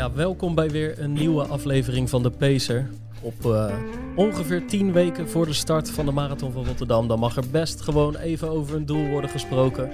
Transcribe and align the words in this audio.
Ja, 0.00 0.12
welkom 0.12 0.54
bij 0.54 0.70
weer 0.70 0.98
een 0.98 1.12
nieuwe 1.12 1.44
aflevering 1.44 2.10
van 2.10 2.22
de 2.22 2.30
Pacer. 2.30 2.90
Op 3.22 3.44
eh, 3.44 3.74
ongeveer 4.16 4.66
10 4.66 4.92
weken 4.92 5.28
voor 5.28 5.46
de 5.46 5.52
start 5.52 5.90
van 5.90 6.06
de 6.06 6.12
Marathon 6.12 6.52
van 6.52 6.66
Rotterdam. 6.66 7.08
Dan 7.08 7.18
mag 7.18 7.36
er 7.36 7.50
best 7.50 7.80
gewoon 7.80 8.16
even 8.16 8.48
over 8.48 8.76
een 8.76 8.86
doel 8.86 9.08
worden 9.08 9.30
gesproken. 9.30 9.90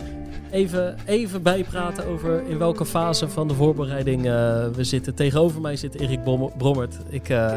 Even, 0.51 0.97
even 1.07 1.43
bijpraten 1.43 2.07
over 2.07 2.43
in 2.49 2.59
welke 2.59 2.85
fase 2.85 3.29
van 3.29 3.49
de 3.49 3.55
voorbereiding 3.55 4.27
eh, 4.27 4.67
we 4.69 4.85
zitten. 4.85 5.15
Tegenover 5.15 5.61
mij 5.61 5.77
zit 5.77 6.01
Erik 6.01 6.23
Brom- 6.23 6.53
Brommert. 6.57 6.97
Ik, 7.09 7.29
eh, 7.29 7.55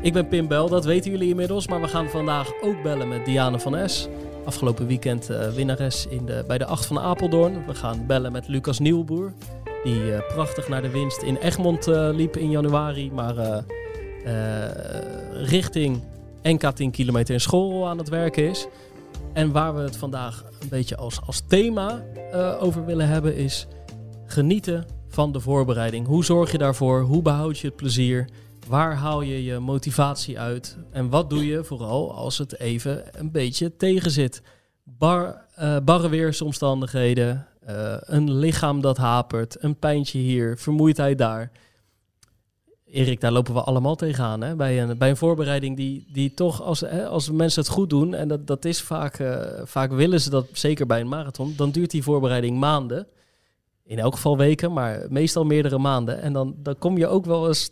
ik 0.00 0.12
ben 0.12 0.28
Pim 0.28 0.48
Bel, 0.48 0.68
dat 0.68 0.84
weten 0.84 1.10
jullie 1.10 1.28
inmiddels. 1.28 1.68
Maar 1.68 1.80
we 1.80 1.88
gaan 1.88 2.08
vandaag 2.08 2.52
ook 2.62 2.82
bellen 2.82 3.08
met 3.08 3.24
Diane 3.24 3.58
van 3.60 3.88
S. 3.88 4.08
Afgelopen 4.44 4.86
weekend 4.86 5.30
winnares 5.54 6.06
in 6.06 6.26
de, 6.26 6.44
bij 6.46 6.58
de 6.58 6.64
8 6.66 6.86
van 6.86 6.98
Apeldoorn. 6.98 7.66
We 7.66 7.74
gaan 7.74 8.06
bellen 8.06 8.32
met 8.32 8.48
Lucas 8.48 8.78
Nieuwboer. 8.78 9.32
Die 9.84 10.14
eh, 10.14 10.34
prachtig 10.34 10.68
naar 10.68 10.82
de 10.82 10.90
winst 10.90 11.22
in 11.22 11.36
Egmond 11.36 11.88
eh, 11.88 12.08
liep 12.12 12.36
in 12.36 12.50
januari. 12.50 13.10
Maar 13.12 13.64
eh, 14.24 14.64
richting 15.32 16.02
NK 16.42 16.70
10 16.70 16.90
kilometer 16.90 17.34
in 17.34 17.40
school 17.40 17.88
aan 17.88 17.98
het 17.98 18.08
werken 18.08 18.48
is. 18.48 18.66
En 19.32 19.52
waar 19.52 19.74
we 19.74 19.80
het 19.80 19.96
vandaag 19.96 20.44
een 20.60 20.68
beetje 20.68 20.96
als, 20.96 21.20
als 21.26 21.42
thema 21.46 22.04
over 22.60 22.84
willen 22.84 23.08
hebben 23.08 23.36
is 23.36 23.66
genieten 24.26 24.86
van 25.08 25.32
de 25.32 25.40
voorbereiding. 25.40 26.06
Hoe 26.06 26.24
zorg 26.24 26.52
je 26.52 26.58
daarvoor? 26.58 27.00
Hoe 27.00 27.22
behoud 27.22 27.58
je 27.58 27.66
het 27.66 27.76
plezier? 27.76 28.28
Waar 28.68 28.94
haal 28.94 29.20
je 29.22 29.44
je 29.44 29.58
motivatie 29.58 30.38
uit? 30.38 30.76
En 30.90 31.08
wat 31.08 31.30
doe 31.30 31.46
je 31.46 31.64
vooral 31.64 32.14
als 32.14 32.38
het 32.38 32.58
even 32.58 33.02
een 33.12 33.30
beetje 33.30 33.76
tegenzit? 33.76 34.42
Bar, 34.84 35.44
eh, 35.54 35.76
barre 35.84 36.08
weersomstandigheden, 36.08 37.46
eh, 37.76 37.96
een 38.00 38.32
lichaam 38.32 38.80
dat 38.80 38.96
hapert, 38.96 39.62
een 39.62 39.76
pijntje 39.78 40.18
hier, 40.18 40.58
vermoeidheid 40.58 41.18
daar. 41.18 41.50
Erik, 42.84 43.20
daar 43.20 43.32
lopen 43.32 43.54
we 43.54 43.60
allemaal 43.60 43.96
tegenaan. 43.96 44.40
Hè? 44.40 44.56
Bij, 44.56 44.82
een, 44.82 44.98
bij 44.98 45.10
een 45.10 45.16
voorbereiding 45.16 45.76
die, 45.76 46.06
die 46.12 46.34
toch, 46.34 46.62
als, 46.62 46.80
hè, 46.80 47.06
als 47.06 47.30
mensen 47.30 47.62
het 47.62 47.70
goed 47.70 47.90
doen, 47.90 48.14
en 48.14 48.28
dat, 48.28 48.46
dat 48.46 48.64
is 48.64 48.82
vaak, 48.82 49.18
eh, 49.18 49.42
vaak 49.64 49.92
willen 49.92 50.20
ze 50.20 50.30
dat, 50.30 50.46
zeker 50.52 50.86
bij 50.86 51.00
een 51.00 51.08
marathon, 51.08 51.54
dan 51.56 51.70
duurt 51.70 51.90
die 51.90 52.02
voorbereiding 52.02 52.58
maanden. 52.58 53.06
In 53.84 53.98
elk 53.98 54.14
geval 54.14 54.36
weken, 54.36 54.72
maar 54.72 55.06
meestal 55.08 55.44
meerdere 55.44 55.78
maanden. 55.78 56.20
En 56.22 56.32
dan, 56.32 56.54
dan 56.56 56.78
kom 56.78 56.98
je 56.98 57.06
ook 57.06 57.24
wel 57.24 57.48
eens 57.48 57.70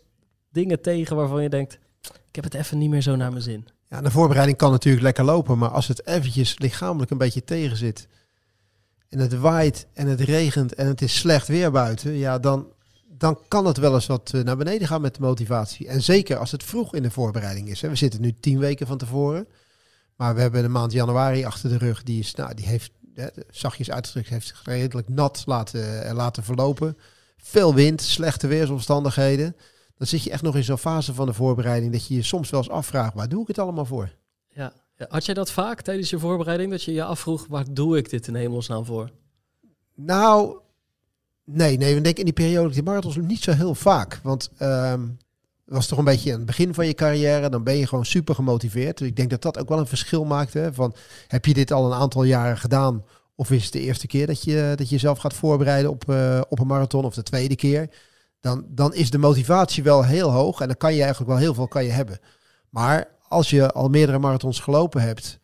dingen 0.53 0.81
tegen 0.81 1.17
waarvan 1.17 1.43
je 1.43 1.49
denkt, 1.49 1.79
ik 2.03 2.35
heb 2.35 2.45
het 2.45 2.55
even 2.55 2.79
niet 2.79 2.91
meer 2.91 3.03
zo 3.03 3.17
naar 3.17 3.31
mijn 3.31 3.43
zin. 3.43 3.69
Ja, 3.89 4.01
de 4.01 4.11
voorbereiding 4.11 4.59
kan 4.59 4.71
natuurlijk 4.71 5.05
lekker 5.05 5.25
lopen, 5.25 5.59
maar 5.59 5.71
als 5.71 5.89
het 5.89 6.07
eventjes 6.07 6.59
lichamelijk 6.59 7.11
een 7.11 7.19
beetje 7.19 7.45
tegen 7.45 7.77
zit 7.77 8.09
en 9.09 9.19
het 9.19 9.39
waait 9.39 9.87
en 9.93 10.07
het 10.07 10.21
regent 10.21 10.75
en 10.75 10.87
het 10.87 11.03
is 11.03 11.19
slecht 11.19 11.49
weer 11.49 11.71
buiten, 11.71 12.13
ja, 12.13 12.39
dan, 12.39 12.73
dan 13.09 13.39
kan 13.49 13.67
het 13.67 13.77
wel 13.77 13.95
eens 13.95 14.07
wat 14.07 14.31
eh, 14.35 14.43
naar 14.43 14.57
beneden 14.57 14.89
gaan 14.89 15.01
met 15.01 15.15
de 15.15 15.21
motivatie. 15.21 15.89
En 15.89 16.03
zeker 16.03 16.37
als 16.37 16.53
het 16.53 16.65
vroeg 16.65 16.95
in 16.95 17.03
de 17.03 17.11
voorbereiding 17.11 17.69
is. 17.69 17.81
Hè. 17.81 17.89
We 17.89 17.97
zitten 17.97 18.21
nu 18.21 18.35
tien 18.41 18.59
weken 18.59 18.87
van 18.87 18.99
tevoren, 18.99 19.49
maar 20.17 20.35
we 20.35 20.41
hebben 20.41 20.63
de 20.63 20.69
maand 20.69 20.93
januari 20.93 21.45
achter 21.45 21.69
de 21.69 21.79
rug. 21.79 22.03
Die 22.03 22.19
is, 22.19 22.35
nou, 22.35 22.55
die 22.55 22.67
heeft, 22.67 22.91
hè, 23.15 23.27
zachtjes 23.51 23.91
uitgedrukt, 23.91 24.29
heeft 24.29 24.47
zich 24.47 24.63
redelijk 24.65 25.09
nat 25.09 25.43
laten, 25.47 26.05
eh, 26.05 26.15
laten 26.15 26.43
verlopen. 26.43 26.97
Veel 27.37 27.75
wind, 27.75 28.03
slechte 28.03 28.47
weersomstandigheden. 28.47 29.57
Dan 29.97 30.07
zit 30.07 30.23
je 30.23 30.31
echt 30.31 30.43
nog 30.43 30.57
in 30.57 30.65
zo'n 30.65 30.79
fase 30.79 31.15
van 31.15 31.27
de 31.27 31.33
voorbereiding 31.33 31.93
dat 31.93 32.07
je 32.07 32.15
je 32.15 32.23
soms 32.23 32.51
wel 32.51 32.61
eens 32.61 32.71
afvraagt, 32.71 33.15
waar 33.15 33.29
doe 33.29 33.43
ik 33.43 33.49
het 33.49 33.59
allemaal 33.59 33.85
voor? 33.85 34.15
Ja. 34.49 34.73
Ja, 34.99 35.07
Had 35.09 35.25
jij 35.25 35.35
dat 35.35 35.51
vaak 35.51 35.81
tijdens 35.81 36.11
je 36.11 36.19
voorbereiding, 36.19 36.71
dat 36.71 36.83
je 36.83 36.93
je 36.93 37.05
afvroeg, 37.05 37.47
waar 37.49 37.65
doe 37.71 37.97
ik 37.97 38.11
dit 38.11 38.27
in 38.27 38.35
hemelsnaam 38.35 38.85
voor? 38.85 39.11
Nou, 39.95 40.59
nee, 41.45 41.77
nee. 41.77 41.97
Ik 41.97 42.05
denk 42.05 42.19
in 42.19 42.25
die 42.25 42.33
periode, 42.33 42.75
die 42.75 42.83
marathons 42.83 43.17
niet 43.17 43.43
zo 43.43 43.53
heel 43.53 43.75
vaak. 43.75 44.21
Want 44.23 44.51
het 45.69 45.77
was 45.77 45.87
toch 45.87 45.99
een 45.99 46.05
beetje 46.05 46.31
aan 46.31 46.37
het 46.37 46.47
begin 46.47 46.75
van 46.75 46.87
je 46.87 46.95
carrière. 46.95 47.49
Dan 47.49 47.65
ben 47.65 47.77
je 47.77 47.87
gewoon 47.87 48.05
super 48.05 48.35
gemotiveerd. 48.35 48.99
Dus 48.99 49.09
ik 49.09 49.17
denk 49.17 49.31
dat 49.31 49.43
dat 49.43 49.59
ook 49.59 49.69
wel 49.69 49.79
een 49.79 49.87
verschil 49.87 50.25
maakt. 50.25 50.55
Hè? 50.55 50.73
Van, 50.73 50.95
heb 51.27 51.45
je 51.45 51.55
dit 51.55 51.73
al 51.73 51.87
een 51.87 51.99
aantal 51.99 52.23
jaren 52.23 52.59
gedaan? 52.59 53.05
Of 53.35 53.51
is 53.51 53.65
het 53.65 53.73
de 53.73 53.81
eerste 53.81 54.07
keer 54.07 54.27
dat 54.27 54.43
je, 54.43 54.73
dat 54.77 54.89
je 54.89 54.95
jezelf 54.95 55.19
gaat 55.19 55.35
voorbereiden 55.35 55.91
op, 55.91 56.09
eh, 56.09 56.41
op 56.49 56.59
een 56.59 56.67
marathon? 56.67 57.05
Of 57.05 57.15
de 57.15 57.23
tweede 57.23 57.57
keer? 57.57 57.91
Dan, 58.41 58.65
dan 58.69 58.95
is 58.95 59.11
de 59.11 59.19
motivatie 59.19 59.83
wel 59.83 60.05
heel 60.05 60.31
hoog. 60.31 60.61
En 60.61 60.67
dan 60.67 60.77
kan 60.77 60.95
je 60.95 61.01
eigenlijk 61.01 61.31
wel 61.31 61.41
heel 61.41 61.55
veel 61.55 61.69
kan 61.69 61.85
je 61.85 61.91
hebben. 61.91 62.19
Maar 62.71 63.09
als 63.29 63.51
je 63.51 63.73
al 63.73 63.89
meerdere 63.89 64.19
marathons 64.19 64.61
gelopen 64.61 65.03
hebt... 65.03 65.39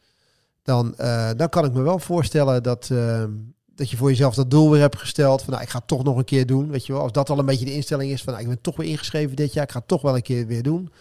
dan, 0.62 0.96
eh, 0.96 1.30
dan 1.36 1.48
kan 1.48 1.64
ik 1.64 1.72
me 1.72 1.82
wel 1.82 1.98
voorstellen 1.98 2.62
dat... 2.62 2.88
ehm, 2.90 3.30
dat 3.74 3.90
je 3.90 3.96
voor 3.96 4.08
jezelf 4.08 4.34
dat 4.34 4.50
doel 4.50 4.70
weer 4.70 4.80
hebt 4.80 4.98
gesteld. 4.98 5.42
Van 5.42 5.52
nou, 5.52 5.64
ik 5.64 5.70
ga 5.70 5.78
het 5.78 5.86
toch 5.86 6.04
nog 6.04 6.16
een 6.16 6.24
keer 6.24 6.46
doen. 6.46 6.70
Weet 6.70 6.86
je 6.86 6.92
wel, 6.92 7.02
als 7.02 7.12
dat 7.12 7.30
al 7.30 7.38
een 7.38 7.46
beetje 7.46 7.64
de 7.64 7.74
instelling 7.74 8.10
is 8.10 8.22
van 8.22 8.32
nou, 8.32 8.44
ik 8.44 8.50
ben 8.50 8.60
toch 8.60 8.76
weer 8.76 8.88
ingeschreven 8.88 9.36
dit 9.36 9.52
jaar. 9.52 9.64
Ik 9.64 9.72
ga 9.72 9.78
het 9.78 9.88
toch 9.88 10.02
wel 10.02 10.16
een 10.16 10.22
keer 10.22 10.46
weer 10.46 10.62
doen. 10.62 10.92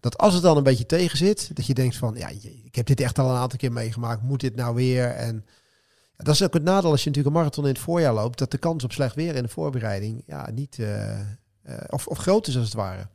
Dat 0.00 0.18
als 0.18 0.34
het 0.34 0.42
dan 0.42 0.56
een 0.56 0.62
beetje 0.62 0.86
tegen 0.86 1.18
zit, 1.18 1.56
dat 1.56 1.66
je 1.66 1.74
denkt 1.74 1.96
van 1.96 2.14
ja, 2.16 2.28
ik 2.64 2.74
heb 2.74 2.86
dit 2.86 3.00
echt 3.00 3.18
al 3.18 3.30
een 3.30 3.36
aantal 3.36 3.58
keer 3.58 3.72
meegemaakt. 3.72 4.22
Moet 4.22 4.40
dit 4.40 4.56
nou 4.56 4.74
weer? 4.74 5.06
En 5.06 5.44
dat 6.16 6.34
is 6.34 6.42
ook 6.42 6.54
het 6.54 6.62
nadeel 6.62 6.90
als 6.90 7.02
je 7.02 7.08
natuurlijk 7.08 7.36
een 7.36 7.40
marathon 7.42 7.64
in 7.66 7.72
het 7.72 7.82
voorjaar 7.82 8.14
loopt. 8.14 8.38
Dat 8.38 8.50
de 8.50 8.58
kans 8.58 8.84
op 8.84 8.92
slecht 8.92 9.14
weer 9.14 9.34
in 9.34 9.42
de 9.42 9.48
voorbereiding 9.48 10.22
ja, 10.26 10.50
niet 10.50 10.78
eh, 10.78 11.20
eh, 11.20 11.26
of, 11.88 12.06
of 12.06 12.18
groot 12.18 12.46
is 12.46 12.56
als 12.56 12.64
het 12.64 12.74
ware. 12.74 13.08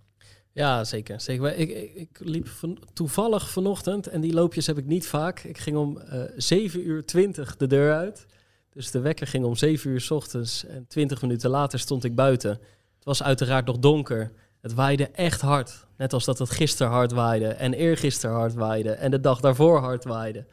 Ja, 0.53 0.83
zeker. 0.83 1.21
zeker. 1.21 1.57
Ik, 1.57 1.69
ik, 1.95 2.19
liep 2.19 2.47
toevallig 2.93 3.49
vanochtend, 3.49 4.07
en 4.07 4.21
die 4.21 4.33
loopjes 4.33 4.67
heb 4.67 4.77
ik 4.77 4.85
niet 4.85 5.07
vaak. 5.07 5.39
Ik 5.39 5.57
ging 5.57 5.77
om 5.77 5.97
eh 5.97 6.21
7 6.35 6.87
uur 6.87 7.05
20 7.05 7.57
de 7.57 7.67
deur 7.67 7.93
uit. 7.93 8.25
Dus 8.73 8.91
de 8.91 8.99
wekker 8.99 9.27
ging 9.27 9.45
om 9.45 9.55
7 9.55 9.89
uur 9.89 10.01
s 10.01 10.11
ochtends 10.11 10.65
en 10.65 10.85
20 10.87 11.21
minuten 11.21 11.49
later 11.49 11.79
stond 11.79 12.03
ik 12.03 12.15
buiten. 12.15 12.49
Het 12.95 13.03
was 13.03 13.23
uiteraard 13.23 13.65
nog 13.65 13.79
donker. 13.79 14.31
Het 14.61 14.73
waaide 14.73 15.09
echt 15.09 15.41
hard. 15.41 15.85
Net 15.97 16.13
als 16.13 16.25
dat 16.25 16.39
het 16.39 16.49
gisteren 16.49 16.91
hard 16.91 17.11
waaide 17.11 17.47
en 17.47 17.73
eergisteren 17.73 18.35
hard 18.35 18.53
waaide 18.53 18.91
en 18.91 19.11
de 19.11 19.19
dag 19.19 19.39
daarvoor 19.39 19.79
hard 19.79 20.03
waaide. 20.03 20.45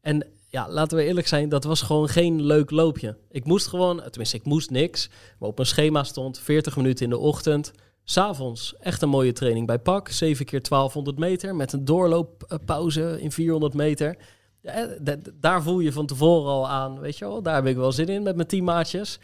En 0.00 0.26
ja, 0.48 0.68
laten 0.68 0.96
we 0.96 1.04
eerlijk 1.04 1.26
zijn, 1.26 1.48
dat 1.48 1.64
was 1.64 1.82
gewoon 1.82 2.08
geen 2.08 2.42
leuk 2.42 2.70
loopje. 2.70 3.16
Ik 3.30 3.44
moest 3.44 3.66
gewoon, 3.66 4.02
tenminste 4.02 4.36
ik 4.36 4.44
moest 4.44 4.70
niks, 4.70 5.10
maar 5.38 5.48
op 5.48 5.56
mijn 5.56 5.68
schema 5.68 6.04
stond 6.04 6.38
40 6.38 6.76
minuten 6.76 7.04
in 7.04 7.10
de 7.10 7.18
ochtend, 7.18 7.72
S'avonds 8.04 8.76
echt 8.76 9.02
een 9.02 9.08
mooie 9.08 9.32
training 9.32 9.66
bij 9.66 9.78
PAK. 9.78 10.08
7 10.08 10.44
keer 10.44 10.62
1200 10.68 11.18
meter 11.18 11.56
met 11.56 11.72
een 11.72 11.84
doorlooppauze 11.84 13.20
in 13.20 13.32
400 13.32 13.74
meter. 13.74 14.16
Ja, 14.60 14.72
eh, 14.72 15.16
daar 15.34 15.62
voel 15.62 15.80
je 15.80 15.92
van 15.92 16.06
tevoren 16.06 16.50
al 16.50 16.68
aan, 16.68 17.00
weet 17.00 17.18
je 17.18 17.24
wel. 17.24 17.42
Daar 17.42 17.54
heb 17.54 17.66
ik 17.66 17.76
wel 17.76 17.92
zin 17.92 18.08
in 18.08 18.22
met 18.22 18.36
mijn 18.36 18.48
teammaatjes. 18.48 19.18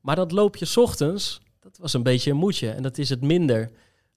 Maar 0.00 0.16
dat 0.16 0.32
loopje 0.32 0.64
's 0.64 0.76
ochtends, 0.76 1.40
dat 1.60 1.78
was 1.78 1.92
een 1.92 2.02
beetje 2.02 2.30
een 2.30 2.36
moedje. 2.36 2.70
En 2.70 2.82
dat 2.82 2.98
is 2.98 3.08
het 3.08 3.22
minder 3.22 3.70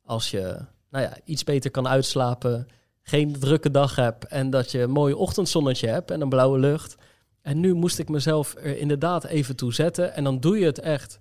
als 0.03 0.31
je 0.31 0.65
nou 0.89 1.03
ja, 1.03 1.17
iets 1.23 1.43
beter 1.43 1.71
kan 1.71 1.87
uitslapen, 1.87 2.67
geen 3.01 3.39
drukke 3.39 3.71
dag 3.71 3.95
hebt... 3.95 4.25
en 4.25 4.49
dat 4.49 4.71
je 4.71 4.81
een 4.81 4.91
mooi 4.91 5.13
ochtendzonnetje 5.13 5.87
hebt 5.87 6.11
en 6.11 6.21
een 6.21 6.29
blauwe 6.29 6.59
lucht. 6.59 6.95
En 7.41 7.59
nu 7.59 7.73
moest 7.73 7.99
ik 7.99 8.09
mezelf 8.09 8.55
er 8.55 8.77
inderdaad 8.77 9.23
even 9.23 9.55
toe 9.55 9.73
zetten. 9.73 10.13
En 10.13 10.23
dan 10.23 10.39
doe 10.39 10.59
je 10.59 10.65
het 10.65 10.79
echt 10.79 11.19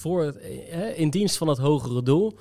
voor 0.00 0.22
het, 0.22 0.36
eh, 0.38 0.98
in 0.98 1.10
dienst 1.10 1.36
van 1.36 1.48
het 1.48 1.58
hogere 1.58 2.02
doel. 2.02 2.38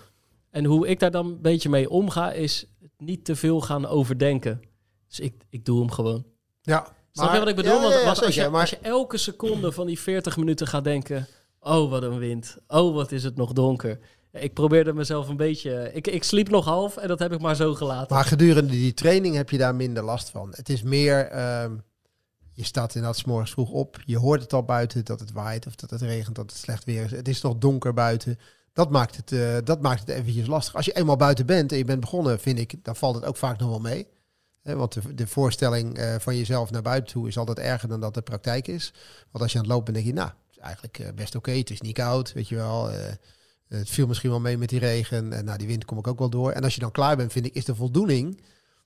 En 0.50 0.66
hoe 0.66 0.88
ik 0.88 1.00
daar 1.00 1.12
dan 1.12 1.26
een 1.26 1.42
beetje 1.42 1.70
mee 1.70 1.90
omga, 1.90 2.32
is 2.32 2.66
niet 2.98 3.26
te 3.26 3.36
veel 3.36 3.62
gaan 3.62 3.86
overdenken. 3.86 4.62
Dus 5.08 5.20
ik, 5.20 5.34
ik 5.50 5.66
doe 5.66 5.80
hem 5.80 5.92
gewoon. 5.92 6.26
Ja, 6.62 6.88
Snap 7.12 7.34
je 7.34 7.40
wat 7.40 7.48
ik 7.48 7.56
bedoel? 7.56 7.72
Ja, 7.72 7.78
ja, 7.78 7.84
Want, 7.88 8.00
ja, 8.00 8.06
want 8.06 8.24
als, 8.26 8.36
je, 8.36 8.50
maar- 8.50 8.62
als 8.62 8.70
je 8.70 8.78
elke 8.82 9.18
seconde 9.18 9.72
van 9.72 9.88
die 9.88 10.00
40 10.00 10.38
minuten 10.38 10.68
gaat 10.68 10.84
denken... 10.84 11.28
Oh, 11.60 11.90
wat 11.90 12.04
een 12.04 12.18
wind. 12.18 12.58
Oh, 12.68 12.94
wat 12.96 13.12
is 13.12 13.24
het 13.24 13.36
nog 13.36 13.54
donker. 13.54 14.00
Ik 14.32 14.54
probeerde 14.54 14.94
mezelf 14.94 15.28
een 15.28 15.38
beetje... 15.38 15.90
Ik, 15.94 16.08
ik 16.08 16.24
sliep 16.24 16.50
nog 16.50 16.66
half 16.66 16.98
en 16.98 17.08
dat 17.08 17.20
heb 17.20 17.34
ik 17.34 17.40
maar 17.42 17.56
zo 17.56 17.74
gelaten. 17.74 18.16
Maar 18.16 18.26
gedurende 18.26 18.72
die 18.72 18.94
training 18.94 19.36
heb 19.36 19.50
je 19.50 19.58
daar 19.58 19.76
minder 19.76 20.04
last 20.04 20.30
van. 20.30 20.54
Het 20.56 20.70
is 20.70 20.82
meer, 20.82 21.26
ehm, 21.28 21.76
je 22.60 22.66
staat 22.66 22.96
inderdaad 22.96 23.20
's 23.20 23.24
morgens 23.24 23.52
vroeg 23.52 23.72
op. 23.72 24.02
Je 24.06 24.18
hoort 24.18 24.42
het 24.42 24.54
al 24.54 24.64
buiten 24.64 25.06
dat 25.06 25.20
het 25.20 25.32
waait 25.32 25.68
of 25.68 25.76
dat 25.76 25.90
het 25.90 26.02
regent, 26.02 26.36
dat 26.36 26.52
het 26.52 26.60
slecht 26.60 26.84
weer 26.84 27.04
is. 27.04 27.12
Het 27.12 27.28
is 27.28 27.42
nog 27.42 27.58
donker 27.58 27.94
buiten. 27.94 28.40
Dat 28.74 28.90
maakt 28.90 29.16
het, 29.16 29.32
eh, 29.32 29.58
dat 29.64 29.82
maakt 29.82 30.00
het 30.00 30.10
eventjes 30.10 30.48
lastig. 30.48 30.76
Als 30.76 30.86
je 30.86 30.92
eenmaal 30.92 31.16
buiten 31.16 31.46
bent 31.46 31.72
en 31.72 31.78
je 31.78 31.86
bent 31.86 32.00
begonnen, 32.00 32.40
vind 32.40 32.60
ik, 32.60 32.76
dan 32.84 32.96
valt 32.96 33.16
het 33.16 33.26
ook 33.26 33.38
vaak 33.38 33.60
nog 33.60 33.70
wel 33.70 33.80
mee. 33.80 34.08
Want 34.62 34.94
de, 34.94 35.16
de 35.16 35.28
voorstelling 35.28 35.98
eh, 35.98 36.16
van 36.20 36.38
jezelf 36.38 36.72
naar 36.72 36.82
buiten 36.82 37.14
toe 37.14 37.28
is 37.28 37.38
altijd 37.38 37.60
erger 37.60 37.90
dan 37.90 38.00
dat 38.00 38.14
de 38.14 38.22
praktijk 38.22 38.68
is. 38.68 38.94
Want 39.32 39.44
als 39.44 39.52
je 39.52 39.58
aan 39.58 39.64
het 39.64 39.74
lopen 39.74 39.94
bent, 39.94 40.06
denk 40.06 40.16
je, 40.16 40.22
nou, 40.22 40.34
is 40.52 40.58
eigenlijk 40.58 41.00
eh, 41.00 41.14
best 41.14 41.36
oké. 41.36 41.52
Het 41.52 41.70
is 41.70 41.82
niet 41.82 41.94
koud, 41.94 42.34
weet 42.34 42.48
je 42.48 42.56
wel. 42.56 42.90
het 43.68 43.90
viel 43.90 44.08
misschien 44.08 44.30
wel 44.30 44.40
mee 44.40 44.58
met 44.58 44.70
die 44.70 44.80
regen. 44.80 45.34
En 45.34 45.46
nou, 45.46 45.58
die 45.58 45.68
wind 45.68 45.86
kom 45.86 45.98
ik 45.98 46.08
ook 46.08 46.20
wel 46.20 46.30
door. 46.30 46.52
En 46.52 46.64
als 46.64 46.74
je 46.74 46.80
dan 46.80 46.92
klaar 46.92 47.18
bent, 47.18 47.32
vind 47.32 47.46
ik, 47.46 47.54
is 47.54 47.66
de 47.66 47.76
voldoening 47.76 48.42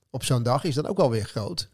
op 0.09 0.23
zo'n 0.23 0.43
dag 0.43 0.63
is 0.63 0.75
dan 0.75 0.87
ook 0.87 0.97
wel 0.97 1.09
weer 1.09 1.25
groot. 1.25 1.69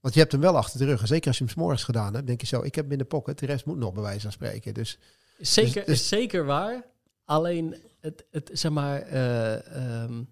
Want 0.00 0.14
je 0.14 0.20
hebt 0.20 0.32
hem 0.32 0.40
wel 0.40 0.56
achter 0.56 0.78
de 0.78 0.84
rug. 0.84 1.00
En 1.00 1.06
zeker 1.06 1.26
als 1.28 1.38
je 1.38 1.44
hem 1.44 1.52
's 1.52 1.56
morgens 1.56 1.84
gedaan 1.84 2.14
hebt, 2.14 2.26
denk 2.26 2.40
je 2.40 2.46
zo, 2.46 2.62
ik 2.62 2.74
heb 2.74 2.84
hem 2.84 2.92
in 2.92 2.98
de 2.98 3.04
pocket. 3.04 3.38
De 3.38 3.46
rest 3.46 3.64
moet 3.66 3.76
nog 3.78 3.92
bij 3.92 4.02
wijze 4.02 4.20
van 4.20 4.32
spreken. 4.32 4.74
Dus 4.74 4.98
Zeker, 5.38 5.74
Dus- 5.74 5.84
dus- 5.84 6.00
is 6.00 6.08
zeker 6.08 6.44
waar. 6.44 6.84
Alleen, 7.24 7.76
het, 8.00 8.24
het, 8.30 8.50
zeg 8.52 8.70
maar, 8.72 9.00
eh, 9.02 10.02
ehm, 10.02 10.22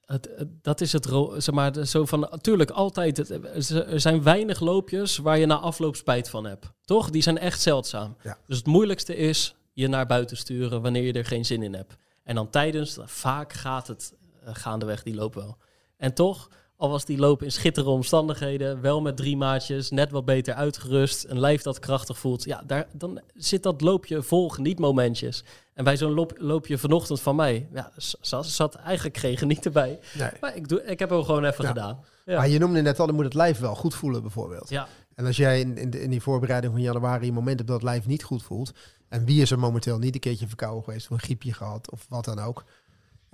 het, 0.00 0.28
het- 0.36 0.64
dat 0.64 0.80
is 0.80 0.92
het, 0.92 1.04
zeg 1.36 1.54
maar, 1.54 1.86
zo 1.86 2.04
van, 2.04 2.20
natuurlijk 2.20 2.70
altijd, 2.70 3.16
het, 3.16 3.30
er 3.70 4.00
zijn 4.00 4.22
weinig 4.22 4.60
loopjes 4.60 5.16
waar 5.16 5.38
je 5.38 5.46
na 5.46 5.56
afloop 5.58 5.96
spijt 5.96 6.28
van 6.30 6.44
hebt. 6.44 6.66
Toch? 6.84 7.10
Die 7.10 7.22
zijn 7.22 7.38
echt 7.38 7.60
zeldzaam. 7.60 8.16
Ja. 8.22 8.38
Dus 8.46 8.56
het 8.56 8.66
moeilijkste 8.66 9.16
is 9.16 9.54
je 9.72 9.88
naar 9.88 10.06
buiten 10.06 10.36
sturen 10.36 10.82
wanneer 10.82 11.02
je 11.02 11.12
er 11.12 11.24
geen 11.24 11.44
zin 11.44 11.62
in 11.62 11.74
hebt. 11.74 11.96
En 12.22 12.34
dan 12.34 12.50
tijdens, 12.50 12.98
vaak 13.04 13.52
gaat 13.52 13.86
het 13.86 14.14
eh, 14.44 14.54
gaandeweg 14.54 15.02
die 15.02 15.14
loop 15.14 15.34
wel. 15.34 15.56
En 15.96 16.14
toch, 16.14 16.50
al 16.76 16.90
was 16.90 17.04
die 17.04 17.18
loop 17.18 17.42
in 17.42 17.52
schitterende 17.52 17.94
omstandigheden, 17.94 18.80
wel 18.80 19.00
met 19.00 19.16
drie 19.16 19.36
maatjes, 19.36 19.90
net 19.90 20.10
wat 20.10 20.24
beter 20.24 20.54
uitgerust, 20.54 21.24
een 21.28 21.40
lijf 21.40 21.62
dat 21.62 21.78
krachtig 21.78 22.18
voelt, 22.18 22.44
ja, 22.44 22.62
daar, 22.66 22.86
dan 22.92 23.20
zit 23.34 23.62
dat 23.62 23.80
loopje 23.80 24.22
vol 24.22 24.48
genietmomentjes. 24.48 25.44
En 25.74 25.84
bij 25.84 25.96
zo'n 25.96 26.12
loop, 26.14 26.32
loopje 26.36 26.78
vanochtend 26.78 27.20
van 27.20 27.36
mij, 27.36 27.68
ja, 27.72 27.92
zat, 28.40 28.74
eigenlijk 28.74 29.16
geen 29.16 29.36
genieten 29.36 29.72
bij. 29.72 29.98
nee. 30.18 30.30
Maar 30.40 30.56
ik, 30.56 30.68
doe, 30.68 30.84
ik 30.84 30.98
heb 30.98 31.10
hem 31.10 31.24
gewoon 31.24 31.44
even 31.44 31.62
Ja. 31.64 31.68
gedaan. 31.70 32.00
Ja. 32.24 32.36
Maar 32.36 32.48
je 32.48 32.58
noemde 32.58 32.82
net 32.82 33.00
al, 33.00 33.06
dan 33.06 33.14
moet 33.14 33.24
het 33.24 33.34
lijf 33.34 33.58
wel 33.58 33.74
goed 33.74 33.94
voelen 33.94 34.22
bijvoorbeeld. 34.22 34.68
Ja. 34.68 34.88
En 35.14 35.26
als 35.26 35.36
jij 35.36 35.60
in, 35.60 35.76
in, 35.76 35.90
de- 35.90 36.02
in 36.02 36.10
die 36.10 36.22
voorbereiding 36.22 36.72
van 36.72 36.82
januari 36.82 37.28
een 37.28 37.34
moment 37.34 37.56
hebt 37.56 37.68
dat 37.70 37.80
het 37.80 37.88
lijf 37.90 38.06
niet 38.06 38.22
goed 38.22 38.42
voelt. 38.42 38.72
En 39.08 39.24
wie 39.24 39.42
is 39.42 39.50
er 39.50 39.58
momenteel 39.58 39.98
niet 39.98 40.14
een 40.14 40.20
keertje 40.20 40.46
verkouden 40.46 40.84
geweest 40.84 41.04
of 41.10 41.16
een 41.16 41.22
griepje 41.22 41.52
gehad 41.52 41.90
of 41.90 42.06
wat 42.08 42.24
dan 42.24 42.38
ook. 42.38 42.64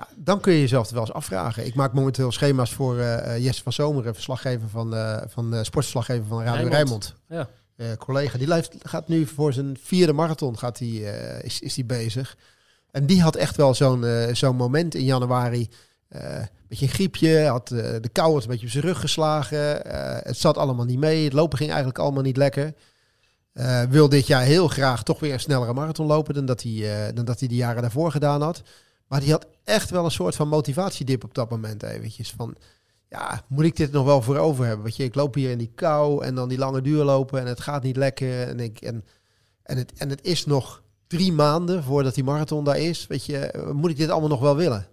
Ja, 0.03 0.09
dan 0.17 0.41
kun 0.41 0.53
je 0.53 0.61
jezelf 0.61 0.91
wel 0.91 1.01
eens 1.01 1.13
afvragen. 1.13 1.67
Ik 1.67 1.75
maak 1.75 1.93
momenteel 1.93 2.33
schema's 2.33 2.73
voor 2.73 2.99
eh, 2.99 3.35
eh, 3.35 3.45
Jesse 3.45 3.63
van 3.63 3.73
Zomeren, 3.73 4.15
verslaggever 4.15 4.69
van, 4.69 4.95
eh 4.95 5.23
van 5.27 5.65
sportverslaggever 5.65 6.27
van 6.27 6.43
Radio 6.43 6.69
Rijnmond. 6.69 7.15
Ja. 7.29 7.49
Collega, 7.99 8.39
die 8.39 8.47
lijft, 8.47 8.75
gaat 8.83 9.09
nu 9.09 9.27
voor 9.27 9.53
zijn 9.53 9.77
vierde 9.83 10.13
marathon 10.13 10.59
gaat 10.59 10.79
die, 10.79 11.05
is, 11.43 11.61
is 11.61 11.75
die 11.75 11.85
bezig. 11.85 12.37
En 12.91 13.07
die 13.07 13.23
had 13.23 13.37
echt 13.37 13.57
wel 13.57 13.75
zo'n 13.75 14.05
zo'n 14.33 14.57
moment 14.57 14.95
in 14.95 15.05
januari. 15.05 15.69
Een 16.09 16.49
beetje 16.69 16.87
een 16.87 16.93
griepje, 16.93 17.47
had 17.47 17.69
de 17.69 18.11
kou 18.13 18.33
had 18.33 18.43
een 18.43 18.49
beetje 18.49 18.67
op 18.67 18.73
zijn 18.73 18.85
rug 18.85 19.01
geslagen. 19.01 19.81
het 20.25 20.37
zat 20.37 20.57
allemaal 20.57 20.85
niet 20.85 20.99
mee. 20.99 21.25
Het 21.25 21.33
lopen 21.33 21.59
ging 21.59 21.71
eigenlijk 21.71 21.99
allemaal 21.99 22.23
niet 22.23 22.37
lekker. 22.37 22.75
Wil 23.89 24.09
dit 24.09 24.27
jaar 24.27 24.43
heel 24.43 24.69
graag 24.69 25.03
toch 25.03 25.21
weer 25.21 25.33
een 25.33 25.41
snellere 25.41 25.73
marathon 25.73 26.07
lopen 26.07 26.35
dan 26.35 26.47
dat, 26.47 26.63
hij, 26.63 27.13
dan 27.13 27.25
dat 27.25 27.39
hij 27.39 27.49
de 27.49 27.55
jaren 27.55 27.83
daarvoor 27.83 28.11
gedaan 28.11 28.43
had. 28.43 28.63
Maar 29.12 29.20
die 29.20 29.31
had 29.31 29.47
echt 29.64 29.91
wel 29.91 30.05
een 30.05 30.11
soort 30.11 30.35
van 30.35 30.49
motivatiedip 30.49 31.25
op 31.25 31.35
dat 31.35 31.50
moment 31.50 31.82
eventjes. 31.82 32.31
Van, 32.31 32.56
ja, 33.09 33.43
moet 33.49 33.64
ik 33.64 33.76
dit 33.76 33.93
nog 33.93 34.05
wel 34.05 34.23
voor 34.23 34.37
over 34.37 34.64
hebben? 34.64 34.85
Weet 34.85 34.97
je, 34.97 35.05
ik 35.05 35.14
loop 35.14 35.35
hier 35.35 35.50
in 35.50 35.59
die 35.59 35.73
kou 35.75 36.25
en 36.25 36.35
dan 36.35 36.49
die 36.49 36.59
lange 36.59 36.81
duur 36.81 37.05
lopen 37.05 37.41
en 37.41 37.47
het 37.47 37.61
gaat 37.61 37.82
niet 37.82 37.97
lekker. 37.97 38.49
En, 38.49 38.61
ik, 38.61 38.81
en, 38.81 39.05
en, 39.62 39.76
het, 39.76 39.93
en 39.93 40.09
het 40.09 40.25
is 40.25 40.47
nog 40.47 40.82
drie 41.06 41.32
maanden 41.32 41.82
voordat 41.82 42.14
die 42.14 42.25
marathon 42.25 42.64
daar 42.64 42.79
is. 42.79 43.06
Weet 43.06 43.25
je, 43.25 43.70
moet 43.73 43.91
ik 43.91 43.97
dit 43.97 44.11
allemaal 44.11 44.29
nog 44.29 44.41
wel 44.41 44.56
willen? 44.56 44.87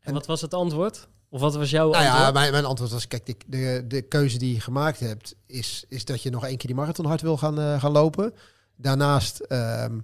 En 0.00 0.12
wat 0.14 0.26
was 0.26 0.40
het 0.40 0.54
antwoord? 0.54 1.08
Of 1.28 1.40
wat 1.40 1.54
was 1.54 1.70
jouw 1.70 1.90
Nou 1.90 2.04
ja, 2.04 2.12
antwoord? 2.12 2.34
mijn, 2.34 2.52
mijn 2.52 2.64
antwoord 2.64 2.90
was, 2.90 3.08
kijk, 3.08 3.26
de, 3.26 3.36
de, 3.46 3.84
de 3.88 4.02
keuze 4.02 4.38
die 4.38 4.54
je 4.54 4.60
gemaakt 4.60 5.00
hebt, 5.00 5.34
is, 5.46 5.84
is 5.88 6.04
dat 6.04 6.22
je 6.22 6.30
nog 6.30 6.44
één 6.44 6.56
keer 6.56 6.66
die 6.66 6.76
marathon 6.76 7.06
hard 7.06 7.20
wil 7.20 7.36
gaan, 7.36 7.60
eh, 7.60 7.80
gaan 7.80 7.92
lopen. 7.92 8.34
Daarnaast 8.76 9.38
ehm, 9.38 9.98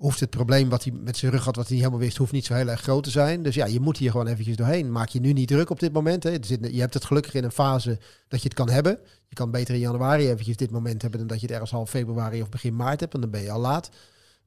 hoeft 0.00 0.20
het 0.20 0.30
probleem 0.30 0.68
wat 0.68 0.84
hij 0.84 0.92
met 0.92 1.16
zijn 1.16 1.32
rug 1.32 1.44
had, 1.44 1.56
wat 1.56 1.64
hij 1.64 1.74
niet 1.74 1.84
helemaal 1.84 2.04
wist, 2.04 2.16
hoeft 2.16 2.32
niet 2.32 2.44
zo 2.44 2.54
heel 2.54 2.68
erg 2.68 2.80
groot 2.80 3.04
te 3.04 3.10
zijn. 3.10 3.42
Dus 3.42 3.54
ja, 3.54 3.66
je 3.66 3.80
moet 3.80 3.96
hier 3.96 4.10
gewoon 4.10 4.26
eventjes 4.26 4.56
doorheen. 4.56 4.92
Maak 4.92 5.08
je 5.08 5.20
nu 5.20 5.32
niet 5.32 5.48
druk 5.48 5.70
op 5.70 5.80
dit 5.80 5.92
moment. 5.92 6.22
Hè. 6.22 6.30
Je 6.30 6.80
hebt 6.80 6.94
het 6.94 7.04
gelukkig 7.04 7.34
in 7.34 7.44
een 7.44 7.50
fase 7.50 7.98
dat 8.28 8.42
je 8.42 8.48
het 8.48 8.56
kan 8.56 8.68
hebben. 8.70 8.98
Je 9.28 9.34
kan 9.34 9.50
beter 9.50 9.74
in 9.74 9.80
januari 9.80 10.28
eventjes 10.28 10.56
dit 10.56 10.70
moment 10.70 11.02
hebben 11.02 11.18
dan 11.20 11.28
dat 11.28 11.40
je 11.40 11.46
het 11.46 11.54
ergens 11.54 11.70
half 11.70 11.90
februari 11.90 12.42
of 12.42 12.48
begin 12.48 12.76
maart 12.76 13.00
hebt. 13.00 13.14
En 13.14 13.20
dan 13.20 13.30
ben 13.30 13.42
je 13.42 13.50
al 13.50 13.60
laat. 13.60 13.90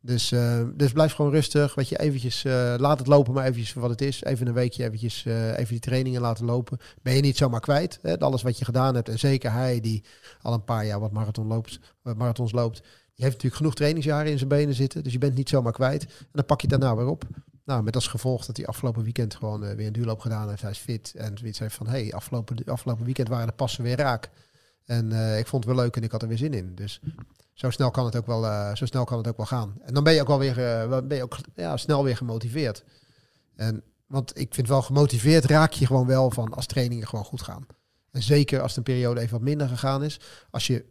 Dus, 0.05 0.31
eh, 0.31 0.61
dus 0.75 0.91
blijf 0.91 1.13
gewoon 1.13 1.31
rustig. 1.31 1.75
Weet 1.75 1.89
je, 1.89 1.99
eventjes, 1.99 2.45
eh, 2.45 2.73
laat 2.77 2.99
het 2.99 3.07
lopen 3.07 3.33
maar 3.33 3.45
eventjes 3.45 3.73
wat 3.73 3.89
het 3.89 4.01
is. 4.01 4.23
Even 4.23 4.47
een 4.47 4.53
weekje 4.53 4.83
eventjes, 4.83 5.25
eh, 5.25 5.51
even 5.51 5.67
die 5.67 5.79
trainingen 5.79 6.21
laten 6.21 6.45
lopen. 6.45 6.77
Ben 7.01 7.15
je 7.15 7.21
niet 7.21 7.37
zomaar 7.37 7.59
kwijt. 7.59 7.99
Hè? 8.01 8.19
Alles 8.19 8.41
wat 8.41 8.57
je 8.57 8.65
gedaan 8.65 8.95
hebt. 8.95 9.09
En 9.09 9.19
zeker 9.19 9.51
hij 9.51 9.79
die 9.79 10.03
al 10.41 10.53
een 10.53 10.63
paar 10.63 10.85
jaar 10.85 10.99
wat 10.99 11.11
marathon 11.11 11.47
loopt, 11.47 11.79
marathons 12.01 12.51
loopt. 12.51 12.81
Heeft 13.23 13.35
natuurlijk 13.35 13.61
genoeg 13.61 13.75
trainingsjaren 13.75 14.31
in 14.31 14.37
zijn 14.37 14.49
benen 14.49 14.75
zitten. 14.75 15.03
Dus 15.03 15.11
je 15.11 15.17
bent 15.17 15.35
niet 15.35 15.49
zomaar 15.49 15.71
kwijt. 15.71 16.03
En 16.03 16.27
dan 16.31 16.45
pak 16.45 16.61
je 16.61 16.67
daarna 16.67 16.95
weer 16.95 17.07
op. 17.07 17.25
Nou, 17.65 17.83
met 17.83 17.95
als 17.95 18.07
gevolg 18.07 18.45
dat 18.45 18.57
hij 18.57 18.65
afgelopen 18.65 19.03
weekend 19.03 19.35
gewoon 19.35 19.65
eh, 19.65 19.75
weer 19.75 19.87
een 19.87 19.93
duurloop 19.93 20.19
gedaan 20.19 20.49
heeft. 20.49 20.61
Hij 20.61 20.71
is 20.71 20.77
fit 20.77 21.13
en 21.15 21.37
zoiets 21.37 21.59
heeft 21.59 21.75
van... 21.75 21.87
hey, 21.87 22.13
afgelopen, 22.13 22.65
afgelopen 22.65 23.05
weekend 23.05 23.27
waren 23.27 23.47
de 23.47 23.53
passen 23.53 23.83
weer 23.83 23.97
raak. 23.97 24.29
En 24.85 25.11
eh, 25.11 25.39
ik 25.39 25.47
vond 25.47 25.63
het 25.63 25.73
wel 25.73 25.83
leuk 25.83 25.95
en 25.95 26.03
ik 26.03 26.11
had 26.11 26.21
er 26.21 26.27
weer 26.27 26.37
zin 26.37 26.53
in. 26.53 26.75
Dus 26.75 27.01
zo 27.53 27.69
snel 27.69 27.91
kan 27.91 28.05
het 28.05 28.15
ook 28.15 28.25
wel, 28.25 28.45
eh, 28.45 28.75
zo 28.75 28.85
snel 28.85 29.03
kan 29.03 29.17
het 29.17 29.27
ook 29.27 29.37
wel 29.37 29.45
gaan. 29.45 29.73
En 29.81 29.93
dan 29.93 30.03
ben 30.03 30.13
je 30.13 30.21
ook 30.21 30.27
wel 30.27 30.39
weer 30.39 30.55
ben 31.07 31.17
je 31.17 31.23
ook, 31.23 31.37
ja, 31.55 31.77
snel 31.77 32.03
weer 32.03 32.17
gemotiveerd. 32.17 32.83
En, 33.55 33.83
want 34.07 34.39
ik 34.39 34.53
vind 34.53 34.67
wel 34.67 34.81
gemotiveerd 34.81 35.45
raak 35.45 35.71
je 35.71 35.85
gewoon 35.85 36.07
wel 36.07 36.31
van 36.31 36.53
als 36.53 36.65
trainingen 36.65 37.07
gewoon 37.07 37.25
goed 37.25 37.41
gaan. 37.41 37.65
En 38.11 38.23
zeker 38.23 38.61
als 38.61 38.73
de 38.73 38.81
periode 38.81 39.19
even 39.19 39.33
wat 39.33 39.41
minder 39.41 39.67
gegaan 39.67 40.03
is. 40.03 40.19
Als 40.49 40.67
je 40.67 40.85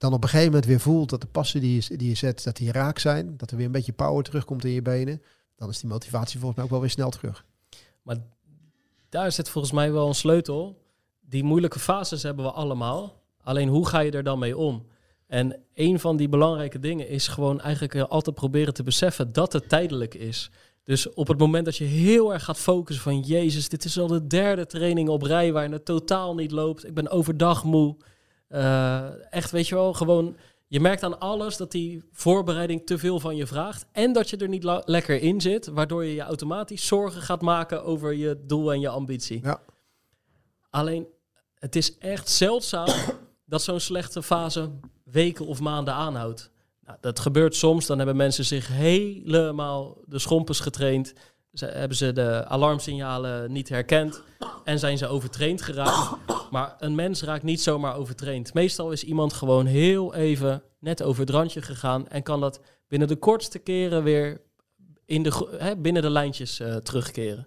dan 0.00 0.12
op 0.12 0.22
een 0.22 0.28
gegeven 0.28 0.52
moment 0.52 0.68
weer 0.68 0.80
voelt 0.80 1.10
dat 1.10 1.20
de 1.20 1.26
passen 1.26 1.60
die 1.60 1.82
je, 1.82 1.96
die 1.96 2.08
je 2.08 2.14
zet, 2.14 2.44
dat 2.44 2.56
die 2.56 2.72
raak 2.72 2.98
zijn. 2.98 3.36
Dat 3.36 3.50
er 3.50 3.56
weer 3.56 3.66
een 3.66 3.72
beetje 3.72 3.92
power 3.92 4.24
terugkomt 4.24 4.64
in 4.64 4.70
je 4.70 4.82
benen. 4.82 5.22
Dan 5.56 5.68
is 5.68 5.80
die 5.80 5.88
motivatie 5.88 6.38
volgens 6.38 6.54
mij 6.54 6.64
ook 6.64 6.70
wel 6.70 6.80
weer 6.80 6.90
snel 6.90 7.10
terug. 7.10 7.44
Maar 8.02 8.16
daar 9.08 9.32
zit 9.32 9.48
volgens 9.48 9.72
mij 9.72 9.92
wel 9.92 10.08
een 10.08 10.14
sleutel. 10.14 10.82
Die 11.20 11.44
moeilijke 11.44 11.78
fases 11.78 12.22
hebben 12.22 12.44
we 12.44 12.50
allemaal. 12.50 13.22
Alleen 13.42 13.68
hoe 13.68 13.86
ga 13.86 13.98
je 13.98 14.10
er 14.10 14.22
dan 14.22 14.38
mee 14.38 14.56
om? 14.56 14.86
En 15.26 15.56
een 15.74 16.00
van 16.00 16.16
die 16.16 16.28
belangrijke 16.28 16.80
dingen 16.80 17.08
is 17.08 17.28
gewoon 17.28 17.60
eigenlijk 17.60 17.96
altijd 17.98 18.34
proberen 18.36 18.74
te 18.74 18.82
beseffen 18.82 19.32
dat 19.32 19.52
het 19.52 19.68
tijdelijk 19.68 20.14
is. 20.14 20.50
Dus 20.84 21.12
op 21.12 21.28
het 21.28 21.38
moment 21.38 21.64
dat 21.64 21.76
je 21.76 21.84
heel 21.84 22.32
erg 22.32 22.44
gaat 22.44 22.58
focussen 22.58 23.04
van 23.04 23.20
Jezus, 23.20 23.68
dit 23.68 23.84
is 23.84 23.98
al 23.98 24.06
de 24.06 24.26
derde 24.26 24.66
training 24.66 25.08
op 25.08 25.22
rij 25.22 25.52
waarin 25.52 25.72
het 25.72 25.84
totaal 25.84 26.34
niet 26.34 26.50
loopt. 26.50 26.86
Ik 26.86 26.94
ben 26.94 27.10
overdag 27.10 27.64
moe. 27.64 27.96
Eh, 28.50 29.32
echt, 29.32 29.50
weet 29.50 29.68
je 29.68 29.74
wel, 29.74 29.92
gewoon 29.92 30.36
je 30.66 30.80
merkt 30.80 31.02
aan 31.02 31.20
alles 31.20 31.56
dat 31.56 31.70
die 31.70 32.02
voorbereiding 32.12 32.86
te 32.86 32.98
veel 32.98 33.20
van 33.20 33.36
je 33.36 33.46
vraagt. 33.46 33.86
En 33.92 34.12
dat 34.12 34.30
je 34.30 34.36
er 34.36 34.48
niet 34.48 34.82
lekker 34.84 35.22
in 35.22 35.40
zit. 35.40 35.66
Waardoor 35.66 36.04
je 36.04 36.14
je 36.14 36.20
automatisch 36.20 36.86
zorgen 36.86 37.22
gaat 37.22 37.40
maken 37.40 37.84
over 37.84 38.14
je 38.14 38.44
doel 38.46 38.72
en 38.72 38.80
je 38.80 38.88
ambitie. 38.88 39.40
Ja. 39.42 39.60
Alleen, 40.70 41.06
het 41.54 41.76
is 41.76 41.98
echt 41.98 42.28
zeldzaam 42.28 42.88
dat 43.44 43.62
zo'n 43.62 43.80
slechte 43.80 44.22
fase 44.22 44.70
weken 45.04 45.46
of 45.46 45.60
maanden 45.60 45.94
aanhoudt. 45.94 46.50
Nou, 46.84 46.98
dat 47.00 47.18
gebeurt 47.18 47.54
soms. 47.54 47.86
Dan 47.86 47.96
hebben 47.96 48.16
mensen 48.16 48.44
zich 48.44 48.68
helemaal 48.68 49.98
de 50.04 50.18
schompers 50.18 50.60
getraind. 50.60 51.12
Ze, 51.52 51.66
hebben 51.66 51.96
ze 51.96 52.12
de 52.12 52.44
alarmsignalen 52.46 53.52
niet 53.52 53.68
herkend. 53.68 54.22
En 54.64 54.78
zijn 54.78 54.98
ze 54.98 55.06
overtraind 55.06 55.62
geraakt. 55.62 56.16
Maar 56.50 56.74
een 56.78 56.94
mens 56.94 57.22
raakt 57.22 57.42
niet 57.42 57.60
zomaar 57.60 57.96
overtraind. 57.96 58.54
Meestal 58.54 58.92
is 58.92 59.04
iemand 59.04 59.32
gewoon 59.32 59.66
heel 59.66 60.14
even 60.14 60.62
net 60.78 61.02
over 61.02 61.20
het 61.20 61.30
randje 61.30 61.62
gegaan. 61.62 62.08
En 62.08 62.22
kan 62.22 62.40
dat 62.40 62.60
binnen 62.88 63.08
de 63.08 63.16
kortste 63.16 63.58
keren 63.58 64.02
weer 64.02 64.40
in 65.04 65.22
de, 65.22 65.56
hè, 65.58 65.76
binnen 65.76 66.02
de 66.02 66.10
lijntjes 66.10 66.60
eh, 66.60 66.76
terugkeren. 66.76 67.46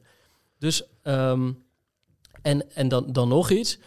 Dus, 0.57 0.83
ehm, 1.01 1.51
en, 2.41 2.75
en 2.75 2.87
dan, 2.87 3.11
dan 3.11 3.27
nog 3.27 3.49
iets. 3.49 3.79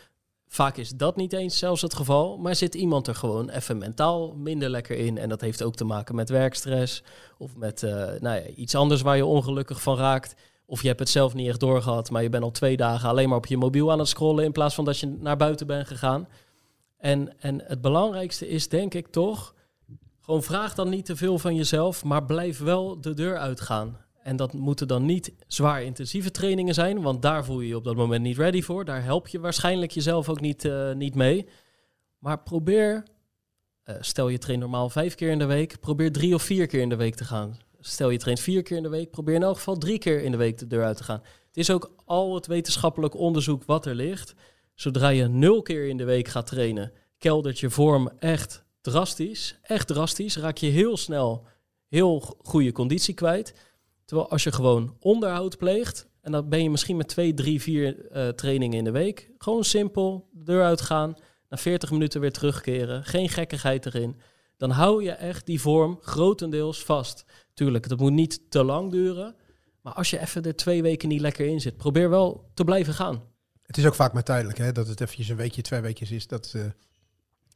Vaak 0.49 0.77
is 0.77 0.91
dat 0.91 1.17
niet 1.17 1.33
eens 1.33 1.59
zelfs 1.59 1.83
het 1.83 1.95
geval, 1.95 2.39
maar 2.39 2.55
zit 2.55 2.75
iemand 2.75 3.07
er 3.07 3.15
gewoon 3.15 3.49
even 3.49 3.79
mentaal 3.79 4.35
minder 4.35 4.69
lekker 4.69 4.97
in. 4.97 5.19
En 5.19 5.29
dat 5.29 5.41
heeft 5.41 5.63
ook 5.63 5.75
te 5.75 5.85
maken 5.85 6.15
met 6.15 6.29
werkstress 6.29 7.03
of 7.39 7.57
met 7.57 7.83
eh, 7.83 7.91
nou 7.93 8.37
ja, 8.37 8.47
iets 8.47 8.75
anders 8.75 9.03
waar 9.03 9.17
je 9.17 9.27
ongelukkig 9.27 9.83
van 9.83 9.97
raakt. 9.97 10.35
Of 10.67 10.83
je 10.83 10.89
hebt 10.89 11.01
het 11.01 11.09
zelf 11.09 11.35
niet 11.35 11.49
echt 11.49 11.61
doorgehad, 11.61 12.11
maar 12.11 12.23
je 12.23 12.29
bent 12.29 12.43
al 12.43 12.51
twee 12.51 12.77
dagen 12.77 13.09
alleen 13.09 13.29
maar 13.29 13.39
op 13.39 13.47
je 13.47 13.57
mobiel 13.57 13.93
aan 13.93 13.99
het 13.99 14.09
scrollen 14.09 14.45
in 14.45 14.53
plaats 14.53 14.75
van 14.75 14.85
dat 14.85 14.99
je 14.99 15.17
naar 15.19 15.37
buiten 15.37 15.67
bent 15.67 15.87
gegaan. 15.87 16.29
En, 16.97 17.41
en 17.41 17.63
het 17.65 17.81
belangrijkste 17.81 18.49
is 18.49 18.69
denk 18.69 18.95
ik 18.95 19.07
toch, 19.07 19.55
gewoon 20.21 20.43
vraag 20.43 20.75
dan 20.75 20.89
niet 20.89 21.05
te 21.05 21.17
veel 21.17 21.39
van 21.39 21.55
jezelf, 21.55 22.05
maar 22.05 22.25
blijf 22.25 22.59
wel 22.59 23.01
de 23.01 23.15
deur 23.15 23.39
uitgaan. 23.39 24.06
En 24.27 24.37
dat 24.37 24.53
moeten 24.53 24.89
dan 24.89 25.05
niet 25.05 25.33
zwaar 25.47 25.83
intensieve 25.83 26.31
trainingen 26.31 26.75
zijn, 26.75 27.03
want 27.03 27.23
daar 27.23 27.45
voel 27.45 27.61
je 27.61 27.69
je 27.69 27.77
op 27.77 27.85
dat 27.85 27.97
moment 27.97 28.23
niet 28.23 28.37
ready 28.37 28.63
voor. 28.63 28.85
Daar 28.85 29.03
help 29.03 29.29
je 29.29 29.41
waarschijnlijk 29.41 29.91
jezelf 29.91 30.29
ook 30.29 30.41
niet, 30.41 30.65
eh, 30.65 30.93
niet 30.93 31.15
mee. 31.15 31.49
Maar 32.19 32.43
probeer, 32.43 33.05
eh, 33.83 33.97
stel 34.01 34.29
je 34.29 34.39
traint 34.39 34.61
normaal 34.61 34.89
vijf 34.89 35.15
keer 35.15 35.31
in 35.31 35.39
de 35.39 35.45
week, 35.45 35.81
probeer 35.81 36.13
drie 36.13 36.35
of 36.35 36.43
vier 36.43 36.67
keer 36.67 36.81
in 36.81 36.89
de 36.89 36.97
week 36.97 37.15
te 37.15 37.25
gaan. 37.25 37.59
Stel 37.81 38.11
je 38.11 38.19
traint 38.19 38.41
vier 38.41 38.63
keer 38.63 38.77
in 38.77 38.83
de 38.83 38.89
week, 38.89 39.11
probeer 39.11 39.35
in 39.35 39.43
elk 39.43 39.57
geval 39.57 39.77
drie 39.77 39.99
keer 39.99 40.23
in 40.23 40.31
de 40.31 40.37
week 40.37 40.59
de 40.59 40.67
deur 40.67 40.85
uit 40.85 40.97
te 40.97 41.05
gaan. 41.05 41.21
Het 41.47 41.57
is 41.57 41.71
ook 41.71 41.95
al 42.05 42.35
het 42.35 42.47
wetenschappelijk 42.47 43.15
onderzoek 43.15 43.65
wat 43.65 43.87
er 43.87 43.95
ligt. 43.95 44.35
Zodra 44.75 45.09
je 45.09 45.29
nul 45.29 45.63
keer 45.63 45.89
in 45.89 45.97
de 45.97 46.05
week 46.05 46.29
gaat 46.29 46.47
trainen, 46.47 46.93
keldert 47.19 47.59
je 47.59 47.71
vorm 47.71 48.11
echt 48.19 48.65
drastisch. 48.81 49.59
Echt 49.63 49.87
drastisch. 49.87 50.37
Raak 50.37 50.57
je 50.57 50.67
heel 50.67 50.97
snel 50.97 51.47
heel 51.89 52.37
goede 52.39 52.73
conditie 52.73 53.15
kwijt. 53.15 53.55
Terwijl 54.07 54.31
als 54.31 54.43
je 54.43 54.53
gewoon 54.53 54.97
onderhoud 55.01 55.59
pleegt, 55.59 56.09
en 56.21 56.33
dan 56.33 56.49
ben 56.49 56.63
je 56.63 56.71
misschien 56.71 56.97
met 56.97 57.09
twee, 57.09 57.35
drie, 57.35 57.63
vier 57.63 58.11
eh, 58.11 58.29
trainingen 58.29 58.79
in 58.79 58.85
de 58.85 58.91
week, 58.91 59.31
gewoon 59.39 59.65
simpel, 59.65 60.29
de 60.33 60.45
deur 60.45 60.65
uitgaan, 60.65 61.17
na 61.49 61.57
40 61.57 61.91
minuten 61.91 62.21
weer 62.21 62.33
terugkeren, 62.33 63.05
geen 63.05 63.29
gekkigheid 63.29 63.87
erin, 63.87 64.17
dan 64.57 64.71
hou 64.71 65.03
je 65.03 65.11
echt 65.11 65.47
die 65.47 65.61
vorm 65.61 65.99
grotendeels 66.01 66.85
vast. 66.85 67.25
Tuurlijk, 67.55 67.89
dat 67.89 67.99
moet 67.99 68.13
niet 68.13 68.51
te 68.51 68.65
lang 68.65 68.91
duren, 68.91 69.35
maar 69.81 69.93
als 69.93 70.11
je 70.11 70.21
even 70.21 70.43
er 70.43 70.57
twee 70.57 70.83
weken 70.83 71.09
niet 71.09 71.21
lekker 71.21 71.47
in 71.47 71.61
zit, 71.61 71.77
probeer 71.77 72.11
wel 72.11 72.51
te 72.55 72.65
blijven 72.65 72.95
gaan. 72.95 73.23
Het 73.63 73.79
is 73.79 73.87
ook 73.87 73.95
vaak 73.95 74.13
maar 74.13 74.23
tijdelijk, 74.23 74.59
hè? 74.59 74.73
dat 74.73 74.87
het 74.89 75.01
eventjes 75.01 75.29
een 75.29 75.37
weekje, 75.37 75.63
twee 75.63 75.81
weekjes 75.81 76.11
is. 76.11 76.27
Dat, 76.27 76.53
eh, 76.55 76.63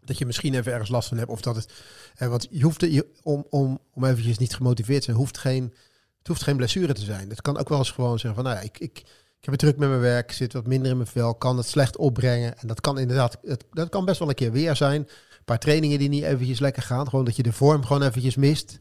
dat 0.04 0.18
je 0.18 0.26
misschien 0.26 0.54
even 0.54 0.72
ergens 0.72 0.90
last 0.90 1.08
van 1.08 1.18
hebt. 1.18 1.30
Of 1.30 1.40
dat 1.40 1.56
het, 1.56 1.72
eh, 2.16 2.28
want 2.28 2.46
je 2.50 2.62
hoeft 2.62 2.86
om, 3.22 3.46
om, 3.50 3.78
om 3.92 4.04
eventjes 4.04 4.38
niet 4.38 4.54
gemotiveerd 4.54 4.98
te 4.98 5.04
zijn, 5.04 5.16
hoeft 5.16 5.38
geen, 5.38 5.74
het 6.20 6.28
hoeft 6.28 6.42
geen 6.42 6.56
blessure 6.56 6.92
te 6.92 7.04
zijn. 7.04 7.28
Het 7.28 7.42
kan 7.42 7.58
ook 7.58 7.68
wel 7.68 7.78
eens 7.78 7.90
gewoon 7.90 8.18
zeggen 8.18 8.34
van, 8.34 8.44
nou 8.44 8.56
ja, 8.56 8.62
ik, 8.62 8.78
ik, 8.78 8.98
ik 8.98 9.46
heb 9.46 9.50
het 9.50 9.58
druk 9.58 9.76
met 9.76 9.88
mijn 9.88 10.00
werk, 10.00 10.32
zit 10.32 10.52
wat 10.52 10.66
minder 10.66 10.90
in 10.90 10.96
mijn 10.96 11.08
vel, 11.08 11.34
kan 11.34 11.56
het 11.56 11.66
slecht 11.66 11.96
opbrengen. 11.96 12.58
En 12.58 12.66
dat 12.68 12.80
kan 12.80 12.98
inderdaad, 12.98 13.38
het, 13.42 13.64
dat 13.72 13.88
kan 13.88 14.04
best 14.04 14.18
wel 14.18 14.28
een 14.28 14.34
keer 14.34 14.52
weer 14.52 14.76
zijn. 14.76 15.00
Een 15.00 15.44
paar 15.44 15.58
trainingen 15.58 15.98
die 15.98 16.08
niet 16.08 16.24
eventjes 16.24 16.60
lekker 16.60 16.82
gaan, 16.82 17.08
gewoon 17.08 17.24
dat 17.24 17.36
je 17.36 17.42
de 17.42 17.52
vorm 17.52 17.84
gewoon 17.84 18.02
eventjes 18.02 18.36
mist. 18.36 18.76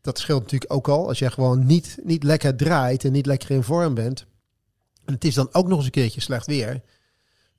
Dat 0.00 0.18
scheelt 0.18 0.42
natuurlijk 0.42 0.72
ook 0.72 0.88
al. 0.88 1.08
Als 1.08 1.18
je 1.18 1.30
gewoon 1.30 1.66
niet, 1.66 1.98
niet 2.02 2.22
lekker 2.22 2.56
draait 2.56 3.04
en 3.04 3.12
niet 3.12 3.26
lekker 3.26 3.50
in 3.50 3.62
vorm 3.62 3.94
bent. 3.94 4.26
En 5.04 5.14
het 5.14 5.24
is 5.24 5.34
dan 5.34 5.48
ook 5.52 5.68
nog 5.68 5.76
eens 5.76 5.86
een 5.86 5.90
keertje 5.92 6.20
slecht 6.20 6.46
weer. 6.46 6.82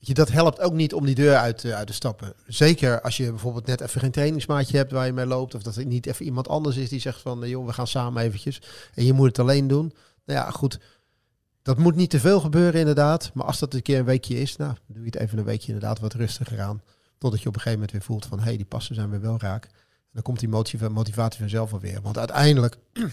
Je, 0.01 0.13
dat 0.13 0.31
helpt 0.31 0.59
ook 0.59 0.73
niet 0.73 0.93
om 0.93 1.05
die 1.05 1.15
deur 1.15 1.35
uit, 1.35 1.63
eh, 1.63 1.73
uit 1.75 1.87
te 1.87 1.93
stappen. 1.93 2.33
Zeker 2.47 3.01
als 3.01 3.17
je 3.17 3.29
bijvoorbeeld 3.29 3.65
net 3.65 3.81
even 3.81 4.01
geen 4.01 4.11
trainingsmaatje 4.11 4.77
hebt 4.77 4.91
waar 4.91 5.05
je 5.05 5.13
mee 5.13 5.25
loopt. 5.25 5.55
Of 5.55 5.61
dat 5.63 5.75
er 5.75 5.85
niet 5.85 6.05
even 6.05 6.25
iemand 6.25 6.47
anders 6.47 6.75
is 6.75 6.89
die 6.89 6.99
zegt 6.99 7.21
van, 7.21 7.43
eh, 7.43 7.49
joh, 7.49 7.65
we 7.65 7.73
gaan 7.73 7.87
samen 7.87 8.23
eventjes. 8.23 8.61
En 8.93 9.05
je 9.05 9.13
moet 9.13 9.27
het 9.27 9.39
alleen 9.39 9.67
doen. 9.67 9.93
Nou 10.25 10.39
ja, 10.39 10.51
goed. 10.51 10.79
Dat 11.61 11.77
moet 11.77 11.95
niet 11.95 12.09
te 12.09 12.19
veel 12.19 12.39
gebeuren 12.39 12.79
inderdaad. 12.79 13.31
Maar 13.33 13.45
als 13.45 13.59
dat 13.59 13.73
een 13.73 13.81
keer 13.81 13.99
een 13.99 14.05
weekje 14.05 14.39
is, 14.39 14.55
nou, 14.55 14.73
doe 14.87 14.99
je 15.03 15.09
het 15.09 15.19
even 15.19 15.37
een 15.37 15.43
weekje 15.43 15.73
inderdaad 15.73 15.99
wat 15.99 16.13
rustiger 16.13 16.61
aan. 16.61 16.81
Totdat 17.17 17.41
je 17.41 17.47
op 17.47 17.55
een 17.55 17.61
gegeven 17.61 17.79
moment 17.79 17.91
weer 17.91 18.01
voelt 18.01 18.25
van, 18.25 18.39
hé, 18.39 18.43
hey, 18.45 18.57
die 18.57 18.65
passen 18.65 18.95
zijn 18.95 19.09
weer 19.09 19.21
wel 19.21 19.39
raak. 19.39 19.63
En 19.65 19.71
dan 20.13 20.23
komt 20.23 20.39
die 20.39 20.49
motiva- 20.49 20.89
motivatie 20.89 21.39
vanzelf 21.39 21.71
wel 21.71 21.79
weer. 21.79 22.01
Want 22.01 22.17
uiteindelijk, 22.17 22.77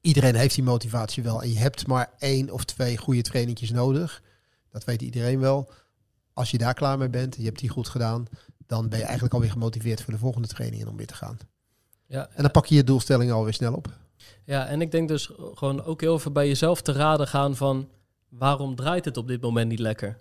iedereen 0.00 0.34
heeft 0.34 0.54
die 0.54 0.64
motivatie 0.64 1.22
wel. 1.22 1.42
En 1.42 1.52
je 1.52 1.58
hebt 1.58 1.86
maar 1.86 2.10
één 2.18 2.50
of 2.50 2.64
twee 2.64 2.96
goede 2.96 3.22
trainingjes 3.22 3.70
nodig. 3.70 4.22
Dat 4.70 4.84
weet 4.84 5.02
iedereen 5.02 5.40
wel. 5.40 5.70
Als 6.34 6.50
je 6.50 6.58
daar 6.58 6.74
klaar 6.74 6.98
mee 6.98 7.08
bent, 7.08 7.36
je 7.36 7.44
hebt 7.44 7.58
die 7.58 7.68
goed 7.68 7.88
gedaan, 7.88 8.26
dan 8.66 8.88
ben 8.88 8.98
je 8.98 9.04
eigenlijk 9.04 9.34
alweer 9.34 9.50
gemotiveerd 9.50 10.02
voor 10.02 10.12
de 10.12 10.18
volgende 10.18 10.48
trainingen 10.48 10.88
om 10.88 10.96
weer 10.96 11.06
te 11.06 11.14
gaan. 11.14 11.38
Ja, 12.06 12.28
En 12.34 12.42
dan 12.42 12.50
pak 12.50 12.66
je 12.66 12.74
je 12.74 12.84
doelstellingen 12.84 13.34
alweer 13.34 13.52
snel 13.52 13.74
op. 13.74 13.88
Ja, 14.44 14.66
en 14.66 14.80
ik 14.80 14.90
denk 14.90 15.08
dus 15.08 15.30
gewoon 15.54 15.84
ook 15.84 16.00
heel 16.00 16.18
veel 16.18 16.32
bij 16.32 16.46
jezelf 16.46 16.82
te 16.82 16.92
raden 16.92 17.28
gaan 17.28 17.56
van 17.56 17.88
waarom 18.28 18.74
draait 18.74 19.04
het 19.04 19.16
op 19.16 19.28
dit 19.28 19.40
moment 19.40 19.68
niet 19.68 19.78
lekker? 19.78 20.18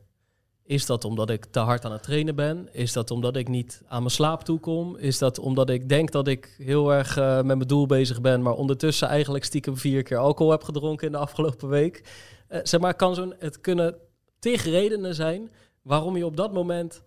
Is 0.64 0.86
dat 0.86 1.06
omdat 1.06 1.30
ik 1.30 1.46
te 1.46 1.60
hard 1.60 1.86
aan 1.86 1.92
het 1.92 2.04
trainen 2.04 2.36
ben? 2.36 2.70
Is 2.72 2.94
dat 2.94 3.12
omdat 3.12 3.36
ik 3.36 3.48
niet 3.48 3.82
aan 3.88 4.00
mijn 4.00 4.14
slaap 4.14 4.44
toekom? 4.44 4.98
Is 4.98 5.18
dat 5.18 5.40
omdat 5.40 5.70
ik 5.70 5.90
denk 5.90 6.12
dat 6.12 6.28
ik 6.28 6.56
heel 6.58 6.94
erg 6.94 7.18
eh, 7.18 7.36
met 7.36 7.46
mijn 7.46 7.60
doel 7.60 7.86
bezig 7.86 8.22
ben, 8.22 8.42
maar 8.42 8.54
ondertussen 8.54 9.08
eigenlijk 9.08 9.44
stiekem 9.44 9.78
vier 9.78 10.04
keer 10.04 10.18
alcohol 10.18 10.52
heb 10.52 10.64
gedronken 10.64 11.06
in 11.06 11.12
de 11.12 11.18
afgelopen 11.18 11.70
week? 11.70 12.04
Eh, 12.48 12.60
zeg 12.64 12.80
maar, 12.80 12.94
kan 12.94 13.16
zo'n, 13.16 13.34
het 13.40 13.62
kunnen 13.62 13.96
tig 14.40 14.64
redenen 14.64 15.16
zijn 15.16 15.52
waarom 15.84 16.18
je 16.18 16.26
op 16.26 16.38
dat 16.38 16.54
moment 16.54 17.04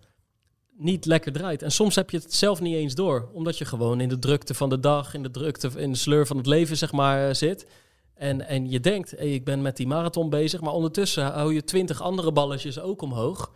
niet 0.77 1.05
lekker 1.05 1.31
draait. 1.31 1.61
En 1.61 1.71
soms 1.71 1.95
heb 1.95 2.09
je 2.09 2.17
het 2.17 2.33
zelf 2.33 2.61
niet 2.61 2.75
eens 2.75 2.95
door, 2.95 3.29
omdat 3.33 3.57
je 3.57 3.65
gewoon 3.65 4.01
in 4.01 4.09
de 4.09 4.19
drukte 4.19 4.53
van 4.53 4.69
de 4.69 4.79
dag, 4.79 5.13
in 5.13 5.23
de 5.23 5.31
drukte, 5.31 5.69
in 5.75 5.91
de 5.91 5.97
sleur 5.97 6.27
van 6.27 6.37
het 6.37 6.45
leven, 6.45 6.77
zeg 6.77 6.91
maar, 6.91 7.27
eh, 7.27 7.33
zit. 7.33 7.67
En, 8.13 8.47
en 8.47 8.69
je 8.69 8.79
denkt, 8.79 9.21
ik 9.21 9.45
ben 9.45 9.61
met 9.61 9.77
die 9.77 9.87
marathon 9.87 10.29
bezig, 10.29 10.61
maar 10.61 10.73
ondertussen 10.73 11.25
hou 11.25 11.53
je 11.53 11.63
twintig 11.63 12.01
andere 12.01 12.31
balletjes 12.31 12.79
ook 12.79 13.01
omhoog. 13.01 13.51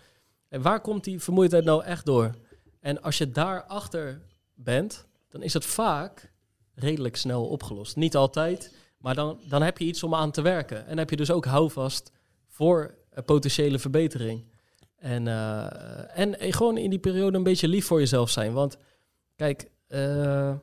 En 0.49 0.61
waar 0.61 0.81
komt 0.81 1.03
die 1.03 1.19
vermoeidheid 1.19 1.63
nou 1.63 1.83
echt 1.83 2.05
door? 2.05 2.31
En 2.79 3.01
als 3.01 3.17
je 3.17 3.31
daarachter 3.31 4.21
bent, 4.55 5.07
dan 5.29 5.41
is 5.41 5.53
het 5.53 5.65
vaak 5.65 6.31
redelijk 6.75 7.15
snel 7.15 7.45
opgelost. 7.45 7.95
Niet 7.95 8.15
altijd, 8.15 8.75
maar 8.97 9.15
dan, 9.15 9.39
dan 9.49 9.61
heb 9.61 9.77
je 9.77 9.85
iets 9.85 10.03
om 10.03 10.15
aan 10.15 10.31
te 10.31 10.41
werken. 10.41 10.87
En 10.87 10.97
heb 10.97 11.09
je 11.09 11.15
dus 11.15 11.31
ook 11.31 11.45
houvast 11.45 12.11
voor 12.47 12.95
eh, 13.09 13.23
potentiële 13.23 13.79
verbetering. 13.79 14.43
En, 15.01 15.27
eh, 15.27 16.19
en 16.19 16.39
eh, 16.39 16.53
gewoon 16.53 16.77
in 16.77 16.89
die 16.89 16.99
periode 16.99 17.37
een 17.37 17.43
beetje 17.43 17.67
lief 17.67 17.85
voor 17.85 17.99
jezelf 17.99 18.29
zijn. 18.29 18.53
Want 18.53 18.77
kijk, 19.35 19.69
eh, 19.87 20.53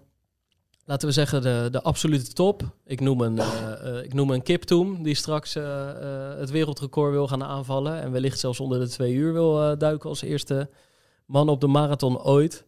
laten 0.85 1.09
we 1.09 1.15
zeggen 1.15 1.43
de, 1.43 1.69
de 1.71 1.83
absolute 1.83 2.33
top. 2.33 2.63
Ik 2.85 3.01
noem 3.01 3.21
een, 3.21 3.39
eh, 3.39 4.03
ik 4.03 4.15
noem 4.15 4.31
een 4.31 4.43
Kiptoom 4.43 5.03
die 5.03 5.15
straks 5.15 5.55
het 6.39 6.51
wereldrecord 6.51 7.13
wil 7.13 7.29
gaan 7.29 7.45
aanvallen. 7.45 8.01
En 8.01 8.13
wellicht 8.13 8.39
zelfs 8.39 8.61
onder 8.61 8.79
de 8.79 8.89
twee 8.89 9.13
uur 9.13 9.33
wil 9.33 9.79
duiken 9.79 10.09
als 10.09 10.23
eerste 10.23 10.71
man 11.27 11.49
op 11.49 11.61
de 11.61 11.67
marathon 11.67 12.23
ooit. 12.23 12.65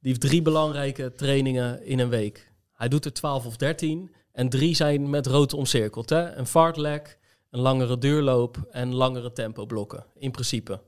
Die 0.00 0.12
heeft 0.12 0.20
drie 0.20 0.42
belangrijke 0.42 1.14
trainingen 1.14 1.86
in 1.86 1.98
een 1.98 2.08
week. 2.08 2.52
Hij 2.72 2.88
doet 2.88 3.04
er 3.04 3.12
12 3.12 3.46
of 3.46 3.56
13 3.56 4.14
en 4.32 4.48
drie 4.48 4.74
zijn 4.74 5.10
met 5.10 5.26
rood 5.26 5.52
omcirkeld. 5.52 6.10
Hè? 6.10 6.34
Een 6.34 6.46
fartlek, 6.46 7.18
een 7.54 7.60
langere 7.60 7.98
duurloop 7.98 8.66
en 8.70 8.94
langere 8.94 9.32
tempoblokken, 9.32 10.06
in 10.14 10.30
principe. 10.30 10.80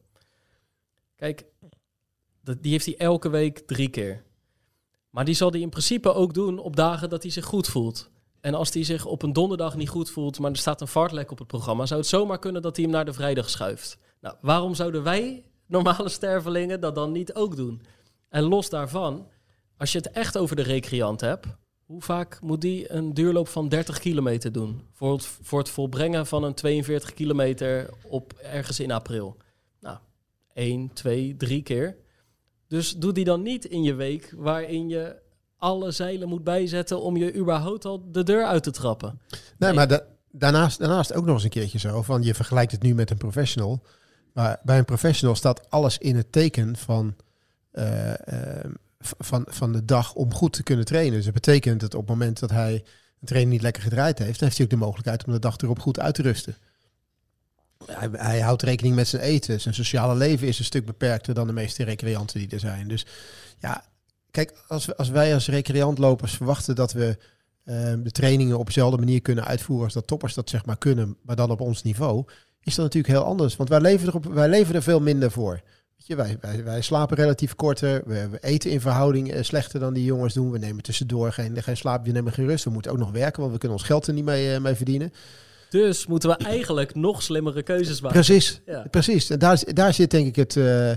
Kijk, 1.16 1.44
die 2.61 2.70
heeft 2.70 2.87
hij 2.87 2.96
elke 2.96 3.28
week 3.28 3.58
drie 3.58 3.88
keer. 3.88 4.25
Maar 5.11 5.25
die 5.25 5.35
zal 5.35 5.50
hij 5.50 5.61
in 5.61 5.68
principe 5.68 6.12
ook 6.12 6.35
doen 6.35 6.58
op 6.58 6.76
dagen 6.76 7.08
dat 7.08 7.23
hij 7.23 7.32
zich 7.32 7.44
goed 7.44 7.68
voelt. 7.68 8.11
En 8.40 8.54
als 8.54 8.73
hij 8.73 8.85
zich 8.85 9.04
op 9.04 9.23
een 9.23 9.32
donderdag 9.32 9.76
niet 9.76 9.88
goed 9.88 10.11
voelt, 10.11 10.38
maar 10.38 10.50
er 10.50 10.56
staat 10.56 10.80
een 10.80 10.87
fartlek 10.87 11.30
op 11.30 11.38
het 11.38 11.46
programma, 11.46 11.87
zou 11.87 12.00
het 12.00 12.08
zomaar 12.08 12.38
kunnen 12.38 12.62
dat 12.62 12.76
hij 12.76 12.85
hem 12.85 12.94
naar 12.94 13.04
de 13.04 13.12
vrijdag 13.12 13.50
schuift. 13.50 13.99
Nou, 14.20 14.37
waarom 14.40 14.75
zouden 14.75 15.02
wij, 15.02 15.44
normale 15.66 16.08
stervelingen, 16.08 16.80
dat 16.80 16.94
dan 16.94 17.12
niet 17.12 17.35
ook 17.35 17.56
doen? 17.56 17.82
En 18.28 18.42
los 18.42 18.70
daarvan, 18.70 19.28
als 19.76 19.92
je 19.92 19.99
het 19.99 20.11
echt 20.11 20.38
over 20.38 20.56
de 20.56 20.62
recreant 20.62 21.20
hebt, 21.20 21.46
hoe 21.87 22.02
vaak 22.02 22.40
moet 22.40 22.61
die 22.61 22.93
een 22.93 23.14
duurloop 23.14 23.49
van 23.49 23.69
30 23.69 23.99
kilometer 23.99 24.52
doen? 24.52 24.81
Voor 24.93 25.12
het, 25.12 25.25
voor 25.43 25.59
het 25.59 25.69
volbrengen 25.69 26.26
van 26.26 26.45
een 26.45 26.55
42 26.55 27.14
kilometer 27.14 27.90
op 28.09 28.33
ergens 28.33 28.81
in 28.81 28.90
april. 28.90 29.37
Nou, 29.81 29.99
één, 30.52 30.93
twee, 30.93 31.37
drie 31.37 31.62
keer. 31.62 31.97
Dus 32.69 32.97
doe 32.97 33.12
die 33.12 33.25
dan 33.25 33.43
niet 33.43 33.64
in 33.64 33.83
je 33.83 33.95
week 33.95 34.33
waarin 34.37 34.88
je 34.88 35.16
alle 35.59 35.90
zeilen 35.90 36.28
moet 36.28 36.45
bijzetten 36.45 37.00
om 37.00 37.16
je 37.16 37.35
überhaupt 37.35 37.85
al 37.85 38.11
de 38.12 38.23
deur 38.23 38.45
uit 38.45 38.62
te 38.62 38.71
trappen. 38.71 39.21
Nee, 39.31 39.40
Nee. 39.59 39.73
maar 39.73 39.88
da- 39.88 40.07
daarnaast, 40.31 40.78
daarnaast 40.78 41.12
ook 41.14 41.25
nog 41.25 41.35
eens 41.35 41.45
een 41.45 41.50
keertje 41.50 41.78
zo. 41.78 42.02
Van 42.02 42.23
je 42.23 42.35
vergelijkt 42.35 42.73
het 42.73 42.83
nu 42.83 42.95
met 42.95 43.11
een 43.11 43.16
professional. 43.16 43.83
Maar 44.33 44.61
bij 44.62 44.78
een 44.78 44.85
professional 44.85 45.35
staat 45.37 45.71
alles 45.71 45.99
in 45.99 46.16
het 46.16 46.33
teken 46.33 46.76
van, 46.76 47.14
eh, 47.71 48.12
eh, 48.59 48.64
v- 48.64 48.86
van, 49.18 49.44
van 49.48 49.72
de 49.72 49.84
dag 49.84 50.14
om 50.14 50.34
goed 50.34 50.52
te 50.52 50.62
kunnen 50.62 50.84
trainen. 50.84 51.14
Dus 51.14 51.25
dat 51.25 51.34
betekent 51.34 51.80
dat 51.80 51.94
op 51.94 52.00
het 52.00 52.10
moment 52.10 52.38
dat 52.38 52.50
hij 52.50 52.72
een 53.20 53.26
training 53.26 53.52
niet 53.52 53.62
lekker 53.62 53.82
gedraaid 53.82 54.18
heeft, 54.18 54.40
heeft 54.40 54.56
hij 54.56 54.64
ook 54.64 54.70
de 54.70 54.76
mogelijkheid 54.76 55.25
om 55.25 55.32
de 55.32 55.38
dag 55.38 55.56
erop 55.56 55.78
goed 55.78 56.00
uit 56.00 56.14
te 56.14 56.22
rusten. 56.22 56.56
Hij, 57.86 58.08
hij 58.12 58.40
houdt 58.40 58.62
rekening 58.62 58.94
met 58.94 59.08
zijn 59.08 59.22
eten. 59.22 59.60
Zijn 59.60 59.75
sociale 59.75 60.14
leven 60.14 60.48
is 60.48 60.58
een 60.58 60.64
stuk 60.64 60.86
beperkter 60.86 61.34
dan 61.34 61.46
de 61.46 61.52
meeste 61.52 61.84
recreanten 61.84 62.38
die 62.38 62.48
er 62.48 62.60
zijn. 62.60 62.88
Dus 62.88 63.06
ja, 63.58 63.84
kijk, 64.30 64.52
als, 64.68 64.96
als 64.96 65.08
wij 65.08 65.34
als 65.34 65.48
recreantlopers 65.48 66.32
verwachten 66.32 66.75
dat 66.75 66.92
we 66.92 67.18
eh, 67.64 67.92
de 68.02 68.10
trainingen 68.10 68.58
op 68.58 68.66
dezelfde 68.66 68.98
manier 68.98 69.20
kunnen 69.20 69.44
uitvoeren 69.44 69.84
als 69.84 69.94
dat 69.94 70.06
toppers 70.06 70.34
dat 70.34 70.50
zeg 70.50 70.64
maar 70.64 70.78
kunnen, 70.78 71.16
maar 71.22 71.36
dan 71.36 71.50
op 71.50 71.60
ons 71.60 71.82
niveau, 71.82 72.25
is 72.60 72.75
dat 72.75 72.84
natuurlijk 72.84 73.14
heel 73.14 73.25
anders. 73.25 73.56
Want 73.56 73.68
wij 73.68 73.80
leven 73.80 74.08
er, 74.08 74.14
op, 74.14 74.25
wij 74.25 74.48
leven 74.48 74.75
er 74.75 74.82
veel 74.82 75.00
minder 75.00 75.30
voor. 75.30 75.60
Weet 76.06 76.18
je, 76.18 76.25
wij, 76.25 76.38
wij, 76.40 76.64
wij 76.64 76.80
slapen 76.80 77.16
relatief 77.16 77.54
korter, 77.54 78.02
we, 78.04 78.28
we 78.28 78.38
eten 78.40 78.70
in 78.70 78.80
verhouding 78.80 79.32
eh, 79.32 79.42
slechter 79.42 79.80
dan 79.80 79.94
die 79.94 80.04
jongens 80.04 80.34
doen. 80.34 80.50
We 80.50 80.58
nemen 80.58 80.82
tussendoor 80.82 81.32
geen, 81.32 81.62
geen 81.62 81.76
slaap, 81.76 82.04
we 82.04 82.12
nemen 82.12 82.32
geen 82.32 82.46
rust. 82.46 82.64
We 82.64 82.70
moeten 82.70 82.90
ook 82.90 82.98
nog 82.98 83.10
werken, 83.10 83.40
want 83.40 83.52
we 83.52 83.58
kunnen 83.58 83.78
ons 83.78 83.86
geld 83.86 84.06
er 84.06 84.12
niet 84.12 84.25
mee, 84.25 84.54
eh, 84.54 84.60
mee 84.60 84.75
verdienen. 84.75 85.12
Dus 85.70 86.06
moeten 86.06 86.28
we 86.28 86.36
eigenlijk 86.36 86.94
nog 86.94 87.22
slimmere 87.22 87.62
keuzes 87.62 88.00
maken. 88.00 88.20
Precies, 88.20 88.60
Ja. 88.66 88.86
precies. 88.90 89.30
En 89.30 89.38
daar, 89.38 89.62
daar 89.66 89.94
zit 89.94 90.10
denk 90.10 90.26
ik 90.26 90.36
het, 90.36 90.56
eh, 90.56 90.90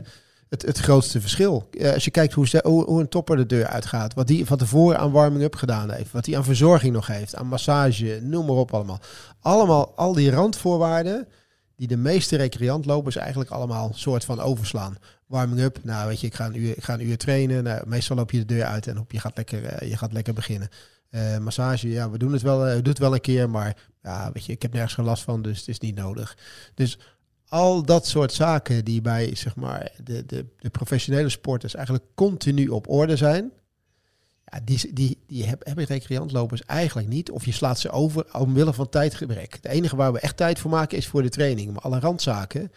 het, 0.50 0.62
het 0.62 0.78
grootste 0.78 1.22
verschil. 1.22 1.70
Als 1.94 2.06
je 2.06 2.12
kijkt 2.12 2.34
hoe, 2.34 2.48
ze, 2.48 2.60
hoe, 2.64 2.84
hoe 2.84 3.00
een 3.00 3.10
topper 3.10 3.38
de 3.38 3.46
deur 3.46 3.66
uitgaat, 3.66 4.14
wat 4.14 4.28
die 4.28 4.46
van 4.46 4.58
tevoren 4.58 5.00
aan 5.00 5.12
warming-up 5.12 5.56
gedaan 5.56 5.92
heeft, 5.92 6.12
wat 6.12 6.26
hij 6.26 6.38
aan 6.38 6.44
verzorging 6.44 6.94
nog 6.94 7.08
heeft, 7.08 7.36
aan 7.36 7.48
massage, 7.48 8.20
noem 8.24 8.46
maar 8.46 8.56
op 8.56 8.74
allemaal. 8.74 9.00
Allemaal, 9.42 9.94
al 9.96 10.14
die 10.14 10.32
randvoorwaarden 10.32 11.28
die 11.80 11.88
de 11.88 11.98
meeste 11.98 12.36
recreantlopers 12.36 13.16
eigenlijk 13.16 13.50
allemaal 13.50 13.92
soort 13.94 14.26
van 14.26 14.40
overslaan. 14.40 14.98
Warming-up, 15.26 15.80
nou 15.84 16.08
weet 16.08 16.20
je, 16.20 16.28
ik 16.28 16.34
ga 16.34 16.46
een 16.46 16.58
uur, 16.58 16.78
ik 16.78 16.84
ga 16.84 16.94
een 16.94 17.08
uur 17.08 17.18
trainen. 17.18 17.64
Nou, 17.64 17.88
meestal 17.88 18.16
loop 18.16 18.32
je 18.32 18.38
de 18.38 18.46
deur 18.46 18.64
uit 18.64 18.88
en 18.88 19.00
op, 19.00 19.12
je, 19.12 19.20
gaat 19.20 19.38
lekker, 19.38 19.66
eh, 19.66 19.90
je 19.90 19.98
gaat 19.98 20.14
lekker 20.14 20.34
beginnen. 20.34 20.70
Eh, 21.10 21.38
massage, 21.38 21.90
ja, 21.90 22.10
we 22.10 22.18
doen 22.18 22.34
het 22.34 22.42
wel, 22.42 22.68
eh, 22.68 22.76
we 22.76 22.82
doen 22.82 22.92
het 22.92 23.02
wel 23.02 23.14
een 23.14 23.22
keer, 23.22 23.50
maar 23.50 23.76
ja, 24.02 24.32
weet 24.34 24.46
je, 24.46 24.52
ik 24.52 24.62
heb 24.62 24.74
nergens 24.74 24.94
geen 24.94 25.06
last 25.06 25.24
van, 25.24 25.42
dus 25.42 25.58
het 25.60 25.68
is 25.68 25.80
niet 25.80 25.96
nodig. 25.96 26.38
Dus 26.74 27.00
al 27.48 27.84
dat 27.84 28.08
soort 28.08 28.34
zaken 28.34 28.86
die 28.86 29.02
bij 29.02 29.36
zeg 29.36 29.56
maar, 29.56 29.92
de, 30.04 30.26
de, 30.26 30.46
de 30.58 30.70
professionele 30.70 31.30
sporters 31.30 31.76
eigenlijk 31.76 32.06
continu 32.16 32.68
op 32.68 32.90
orde 32.90 33.16
zijn. 33.16 33.52
Die, 34.64 35.18
die, 35.28 35.46
heb- 35.46 35.66
hebben 35.66 35.86
recreantlopers 35.86 36.64
eigenlijk 36.66 37.08
niet. 37.08 37.32
Of 37.32 37.46
je 37.46 37.52
slaat 37.52 37.80
ze 37.80 37.90
over 37.90 38.26
omwille 38.38 38.74
van 38.74 38.90
tijdgebrek. 38.90 39.54
Het 39.54 39.66
enige 39.66 39.96
waar 39.96 40.14
we 40.14 40.20
echt 40.20 40.38
tijd 40.38 40.60
voor 40.60 40.72
maken 40.72 40.98
is 40.98 41.08
voor 41.08 41.22
de 41.22 41.30
training. 41.30 41.74
Maar 41.74 41.82
alle 41.82 42.00
randzaken, 42.00 42.72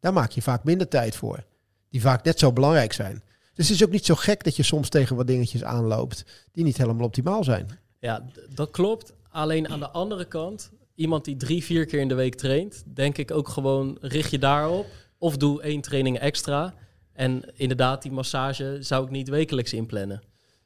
daar 0.00 0.12
maak 0.12 0.30
je 0.30 0.42
vaak 0.42 0.64
minder 0.64 0.88
tijd 0.88 1.16
voor. 1.16 1.44
Die 1.90 2.00
vaak 2.00 2.24
net 2.24 2.38
zo 2.38 2.52
belangrijk 2.52 2.92
zijn. 2.92 3.22
Dus 3.54 3.68
het 3.68 3.76
is 3.76 3.84
ook 3.84 3.90
niet 3.92 4.04
zo 4.06 4.14
gek 4.14 4.44
dat 4.44 4.56
je 4.56 4.62
soms 4.62 4.88
tegen 4.88 5.16
wat 5.16 5.26
dingetjes 5.26 5.64
aanloopt 5.64 6.24
die 6.52 6.64
niet 6.64 6.76
helemaal 6.76 7.06
optimaal 7.06 7.44
zijn. 7.44 7.68
Ja, 7.98 8.24
dat 8.54 8.70
klopt. 8.70 9.12
Alleen 9.30 9.68
aan 9.68 9.78
de 9.80 9.90
andere 9.90 10.24
kant, 10.24 10.70
iemand 10.94 11.24
die 11.24 11.36
drie, 11.36 11.64
vier 11.64 11.86
keer 11.86 12.00
in 12.00 12.08
de 12.08 12.14
week 12.14 12.34
traint, 12.34 12.82
denk 12.86 13.18
ik 13.18 13.30
ook 13.30 13.48
gewoon 13.48 13.98
richt 14.00 14.30
je 14.30 14.38
daarop. 14.38 14.86
Of 15.18 15.36
doe 15.36 15.62
één 15.62 15.80
training 15.80 16.18
extra. 16.18 16.74
En 17.12 17.42
inderdaad, 17.54 18.02
die 18.02 18.12
massage 18.12 18.76
zou 18.80 19.04
ik 19.04 19.10
niet 19.10 19.28
wekelijks 19.28 19.72
inplannen. 19.72 20.22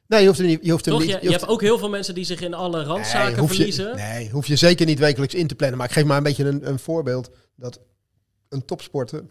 Nee, 0.07 0.21
je 0.21 0.27
hoeft 0.27 0.39
hem 0.39 0.47
niet. 0.47 0.59
Je 0.65 0.71
hoeft 0.71 0.85
hem 0.85 0.93
Toch? 0.93 1.03
niet 1.03 1.11
Je, 1.13 1.19
je 1.21 1.27
hoeft- 1.27 1.39
hebt 1.39 1.51
ook 1.51 1.61
heel 1.61 1.77
veel 1.77 1.89
mensen 1.89 2.13
die 2.15 2.23
zich 2.25 2.41
in 2.41 2.53
alle 2.53 2.83
randzaken 2.83 3.31
nee, 3.31 3.39
hoef 3.39 3.49
je, 3.49 3.55
verliezen. 3.55 3.95
nee, 3.95 4.29
hoef 4.29 4.47
je 4.47 4.55
zeker 4.55 4.85
niet 4.85 4.99
wekelijks 4.99 5.33
in 5.33 5.47
te 5.47 5.55
plannen. 5.55 5.77
Maar 5.77 5.87
ik 5.87 5.93
geef 5.93 6.03
maar 6.05 6.17
een 6.17 6.23
beetje 6.23 6.45
een, 6.45 6.67
een 6.67 6.79
voorbeeld 6.79 7.31
dat 7.55 7.79
een 8.49 8.65
topsporter 8.65 9.23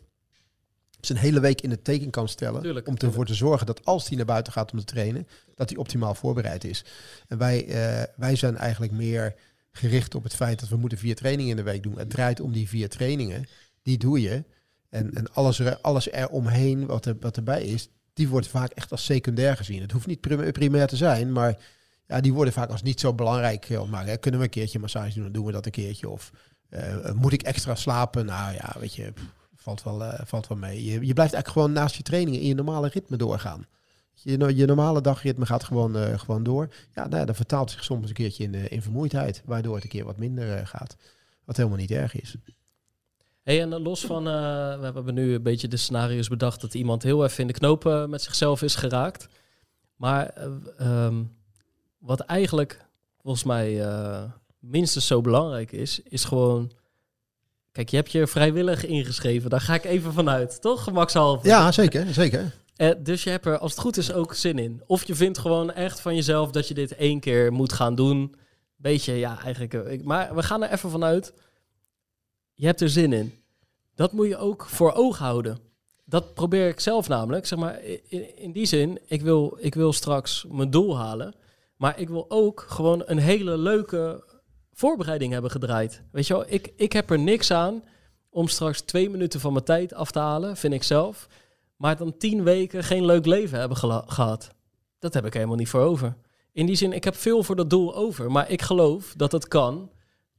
zijn 1.00 1.18
hele 1.18 1.40
week 1.40 1.60
in 1.60 1.70
het 1.70 1.84
teken 1.84 2.10
kan 2.10 2.28
stellen. 2.28 2.62
Tuurlijk, 2.62 2.88
om 2.88 2.96
ervoor 2.96 3.26
te 3.26 3.34
zorgen 3.34 3.66
dat 3.66 3.84
als 3.84 4.08
hij 4.08 4.16
naar 4.16 4.26
buiten 4.26 4.52
gaat 4.52 4.72
om 4.72 4.78
te 4.78 4.84
trainen, 4.84 5.26
dat 5.54 5.68
hij 5.70 5.78
optimaal 5.78 6.14
voorbereid 6.14 6.64
is. 6.64 6.84
En 7.28 7.38
wij, 7.38 7.66
eh, 7.66 8.02
wij 8.16 8.36
zijn 8.36 8.56
eigenlijk 8.56 8.92
meer 8.92 9.34
gericht 9.72 10.14
op 10.14 10.22
het 10.22 10.34
feit 10.34 10.60
dat 10.60 10.68
we 10.68 10.76
moeten 10.76 10.98
vier 10.98 11.14
trainingen 11.14 11.50
in 11.50 11.56
de 11.56 11.62
week 11.70 11.82
doen. 11.82 11.98
Het 11.98 12.10
draait 12.10 12.40
om 12.40 12.52
die 12.52 12.68
vier 12.68 12.88
trainingen. 12.88 13.48
Die 13.82 13.98
doe 13.98 14.20
je. 14.20 14.44
En, 14.88 15.14
en 15.14 15.32
alles, 15.32 15.58
er, 15.58 15.78
alles 15.80 16.10
eromheen 16.10 16.86
wat, 16.86 17.06
er, 17.06 17.16
wat 17.20 17.36
erbij 17.36 17.62
is, 17.64 17.88
die 18.12 18.28
wordt 18.28 18.48
vaak 18.48 18.70
echt 18.70 18.90
als 18.90 19.04
secundair 19.04 19.56
gezien. 19.56 19.80
Het 19.80 19.92
hoeft 19.92 20.06
niet 20.06 20.20
prim- 20.20 20.52
primair 20.52 20.86
te 20.86 20.96
zijn, 20.96 21.32
maar 21.32 21.58
ja, 22.06 22.20
die 22.20 22.32
worden 22.32 22.52
vaak 22.52 22.70
als 22.70 22.82
niet 22.82 23.00
zo 23.00 23.14
belangrijk 23.14 23.66
ontmaakt. 23.78 24.08
Hè. 24.08 24.16
Kunnen 24.16 24.40
we 24.40 24.46
een 24.46 24.52
keertje 24.52 24.78
massage 24.78 25.14
doen, 25.14 25.22
dan 25.22 25.32
doen 25.32 25.44
we 25.44 25.52
dat 25.52 25.66
een 25.66 25.72
keertje. 25.72 26.08
Of 26.08 26.32
eh, 26.68 27.12
moet 27.12 27.32
ik 27.32 27.42
extra 27.42 27.74
slapen? 27.74 28.26
Nou 28.26 28.54
ja, 28.54 28.74
weet 28.78 28.94
je, 28.94 29.12
valt 29.56 29.82
wel, 29.82 30.04
eh, 30.04 30.26
valt 30.26 30.46
wel 30.46 30.58
mee. 30.58 30.84
Je, 30.84 30.90
je 30.90 30.98
blijft 30.98 31.34
eigenlijk 31.34 31.48
gewoon 31.48 31.72
naast 31.72 31.94
je 31.94 32.02
trainingen 32.02 32.40
in 32.40 32.46
je 32.46 32.54
normale 32.54 32.88
ritme 32.88 33.16
doorgaan. 33.16 33.66
Je, 34.14 34.56
je 34.56 34.66
normale 34.66 35.00
dagritme 35.00 35.46
gaat 35.46 35.64
gewoon, 35.64 35.96
eh, 35.96 36.18
gewoon 36.18 36.42
door. 36.42 36.68
Ja, 36.94 37.06
nou, 37.06 37.16
ja, 37.16 37.24
dat 37.24 37.36
vertaalt 37.36 37.70
zich 37.70 37.84
soms 37.84 38.08
een 38.08 38.14
keertje 38.14 38.44
in, 38.44 38.70
in 38.70 38.82
vermoeidheid, 38.82 39.42
waardoor 39.44 39.74
het 39.74 39.84
een 39.84 39.90
keer 39.90 40.04
wat 40.04 40.18
minder 40.18 40.66
gaat. 40.66 40.96
Wat 41.44 41.56
helemaal 41.56 41.78
niet 41.78 41.90
erg 41.90 42.20
is. 42.20 42.36
Hey, 43.42 43.60
en 43.60 43.82
los 43.82 44.00
van, 44.04 44.26
eh, 44.28 44.32
we 44.78 44.84
hebben 44.84 45.14
nu 45.14 45.34
een 45.34 45.42
beetje 45.42 45.68
de 45.68 45.76
scenario's 45.76 46.28
bedacht 46.28 46.60
dat 46.60 46.74
iemand 46.74 47.02
heel 47.02 47.24
even 47.24 47.40
in 47.40 47.46
de 47.46 47.52
knopen 47.52 48.10
met 48.10 48.22
zichzelf 48.22 48.62
is 48.62 48.74
geraakt. 48.74 49.28
Maar 49.96 50.26
eh, 50.28 50.46
ehm, 50.78 51.22
wat 51.98 52.20
eigenlijk 52.20 52.86
volgens 53.22 53.44
mij 53.44 53.84
eh, 53.84 54.22
minstens 54.58 55.06
zo 55.06 55.20
belangrijk 55.20 55.72
is, 55.72 56.00
is 56.00 56.24
gewoon. 56.24 56.72
Kijk, 57.72 57.88
je 57.88 57.96
hebt 57.96 58.12
je 58.12 58.26
vrijwillig 58.26 58.86
ingeschreven. 58.86 59.50
Daar 59.50 59.60
ga 59.60 59.74
ik 59.74 59.84
even 59.84 60.12
vanuit, 60.12 60.60
toch? 60.60 60.82
Gemakshalve. 60.84 61.46
Ja, 61.48 61.72
zeker, 61.72 62.14
zeker. 62.14 62.52
Eh, 62.76 62.90
dus 62.98 63.24
je 63.24 63.30
hebt 63.30 63.46
er, 63.46 63.58
als 63.58 63.70
het 63.70 63.80
goed 63.80 63.96
is, 63.96 64.12
ook 64.12 64.34
zin 64.34 64.58
in. 64.58 64.82
Of 64.86 65.04
je 65.06 65.14
vindt 65.14 65.38
gewoon 65.38 65.72
echt 65.72 66.00
van 66.00 66.14
jezelf 66.14 66.50
dat 66.50 66.68
je 66.68 66.74
dit 66.74 66.94
één 66.94 67.20
keer 67.20 67.52
moet 67.52 67.72
gaan 67.72 67.94
doen. 67.94 68.34
Beetje, 68.76 69.12
ja, 69.14 69.42
eigenlijk. 69.42 69.74
eh, 69.74 70.02
maar 70.02 70.34
we 70.34 70.42
gaan 70.42 70.62
er 70.62 70.70
even 70.70 70.90
vanuit. 70.90 71.32
Je 72.62 72.68
hebt 72.68 72.80
er 72.80 72.90
zin 72.90 73.12
in. 73.12 73.34
Dat 73.94 74.12
moet 74.12 74.28
je 74.28 74.36
ook 74.36 74.64
voor 74.64 74.92
ogen 74.92 75.24
houden. 75.24 75.58
Dat 76.04 76.34
probeer 76.34 76.68
ik 76.68 76.80
zelf 76.80 77.08
namelijk. 77.08 77.46
Zeg 77.46 77.58
maar, 77.58 77.80
in, 78.36 78.52
die 78.52 78.66
zin, 78.66 78.98
ik 79.06 79.22
wil, 79.22 79.56
ik 79.60 79.74
wil 79.74 79.92
straks 79.92 80.46
mijn 80.50 80.70
doel 80.70 80.96
halen. 80.96 81.34
Maar 81.76 81.98
ik 81.98 82.08
wil 82.08 82.24
ook 82.28 82.64
gewoon 82.68 83.02
een 83.06 83.18
hele 83.18 83.56
leuke 83.58 84.24
voorbereiding 84.72 85.32
hebben 85.32 85.50
gedraaid. 85.50 86.02
Weet 86.12 86.26
je 86.26 86.32
wel, 86.34 86.44
ik, 86.48 86.72
ik 86.76 86.92
heb 86.92 87.10
er 87.10 87.18
niks 87.18 87.50
aan 87.50 87.82
om 88.30 88.48
straks 88.48 88.80
twee 88.80 89.10
minuten 89.10 89.40
van 89.40 89.52
mijn 89.52 89.64
tijd 89.64 89.94
af 89.94 90.10
te 90.10 90.18
halen, 90.18 90.56
vind 90.56 90.74
ik 90.74 90.82
zelf. 90.82 91.28
Maar 91.76 91.96
dan 91.96 92.16
tien 92.16 92.42
weken 92.42 92.84
geen 92.84 93.04
leuk 93.04 93.26
leven 93.26 93.58
hebben 93.58 93.76
gehad. 94.06 94.50
Dat 94.98 95.14
heb 95.14 95.26
ik 95.26 95.34
helemaal 95.34 95.56
niet 95.56 95.68
voor 95.68 95.80
over. 95.80 96.16
In 96.52 96.66
die 96.66 96.76
zin, 96.76 96.92
ik 96.92 97.04
heb 97.04 97.14
veel 97.14 97.42
voor 97.42 97.56
dat 97.56 97.70
doel 97.70 97.94
over. 97.94 98.30
Maar 98.30 98.50
ik 98.50 98.62
geloof 98.62 99.14
dat 99.16 99.32
het 99.32 99.48
kan 99.48 99.90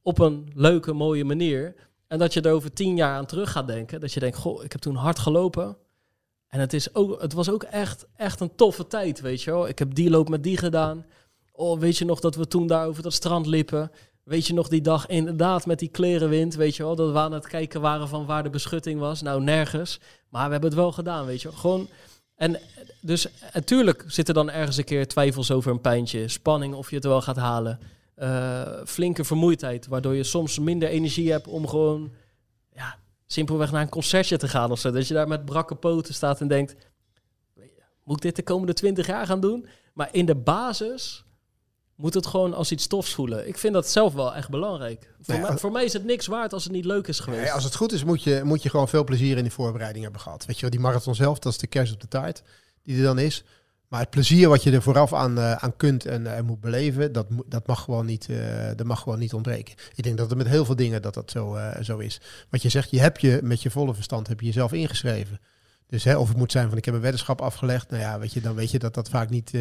op 0.02 0.19
een 0.19 0.52
leuke, 0.54 0.93
mooie 0.93 1.26
manier. 1.26 1.91
En 2.13 2.19
dat 2.19 2.34
je 2.34 2.41
er 2.41 2.52
over 2.52 2.73
tien 2.73 2.95
jaar 2.95 3.15
aan 3.15 3.26
terug 3.26 3.52
gaat 3.52 3.67
denken. 3.67 3.99
Dat 3.99 4.13
je 4.13 4.19
denkt, 4.19 4.38
goh, 4.38 4.63
ik 4.63 4.71
heb 4.71 4.82
toen 4.82 4.95
hard 4.95 5.19
gelopen. 5.19 5.78
En 6.47 6.60
het, 6.60 6.73
is 6.73 6.95
ook, 6.95 7.21
het 7.21 7.34
was 7.34 7.49
ook 7.49 7.63
echt, 7.63 8.06
echt 8.15 8.39
een 8.39 8.56
toffe 8.56 8.88
tijd, 8.88 9.21
weet 9.21 9.41
je 9.41 9.52
wel. 9.52 9.67
Ik 9.67 9.80
heb 9.80 9.95
die 9.95 10.10
loop 10.10 10.30
met 10.30 10.43
die 10.43 10.58
gedaan. 10.58 11.06
Oh, 11.52 11.80
weet 11.80 11.97
je 11.97 12.06
nog 12.06 12.19
dat 12.19 12.36
we 12.36 12.47
toen 12.47 12.67
daar 12.67 12.88
over 12.88 13.04
dat 13.04 13.13
strand 13.13 13.45
liepen? 13.45 13.91
Weet 14.23 14.47
je 14.47 14.54
nog 14.54 14.67
die 14.67 14.82
dag 14.82 15.08
inderdaad 15.08 15.65
met 15.65 15.80
die 15.80 15.89
klerenwind, 15.89 16.56
weet 16.56 16.76
je 16.76 16.84
wel? 16.84 16.95
Dat 16.95 17.12
we 17.12 17.17
aan 17.17 17.32
het 17.32 17.47
kijken 17.47 17.82
waren 17.82 18.08
van 18.08 18.26
waar 18.26 18.43
de 18.43 18.49
beschutting 18.49 18.99
was. 18.99 19.21
Nou, 19.21 19.41
nergens. 19.41 19.99
Maar 20.30 20.45
we 20.45 20.52
hebben 20.52 20.69
het 20.69 20.80
wel 20.80 20.91
gedaan, 20.91 21.26
weet 21.26 21.41
je 21.41 21.47
wel. 21.47 21.58
Gewoon... 21.58 21.89
En 22.36 22.60
dus 23.02 23.28
natuurlijk 23.54 24.04
zitten 24.08 24.34
dan 24.34 24.49
ergens 24.49 24.78
een 24.78 24.84
keer 24.84 25.08
twijfels 25.08 25.52
over 25.52 25.71
een 25.71 25.82
pijntje. 25.82 26.28
Spanning 26.28 26.73
of 26.73 26.89
je 26.89 26.95
het 26.95 27.06
wel 27.06 27.21
gaat 27.21 27.38
halen. 27.38 27.80
Eh, 28.15 28.62
flinke 28.86 29.23
vermoeidheid, 29.23 29.88
waardoor 29.88 30.15
je 30.15 30.23
soms 30.23 30.60
minder 30.60 30.89
energie 30.89 31.32
hebt 31.32 31.47
om 31.47 31.67
gewoon... 31.67 32.12
Ja, 32.76 32.95
simpelweg 33.26 33.71
naar 33.71 33.82
een 33.82 33.89
concertje 33.89 34.38
te 34.38 34.47
gaan 34.47 34.71
of 34.71 34.80
zo. 34.80 34.91
Dat 34.91 35.08
je 35.08 35.13
daar 35.13 35.28
met 35.28 35.45
brakke 35.45 35.76
poten 35.76 36.13
staat 36.13 36.41
en 36.41 36.47
denkt... 36.47 36.76
Moet 38.04 38.15
ik 38.17 38.21
dit 38.21 38.36
de 38.36 38.43
komende 38.43 38.73
twintig 38.73 39.08
jaar 39.08 39.26
gaan 39.26 39.39
doen? 39.39 39.67
Maar 39.93 40.10
in 40.12 40.26
de 40.26 40.36
basis 40.36 41.23
moet 41.95 42.13
het 42.13 42.26
gewoon 42.26 42.54
als 42.54 42.71
iets 42.71 42.88
tofs 42.88 43.13
voelen. 43.13 43.47
Ik 43.47 43.58
vind 43.58 43.73
dat 43.73 43.88
zelf 43.89 44.13
wel 44.13 44.34
echt 44.36 44.49
belangrijk. 44.49 45.13
Voor, 45.21 45.34
Nee, 45.34 45.41
mij, 45.43 45.52
als- 45.52 45.62
voor 45.62 45.71
mij 45.71 45.84
is 45.84 45.93
het 45.93 46.04
niks 46.04 46.28
waard 46.28 46.54
als 46.54 46.63
het 46.63 46.73
niet 46.73 46.86
leuk 46.86 47.08
is 47.08 47.19
geweest. 47.19 47.41
Nee, 47.41 47.52
als 47.52 47.63
het 47.63 47.76
goed 47.76 47.91
is, 47.91 48.04
moet 48.04 48.23
je, 48.23 48.41
moet 48.43 48.63
je 48.63 48.69
gewoon 48.69 48.88
veel 48.89 49.04
plezier 49.04 49.38
in 49.38 49.43
die 49.43 49.52
voorbereiding 49.52 50.04
hebben 50.04 50.21
gehad. 50.21 50.45
Weet 50.45 50.56
je 50.56 50.62
wel, 50.62 50.69
die 50.69 50.80
marathon 50.80 51.15
zelf, 51.15 51.39
dat 51.39 51.52
is 51.52 51.58
de 51.58 51.67
kerst 51.67 51.93
op 51.93 52.02
de 52.02 52.08
taart 52.08 52.43
die 52.84 52.97
er 52.97 53.04
dan 53.04 53.19
is. 53.19 53.43
Maar 53.93 54.01
het 54.01 54.12
plezier 54.12 54.49
wat 54.49 54.63
je 54.63 54.71
er 54.71 54.82
vooraf 54.82 55.13
aan, 55.13 55.38
eh, 55.38 55.51
aan 55.51 55.75
kunt 55.75 56.06
en 56.06 56.36
eh, 56.36 56.43
moet 56.43 56.60
beleven, 56.60 57.12
dat, 57.12 57.25
dat, 57.45 57.67
mag 57.67 57.82
gewoon 57.82 58.06
niet, 58.06 58.29
eh, 58.29 58.38
dat 58.75 58.86
mag 58.86 58.99
gewoon 58.99 59.19
niet 59.19 59.34
ontbreken. 59.34 59.75
Ik 59.95 60.03
denk 60.03 60.17
dat 60.17 60.29
het 60.29 60.38
met 60.38 60.47
heel 60.47 60.65
veel 60.65 60.75
dingen 60.75 61.01
dat 61.01 61.13
dat 61.13 61.32
zo, 61.32 61.58
zo 61.82 61.97
is. 61.97 62.21
Wat 62.49 62.62
je 62.62 62.69
zegt, 62.69 62.89
je 62.89 62.99
hebt 62.99 63.21
je 63.21 63.39
met 63.43 63.62
je 63.62 63.71
volle 63.71 63.93
verstand 63.93 64.27
heb 64.27 64.39
je 64.39 64.45
jezelf 64.45 64.73
ingeschreven. 64.73 65.39
Dus 65.88 66.03
hè, 66.03 66.17
of 66.17 66.27
het 66.27 66.38
moet 66.38 66.51
zijn 66.51 66.69
van 66.69 66.77
ik 66.77 66.86
heb 66.86 66.93
een 66.93 67.01
weddenschap 67.01 67.41
afgelegd. 67.41 67.89
Nou 67.89 68.01
ja, 68.01 68.19
weet 68.19 68.34
je, 68.34 68.41
dan 68.41 68.56
weet 68.56 68.71
je 68.71 68.79
dat 68.79 68.93
dat 68.93 69.10
vaak 69.10 69.29
niet, 69.29 69.51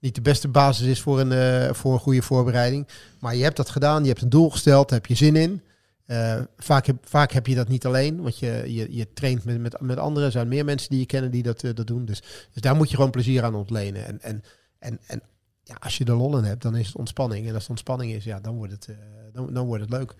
niet 0.00 0.14
de 0.14 0.20
beste 0.20 0.48
basis 0.48 0.86
is 0.86 1.00
voor 1.00 1.20
een, 1.20 1.74
voor 1.74 1.92
een 1.92 2.00
goede 2.00 2.22
voorbereiding. 2.22 2.88
Maar 3.20 3.36
je 3.36 3.42
hebt 3.42 3.56
dat 3.56 3.70
gedaan, 3.70 4.02
je 4.02 4.08
hebt 4.08 4.22
een 4.22 4.28
doel 4.28 4.50
gesteld, 4.50 4.88
daar 4.88 4.98
heb 4.98 5.06
je 5.06 5.14
zin 5.14 5.36
in. 5.36 5.62
Eh, 6.08 6.40
vaak, 6.56 6.86
heb, 6.86 6.96
vaak 7.08 7.32
heb 7.32 7.46
je 7.46 7.54
dat 7.54 7.68
niet 7.68 7.86
alleen, 7.86 8.22
want 8.22 8.38
je, 8.38 8.62
je, 8.66 8.94
je 8.94 9.12
traint 9.12 9.44
met, 9.44 9.60
met, 9.60 9.80
met 9.80 9.98
anderen. 9.98 10.26
Er 10.26 10.32
zijn 10.32 10.48
meer 10.48 10.64
mensen 10.64 10.90
die 10.90 10.98
je 10.98 11.06
kennen 11.06 11.30
die 11.30 11.42
dat, 11.42 11.62
eh, 11.62 11.74
dat 11.74 11.86
doen. 11.86 12.04
Dus, 12.04 12.22
dus 12.52 12.62
daar 12.62 12.76
moet 12.76 12.90
je 12.90 12.96
gewoon 12.96 13.10
plezier 13.10 13.44
aan 13.44 13.54
ontlenen. 13.54 14.06
En, 14.06 14.20
en, 14.20 14.42
en, 14.78 14.98
en 15.06 15.22
ja, 15.62 15.76
als 15.80 15.98
je 15.98 16.04
er 16.04 16.14
lol 16.16 16.38
in 16.38 16.44
hebt, 16.44 16.62
dan 16.62 16.76
is 16.76 16.86
het 16.86 16.96
ontspanning. 16.96 17.46
En 17.46 17.52
als 17.52 17.62
het 17.62 17.70
ontspanning 17.70 18.12
is, 18.12 18.24
ja, 18.24 18.40
dan 18.40 18.56
wordt 18.56 18.72
het, 18.72 18.88
eh, 18.88 18.96
dan, 19.32 19.52
dan 19.52 19.66
wordt 19.66 19.82
het 19.82 19.90
leuk. 19.90 20.14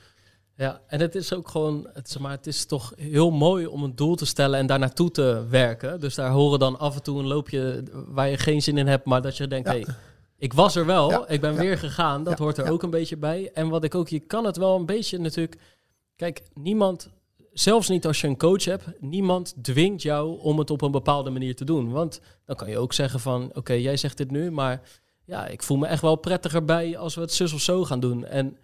Ja, 0.54 0.80
en 0.86 1.00
het 1.00 1.14
is 1.14 1.32
ook 1.32 1.48
gewoon, 1.48 1.88
het, 1.92 2.10
zeg 2.10 2.22
maar, 2.22 2.30
het 2.30 2.46
is 2.46 2.64
toch 2.64 2.92
heel 2.96 3.30
mooi 3.30 3.66
om 3.66 3.82
een 3.82 3.96
doel 3.96 4.14
te 4.14 4.26
stellen 4.26 4.58
en 4.58 4.66
daar 4.66 4.78
naartoe 4.78 5.10
te 5.10 5.46
werken. 5.48 6.00
Dus 6.00 6.14
daar 6.14 6.30
horen 6.30 6.58
dan 6.58 6.78
af 6.78 6.94
en 6.94 7.02
toe 7.02 7.18
een 7.18 7.26
loopje 7.26 7.84
waar 7.92 8.28
je 8.28 8.38
geen 8.38 8.62
zin 8.62 8.78
in 8.78 8.86
hebt, 8.86 9.04
maar 9.06 9.22
dat 9.22 9.36
je 9.36 9.46
denkt, 9.46 9.68
Ja. 9.68 9.74
hey, 9.74 9.86
ik 10.38 10.52
was 10.52 10.76
er 10.76 10.86
wel, 10.86 11.10
Ja, 11.10 11.28
ik 11.28 11.40
ben 11.40 11.52
ja. 11.52 11.60
weer 11.60 11.78
gegaan. 11.78 12.24
Dat 12.24 12.38
hoort 12.38 12.58
er 12.58 12.70
ook 12.70 12.82
een 12.82 12.90
beetje 12.90 13.16
bij. 13.16 13.50
En 13.54 13.68
wat 13.68 13.84
ik 13.84 13.94
ook, 13.94 14.08
je 14.08 14.20
kan 14.20 14.44
het 14.44 14.56
wel 14.56 14.76
een 14.76 14.86
beetje 14.86 15.18
natuurlijk, 15.18 15.56
kijk, 16.18 16.42
niemand, 16.54 17.10
zelfs 17.52 17.88
niet 17.88 18.06
als 18.06 18.20
je 18.20 18.26
een 18.26 18.36
coach 18.36 18.64
hebt, 18.64 18.84
niemand 19.00 19.54
dwingt 19.62 20.02
jou 20.02 20.40
om 20.40 20.58
het 20.58 20.70
op 20.70 20.82
een 20.82 20.90
bepaalde 20.90 21.30
manier 21.30 21.56
te 21.56 21.64
doen. 21.64 21.90
Want 21.90 22.20
dan 22.44 22.56
kan 22.56 22.70
je 22.70 22.78
ook 22.78 22.92
zeggen 22.92 23.20
van, 23.20 23.50
oké, 23.54 23.72
jij 23.72 23.96
zegt 23.96 24.16
dit 24.16 24.30
nu, 24.30 24.50
maar 24.50 24.80
ja, 25.24 25.46
ik 25.46 25.62
voel 25.62 25.76
me 25.76 25.86
echt 25.86 26.02
wel 26.02 26.16
prettiger 26.16 26.64
bij 26.64 26.98
als 26.98 27.14
we 27.14 27.20
het 27.20 27.32
zus 27.32 27.52
of 27.52 27.60
zo 27.60 27.84
gaan 27.84 28.00
doen. 28.00 28.24
En 28.24 28.56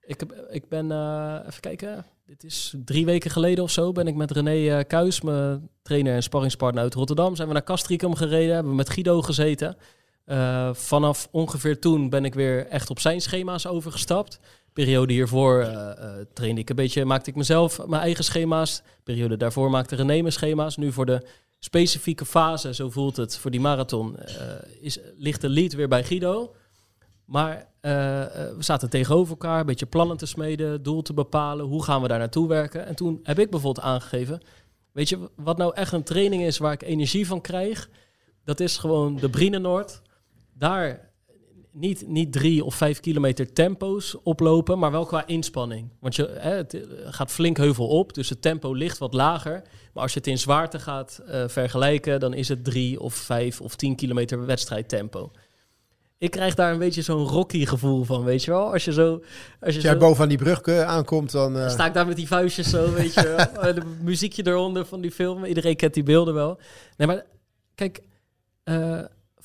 ik, 0.00 0.20
heb, 0.20 0.46
ik 0.50 0.68
ben, 0.68 0.92
eh, 0.92 1.38
even 1.46 1.60
kijken, 1.60 2.06
dit 2.26 2.44
is 2.44 2.74
drie 2.84 3.04
weken 3.04 3.30
geleden 3.30 3.64
of 3.64 3.70
zo, 3.70 3.92
ben 3.92 4.06
ik 4.06 4.14
met 4.14 4.30
René 4.30 4.84
Kuis, 4.84 5.20
mijn 5.20 5.68
trainer 5.82 6.14
en 6.14 6.22
sparringspartner 6.22 6.82
uit 6.82 6.94
Rotterdam, 6.94 7.36
zijn 7.36 7.48
we 7.48 7.54
naar 7.54 7.64
Castricum 7.64 8.14
gereden, 8.14 8.54
hebben 8.54 8.70
we 8.70 8.78
met 8.78 8.90
Guido 8.90 9.22
gezeten. 9.22 9.76
Eh, 10.24 10.74
vanaf 10.74 11.28
ongeveer 11.30 11.78
toen 11.78 12.08
ben 12.08 12.24
ik 12.24 12.34
weer 12.34 12.66
echt 12.66 12.90
op 12.90 13.00
zijn 13.00 13.20
schema's 13.20 13.66
overgestapt. 13.66 14.38
Periode 14.72 15.12
hiervoor 15.12 15.60
eh, 15.60 16.10
trainde 16.32 16.60
ik 16.60 16.70
een 16.70 16.76
beetje, 16.76 17.04
maakte 17.04 17.30
ik 17.30 17.36
mezelf 17.36 17.86
mijn 17.86 18.02
eigen 18.02 18.24
schema's. 18.24 18.82
Periode 19.04 19.36
daarvoor 19.36 19.70
maakte 19.70 19.96
René 19.96 20.20
mijn 20.20 20.32
schema's. 20.32 20.76
Nu 20.76 20.92
voor 20.92 21.06
de 21.06 21.26
specifieke 21.58 22.24
fase, 22.24 22.74
zo 22.74 22.90
voelt 22.90 23.16
het, 23.16 23.38
voor 23.38 23.50
die 23.50 23.60
marathon, 23.60 24.16
eh, 24.16 24.34
is, 24.80 24.98
ligt 25.16 25.40
de 25.40 25.48
lead 25.48 25.72
weer 25.72 25.88
bij 25.88 26.04
Guido. 26.04 26.54
Maar 27.24 27.70
we 27.80 28.56
zaten 28.58 28.90
tegenover 28.90 29.30
elkaar, 29.30 29.60
een 29.60 29.66
beetje 29.66 29.86
plannen 29.86 30.16
te 30.16 30.26
smeden, 30.26 30.82
doel 30.82 31.02
te 31.02 31.14
bepalen, 31.14 31.66
hoe 31.66 31.82
gaan 31.82 32.02
we 32.02 32.08
daar 32.08 32.18
naartoe 32.18 32.48
werken. 32.48 32.86
En 32.86 32.94
toen 32.94 33.20
heb 33.22 33.38
ik 33.38 33.50
bijvoorbeeld 33.50 33.86
aangegeven, 33.86 34.40
weet 34.92 35.08
je 35.08 35.30
wat 35.36 35.56
nou 35.56 35.74
echt 35.74 35.92
een 35.92 36.02
training 36.02 36.42
is 36.42 36.58
waar 36.58 36.72
ik 36.72 36.82
energie 36.82 37.26
van 37.26 37.40
krijg? 37.40 37.88
Dat 38.44 38.60
is 38.60 38.76
gewoon 38.76 39.16
de 39.16 39.30
Brienenoord, 39.30 40.02
daar 40.52 41.11
niet, 41.72 42.08
niet 42.08 42.32
drie 42.32 42.64
of 42.64 42.74
vijf 42.74 43.00
kilometer 43.00 43.52
tempo's 43.52 44.16
oplopen, 44.22 44.78
maar 44.78 44.90
wel 44.90 45.06
qua 45.06 45.26
inspanning. 45.26 45.88
Want 46.00 46.16
je, 46.16 46.36
hè, 46.38 46.54
het 46.54 46.74
eh, 46.74 46.82
gaat 47.04 47.30
flink 47.30 47.56
heuvel 47.56 47.88
op, 47.88 48.14
dus 48.14 48.28
het 48.28 48.42
tempo 48.42 48.72
ligt 48.72 48.98
wat 48.98 49.14
lager. 49.14 49.62
Maar 49.92 50.02
als 50.02 50.12
je 50.12 50.18
het 50.18 50.28
in 50.28 50.38
zwaarte 50.38 50.78
gaat 50.78 51.20
eh, 51.26 51.48
vergelijken, 51.48 52.20
dan 52.20 52.34
is 52.34 52.48
het 52.48 52.64
drie 52.64 53.00
of 53.00 53.14
vijf 53.14 53.60
of 53.60 53.76
tien 53.76 53.96
kilometer 53.96 54.46
wedstrijdtempo. 54.46 55.30
Ik 56.18 56.30
krijg 56.30 56.54
daar 56.54 56.72
een 56.72 56.78
beetje 56.78 57.02
zo'n 57.02 57.26
Rocky 57.26 57.66
gevoel 57.66 58.04
van, 58.04 58.24
weet 58.24 58.44
je 58.44 58.50
wel? 58.50 58.72
Als 58.72 58.84
je 58.84 58.92
zo... 58.92 59.12
Als 59.12 59.22
je 59.58 59.64
Als 59.66 59.74
jij 59.74 59.92
zo 59.92 59.98
bovenaan 59.98 60.28
die 60.28 60.38
brug 60.38 60.60
eh, 60.60 60.82
aankomt, 60.82 61.30
dan... 61.30 61.70
sta 61.70 61.86
ik 61.86 61.94
daar 61.94 62.06
met 62.06 62.16
die 62.16 62.26
vuistjes 62.26 62.70
zo, 62.70 62.92
weet 62.92 63.14
je 63.14 63.48
wel. 63.52 63.74
De 63.74 63.82
muziekje 64.00 64.46
eronder 64.46 64.86
van 64.86 65.00
die 65.00 65.10
film. 65.12 65.44
Iedereen 65.44 65.76
kent 65.76 65.94
die 65.94 66.02
beelden 66.02 66.34
wel. 66.34 66.58
Nee, 66.96 67.06
maar 67.06 67.24
kijk, 67.74 68.02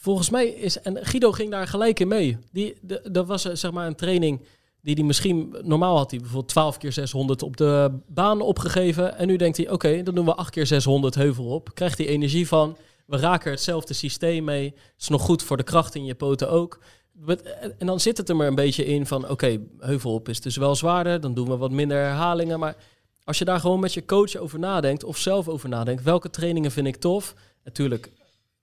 volgens 0.07 0.29
mij 0.29 0.47
is... 0.47 0.81
En 0.81 1.05
Guido 1.05 1.31
ging 1.31 1.51
daar 1.51 1.67
gelijk 1.67 1.99
in 1.99 2.07
mee. 2.07 2.37
Die, 2.51 2.75
de, 2.81 3.09
dat 3.11 3.27
was 3.27 3.45
eh, 3.45 3.55
zeg 3.55 3.71
maar 3.71 3.87
een 3.87 3.95
training 3.95 4.41
die 4.81 4.93
hij 4.95 5.03
misschien... 5.03 5.55
Normaal 5.63 5.97
had 5.97 6.11
hij 6.11 6.19
bijvoorbeeld 6.19 6.49
12 6.51 6.77
keer 6.77 6.93
600 6.93 7.43
op 7.43 7.57
de 7.57 7.91
baan 8.07 8.41
opgegeven. 8.41 9.17
En 9.17 9.27
nu 9.27 9.35
denkt 9.35 9.57
hij, 9.57 9.69
oké, 9.69 10.03
dan 10.03 10.15
doen 10.15 10.25
we 10.25 10.35
8 10.35 10.49
keer 10.49 10.65
600 10.67 11.15
heuvel 11.15 11.45
op. 11.45 11.69
Krijgt 11.73 11.97
hij 11.97 12.07
energie 12.07 12.47
van... 12.47 12.77
We 13.05 13.17
raken 13.17 13.51
hetzelfde 13.51 13.93
systeem 13.93 14.43
mee. 14.43 14.73
Is 14.99 15.07
nog 15.07 15.21
goed 15.21 15.43
voor 15.43 15.57
de 15.57 15.63
kracht 15.63 15.95
in 15.95 16.05
je 16.05 16.15
poten 16.15 16.49
ook. 16.49 16.79
Wat- 17.11 17.41
En 17.77 17.87
dan 17.87 17.99
zit 17.99 18.17
het 18.17 18.29
er 18.29 18.35
maar 18.35 18.47
een 18.47 18.55
beetje 18.55 18.85
in 18.85 19.05
van... 19.05 19.29
Oké, 19.29 19.59
heuvel 19.79 20.13
op 20.13 20.29
is 20.29 20.41
dus 20.41 20.55
wel 20.57 20.75
zwaarder. 20.75 21.21
Dan 21.21 21.33
doen 21.33 21.47
we 21.47 21.57
wat 21.57 21.71
minder 21.71 21.97
herhalingen. 21.97 22.59
Maar 22.59 22.75
als 23.23 23.37
je 23.37 23.45
daar 23.45 23.59
gewoon 23.59 23.79
met 23.79 23.93
je 23.93 24.05
coach 24.05 24.35
over 24.35 24.59
nadenkt... 24.59 25.03
of 25.03 25.17
zelf 25.17 25.47
over 25.47 25.69
nadenkt... 25.69 26.03
welke 26.03 26.29
trainingen 26.29 26.71
vind 26.71 26.87
ik 26.87 26.95
tof? 26.95 27.33
Natuurlijk, 27.63 28.11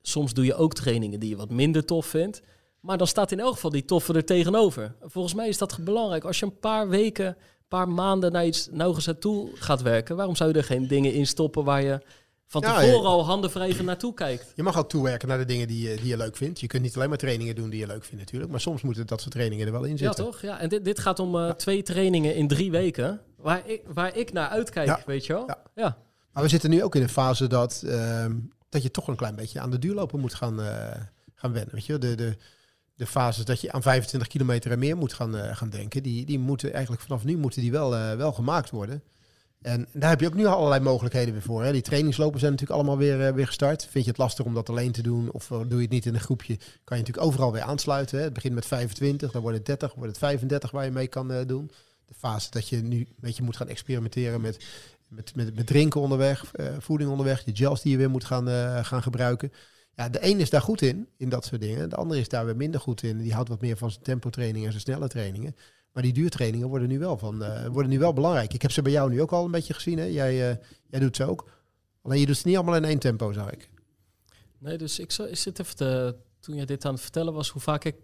soms 0.06 0.32
doe 0.34 0.44
je 0.44 0.54
ook 0.54 0.74
trainingen 0.74 1.20
die 1.20 1.28
je 1.28 1.36
wat 1.36 1.50
minder 1.50 1.84
tof 1.84 2.06
vindt. 2.06 2.42
Maar 2.80 2.98
dan 2.98 3.06
staat 3.06 3.32
in 3.32 3.40
elk 3.40 3.52
geval 3.54 3.70
die 3.70 3.84
toffe 3.84 4.12
er 4.12 4.24
tegenover. 4.24 4.94
Volgens 5.02 5.34
mij 5.34 5.48
is 5.48 5.58
dat 5.58 5.78
belangrijk. 5.80 6.24
Als 6.24 6.38
je 6.38 6.46
een 6.46 6.58
paar 6.58 6.88
weken, 6.88 7.26
een 7.26 7.34
paar 7.68 7.88
maanden 7.88 8.32
naar 8.32 8.46
iets 8.46 8.68
nauwgezet 8.70 9.20
toe 9.20 9.48
gaat 9.54 9.82
werken... 9.82 10.16
waarom 10.16 10.36
zou 10.36 10.50
je 10.50 10.56
er 10.58 10.64
geen 10.64 10.86
dingen 10.86 11.12
in 11.12 11.26
stoppen 11.26 11.64
waar 11.64 11.82
je 11.82 12.00
van 12.46 12.60
Ja, 12.62 12.74
tevoren 12.78 13.00
ja. 13.02 13.06
al 13.08 13.24
handen 13.24 13.50
wrijven 13.50 13.84
naartoe 13.84 14.14
kijkt? 14.14 14.52
Je 14.56 14.62
mag 14.62 14.78
ook 14.78 14.88
toewerken 14.88 15.28
naar 15.28 15.38
de 15.38 15.44
dingen 15.44 15.68
die 15.68 15.88
je, 15.88 15.96
die 15.96 16.06
je 16.06 16.16
leuk 16.16 16.36
vindt. 16.36 16.60
Je 16.60 16.66
kunt 16.66 16.82
niet 16.82 16.96
alleen 16.96 17.08
maar 17.08 17.18
trainingen 17.18 17.54
doen 17.54 17.70
die 17.70 17.80
je 17.80 17.86
leuk 17.86 18.04
vindt 18.04 18.18
natuurlijk. 18.24 18.50
Maar 18.50 18.60
soms 18.60 18.82
moeten 18.82 19.06
dat 19.06 19.20
soort 19.20 19.32
trainingen 19.32 19.66
er 19.66 19.72
wel 19.72 19.84
in 19.84 19.90
Ja, 19.90 19.96
zitten. 19.96 20.24
toch? 20.24 20.40
Ja, 20.42 20.58
en 20.60 20.68
dit, 20.68 20.84
dit 20.84 20.98
gaat 20.98 21.18
om 21.18 21.36
eh, 21.36 21.50
twee 21.50 21.82
trainingen 21.82 22.34
in 22.34 22.48
drie 22.48 22.70
weken. 22.70 23.20
Waar 23.36 23.62
ik, 23.68 23.82
waar 23.94 24.16
ik 24.16 24.32
naar 24.32 24.48
uitkijk, 24.48 24.86
Ja. 24.86 25.02
weet 25.06 25.26
je 25.26 25.32
wel? 25.32 25.44
Ja. 25.46 25.58
ja. 25.74 25.96
Maar 26.32 26.42
we 26.42 26.48
zitten 26.48 26.70
nu 26.70 26.82
ook 26.82 26.94
in 26.94 27.02
een 27.02 27.08
fase 27.08 27.46
dat, 27.46 27.82
ehm, 27.86 28.36
dat 28.74 28.82
je 28.82 28.90
toch 28.90 29.08
een 29.08 29.16
klein 29.16 29.34
beetje 29.34 29.60
aan 29.60 29.70
de 29.70 29.78
duurlopen 29.78 30.20
moet 30.20 30.34
gaan, 30.34 30.62
eh, 30.62 31.00
gaan 31.34 31.52
wennen. 31.52 31.74
Weet 31.74 31.86
je? 31.86 31.98
De, 31.98 32.14
de, 32.14 32.36
de 32.94 33.06
fases 33.06 33.44
dat 33.44 33.60
je 33.60 33.72
aan 33.72 33.82
25 33.82 34.28
kilometer 34.28 34.70
en 34.70 34.78
meer 34.78 34.96
moet 34.96 35.12
gaan, 35.12 35.36
eh, 35.36 35.56
gaan 35.56 35.70
denken, 35.70 36.02
die, 36.02 36.24
die 36.24 36.38
moeten 36.38 36.72
eigenlijk 36.72 37.02
vanaf 37.02 37.24
nu 37.24 37.36
moeten 37.36 37.60
die 37.60 37.70
wel, 37.70 37.96
eh, 37.96 38.16
wel 38.16 38.32
gemaakt 38.32 38.70
worden. 38.70 39.02
En 39.62 39.86
daar 39.92 40.10
heb 40.10 40.20
je 40.20 40.26
ook 40.26 40.34
nu 40.34 40.46
allerlei 40.46 40.80
mogelijkheden 40.80 41.32
weer 41.32 41.42
voor. 41.42 41.64
Hè. 41.64 41.72
Die 41.72 41.82
trainingslopen 41.82 42.40
zijn 42.40 42.52
natuurlijk 42.52 42.80
allemaal 42.80 42.98
weer, 42.98 43.34
weer 43.34 43.46
gestart. 43.46 43.86
Vind 43.90 44.04
je 44.04 44.10
het 44.10 44.18
lastig 44.18 44.44
om 44.44 44.54
dat 44.54 44.68
alleen 44.68 44.92
te 44.92 45.02
doen 45.02 45.30
of 45.32 45.46
doe 45.46 45.66
je 45.68 45.80
het 45.80 45.90
niet 45.90 46.06
in 46.06 46.14
een 46.14 46.20
groepje, 46.20 46.56
kan 46.56 46.96
je 46.96 47.02
natuurlijk 47.02 47.26
overal 47.26 47.52
weer 47.52 47.62
aansluiten. 47.62 48.18
Hè. 48.18 48.24
Het 48.24 48.32
begint 48.32 48.54
met 48.54 48.66
25, 48.66 49.32
dan 49.32 49.42
wordt 49.42 49.56
het 49.56 49.66
30, 49.66 49.88
dan 49.88 49.98
wordt 49.98 50.12
het 50.12 50.24
35 50.24 50.70
waar 50.70 50.84
je 50.84 50.90
mee 50.90 51.06
kan 51.06 51.44
doen. 51.46 51.70
De 52.06 52.14
fase 52.14 52.50
dat 52.50 52.68
je 52.68 52.76
nu 52.76 52.98
een 52.98 53.16
beetje 53.20 53.42
moet 53.42 53.56
gaan 53.56 53.68
experimenteren 53.68 54.40
met 54.40 54.64
met, 55.14 55.34
met, 55.34 55.54
met 55.54 55.66
drinken 55.66 56.00
onderweg, 56.00 56.54
eh, 56.54 56.66
voeding 56.78 57.10
onderweg, 57.10 57.44
de 57.44 57.56
gels 57.56 57.82
die 57.82 57.92
je 57.92 57.98
weer 57.98 58.10
moet 58.10 58.24
gaan, 58.24 58.48
eh, 58.48 58.84
gaan 58.84 59.02
gebruiken. 59.02 59.52
Ja, 59.96 60.08
de 60.08 60.18
een 60.26 60.40
is 60.40 60.50
daar 60.50 60.60
goed 60.60 60.82
in, 60.82 61.08
in 61.16 61.28
dat 61.28 61.44
soort 61.44 61.60
dingen. 61.60 61.88
De 61.88 61.96
andere 61.96 62.20
is 62.20 62.28
daar 62.28 62.44
weer 62.44 62.56
minder 62.56 62.80
goed 62.80 63.02
in. 63.02 63.18
Die 63.18 63.32
houdt 63.32 63.48
wat 63.48 63.60
meer 63.60 63.76
van 63.76 63.90
zijn 63.90 64.02
tempotrainingen 64.02 64.64
en 64.64 64.70
zijn 64.70 64.82
snelle 64.82 65.08
trainingen. 65.08 65.56
Maar 65.92 66.02
die 66.02 66.12
duurtrainingen 66.12 66.68
worden 66.68 66.88
nu 66.88 66.98
wel, 66.98 67.18
van, 67.18 67.42
eh, 67.44 67.66
worden 67.66 67.90
nu 67.90 67.98
wel 67.98 68.12
belangrijk. 68.12 68.52
Ik 68.54 68.62
heb 68.62 68.70
ze 68.70 68.82
bij 68.82 68.92
jou 68.92 69.10
nu 69.10 69.20
ook 69.20 69.32
al 69.32 69.44
een 69.44 69.50
beetje 69.50 69.74
gezien. 69.74 69.98
Hè? 69.98 70.04
Jij, 70.04 70.36
jij 70.90 71.00
doet 71.00 71.16
ze 71.16 71.24
ook. 71.24 71.50
Alleen 72.02 72.20
je 72.20 72.26
doet 72.26 72.36
ze 72.36 72.46
niet 72.46 72.56
allemaal 72.56 72.76
in 72.76 72.84
één 72.84 72.98
tempo, 72.98 73.32
zag 73.32 73.50
ik. 73.50 73.68
Nee, 74.58 74.78
dus 74.78 74.98
ik, 74.98 75.12
zo- 75.12 75.24
ik 75.24 75.36
zit 75.36 75.58
even 75.58 76.16
toen 76.40 76.54
je 76.54 76.66
dit 76.66 76.84
aan 76.84 76.92
het 76.92 77.02
vertellen 77.02 77.32
was, 77.32 77.48
hoe 77.48 77.62
vaak 77.62 77.84
ik 77.84 77.96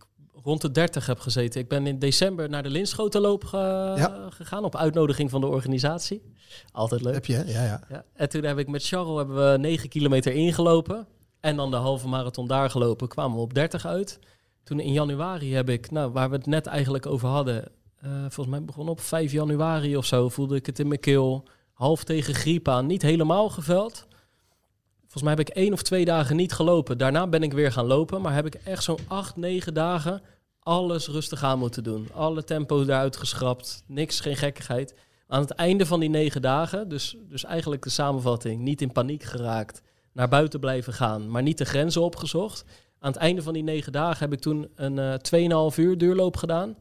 rond 0.42 0.60
de 0.60 0.70
30 0.70 1.06
heb 1.06 1.18
gezeten. 1.20 1.60
Ik 1.60 1.68
ben 1.68 1.86
in 1.86 1.98
december 1.98 2.48
naar 2.48 2.62
de 2.62 2.70
Linschotenloop 2.70 3.44
ge- 3.44 3.56
Ja. 3.96 4.26
gegaan 4.30 4.64
op 4.64 4.76
uitnodiging 4.76 5.30
van 5.30 5.40
de 5.40 5.46
organisatie. 5.46 6.22
Altijd 6.72 7.02
leuk. 7.02 7.14
Heb 7.14 7.26
je? 7.26 7.44
Ja, 7.46 7.64
ja. 7.64 7.80
Ja, 7.88 8.04
en 8.14 8.28
toen 8.28 8.42
heb 8.44 8.58
ik 8.58 8.68
met 8.68 8.86
Charles 8.86 9.16
hebben 9.16 9.52
we 9.52 9.58
9 9.58 9.88
kilometer 9.88 10.32
ingelopen. 10.32 11.06
En 11.40 11.56
dan 11.56 11.70
de 11.70 11.76
halve 11.76 12.08
marathon 12.08 12.46
daar 12.46 12.70
gelopen. 12.70 13.08
Kwamen 13.08 13.36
we 13.36 13.42
op 13.42 13.54
30 13.54 13.86
uit. 13.86 14.18
Toen 14.64 14.80
in 14.80 14.92
januari 14.92 15.54
heb 15.54 15.68
ik, 15.68 15.90
nou, 15.90 16.10
waar 16.12 16.30
we 16.30 16.36
het 16.36 16.46
net 16.46 16.66
eigenlijk 16.66 17.06
over 17.06 17.28
hadden. 17.28 17.64
eh, 18.00 18.10
volgens 18.20 18.46
mij 18.46 18.64
begon 18.64 18.88
op 18.88 19.00
5 19.00 19.32
januari 19.32 19.96
of 19.96 20.04
zo. 20.06 20.28
Voelde 20.28 20.56
ik 20.56 20.66
het 20.66 20.78
in 20.78 20.88
mijn 20.88 21.00
keel. 21.00 21.48
Half 21.72 22.04
tegen 22.04 22.34
griep 22.34 22.68
aan. 22.68 22.86
Niet 22.86 23.02
helemaal 23.02 23.48
geveld. 23.48 24.06
Volgens 25.10 25.22
mij 25.22 25.32
heb 25.32 25.48
ik 25.48 25.54
één 25.54 25.72
of 25.72 25.82
twee 25.82 26.04
dagen 26.04 26.36
niet 26.36 26.52
gelopen. 26.52 26.98
Daarna 26.98 27.26
ben 27.26 27.42
ik 27.42 27.52
weer 27.52 27.72
gaan 27.72 27.86
lopen. 27.86 28.20
Maar 28.20 28.34
heb 28.34 28.46
ik 28.46 28.54
echt 28.54 28.82
zo'n 28.82 28.98
8, 29.08 29.36
9 29.36 29.74
dagen 29.74 30.22
alles 30.62 31.08
rustig 31.08 31.42
aan 31.42 31.58
moeten 31.58 31.82
doen. 31.82 32.08
Alle 32.12 32.44
tempo 32.44 32.82
eruit 32.82 33.16
geschrapt. 33.16 33.82
Niks, 33.86 34.20
geen 34.20 34.36
gekkigheid. 34.36 34.94
Aan 35.26 35.40
het 35.40 35.50
einde 35.50 35.86
van 35.86 36.00
die 36.00 36.08
negen 36.08 36.42
dagen, 36.42 36.88
dus, 36.88 37.16
dus 37.28 37.44
eigenlijk 37.44 37.82
de 37.82 37.90
samenvatting, 37.90 38.60
niet 38.60 38.80
in 38.80 38.92
paniek 38.92 39.22
geraakt, 39.22 39.82
naar 40.12 40.28
buiten 40.28 40.60
blijven 40.60 40.92
gaan, 40.92 41.30
maar 41.30 41.42
niet 41.42 41.58
de 41.58 41.64
grenzen 41.64 42.02
opgezocht. 42.02 42.64
Aan 42.98 43.12
het 43.12 43.20
einde 43.20 43.42
van 43.42 43.52
die 43.52 43.62
negen 43.62 43.92
dagen 43.92 44.18
heb 44.18 44.32
ik 44.32 44.40
toen 44.40 44.68
een 44.74 44.98
eh 44.98 45.70
2,5 45.72 45.78
uur 45.78 45.98
duurloop 45.98 46.36
gedaan. 46.36 46.76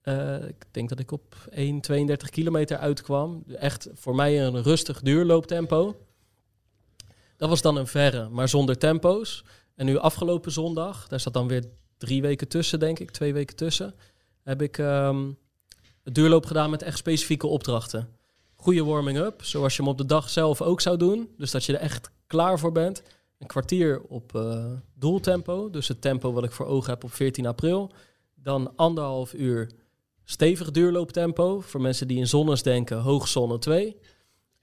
Eh, 0.00 0.48
ik 0.48 0.64
denk 0.70 0.88
dat 0.88 0.98
ik 0.98 1.12
op 1.12 1.34
1,32 1.50 2.30
kilometer 2.30 2.76
uitkwam. 2.76 3.44
Echt 3.58 3.88
voor 3.94 4.14
mij 4.14 4.46
een 4.46 4.62
rustig 4.62 5.00
duurlooptempo. 5.00 5.96
Dat 7.38 7.48
was 7.48 7.62
dan 7.62 7.76
een 7.76 7.86
verre, 7.86 8.28
maar 8.28 8.48
zonder 8.48 8.78
tempo's. 8.78 9.44
En 9.74 9.86
nu 9.86 9.96
afgelopen 9.96 10.52
zondag, 10.52 11.08
daar 11.08 11.20
zat 11.20 11.32
dan 11.32 11.48
weer 11.48 11.64
drie 11.98 12.22
weken 12.22 12.48
tussen, 12.48 12.78
denk 12.78 12.98
ik, 12.98 13.10
twee 13.10 13.32
weken 13.32 13.56
tussen, 13.56 13.94
heb 14.42 14.62
ik 14.62 14.78
ehm, 14.78 15.26
het 16.04 16.14
duurloop 16.14 16.46
gedaan 16.46 16.70
met 16.70 16.82
echt 16.82 16.98
specifieke 16.98 17.46
opdrachten. 17.46 18.08
Goede 18.54 18.84
warming-up, 18.84 19.44
zoals 19.44 19.76
je 19.76 19.82
hem 19.82 19.90
op 19.90 19.98
de 19.98 20.06
dag 20.06 20.30
zelf 20.30 20.62
ook 20.62 20.80
zou 20.80 20.96
doen. 20.96 21.28
Dus 21.36 21.50
dat 21.50 21.64
je 21.64 21.72
er 21.72 21.80
echt 21.80 22.10
klaar 22.26 22.58
voor 22.58 22.72
bent. 22.72 23.02
Een 23.38 23.46
kwartier 23.46 24.02
op 24.02 24.34
eh, 24.34 24.64
doeltempo, 24.94 25.70
dus 25.70 25.88
het 25.88 26.00
tempo 26.00 26.32
wat 26.32 26.44
ik 26.44 26.52
voor 26.52 26.66
ogen 26.66 26.90
heb 26.90 27.04
op 27.04 27.12
14 27.12 27.46
april. 27.46 27.90
Dan 28.34 28.76
anderhalf 28.76 29.34
uur 29.34 29.70
stevig 30.24 30.70
duurlooptempo. 30.70 31.60
Voor 31.60 31.80
mensen 31.80 32.08
die 32.08 32.18
in 32.18 32.26
zonnes 32.26 32.62
denken, 32.62 32.98
hoogzonne 32.98 33.58
2. 33.58 33.96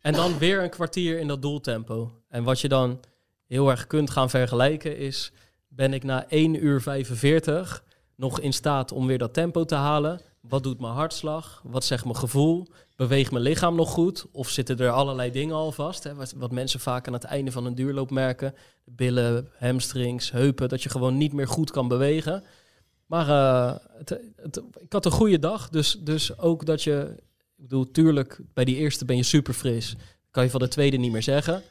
En 0.06 0.14
dan 0.14 0.38
weer 0.38 0.64
een 0.64 0.70
kwartier 0.70 1.20
in 1.20 1.28
dat 1.28 1.42
doeltempo. 1.42 2.12
En 2.30 2.44
wat 2.44 2.60
je 2.62 2.68
dan 2.68 3.00
heel 3.46 3.70
erg 3.70 3.88
kunt 3.88 4.10
gaan 4.10 4.30
vergelijken 4.30 4.98
is... 4.98 5.32
ben 5.68 5.94
ik 5.94 6.04
na 6.04 6.30
1 6.30 6.66
uur 6.66 6.82
45 6.82 7.84
nog 8.16 8.40
in 8.40 8.54
staat 8.54 8.92
om 8.92 9.08
weer 9.08 9.18
dat 9.18 9.34
tempo 9.34 9.64
te 9.64 9.76
halen? 9.76 10.22
Wat 10.42 10.64
doet 10.64 10.80
mijn 10.80 10.94
hartslag? 10.94 11.62
Wat 11.64 11.84
zegt 11.84 12.04
mijn 12.04 12.16
gevoel? 12.16 12.68
Beweegt 12.96 13.32
mijn 13.32 13.44
lichaam 13.44 13.76
nog 13.76 13.90
goed? 13.90 14.26
Of 14.32 14.50
zitten 14.50 14.78
er 14.78 14.90
allerlei 14.90 15.32
dingen 15.32 15.56
al 15.56 15.72
vast? 15.72 16.04
Hè? 16.04 16.16
Wat, 16.16 16.34
wat 16.38 16.52
mensen 16.52 16.80
vaak 16.80 17.08
aan 17.08 17.14
het 17.14 17.24
einde 17.24 17.52
van 17.52 17.66
een 17.66 17.76
duurloop 17.76 18.12
merken. 18.12 18.54
Billen, 18.84 19.50
hamstrings, 19.58 20.32
heupen. 20.32 20.70
Dat 20.70 20.84
je 20.84 20.90
gewoon 20.90 21.18
niet 21.18 21.34
meer 21.34 21.48
goed 21.48 21.72
kan 21.72 21.88
bewegen. 21.88 22.44
Maar 23.06 23.30
eh, 23.30 23.76
het, 23.98 24.62
ik 24.80 24.94
had 24.94 25.06
een 25.06 25.12
goede 25.12 25.40
dag. 25.40 25.70
Dus, 25.70 25.98
dus 26.00 26.38
ook 26.38 26.66
dat 26.66 26.84
je... 26.84 27.24
Ik 27.58 27.64
bedoel, 27.64 27.92
tuurlijk, 27.92 28.40
bij 28.54 28.66
die 28.66 28.76
eerste 28.76 29.06
ben 29.06 29.16
je 29.16 29.24
super 29.24 29.54
fris. 29.54 29.96
Kan 30.32 30.44
je 30.44 30.50
van 30.50 30.60
de 30.60 30.68
tweede 30.68 30.98
niet 30.98 31.12
meer 31.12 31.24
zeggen. 31.24 31.62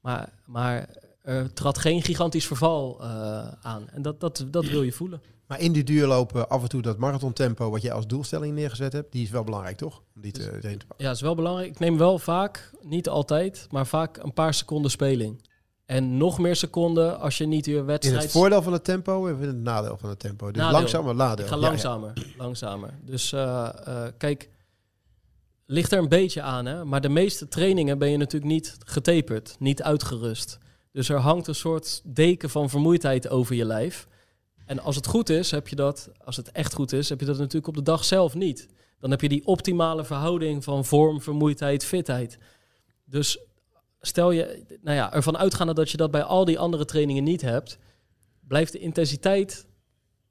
Maar, 0.00 0.32
maar 0.46 0.88
er 1.22 1.52
trad 1.52 1.78
geen 1.78 2.02
gigantisch 2.02 2.46
verval 2.46 3.00
eh, 3.00 3.48
aan. 3.62 3.88
En 3.90 4.02
dat, 4.02 4.20
dat, 4.20 4.46
dat 4.50 4.64
wil 4.64 4.82
je 4.82 4.92
voelen. 4.92 5.22
Maar 5.46 5.60
in 5.60 5.72
die 5.72 5.84
duurlopen 5.84 6.48
af 6.48 6.62
en 6.62 6.68
toe 6.68 6.82
dat 6.82 6.98
marathontempo 6.98 7.70
wat 7.70 7.82
je 7.82 7.92
als 7.92 8.06
doelstelling 8.06 8.54
neergezet 8.54 8.92
hebt, 8.92 9.12
die 9.12 9.22
is 9.22 9.30
wel 9.30 9.44
belangrijk, 9.44 9.76
toch? 9.76 10.02
Om 10.14 10.22
die 10.22 10.32
te, 10.32 10.58
pakken. 10.60 10.86
Ja, 10.96 11.10
is 11.10 11.20
wel 11.20 11.34
belangrijk. 11.34 11.70
Ik 11.70 11.78
neem 11.78 11.98
wel 11.98 12.18
vaak, 12.18 12.70
niet 12.82 13.08
altijd, 13.08 13.66
maar 13.70 13.86
vaak 13.86 14.16
een 14.16 14.32
paar 14.32 14.54
seconden 14.54 14.90
speling. 14.90 15.48
En 15.84 16.16
nog 16.16 16.38
meer 16.38 16.56
seconden 16.56 17.20
als 17.20 17.38
je 17.38 17.46
niet 17.46 17.64
je 17.64 17.76
In 17.76 17.84
wedstrijd... 17.84 18.22
het 18.22 18.32
voordeel 18.32 18.62
van 18.62 18.72
het 18.72 18.84
tempo 18.84 19.26
en 19.26 19.40
in 19.40 19.46
het 19.46 19.56
nadeel 19.56 19.96
van 19.96 20.08
het 20.08 20.18
tempo. 20.18 20.50
Dus 20.50 20.70
langzamer 20.70 21.14
nadeel. 21.14 21.44
Ik 21.44 21.50
ga 21.50 21.56
Ja, 21.56 21.62
ja. 21.62 21.68
langzamer, 21.68 22.12
langzamer. 22.38 22.94
Dus 23.04 23.32
eh, 23.32 23.68
eh, 23.84 24.12
kijk, 24.18 24.48
ligt 25.70 25.92
er 25.92 25.98
een 25.98 26.08
beetje 26.08 26.42
aan, 26.42 26.66
hè? 26.66 26.84
Maar 26.84 27.00
de 27.00 27.08
meeste 27.08 27.48
trainingen 27.48 27.98
ben 27.98 28.10
je 28.10 28.16
natuurlijk 28.16 28.52
niet 28.52 28.76
getaperd, 28.84 29.56
niet 29.58 29.82
uitgerust. 29.82 30.58
Dus 30.92 31.08
er 31.08 31.18
hangt 31.18 31.46
een 31.46 31.54
soort 31.54 32.00
deken 32.04 32.50
van 32.50 32.70
vermoeidheid 32.70 33.28
over 33.28 33.54
je 33.54 33.64
lijf. 33.64 34.08
En 34.66 34.78
als 34.78 34.96
het 34.96 35.06
goed 35.06 35.28
is, 35.28 35.50
heb 35.50 35.68
je 35.68 35.76
dat, 35.76 36.10
als 36.24 36.36
het 36.36 36.50
echt 36.50 36.74
goed 36.74 36.92
is, 36.92 37.08
heb 37.08 37.20
je 37.20 37.26
dat 37.26 37.38
natuurlijk 37.38 37.66
op 37.66 37.74
de 37.74 37.82
dag 37.82 38.04
zelf 38.04 38.34
niet. 38.34 38.68
Dan 38.98 39.10
heb 39.10 39.20
je 39.20 39.28
die 39.28 39.46
optimale 39.46 40.04
verhouding 40.04 40.64
van 40.64 40.84
vorm, 40.84 41.20
vermoeidheid, 41.20 41.84
fitheid. 41.84 42.38
Dus 43.04 43.38
stel 44.00 44.30
je, 44.30 44.64
nou 44.82 44.96
ja, 44.96 45.12
ervan 45.12 45.38
uitgaande 45.38 45.74
dat 45.74 45.90
je 45.90 45.96
dat 45.96 46.10
bij 46.10 46.22
al 46.22 46.44
die 46.44 46.58
andere 46.58 46.84
trainingen 46.84 47.24
niet 47.24 47.40
hebt, 47.40 47.78
blijft 48.48 48.72
de 48.72 48.78
intensiteit 48.78 49.66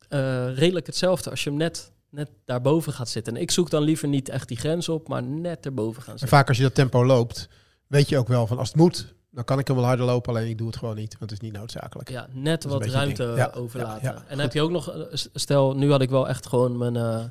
eh, 0.09 0.57
redelijk 0.57 0.85
hetzelfde 0.85 1.29
als 1.29 1.43
je 1.43 1.49
hem 1.49 1.59
net, 1.59 1.91
net 2.11 2.29
daarboven 2.45 2.93
gaat 2.93 3.09
zitten. 3.09 3.35
En 3.35 3.41
ik 3.41 3.51
zoek 3.51 3.69
dan 3.69 3.83
liever 3.83 4.07
niet 4.07 4.29
echt 4.29 4.47
die 4.47 4.57
grens 4.57 4.89
op, 4.89 5.07
maar 5.07 5.23
net 5.23 5.65
erboven 5.65 6.01
gaan 6.01 6.13
En 6.13 6.19
zitten. 6.19 6.37
vaak 6.37 6.47
als 6.47 6.57
je 6.57 6.63
dat 6.63 6.75
tempo 6.75 7.05
loopt, 7.05 7.49
weet 7.87 8.09
je 8.09 8.17
ook 8.17 8.27
wel 8.27 8.47
van 8.47 8.57
als 8.57 8.67
het 8.67 8.77
moet, 8.77 9.13
dan 9.31 9.43
kan 9.43 9.59
ik 9.59 9.67
hem 9.67 9.75
wel 9.75 9.85
harder 9.85 10.05
lopen. 10.05 10.33
Alleen 10.35 10.49
ik 10.49 10.57
doe 10.57 10.67
het 10.67 10.77
gewoon 10.77 10.95
niet, 10.95 11.17
want 11.19 11.31
het 11.31 11.41
is 11.41 11.49
niet 11.49 11.57
noodzakelijk. 11.57 12.09
Ja, 12.09 12.27
net 12.31 12.63
wat 12.63 12.85
ruimte. 12.85 13.33
Ja, 13.35 13.51
overlaten. 13.55 14.03
ja, 14.03 14.11
ja. 14.11 14.17
En 14.17 14.27
dan 14.29 14.39
heb 14.39 14.53
je 14.53 14.61
ook 14.61 14.71
nog, 14.71 14.91
eh, 14.91 15.03
stel, 15.33 15.75
nu 15.75 15.91
had 15.91 16.01
ik 16.01 16.09
wel 16.09 16.27
echt 16.27 16.47
gewoon 16.47 16.77
mijn, 16.77 16.95
eh 16.95 17.23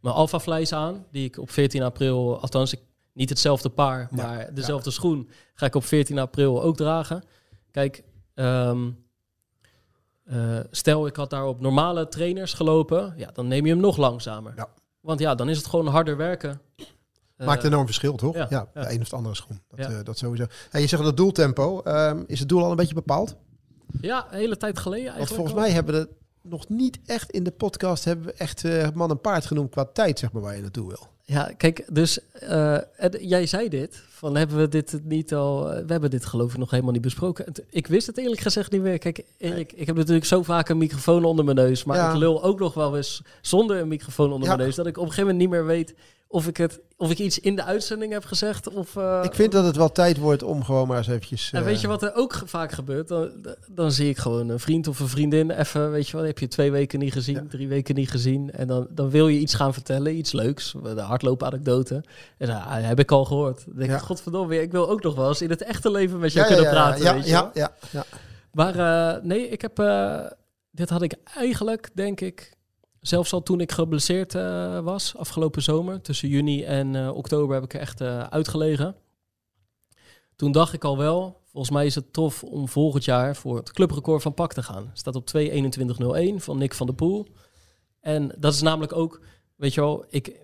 mijn 0.00 0.14
Alpha 0.14 0.40
Flies 0.40 0.72
aan, 0.72 1.04
die 1.10 1.24
ik 1.24 1.38
op 1.38 1.50
14 1.50 1.82
april, 1.82 2.40
althans 2.40 2.72
ik, 2.72 2.80
niet 3.12 3.28
hetzelfde 3.28 3.68
paar, 3.68 4.08
maar 4.10 4.54
dezelfde 4.54 4.90
schoen, 4.90 5.28
ga 5.54 5.66
ik 5.66 5.74
op 5.74 5.84
14 5.84 6.18
april 6.18 6.62
ook 6.62 6.76
dragen. 6.76 7.24
Kijk, 7.70 8.02
ehm, 8.34 8.90
eh, 10.26 10.58
stel 10.70 11.06
ik 11.06 11.16
had 11.16 11.30
daar 11.30 11.46
op 11.46 11.60
normale 11.60 12.08
trainers 12.08 12.52
gelopen, 12.52 13.14
ja, 13.16 13.30
dan 13.32 13.48
neem 13.48 13.64
je 13.66 13.72
hem 13.72 13.80
nog 13.80 13.96
langzamer. 13.96 14.52
Ja. 14.56 14.68
Want 15.00 15.20
ja, 15.20 15.34
dan 15.34 15.48
is 15.48 15.56
het 15.56 15.66
gewoon 15.66 15.86
harder 15.86 16.16
werken. 16.16 16.60
Maakt 17.36 17.60
Eh, 17.64 17.66
enorm 17.70 17.84
verschil, 17.86 18.16
toch? 18.16 18.34
ja, 18.34 18.46
Ja, 18.50 18.68
ja. 18.74 18.82
de 18.82 18.92
een 18.94 19.00
of 19.00 19.08
de 19.08 19.16
andere 19.16 19.34
schoen. 19.34 19.60
Dat, 19.68 19.78
eh, 19.78 19.96
dat 20.04 20.18
sowieso. 20.18 20.46
En 20.70 20.80
je 20.80 20.86
zegt 20.86 21.02
dat 21.02 21.16
doeltempo. 21.16 21.80
ehm, 21.82 22.22
is 22.26 22.38
het 22.38 22.48
doel 22.48 22.64
al 22.64 22.70
een 22.70 22.76
beetje 22.76 22.94
bepaald? 22.94 23.36
Ja, 24.00 24.26
een 24.30 24.38
hele 24.38 24.56
tijd 24.56 24.78
geleden 24.78 25.04
Want 25.04 25.16
eigenlijk. 25.18 25.42
volgens 25.48 25.66
mij 25.66 25.74
hebben 25.74 25.94
we 25.94 26.08
nog 26.48 26.68
niet 26.68 26.98
echt 27.06 27.30
in 27.30 27.44
de 27.44 27.50
podcast 27.50 28.04
hebben 28.04 28.26
we 28.26 28.32
echt 28.32 28.64
eh, 28.64 28.88
man 28.94 29.10
en 29.10 29.20
paard 29.20 29.46
genoemd 29.46 29.70
qua 29.70 29.84
tijd, 29.84 30.18
zeg 30.18 30.32
maar, 30.32 30.42
waar 30.42 30.54
je 30.56 30.62
naartoe 30.62 30.88
wil. 30.88 31.06
Ja, 31.28 31.50
kijk, 31.56 31.84
dus 31.92 32.18
eh, 32.32 32.78
jij 33.20 33.46
zei 33.46 33.68
dit, 33.68 34.02
van 34.08 34.36
hebben 34.36 34.56
we 34.56 34.68
dit 34.68 35.00
niet 35.02 35.34
al, 35.34 35.72
eh, 35.72 35.84
we 35.86 35.92
hebben 35.92 36.10
dit 36.10 36.24
geloof 36.24 36.52
ik 36.52 36.58
nog 36.58 36.70
helemaal 36.70 36.92
niet 36.92 37.02
besproken. 37.02 37.52
Ik 37.70 37.86
wist 37.86 38.06
het 38.06 38.18
eerlijk 38.18 38.40
gezegd 38.40 38.70
niet 38.72 38.82
meer. 38.82 38.98
Kijk, 38.98 39.22
Erik, 39.38 39.72
ik 39.72 39.86
heb 39.86 39.96
natuurlijk 39.96 40.26
zo 40.26 40.42
vaak 40.42 40.68
een 40.68 40.78
microfoon 40.78 41.24
onder 41.24 41.44
mijn 41.44 41.56
neus, 41.56 41.84
maar 41.84 41.96
Ja. 41.96 42.10
ik 42.10 42.16
lul 42.16 42.42
ook 42.42 42.58
nog 42.58 42.74
wel 42.74 42.96
eens 42.96 43.22
zonder 43.40 43.76
een 43.80 43.88
microfoon 43.88 44.32
onder 44.32 44.48
Ja. 44.48 44.54
mijn 44.54 44.66
neus, 44.66 44.76
dat 44.76 44.86
ik 44.86 44.96
op 44.96 45.02
een 45.02 45.08
gegeven 45.10 45.30
moment 45.30 45.50
niet 45.50 45.58
meer 45.58 45.66
weet 45.66 45.94
of 46.36 46.46
ik, 46.46 46.56
het, 46.56 46.80
of 46.96 47.10
ik 47.10 47.18
iets 47.18 47.38
in 47.38 47.56
de 47.56 47.64
uitzending 47.64 48.12
heb 48.12 48.24
gezegd. 48.24 48.68
Of, 48.68 48.96
eh, 48.96 49.20
ik 49.22 49.34
vind 49.34 49.52
dat 49.52 49.64
het 49.64 49.76
wel 49.76 49.92
tijd 49.92 50.16
wordt 50.16 50.42
om 50.42 50.64
gewoon 50.64 50.88
maar 50.88 50.96
eens 50.96 51.06
eventjes... 51.06 51.50
en 51.52 51.58
eh, 51.58 51.64
weet 51.64 51.80
je 51.80 51.86
wat 51.86 52.02
er 52.02 52.14
ook 52.14 52.42
vaak 52.44 52.72
gebeurt? 52.72 53.08
Dan, 53.08 53.30
dan 53.70 53.92
zie 53.92 54.08
ik 54.08 54.18
gewoon 54.18 54.48
een 54.48 54.60
vriend 54.60 54.88
of 54.88 55.00
een 55.00 55.08
vriendin 55.08 55.50
even, 55.50 55.90
weet 55.90 56.08
je 56.08 56.16
wat, 56.16 56.26
heb 56.26 56.38
je 56.38 56.48
twee 56.48 56.70
weken 56.70 56.98
niet 56.98 57.12
gezien, 57.12 57.34
Ja. 57.34 57.44
drie 57.48 57.68
weken 57.68 57.94
niet 57.94 58.10
gezien. 58.10 58.50
En 58.52 58.66
dan, 58.66 58.86
dan 58.90 59.10
wil 59.10 59.28
je 59.28 59.38
iets 59.38 59.54
gaan 59.54 59.72
vertellen, 59.72 60.16
iets 60.16 60.32
leuks, 60.32 60.74
de 60.82 61.00
hardloopanekdote. 61.00 62.04
En 62.38 62.46
dan 62.46 62.56
ah, 62.56 62.86
heb 62.86 62.98
ik 62.98 63.10
al 63.10 63.24
gehoord. 63.24 63.64
Dan 63.66 63.76
denk 63.76 63.90
ik, 63.90 63.98
Ja. 63.98 64.04
godverdomme, 64.04 64.60
ik 64.60 64.72
wil 64.72 64.90
ook 64.90 65.02
nog 65.02 65.14
wel 65.14 65.28
eens 65.28 65.42
in 65.42 65.50
het 65.50 65.62
echte 65.62 65.90
leven 65.90 66.18
met 66.18 66.32
je 66.32 66.38
ja, 66.38 66.44
ja, 66.44 66.54
kunnen 66.54 66.72
ja, 66.72 66.78
praten, 66.80 67.04
ja, 67.04 67.14
weet 67.14 67.24
je 67.24 67.30
ja, 67.30 67.50
ja, 67.54 67.72
ja. 67.90 68.04
Maar 68.52 68.78
eh, 68.78 69.22
nee, 69.22 69.48
ik 69.48 69.60
heb, 69.60 69.78
eh, 69.78 70.26
dit 70.70 70.90
had 70.90 71.02
ik 71.02 71.14
eigenlijk, 71.34 71.90
denk 71.94 72.20
ik, 72.20 72.55
zelfs 73.06 73.32
al 73.32 73.42
toen 73.42 73.60
ik 73.60 73.72
geblesseerd 73.72 74.34
eh, 74.34 74.80
was, 74.80 75.16
afgelopen 75.16 75.62
zomer, 75.62 76.00
tussen 76.00 76.28
juni 76.28 76.64
en 76.64 76.96
eh, 76.96 77.16
oktober 77.16 77.54
heb 77.54 77.64
ik 77.64 77.74
er 77.74 77.80
echt 77.80 78.00
eh, 78.00 78.20
uitgelegen. 78.20 78.96
Toen 80.36 80.52
dacht 80.52 80.72
ik 80.72 80.84
al 80.84 80.98
wel, 80.98 81.40
volgens 81.44 81.72
mij 81.72 81.86
is 81.86 81.94
het 81.94 82.12
tof 82.12 82.42
om 82.42 82.68
volgend 82.68 83.04
jaar 83.04 83.36
voor 83.36 83.56
het 83.56 83.72
clubrecord 83.72 84.22
van 84.22 84.34
Pak 84.34 84.52
te 84.52 84.62
gaan. 84.62 84.90
Staat 84.92 85.14
op 85.14 85.30
2.21.01 85.36 86.34
van 86.36 86.58
Nick 86.58 86.74
van 86.74 86.86
der 86.86 86.94
Poel. 86.94 87.26
En 88.00 88.34
dat 88.38 88.52
is 88.52 88.62
namelijk 88.62 88.92
ook, 88.92 89.20
weet 89.56 89.74
je 89.74 89.80
wel, 89.80 90.04
ik, 90.08 90.40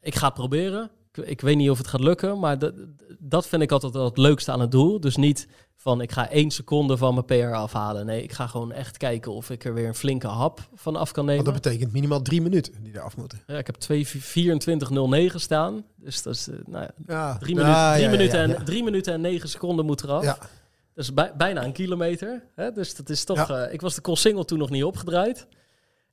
ik 0.00 0.14
ga 0.14 0.26
het 0.26 0.34
proberen. 0.34 0.90
Ik, 1.12 1.40
weet 1.40 1.56
niet 1.56 1.70
of 1.70 1.78
het 1.78 1.86
gaat 1.86 2.00
lukken, 2.00 2.38
maar 2.38 2.58
dat, 2.58 2.74
dat 3.18 3.46
vind 3.46 3.62
ik 3.62 3.72
altijd 3.72 3.94
het 3.94 4.16
leukste 4.16 4.52
aan 4.52 4.60
het 4.60 4.70
doel. 4.70 5.00
Dus 5.00 5.16
niet 5.16 5.48
van 5.84 6.00
ik 6.00 6.12
ga 6.12 6.30
één 6.30 6.50
seconde 6.50 6.96
van 6.96 7.14
mijn 7.14 7.26
PR 7.26 7.54
afhalen. 7.54 8.06
Nee, 8.06 8.22
ik 8.22 8.32
ga 8.32 8.46
gewoon 8.46 8.72
echt 8.72 8.96
kijken 8.96 9.32
of 9.32 9.50
ik 9.50 9.64
er 9.64 9.74
weer 9.74 9.88
een 9.88 9.94
flinke 9.94 10.26
hap 10.26 10.60
van 10.74 10.96
af 10.96 11.12
kan 11.12 11.24
nemen. 11.24 11.44
Want 11.44 11.54
dat 11.54 11.62
betekent 11.64 11.92
minimaal 11.92 12.22
drie 12.22 12.42
minuten 12.42 12.72
die 12.82 12.94
eraf 12.94 13.16
moeten. 13.16 13.42
Ja, 13.46 13.58
ik 13.58 13.66
heb 13.66 13.76
2.24.09 15.30 15.34
staan. 15.34 15.84
Dus 15.96 16.22
dat 16.22 16.34
is 16.34 16.48
eh, 16.48 16.54
nou 16.66 16.86
ja, 17.06 17.36
drie, 17.38 17.54
minuten, 17.54 17.76
ja, 17.78 17.92
drie, 17.92 18.04
ja, 18.04 18.10
minuten 18.10 18.48
ja, 18.48 18.54
en, 18.56 18.64
drie 18.64 18.84
minuten 18.84 19.12
en 19.12 19.20
negen 19.20 19.48
seconden 19.48 19.84
moet 19.84 20.02
eraf. 20.02 20.22
Ja. 20.24 20.38
Dat 20.94 21.04
is 21.04 21.14
bij- 21.14 21.32
bijna 21.36 21.64
een 21.64 21.72
kilometer. 21.72 22.42
Hè? 22.54 22.72
Dus 22.72 22.94
dat 22.94 23.08
is 23.08 23.24
toch... 23.24 23.50
Eh, 23.50 23.72
ik 23.72 23.80
was 23.80 23.94
de 23.94 24.16
single 24.16 24.44
toen 24.44 24.58
nog 24.58 24.70
niet 24.70 24.84
opgedraaid. 24.84 25.46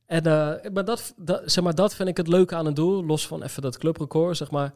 En, 0.05 0.25
eh, 0.25 0.71
maar, 0.71 0.85
dat, 0.85 1.13
dat, 1.17 1.41
zeg 1.45 1.63
maar 1.63 1.75
dat 1.75 1.95
vind 1.95 2.09
ik 2.09 2.17
het 2.17 2.27
leuke 2.27 2.55
aan 2.55 2.65
een 2.65 2.73
doel. 2.73 3.05
Los 3.05 3.27
van 3.27 3.43
even 3.43 3.61
dat 3.61 3.77
clubrecord, 3.77 4.37
zeg 4.37 4.51
maar. 4.51 4.73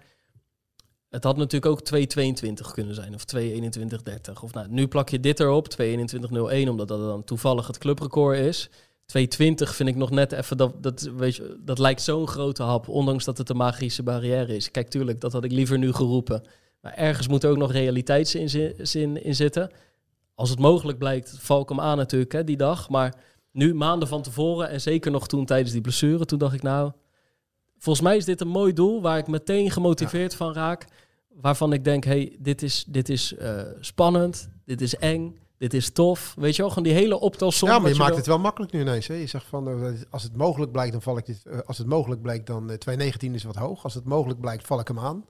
Het 1.16 1.24
had 1.24 1.38
natuurlijk 1.38 1.72
ook 1.72 1.82
2.22 1.96 2.74
kunnen 2.74 2.96
zijn. 2.96 3.14
Of 3.14 3.24
2.21.30. 3.36 4.42
Of 4.42 4.54
nou, 4.54 4.68
nu 4.70 4.88
plak 4.88 5.10
je 5.10 5.20
dit 5.20 5.40
erop. 5.40 5.68
2.21.01, 5.82 6.70
omdat 6.70 6.88
dat 6.88 7.00
dan 7.00 7.24
toevallig 7.24 7.68
het 7.68 7.78
clubrecord 7.78 8.38
is. 8.38 8.70
220 9.06 9.76
vind 9.76 9.90
ik 9.90 9.96
nog 9.96 10.10
net 10.10 10.32
even, 10.32 10.58
dat, 10.58 10.84
dat, 10.84 11.02
weet 11.02 11.36
je, 11.36 11.60
dat 11.60 11.80
lijkt 11.80 12.02
zo'n 12.02 12.28
grote 12.28 12.64
hap, 12.64 12.88
ondanks 12.88 13.26
dat 13.26 13.38
het 13.38 13.50
een 13.50 13.58
magische 13.58 14.04
barrière 14.04 14.56
is. 14.56 14.72
Kijk, 14.72 14.90
tuurlijk, 14.90 15.22
dat 15.22 15.34
had 15.34 15.44
ik 15.44 15.52
liever 15.52 15.78
nu 15.78 15.94
geroepen. 15.94 16.44
Maar 16.82 16.94
ergens 16.94 17.28
moet 17.28 17.44
er 17.44 17.50
ook 17.50 17.58
nog 17.58 17.72
realiteitszin 17.72 19.24
in 19.24 19.36
zitten. 19.36 19.72
Als 20.34 20.50
het 20.50 20.60
mogelijk 20.60 20.98
blijkt, 20.98 21.38
val 21.40 21.62
ik 21.62 21.70
hem 21.70 21.80
aan 21.80 21.98
natuurlijk, 21.98 22.32
hè, 22.32 22.44
die 22.44 22.58
dag. 22.58 22.90
Maar 22.90 23.16
nu, 23.52 23.74
maanden 23.74 24.08
van 24.08 24.22
tevoren, 24.22 24.70
en 24.70 24.82
zeker 24.82 25.12
nog 25.12 25.28
toen 25.28 25.46
tijdens 25.46 25.72
die 25.72 25.82
blessure, 25.82 26.26
toen 26.26 26.40
dacht 26.40 26.54
ik 26.54 26.64
nou... 26.64 26.92
Volgens 27.78 28.06
mij 28.06 28.18
is 28.18 28.26
dit 28.26 28.42
een 28.42 28.48
mooi 28.48 28.74
doel 28.74 29.02
waar 29.02 29.18
ik 29.18 29.28
meteen 29.28 29.72
gemotiveerd 29.72 30.36
van 30.36 30.54
raak. 30.54 30.88
Waarvan 31.42 31.74
ik 31.74 31.84
denk, 31.84 32.04
hey, 32.04 32.36
dit 32.40 32.62
is, 32.62 32.86
dit 32.88 33.10
is 33.10 33.36
eh, 33.36 33.62
spannend, 33.80 34.50
dit 34.66 34.82
is 34.82 34.96
eng, 34.96 35.38
dit 35.58 35.74
is 35.74 35.90
tof. 35.92 36.34
Weet 36.38 36.56
je 36.56 36.62
wel, 36.62 36.70
gewoon 36.72 36.84
die 36.84 36.94
hele 36.94 37.20
optelsom. 37.20 37.70
Ja, 37.70 37.80
maar 37.80 37.90
je 37.92 37.96
maakt 37.96 38.16
het 38.16 38.26
wel 38.26 38.40
makkelijk 38.40 38.72
nu 38.72 38.80
ineens. 38.82 39.08
Hè? 39.08 39.14
Je 39.14 39.28
zegt 39.28 39.46
van, 39.46 39.68
eh, 39.68 39.92
als 40.10 40.24
het 40.24 40.36
mogelijk 40.36 40.72
blijkt, 40.72 40.92
dan 40.92 41.02
val 41.02 41.18
ik 41.18 41.26
dit. 41.26 41.46
eh, 41.46 41.60
als 41.66 41.78
het 41.78 41.88
mogelijk 41.88 42.22
blijkt, 42.22 42.48
dan 42.48 42.70
eh, 42.70 42.78
219 42.78 43.34
is 43.34 43.44
wat 43.44 43.56
hoog. 43.56 43.84
Als 43.84 43.94
het 43.94 44.06
mogelijk 44.06 44.40
blijkt, 44.40 44.66
val 44.66 44.80
ik 44.80 44.88
hem 44.88 45.00
aan. 45.00 45.26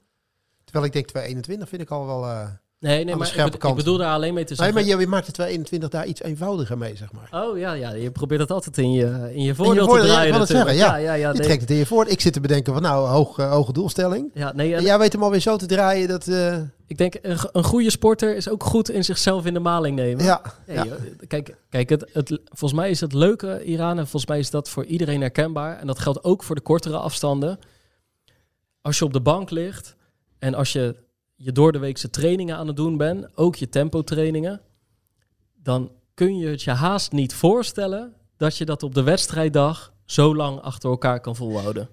Terwijl 0.64 0.86
ik 0.86 0.94
denk 0.94 1.06
221 1.08 1.70
vind 1.70 1.82
ik 1.82 1.90
al 1.92 2.06
wel. 2.06 2.48
Eh 2.86 2.92
Nee, 2.92 3.04
nee, 3.06 3.16
maar 3.16 3.34
ik, 3.46 3.64
ik 3.64 3.76
bedoel 3.76 3.98
daar 3.98 4.14
alleen 4.14 4.34
mee 4.34 4.44
te 4.44 4.50
Nee, 4.50 4.58
zeggen... 4.58 4.74
maar 4.74 4.96
je, 4.96 5.04
je 5.04 5.08
maakt 5.08 5.26
de 5.26 5.32
221 5.32 5.90
daar 5.90 6.06
iets 6.06 6.22
eenvoudiger 6.22 6.78
mee, 6.78 6.96
zeg 6.96 7.12
maar. 7.12 7.44
Oh 7.44 7.58
ja, 7.58 7.74
ja, 7.74 7.92
je 7.92 8.12
probeert 8.12 8.42
het 8.42 8.52
altijd 8.52 8.78
in 8.78 8.92
je, 8.92 9.30
in 9.34 9.44
je 9.44 9.56
voordeel 9.56 9.86
voordeel, 9.86 10.04
te 10.04 10.08
ja, 10.08 10.14
draaien 10.14 10.32
het 10.34 10.40
natuurlijk. 10.42 10.70
zeggen, 10.70 10.88
ja, 10.92 10.96
ja, 10.98 11.14
ja, 11.14 11.28
je 11.28 11.34
nee. 11.34 11.42
trekt 11.46 11.62
het 11.62 11.70
in 11.70 11.76
je 11.78 11.86
voor. 11.86 12.08
Ik 12.08 12.22
zit 12.22 12.34
te 12.34 12.40
bedenken 12.40 12.74
van, 12.74 12.82
nou, 12.82 13.08
hoog, 13.08 13.38
eh, 13.38 13.52
hoge 13.52 13.74
doelstelling. 13.74 14.32
Ja, 14.34 14.54
nee, 14.56 14.76
En 14.76 14.84
jij 14.84 14.98
weet 15.00 15.14
hem 15.14 15.24
alweer 15.24 15.40
zo 15.40 15.56
te 15.58 15.66
draaien 15.66 16.08
dat... 16.08 16.28
eh, 16.28 16.58
ik 16.88 16.98
denk 16.98 17.16
een, 17.22 17.38
een 17.52 17.64
goede 17.64 17.90
sporter 17.90 18.36
is 18.36 18.50
ook 18.50 18.64
goed 18.64 18.90
in 18.90 19.04
zichzelf 19.04 19.46
in 19.46 19.54
de 19.54 19.60
maling 19.60 19.96
nemen. 19.96 20.24
ja, 20.24 20.42
Nee, 20.68 20.76
ja. 20.78 20.84
joh, 20.84 20.94
Kijk, 21.28 21.56
kijk 21.70 21.90
het, 21.90 22.06
het, 22.14 22.30
volgens 22.44 22.80
mij 22.80 22.90
is 22.90 23.02
het 23.02 23.14
leuke, 23.14 23.64
Iran, 23.64 23.98
en 23.98 24.08
volgens 24.08 24.26
mij 24.26 24.40
is 24.40 24.50
dat 24.50 24.70
voor 24.70 24.86
iedereen 24.86 25.22
herkenbaar. 25.22 25.80
En 25.80 25.88
dat 25.88 26.00
geldt 26.00 26.24
ook 26.24 26.44
voor 26.44 26.56
de 26.56 26.62
kortere 26.62 26.98
afstanden. 26.98 27.60
Als 28.82 28.98
je 28.98 29.06
op 29.06 29.14
de 29.14 29.22
bank 29.22 29.50
ligt 29.50 29.96
en 30.40 30.54
als 30.54 30.74
je 30.74 30.96
je 31.36 31.52
door 31.52 31.72
de 31.72 31.80
weekse 31.80 32.10
trainingen 32.10 32.58
aan 32.58 32.68
het 32.68 32.76
doen 32.76 32.98
bent, 32.98 33.38
ook 33.38 33.56
je 33.56 33.70
tempotrainingen, 33.70 34.62
dan 35.56 35.92
kun 36.14 36.38
je 36.38 36.48
het 36.48 36.62
je 36.62 36.72
haast 36.72 37.12
niet 37.12 37.34
voorstellen 37.34 38.14
dat 38.38 38.58
je 38.58 38.66
dat 38.66 38.84
op 38.84 38.94
de 38.96 39.04
wedstrijddag 39.04 39.94
zo 40.06 40.36
lang 40.36 40.60
achter 40.60 40.90
elkaar 40.90 41.20
kan 41.20 41.36
volhouden. 41.36 41.90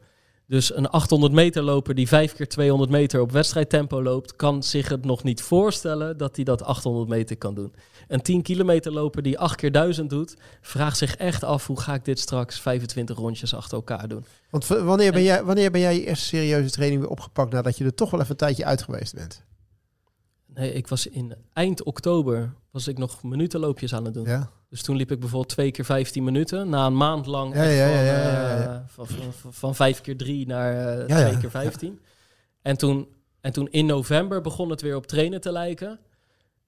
Dus 0.53 0.77
een 0.77 0.88
800 0.88 1.33
meter 1.33 1.62
loper 1.62 1.95
die 1.95 2.09
5 2.09 2.33
keer 2.33 2.49
200 2.49 2.91
meter 2.91 3.21
op 3.21 3.33
wedstrijdtempo 3.33 4.03
loopt, 4.03 4.37
kan 4.37 4.62
zich 4.62 4.88
het 4.88 5.05
nog 5.05 5.23
niet 5.23 5.43
voorstellen 5.43 6.17
dat 6.17 6.37
hij 6.37 6.45
dat 6.45 6.62
800 6.62 7.09
meter 7.09 7.37
kan 7.37 7.55
doen. 7.55 7.75
Een 8.09 8.23
10 8.23 8.43
kilometer 8.43 8.93
loper 8.93 9.23
die 9.23 9.38
8 9.38 9.57
keer 9.57 9.73
1000 9.73 10.11
doet, 10.11 10.37
vraagt 10.61 10.97
zich 10.97 11.17
echt 11.17 11.45
af 11.45 11.67
hoe 11.67 11.81
ga 11.81 11.95
ik 11.95 12.05
dit 12.05 12.19
straks 12.19 12.61
25 12.61 13.17
rondjes 13.17 13.55
achter 13.55 13.77
elkaar 13.77 14.09
doen. 14.09 14.25
Want 14.51 14.67
wanneer 14.67 15.12
ben, 15.12 15.23
jij, 15.23 15.45
wanneer 15.45 15.71
ben 15.71 15.81
jij 15.81 15.95
je 15.95 16.07
eerste 16.07 16.25
serieuze 16.25 16.71
training 16.71 17.01
weer 17.01 17.11
opgepakt 17.11 17.53
nadat 17.53 17.79
je 17.79 17.85
er 17.85 17.95
toch 17.95 18.11
wel 18.11 18.21
even 18.21 18.33
een 18.33 18.38
tijdje 18.38 18.65
uit 18.65 18.83
geweest 18.83 19.15
bent? 19.15 19.45
Nee, 20.47 20.73
ik 20.73 20.88
was 20.88 21.07
in 21.07 21.35
eind 21.53 21.83
oktober 21.83 22.55
was 22.71 22.88
ik 22.88 22.99
nog 22.99 23.23
minutenloopjes 23.23 23.95
aan 23.95 24.05
het 24.05 24.15
doen. 24.15 24.27
Ja. 24.27 24.51
Dus 24.73 24.83
toen 24.83 24.97
liep 24.97 25.11
ik 25.11 25.21
bijvoorbeeld 25.21 25.53
twee 25.53 25.71
keer 25.71 25.85
15 25.85 26.25
minuten. 26.25 26.69
Na 26.69 26.87
een 26.87 26.97
maand 26.97 27.27
lang 27.27 27.55
Ja, 27.55 27.63
ja, 27.63 27.87
van, 27.87 28.05
ja, 28.05 28.65
eh, 28.65 28.81
van, 28.87 29.07
van, 29.07 29.53
van, 29.53 29.75
vijf 29.75 30.01
keer 30.01 30.17
drie 30.17 30.47
naar 30.47 30.99
ja. 31.09 31.17
twee 31.17 31.39
keer 31.39 31.51
15. 31.51 32.01
En 32.63 32.77
toen, 32.77 33.09
en 33.41 33.53
toen 33.53 33.69
in 33.71 33.87
november 33.87 34.41
begon 34.41 34.71
het 34.71 34.81
weer 34.81 34.97
op 34.97 35.07
trainen 35.07 35.41
te 35.41 35.53
lijken. 35.53 35.99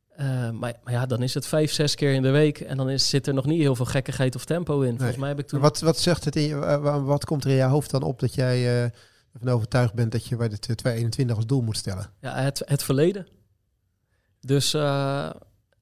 Eh, 0.09 0.27
maar, 0.51 0.75
maar 0.83 0.93
ja, 0.93 1.07
dan 1.07 1.23
is 1.23 1.35
het 1.35 1.47
vijf, 1.47 1.73
zes 1.73 1.95
keer 1.95 2.13
in 2.13 2.23
de 2.23 2.31
week. 2.31 2.61
En 2.61 2.77
dan 2.77 2.91
is, 2.91 3.09
zit 3.09 3.27
er 3.27 3.35
nog 3.35 3.47
niet 3.47 3.61
heel 3.61 3.75
veel 3.75 3.85
gekkigheid 3.85 4.35
of 4.35 4.45
tempo 4.45 4.81
in. 4.81 4.97
Volgens 4.97 5.19
mij 5.19 5.29
heb 5.29 5.39
ik 5.39 5.47
toen... 5.47 5.61
Wat, 5.61 5.81
wat 5.81 5.99
zegt 5.99 6.25
het 6.25 6.37
in 6.37 6.43
je, 6.43 6.55
wa- 6.55 6.81
wa- 6.81 7.03
wat 7.03 7.25
komt 7.25 7.45
er 7.45 7.51
in 7.51 7.57
je 7.57 7.63
hoofd 7.63 7.91
dan 7.91 8.03
op 8.03 8.21
dat 8.21 8.35
jij 8.35 8.93
ervan 9.33 9.49
overtuigd 9.49 9.95
bent 9.95 10.13
dat 10.13 10.27
je 10.27 10.37
bij 10.37 10.49
de 10.49 10.59
221 10.59 11.37
als 11.37 11.47
doel 11.47 11.63
moet 11.63 11.77
stellen? 11.77 12.11
Ja, 12.21 12.35
het, 12.35 12.63
het 12.65 12.83
verleden. 12.83 13.27
Dus 14.41 14.73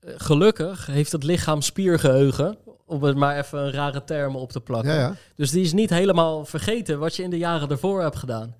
gelukkig 0.04 0.86
heeft 0.86 1.12
het 1.12 1.24
lichaam 1.24 1.60
spiergeheugen. 1.60 2.56
Om 2.86 3.02
het 3.02 3.16
maar 3.16 3.38
even 3.38 3.58
een 3.58 3.72
rare 3.72 4.04
term 4.04 4.36
op 4.36 4.52
te 4.52 4.60
plakken. 4.60 4.92
Ja, 4.92 4.98
ja. 4.98 5.14
Dus 5.36 5.50
die 5.50 5.62
is 5.62 5.72
niet 5.72 5.90
helemaal 5.90 6.44
vergeten 6.44 6.98
wat 6.98 7.16
je 7.16 7.22
in 7.22 7.30
de 7.30 7.38
jaren 7.38 7.68
daarvoor 7.68 8.02
hebt 8.02 8.16
gedaan. 8.16 8.54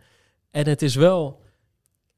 En 0.51 0.67
het 0.69 0.83
is 0.83 0.95
wel, 0.95 1.41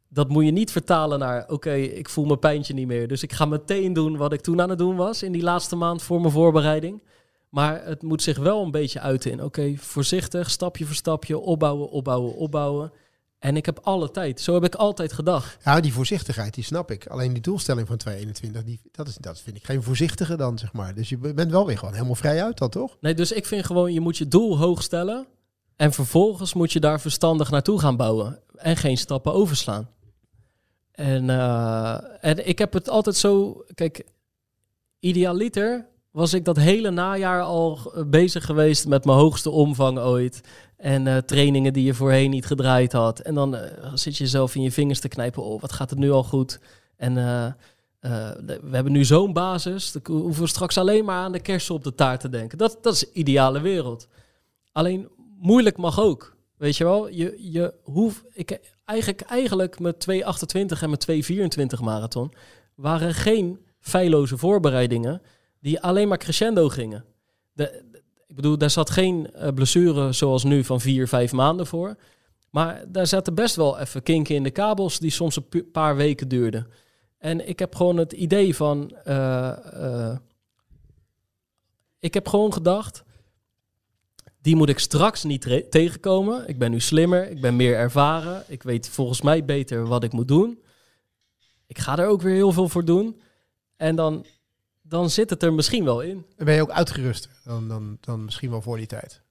dat 0.08 0.28
moet 0.28 0.44
je 0.44 0.50
niet 0.50 0.70
vertalen 0.70 1.18
naar, 1.18 1.44
oké, 1.48 1.74
ik 1.74 2.08
voel 2.08 2.24
mijn 2.24 2.38
pijntje 2.38 2.74
niet 2.74 2.86
meer. 2.86 3.08
Dus 3.08 3.22
ik 3.22 3.32
ga 3.32 3.44
meteen 3.44 3.92
doen 3.92 4.16
wat 4.16 4.32
ik 4.32 4.40
toen 4.40 4.60
aan 4.60 4.68
het 4.68 4.78
doen 4.78 4.96
was 4.96 5.22
in 5.22 5.32
die 5.32 5.42
laatste 5.42 5.76
maand 5.76 6.02
voor 6.02 6.20
mijn 6.20 6.32
voorbereiding. 6.32 7.02
Maar 7.48 7.84
het 7.84 8.02
moet 8.02 8.22
zich 8.22 8.38
wel 8.38 8.62
een 8.62 8.70
beetje 8.70 9.00
uiten 9.00 9.30
in, 9.30 9.42
oké, 9.42 9.74
voorzichtig, 9.76 10.50
stapje 10.50 10.84
voor 10.84 10.94
stapje, 10.94 11.38
opbouwen, 11.38 11.90
opbouwen, 11.90 12.34
opbouwen. 12.34 12.92
En 13.44 13.56
ik 13.56 13.66
heb 13.66 13.78
alle 13.82 14.10
tijd. 14.10 14.40
Zo 14.40 14.54
heb 14.54 14.64
ik 14.64 14.74
altijd 14.74 15.12
gedacht. 15.12 15.56
Ja, 15.64 15.80
die 15.80 15.92
voorzichtigheid, 15.92 16.54
die 16.54 16.64
snap 16.64 16.90
ik. 16.90 17.06
Alleen 17.06 17.32
die 17.32 17.42
doelstelling 17.42 17.86
van 17.86 17.96
221, 17.96 18.64
die, 18.64 18.90
dat, 18.92 19.08
is, 19.08 19.16
dat 19.16 19.40
vind 19.40 19.56
ik 19.56 19.64
geen 19.64 19.82
voorzichtige 19.82 20.36
dan, 20.36 20.58
zeg 20.58 20.72
maar. 20.72 20.94
Dus 20.94 21.08
je 21.08 21.16
bent 21.16 21.50
wel 21.50 21.66
weer 21.66 21.78
gewoon 21.78 21.94
helemaal 21.94 22.14
vrij 22.14 22.42
uit 22.44 22.58
dan, 22.58 22.68
toch? 22.68 22.96
Nee, 23.00 23.14
dus 23.14 23.32
ik 23.32 23.46
vind 23.46 23.66
gewoon, 23.66 23.92
je 23.92 24.00
moet 24.00 24.16
je 24.16 24.28
doel 24.28 24.58
hoog 24.58 24.82
stellen. 24.82 25.26
En 25.76 25.92
vervolgens 25.92 26.54
moet 26.54 26.72
je 26.72 26.80
daar 26.80 27.00
verstandig 27.00 27.50
naartoe 27.50 27.80
gaan 27.80 27.96
bouwen. 27.96 28.40
En 28.56 28.76
geen 28.76 28.98
stappen 28.98 29.32
overslaan. 29.32 29.90
En, 30.90 31.30
eh, 31.30 31.98
en 32.20 32.48
ik 32.48 32.58
heb 32.58 32.72
het 32.72 32.88
altijd 32.88 33.16
zo... 33.16 33.64
Kijk, 33.74 34.04
idealiter 34.98 35.88
was 36.14 36.34
ik 36.34 36.44
dat 36.44 36.56
hele 36.56 36.90
najaar 36.90 37.42
al 37.42 37.78
eh, 37.94 38.02
bezig 38.06 38.44
geweest 38.44 38.86
met 38.86 39.04
mijn 39.04 39.18
hoogste 39.18 39.50
omvang 39.50 39.98
ooit. 39.98 40.40
En 40.76 41.06
eh, 41.06 41.16
trainingen 41.16 41.72
die 41.72 41.84
je 41.84 41.94
voorheen 41.94 42.30
niet 42.30 42.46
gedraaid 42.46 42.92
had. 42.92 43.18
En 43.20 43.34
dan 43.34 43.56
eh, 43.56 43.90
zit 43.94 44.16
je 44.16 44.26
zelf 44.26 44.54
in 44.54 44.62
je 44.62 44.72
vingers 44.72 45.00
te 45.00 45.08
knijpen. 45.08 45.42
Oh, 45.42 45.60
wat 45.60 45.72
gaat 45.72 45.90
het 45.90 45.98
nu 45.98 46.10
al 46.10 46.24
goed? 46.24 46.60
En 46.96 47.14
we 48.00 48.70
hebben 48.70 48.92
nu 48.92 49.04
zo'n 49.04 49.32
basis. 49.32 49.92
Dan 49.92 50.16
hoeven 50.16 50.42
we 50.42 50.48
straks 50.48 50.78
alleen 50.78 51.04
maar 51.04 51.24
aan 51.24 51.32
de 51.32 51.40
kersen 51.40 51.74
op 51.74 51.84
de 51.84 51.94
taart 51.94 52.20
te 52.20 52.28
denken. 52.28 52.58
Dat, 52.58 52.78
dat 52.82 52.94
is 52.94 53.00
de 53.00 53.12
ideale 53.12 53.60
wereld. 53.60 54.08
Alleen 54.72 55.08
moeilijk 55.40 55.76
mag 55.76 56.00
ook. 56.00 56.36
Weet 56.56 56.76
je 56.76 56.84
wel? 56.84 57.08
Je, 57.08 57.36
je 57.52 57.74
hoeft, 57.82 58.24
ik, 58.32 58.60
eigenlijk, 58.84 59.20
eigenlijk 59.20 59.78
met 59.80 60.00
228 60.00 60.82
en 60.82 60.90
met 60.90 61.00
224 61.00 61.80
marathon 61.80 62.32
waren 62.74 63.14
geen 63.14 63.58
feilloze 63.80 64.36
voorbereidingen 64.36 65.22
die 65.64 65.80
alleen 65.80 66.08
maar 66.08 66.18
crescendo 66.18 66.68
gingen. 66.68 67.04
De, 67.52 67.82
ik 68.26 68.34
bedoel, 68.34 68.58
daar 68.58 68.70
zat 68.70 68.90
geen 68.90 69.32
eh, 69.32 69.52
blessure 69.54 70.12
zoals 70.12 70.44
nu 70.44 70.64
van 70.64 70.80
vier, 70.80 71.08
vijf 71.08 71.32
maanden 71.32 71.66
voor. 71.66 71.96
Maar 72.50 72.84
daar 72.88 73.06
zaten 73.06 73.34
best 73.34 73.56
wel 73.56 73.78
even 73.78 74.02
kinken 74.02 74.34
in 74.34 74.42
de 74.42 74.50
kabels 74.50 74.98
die 74.98 75.10
soms 75.10 75.36
een 75.36 75.70
paar 75.72 75.96
weken 75.96 76.28
duurden. 76.28 76.66
En 77.18 77.48
ik 77.48 77.58
heb 77.58 77.74
gewoon 77.74 77.96
het 77.96 78.12
idee 78.12 78.56
van... 78.56 78.96
eh, 79.04 80.10
eh, 80.10 80.16
ik 81.98 82.14
heb 82.14 82.28
gewoon 82.28 82.52
gedacht... 82.52 83.02
Die 84.40 84.56
moet 84.56 84.68
ik 84.68 84.78
straks 84.78 85.24
niet 85.24 85.70
tegenkomen. 85.70 86.48
Ik 86.48 86.58
ben 86.58 86.70
nu 86.70 86.80
slimmer, 86.80 87.30
ik 87.30 87.40
ben 87.40 87.56
meer 87.56 87.76
ervaren. 87.76 88.44
Ik 88.48 88.62
weet 88.62 88.88
volgens 88.88 89.22
mij 89.22 89.44
beter 89.44 89.86
wat 89.86 90.04
ik 90.04 90.12
moet 90.12 90.28
doen. 90.28 90.62
Ik 91.66 91.78
ga 91.78 91.98
er 91.98 92.06
ook 92.06 92.22
weer 92.22 92.34
heel 92.34 92.52
veel 92.52 92.68
voor 92.68 92.84
doen. 92.84 93.20
En 93.76 93.96
dan, 93.96 94.26
dan 94.88 95.10
zit 95.10 95.30
het 95.30 95.42
er 95.42 95.52
misschien 95.52 95.84
wel 95.84 96.00
in. 96.00 96.26
Dan 96.36 96.46
ben 96.46 96.54
je 96.54 96.62
ook 96.62 96.70
uitgerust 96.70 97.28
dan, 97.44 97.68
dan, 97.68 97.98
dan 98.00 98.24
misschien 98.24 98.50
wel 98.50 98.62
voor 98.62 98.76
die 98.76 98.86
tijd. 98.86 99.22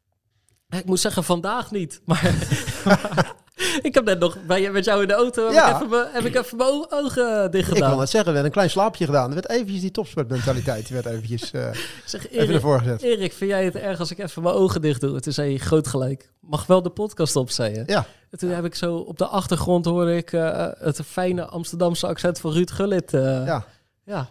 Ik 0.69 0.85
moet 0.85 0.99
zeggen, 0.99 1.23
vandaag 1.23 1.71
niet. 1.71 2.01
Maar 2.05 2.25
ik 3.81 3.93
heb 3.93 4.03
net 4.05 4.19
nog 4.19 4.37
bij, 4.45 4.71
met 4.71 4.85
jou 4.85 5.01
in 5.01 5.07
de 5.07 5.13
auto 5.13 5.43
heb, 5.45 5.53
Ja. 5.53 5.69
ik, 5.69 5.75
even, 5.75 5.89
mijn- 5.89 6.07
heb 6.11 6.23
ik 6.25 6.35
even 6.35 6.57
mijn 6.57 6.85
ogen 6.89 7.51
dicht 7.51 7.67
Ik 7.67 7.73
gedaan. 7.73 7.89
wil 7.89 7.99
net 7.99 8.09
zeggen, 8.09 8.29
we 8.33 8.35
hebben 8.39 8.45
een 8.45 8.51
klein 8.51 8.69
slaapje 8.69 9.05
gedaan. 9.05 9.27
Er 9.27 9.33
werd 9.33 9.49
eventjes 9.49 9.81
die 9.81 9.91
topsportmentaliteit, 9.91 10.89
werd 10.89 11.05
eventjes 11.05 11.51
eh, 11.51 11.69
zeg, 12.05 12.25
even 12.27 12.39
Erik, 12.39 12.55
ervoor 12.55 12.79
gezet. 12.79 13.01
Erik, 13.01 13.33
vind 13.33 13.49
jij 13.49 13.65
het 13.65 13.75
erg 13.75 13.99
als 13.99 14.11
ik 14.11 14.17
even 14.19 14.43
mijn 14.43 14.55
ogen 14.55 14.81
dicht 14.81 15.01
doe? 15.01 15.19
Toen 15.19 15.33
zei 15.33 15.49
hij 15.49 15.57
groot 15.59 15.87
gelijk. 15.87 16.31
Mag 16.39 16.65
wel 16.65 16.81
de 16.81 16.89
podcast 16.89 17.35
op, 17.35 17.49
zei 17.49 17.73
je. 17.73 17.83
Ja. 17.85 18.05
En 18.29 18.37
toen 18.37 18.49
heb 18.49 18.65
ik 18.65 18.75
zo 18.75 18.95
op 18.95 19.17
de 19.17 19.25
achtergrond 19.27 19.85
hoorde 19.85 20.15
ik 20.15 20.31
eh, 20.33 20.67
het 20.79 20.99
fijne 21.05 21.45
Amsterdamse 21.45 22.07
accent 22.07 22.39
van 22.39 22.51
Ruud 22.51 22.71
Gullit. 22.71 23.13
eh, 23.13 23.21
Ja. 23.45 23.65
Ja. 24.05 24.29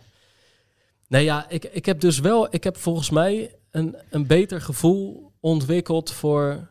Nee, 1.12 1.24
ja, 1.24 1.48
ik, 1.48 1.64
ik 1.64 1.86
heb 1.86 2.00
dus 2.00 2.18
wel, 2.18 2.46
ik 2.54 2.64
heb 2.64 2.76
volgens 2.76 3.10
mij 3.10 3.54
een, 3.70 3.96
een 4.10 4.26
beter 4.26 4.60
gevoel 4.60 5.32
ontwikkeld 5.40 6.10
voor 6.12 6.70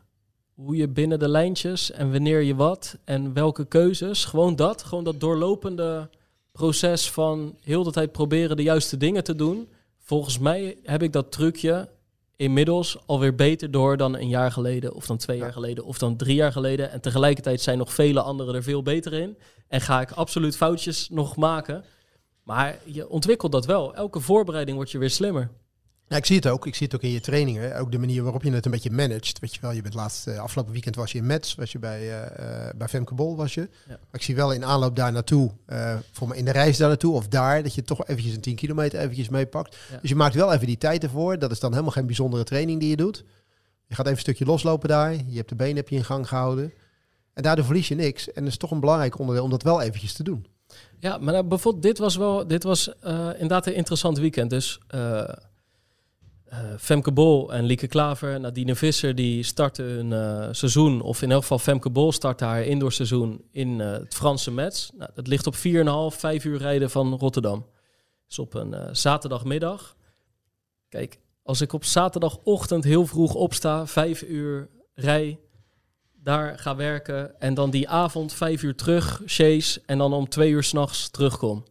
hoe 0.53 0.75
je 0.75 0.87
binnen 0.87 1.19
de 1.19 1.27
lijntjes 1.27 1.91
en 1.91 2.11
wanneer 2.11 2.41
je 2.41 2.55
wat 2.55 2.97
en 3.03 3.33
welke 3.33 3.65
keuzes. 3.65 4.25
Gewoon 4.25 4.55
dat, 4.55 4.83
gewoon 4.83 5.03
dat 5.03 5.19
doorlopende 5.19 6.09
proces 6.51 7.11
van 7.11 7.55
heel 7.63 7.83
de 7.83 7.91
tijd 7.91 8.11
proberen 8.11 8.55
de 8.55 8.63
juiste 8.63 8.97
dingen 8.97 9.23
te 9.23 9.35
doen. 9.35 9.69
Volgens 9.99 10.39
mij 10.39 10.77
heb 10.83 11.03
ik 11.03 11.13
dat 11.13 11.31
trucje 11.31 11.89
inmiddels 12.35 12.97
alweer 13.05 13.35
beter 13.35 13.71
door 13.71 13.97
dan 13.97 14.15
een 14.17 14.29
jaar 14.29 14.51
geleden, 14.51 14.93
of 14.93 15.05
dan 15.05 15.17
twee 15.17 15.37
Ja. 15.37 15.43
jaar 15.43 15.53
geleden, 15.53 15.85
of 15.85 15.97
dan 15.97 16.15
drie 16.15 16.35
jaar 16.35 16.51
geleden. 16.51 16.91
En 16.91 17.01
tegelijkertijd 17.01 17.61
zijn 17.61 17.77
nog 17.77 17.93
vele 17.93 18.21
anderen 18.21 18.55
er 18.55 18.63
veel 18.63 18.83
beter 18.83 19.13
in. 19.13 19.37
En 19.67 19.81
ga 19.81 20.01
ik 20.01 20.11
absoluut 20.11 20.57
foutjes 20.57 21.09
nog 21.09 21.35
maken. 21.35 21.83
Maar 22.43 22.77
je 22.85 23.09
ontwikkelt 23.09 23.51
dat 23.51 23.65
wel. 23.65 23.95
Elke 23.95 24.19
voorbereiding 24.19 24.75
wordt 24.75 24.91
je 24.91 24.97
weer 24.97 25.09
slimmer. 25.09 25.49
Ja, 26.07 26.17
ik 26.17 26.25
zie 26.25 26.35
het 26.35 26.47
ook. 26.47 26.67
Ik 26.67 26.75
zie 26.75 26.85
het 26.85 26.95
ook 26.95 27.01
in 27.01 27.09
je 27.09 27.19
trainingen. 27.19 27.77
Ook 27.77 27.91
de 27.91 27.97
manier 27.97 28.23
waarop 28.23 28.43
je 28.43 28.51
het 28.51 28.65
een 28.65 28.71
beetje 28.71 28.91
managt. 28.91 29.39
Weet 29.39 29.55
je 29.55 29.61
wel, 29.61 29.71
je 29.71 29.81
bent 29.81 29.93
laatst, 29.93 30.27
eh, 30.27 30.39
afgelopen 30.39 30.73
weekend 30.73 30.95
was 30.95 31.11
je 31.11 31.17
in 31.17 31.25
Metz, 31.25 31.55
was 31.55 31.71
je 31.71 31.79
bij, 31.79 32.23
eh, 32.23 32.69
bij 32.75 32.87
Femke 32.87 33.13
Bol 33.13 33.35
was 33.35 33.53
je. 33.53 33.69
Maar 33.87 33.97
ik 34.11 34.21
zie 34.21 34.35
wel 34.35 34.53
in 34.53 34.65
aanloop 34.65 34.95
daar 34.95 35.11
naartoe, 35.11 35.51
voor 36.11 36.27
me 36.27 36.35
in 36.35 36.45
de 36.45 36.51
reis 36.51 36.77
daar 36.77 36.87
naartoe 36.87 37.13
of 37.13 37.27
daar, 37.27 37.63
dat 37.63 37.75
je 37.75 37.83
toch 37.83 38.07
eventjes 38.07 38.35
een 38.35 38.41
10 38.41 38.55
kilometer 38.55 38.99
eventjes 38.99 39.29
meepakt. 39.29 39.77
Ja. 39.91 39.97
Dus 40.01 40.09
je 40.09 40.15
maakt 40.15 40.35
wel 40.35 40.53
even 40.53 40.67
die 40.67 40.77
tijd 40.77 41.03
ervoor. 41.03 41.39
Dat 41.39 41.51
is 41.51 41.59
dan 41.59 41.71
helemaal 41.71 41.91
geen 41.91 42.05
bijzondere 42.05 42.43
training 42.43 42.79
die 42.79 42.89
je 42.89 42.95
doet. 42.95 43.23
Je 43.87 43.95
gaat 43.95 44.05
even 44.05 44.17
een 44.17 44.23
stukje 44.23 44.45
loslopen 44.45 44.89
daar. 44.89 45.13
Je 45.13 45.37
hebt 45.37 45.49
de 45.49 45.55
benen 45.55 45.75
heb 45.75 45.89
je 45.89 45.95
in 45.95 46.03
gang 46.03 46.27
gehouden. 46.27 46.73
En 47.33 47.43
daardoor 47.43 47.65
verlies 47.65 47.87
je 47.87 47.95
niks. 47.95 48.31
En 48.31 48.43
dat 48.43 48.51
is 48.51 48.57
toch 48.57 48.71
een 48.71 48.79
belangrijk 48.79 49.19
onderdeel 49.19 49.43
om 49.43 49.49
dat 49.49 49.63
wel 49.63 49.81
eventjes 49.81 50.13
te 50.13 50.23
doen. 50.23 50.45
Ja, 51.01 51.17
maar 51.17 51.33
nou, 51.33 51.45
bijvoorbeeld 51.45 51.83
dit 51.83 51.97
was 51.97 52.15
wel, 52.15 52.47
dit 52.47 52.63
was 52.63 52.99
eh, 52.99 53.29
inderdaad 53.33 53.65
een 53.65 53.75
interessant 53.75 54.17
weekend. 54.17 54.49
Dus 54.49 54.79
eh, 54.87 55.19
eh, 55.19 56.59
Femke 56.77 57.11
Bol 57.11 57.53
en 57.53 57.63
Lieke 57.63 57.87
Klaver, 57.87 58.39
Nadine 58.39 58.75
Visser, 58.75 59.15
die 59.15 59.43
starten 59.43 59.85
hun 59.85 60.55
seizoen, 60.55 61.01
of 61.01 61.21
in 61.21 61.31
elk 61.31 61.41
geval 61.41 61.59
Femke 61.59 61.89
Bol 61.89 62.11
startte 62.11 62.45
haar 62.45 62.63
indoorseizoen 62.63 63.41
in 63.51 63.79
het 63.79 64.13
Franse 64.13 64.51
Metz. 64.51 64.89
Nou, 64.97 65.11
dat 65.13 65.27
ligt 65.27 65.47
op 65.47 65.55
4,5, 65.55 66.17
5 66.17 66.45
uur 66.45 66.57
rijden 66.57 66.89
van 66.89 67.13
Rotterdam. 67.13 67.65
Dus 68.27 68.39
op 68.39 68.53
een 68.53 68.95
zaterdagmiddag. 68.95 69.95
Kijk, 70.89 71.19
als 71.43 71.61
ik 71.61 71.73
op 71.73 71.83
zaterdagochtend 71.83 72.83
heel 72.83 73.05
vroeg 73.05 73.33
opsta, 73.33 73.87
5 73.87 74.21
uur 74.21 74.69
rij, 74.93 75.39
daar 76.23 76.59
ga 76.59 76.75
werken 76.75 77.39
en 77.39 77.53
dan 77.53 77.69
die 77.69 77.89
avond 77.89 78.33
vijf 78.33 78.63
uur 78.63 78.75
terug, 78.75 79.21
chase 79.25 79.81
en 79.85 79.97
dan 79.97 80.13
om 80.13 80.29
twee 80.29 80.51
uur 80.51 80.63
s'nachts 80.63 81.09
terugkom. 81.09 81.63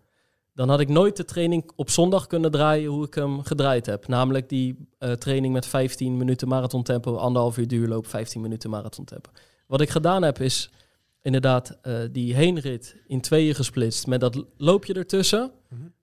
Dan 0.54 0.68
had 0.68 0.80
ik 0.80 0.88
nooit 0.88 1.16
de 1.16 1.24
training 1.24 1.70
op 1.76 1.90
zondag 1.90 2.26
kunnen 2.26 2.50
draaien 2.50 2.90
hoe 2.90 3.06
ik 3.06 3.14
hem 3.14 3.42
gedraaid 3.42 3.86
heb. 3.86 4.08
Namelijk 4.08 4.48
die 4.48 4.88
eh, 4.98 5.12
training 5.12 5.52
met 5.52 5.66
15 5.66 6.16
minuten 6.16 6.48
marathon 6.48 6.82
tempo, 6.82 7.16
anderhalf 7.16 7.58
uur 7.58 7.68
duurloop, 7.68 8.06
15 8.06 8.40
minuten 8.40 8.70
marathon 8.70 9.04
tempo. 9.04 9.30
Wat 9.66 9.80
ik 9.80 9.90
gedaan 9.90 10.22
heb 10.22 10.40
is 10.40 10.70
inderdaad 11.22 11.78
eh, 11.82 11.94
die 12.12 12.34
heenrit 12.34 12.96
in 13.06 13.20
tweeën 13.20 13.54
gesplitst 13.54 14.06
met 14.06 14.20
dat 14.20 14.44
loopje 14.56 14.94
ertussen. 14.94 15.50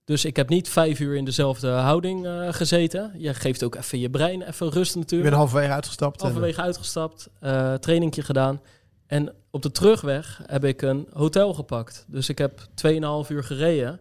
Dus 0.08 0.24
ik 0.24 0.36
heb 0.36 0.48
niet 0.48 0.68
vijf 0.68 1.00
uur 1.00 1.16
in 1.16 1.24
dezelfde 1.24 1.68
houding 1.68 2.26
eh, 2.26 2.52
gezeten. 2.52 3.12
Je 3.16 3.34
geeft 3.34 3.62
ook 3.62 3.74
even 3.74 3.98
je 3.98 4.10
brein 4.10 4.42
even 4.42 4.70
rust 4.70 4.90
Ik 4.90 4.96
natuurlijk. 4.96 5.30
ben 5.30 5.38
halverwege 5.38 5.72
uitgestapt. 5.72 6.20
en, 6.20 6.24
Halverwege 6.26 6.60
uitgestapt, 6.60 7.28
eh 7.40 7.74
trainingje 7.74 8.22
gedaan. 8.22 8.60
En 9.06 9.34
op 9.50 9.62
de 9.62 9.70
terugweg 9.70 10.42
heb 10.46 10.64
ik 10.64 10.82
een 10.82 11.08
hotel 11.12 11.54
gepakt. 11.54 12.04
Dus 12.08 12.28
ik 12.28 12.38
heb 12.38 12.60
2,5 12.60 13.28
uur 13.28 13.44
gereden, 13.44 14.00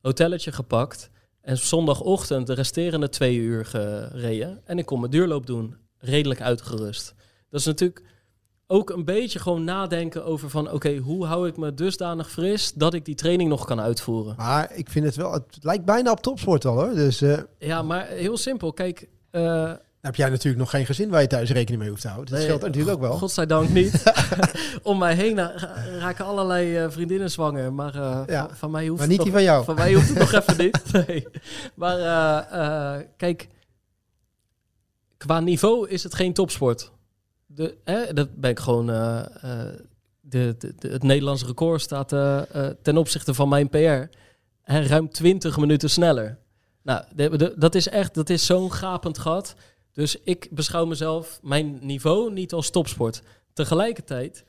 hotelletje 0.00 0.52
gepakt. 0.52 1.10
En 1.40 1.58
zondagochtend 1.58 2.46
de 2.46 2.54
resterende 2.54 3.08
twee 3.08 3.36
uur 3.36 3.64
gereden. 3.66 4.60
En 4.64 4.78
ik 4.78 4.86
kon 4.86 4.98
mijn 5.00 5.12
duurloop 5.12 5.46
doen, 5.46 5.76
redelijk 5.98 6.40
uitgerust. 6.40 7.14
Dat 7.50 7.60
is 7.60 7.66
natuurlijk 7.66 8.02
ook 8.72 8.90
een 8.90 9.04
beetje 9.04 9.38
gewoon 9.38 9.64
nadenken 9.64 10.24
over 10.24 10.50
van... 10.50 10.70
oké, 10.70 10.96
hoe 10.96 11.26
hou 11.26 11.48
ik 11.48 11.56
me 11.56 11.74
dusdanig 11.74 12.30
fris 12.30 12.72
dat 12.74 12.94
ik 12.94 13.04
die 13.04 13.14
training 13.14 13.50
nog 13.50 13.64
kan 13.64 13.80
uitvoeren? 13.80 14.34
Maar 14.36 14.70
ik 14.74 14.90
vind 14.90 15.04
het 15.04 15.16
wel, 15.16 15.32
het 15.32 15.44
lijkt 15.60 15.84
bijna 15.84 16.10
op 16.10 16.20
topsport 16.20 16.64
al 16.64 16.74
hoor. 16.74 16.94
Dus 16.94 17.22
eh, 17.22 17.38
Ja, 17.58 17.82
maar 17.82 18.06
heel 18.06 18.36
simpel. 18.36 18.72
Kijk, 18.72 19.08
eh, 19.30 19.42
dan 19.42 19.78
heb 20.00 20.14
jij 20.16 20.28
natuurlijk 20.28 20.58
nog 20.58 20.70
geen 20.70 20.86
gezin 20.86 21.10
waar 21.10 21.20
je 21.20 21.26
thuis 21.26 21.50
rekening 21.50 21.80
mee 21.80 21.90
hoeft 21.90 22.02
te 22.02 22.08
houden. 22.08 22.30
Dat 22.30 22.38
Nee, 22.38 22.48
scheelt 22.48 22.62
natuurlijk 22.62 22.96
ook 22.96 23.02
wel. 23.02 23.16
Godzijdank 23.16 23.68
niet. 23.68 24.02
Om 24.82 24.98
mij 24.98 25.14
heen 25.14 25.38
raken 25.98 26.24
allerlei 26.24 26.76
eh, 26.76 26.90
vriendinnen 26.90 27.30
zwanger. 27.30 27.72
Maar 27.72 27.96
Ja, 28.30 28.46
van, 28.46 28.56
van 28.56 28.70
mij 28.70 28.86
hoeft 28.86 29.00
maar 29.00 29.08
het 29.08 29.16
niet 29.16 29.26
die 29.26 29.32
nog, 29.32 29.34
van 29.34 29.42
jou. 29.42 29.64
Van 29.64 29.74
mij 29.74 29.94
hoeft 29.94 30.08
het 30.08 30.18
nog 30.18 30.32
even 30.32 30.64
niet. 30.64 30.82
Nee. 31.06 31.26
Maar 31.74 33.06
kijk, 33.16 33.48
qua 35.16 35.40
niveau 35.40 35.88
is 35.88 36.02
het 36.02 36.14
geen 36.14 36.32
topsport. 36.32 36.90
De, 37.54 38.10
dat 38.14 38.34
ben 38.36 38.50
ik 38.50 38.58
gewoon. 38.58 38.90
eh, 38.90 39.18
eh, 39.42 39.74
de, 40.20 40.54
de, 40.58 40.88
het 40.88 41.02
Nederlandse 41.02 41.46
record 41.46 41.80
staat 41.80 42.12
eh, 42.12 42.40
ten 42.82 42.96
opzichte 42.96 43.34
van 43.34 43.48
mijn 43.48 43.68
PR 43.68 44.16
ruim 44.64 45.10
20 45.10 45.56
minuten 45.58 45.90
sneller. 45.90 46.38
Nou, 46.82 47.04
de- 47.14 47.54
dat 47.56 47.74
is 47.74 47.88
echt, 47.88 48.14
dat 48.14 48.30
is 48.30 48.46
zo'n 48.46 48.72
gapend 48.72 49.18
gat. 49.18 49.54
Dus 49.92 50.16
ik 50.24 50.48
beschouw 50.50 50.84
mezelf, 50.84 51.38
mijn 51.42 51.78
niveau, 51.82 52.32
niet 52.32 52.52
als 52.52 52.70
topsport. 52.70 53.22
Tegelijkertijd, 53.52 54.44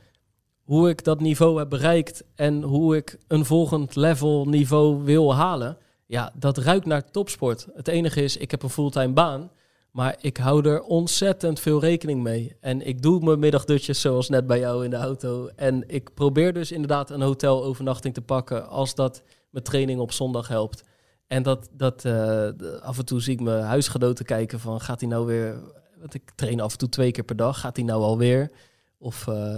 hoe 0.62 0.90
ik 0.90 1.04
dat 1.04 1.20
niveau 1.22 1.60
heb 1.60 1.70
bereikt 1.70 2.24
en 2.36 2.62
hoe 2.62 2.96
ik 2.96 3.18
een 3.28 3.46
volgend 3.46 3.96
level 3.96 4.46
niveau 4.46 5.04
wil 5.04 5.36
halen, 5.36 5.78
ja, 6.06 6.32
dat 6.36 6.58
ruikt 6.58 6.86
naar 6.86 7.12
topsport. 7.12 7.68
Het 7.76 7.88
enige 7.88 8.22
is, 8.24 8.38
ik 8.38 8.52
heb 8.52 8.64
een 8.64 8.70
fulltime 8.70 9.14
baan, 9.14 9.52
Maar 9.94 10.16
ik 10.22 10.38
hou 10.38 10.70
er 10.70 10.82
ontzettend 10.82 11.60
veel 11.60 11.80
rekening 11.80 12.24
mee. 12.24 12.56
En 12.60 12.88
ik 12.88 13.02
doe 13.02 13.24
mijn 13.24 13.40
middagdutjes 13.40 14.02
zoals 14.02 14.30
net 14.30 14.48
bij 14.48 14.60
jou 14.60 14.84
in 14.84 14.90
de 14.90 14.96
auto. 14.96 15.48
En 15.56 15.84
ik 15.88 16.14
probeer 16.14 16.54
dus 16.54 16.72
inderdaad 16.72 17.10
een 17.10 17.22
hotelovernachting 17.22 18.14
te 18.14 18.22
pakken 18.22 18.68
als 18.70 18.96
dat 18.96 19.24
mijn 19.50 19.64
training 19.64 20.00
op 20.00 20.12
zondag 20.12 20.48
helpt. 20.48 20.84
En 21.28 21.44
dat, 21.44 21.70
dat 21.72 22.06
eh, 22.06 22.50
af 22.82 22.98
en 22.98 23.06
toe 23.06 23.22
zie 23.22 23.34
ik 23.34 23.40
mijn 23.42 23.64
huisgenoten 23.64 24.26
kijken 24.26 24.60
van 24.60 24.82
gaat 24.82 25.00
hij 25.00 25.10
nou 25.10 25.26
weer... 25.26 25.60
Want 26.00 26.14
ik 26.14 26.32
train 26.36 26.60
af 26.60 26.72
en 26.72 26.78
toe 26.78 26.90
twee 26.90 27.12
keer 27.12 27.24
per 27.24 27.36
dag. 27.36 27.60
Gaat 27.60 27.76
hij 27.76 27.86
nou 27.86 28.02
alweer? 28.02 28.52
Of 28.98 29.28
eh, 29.28 29.58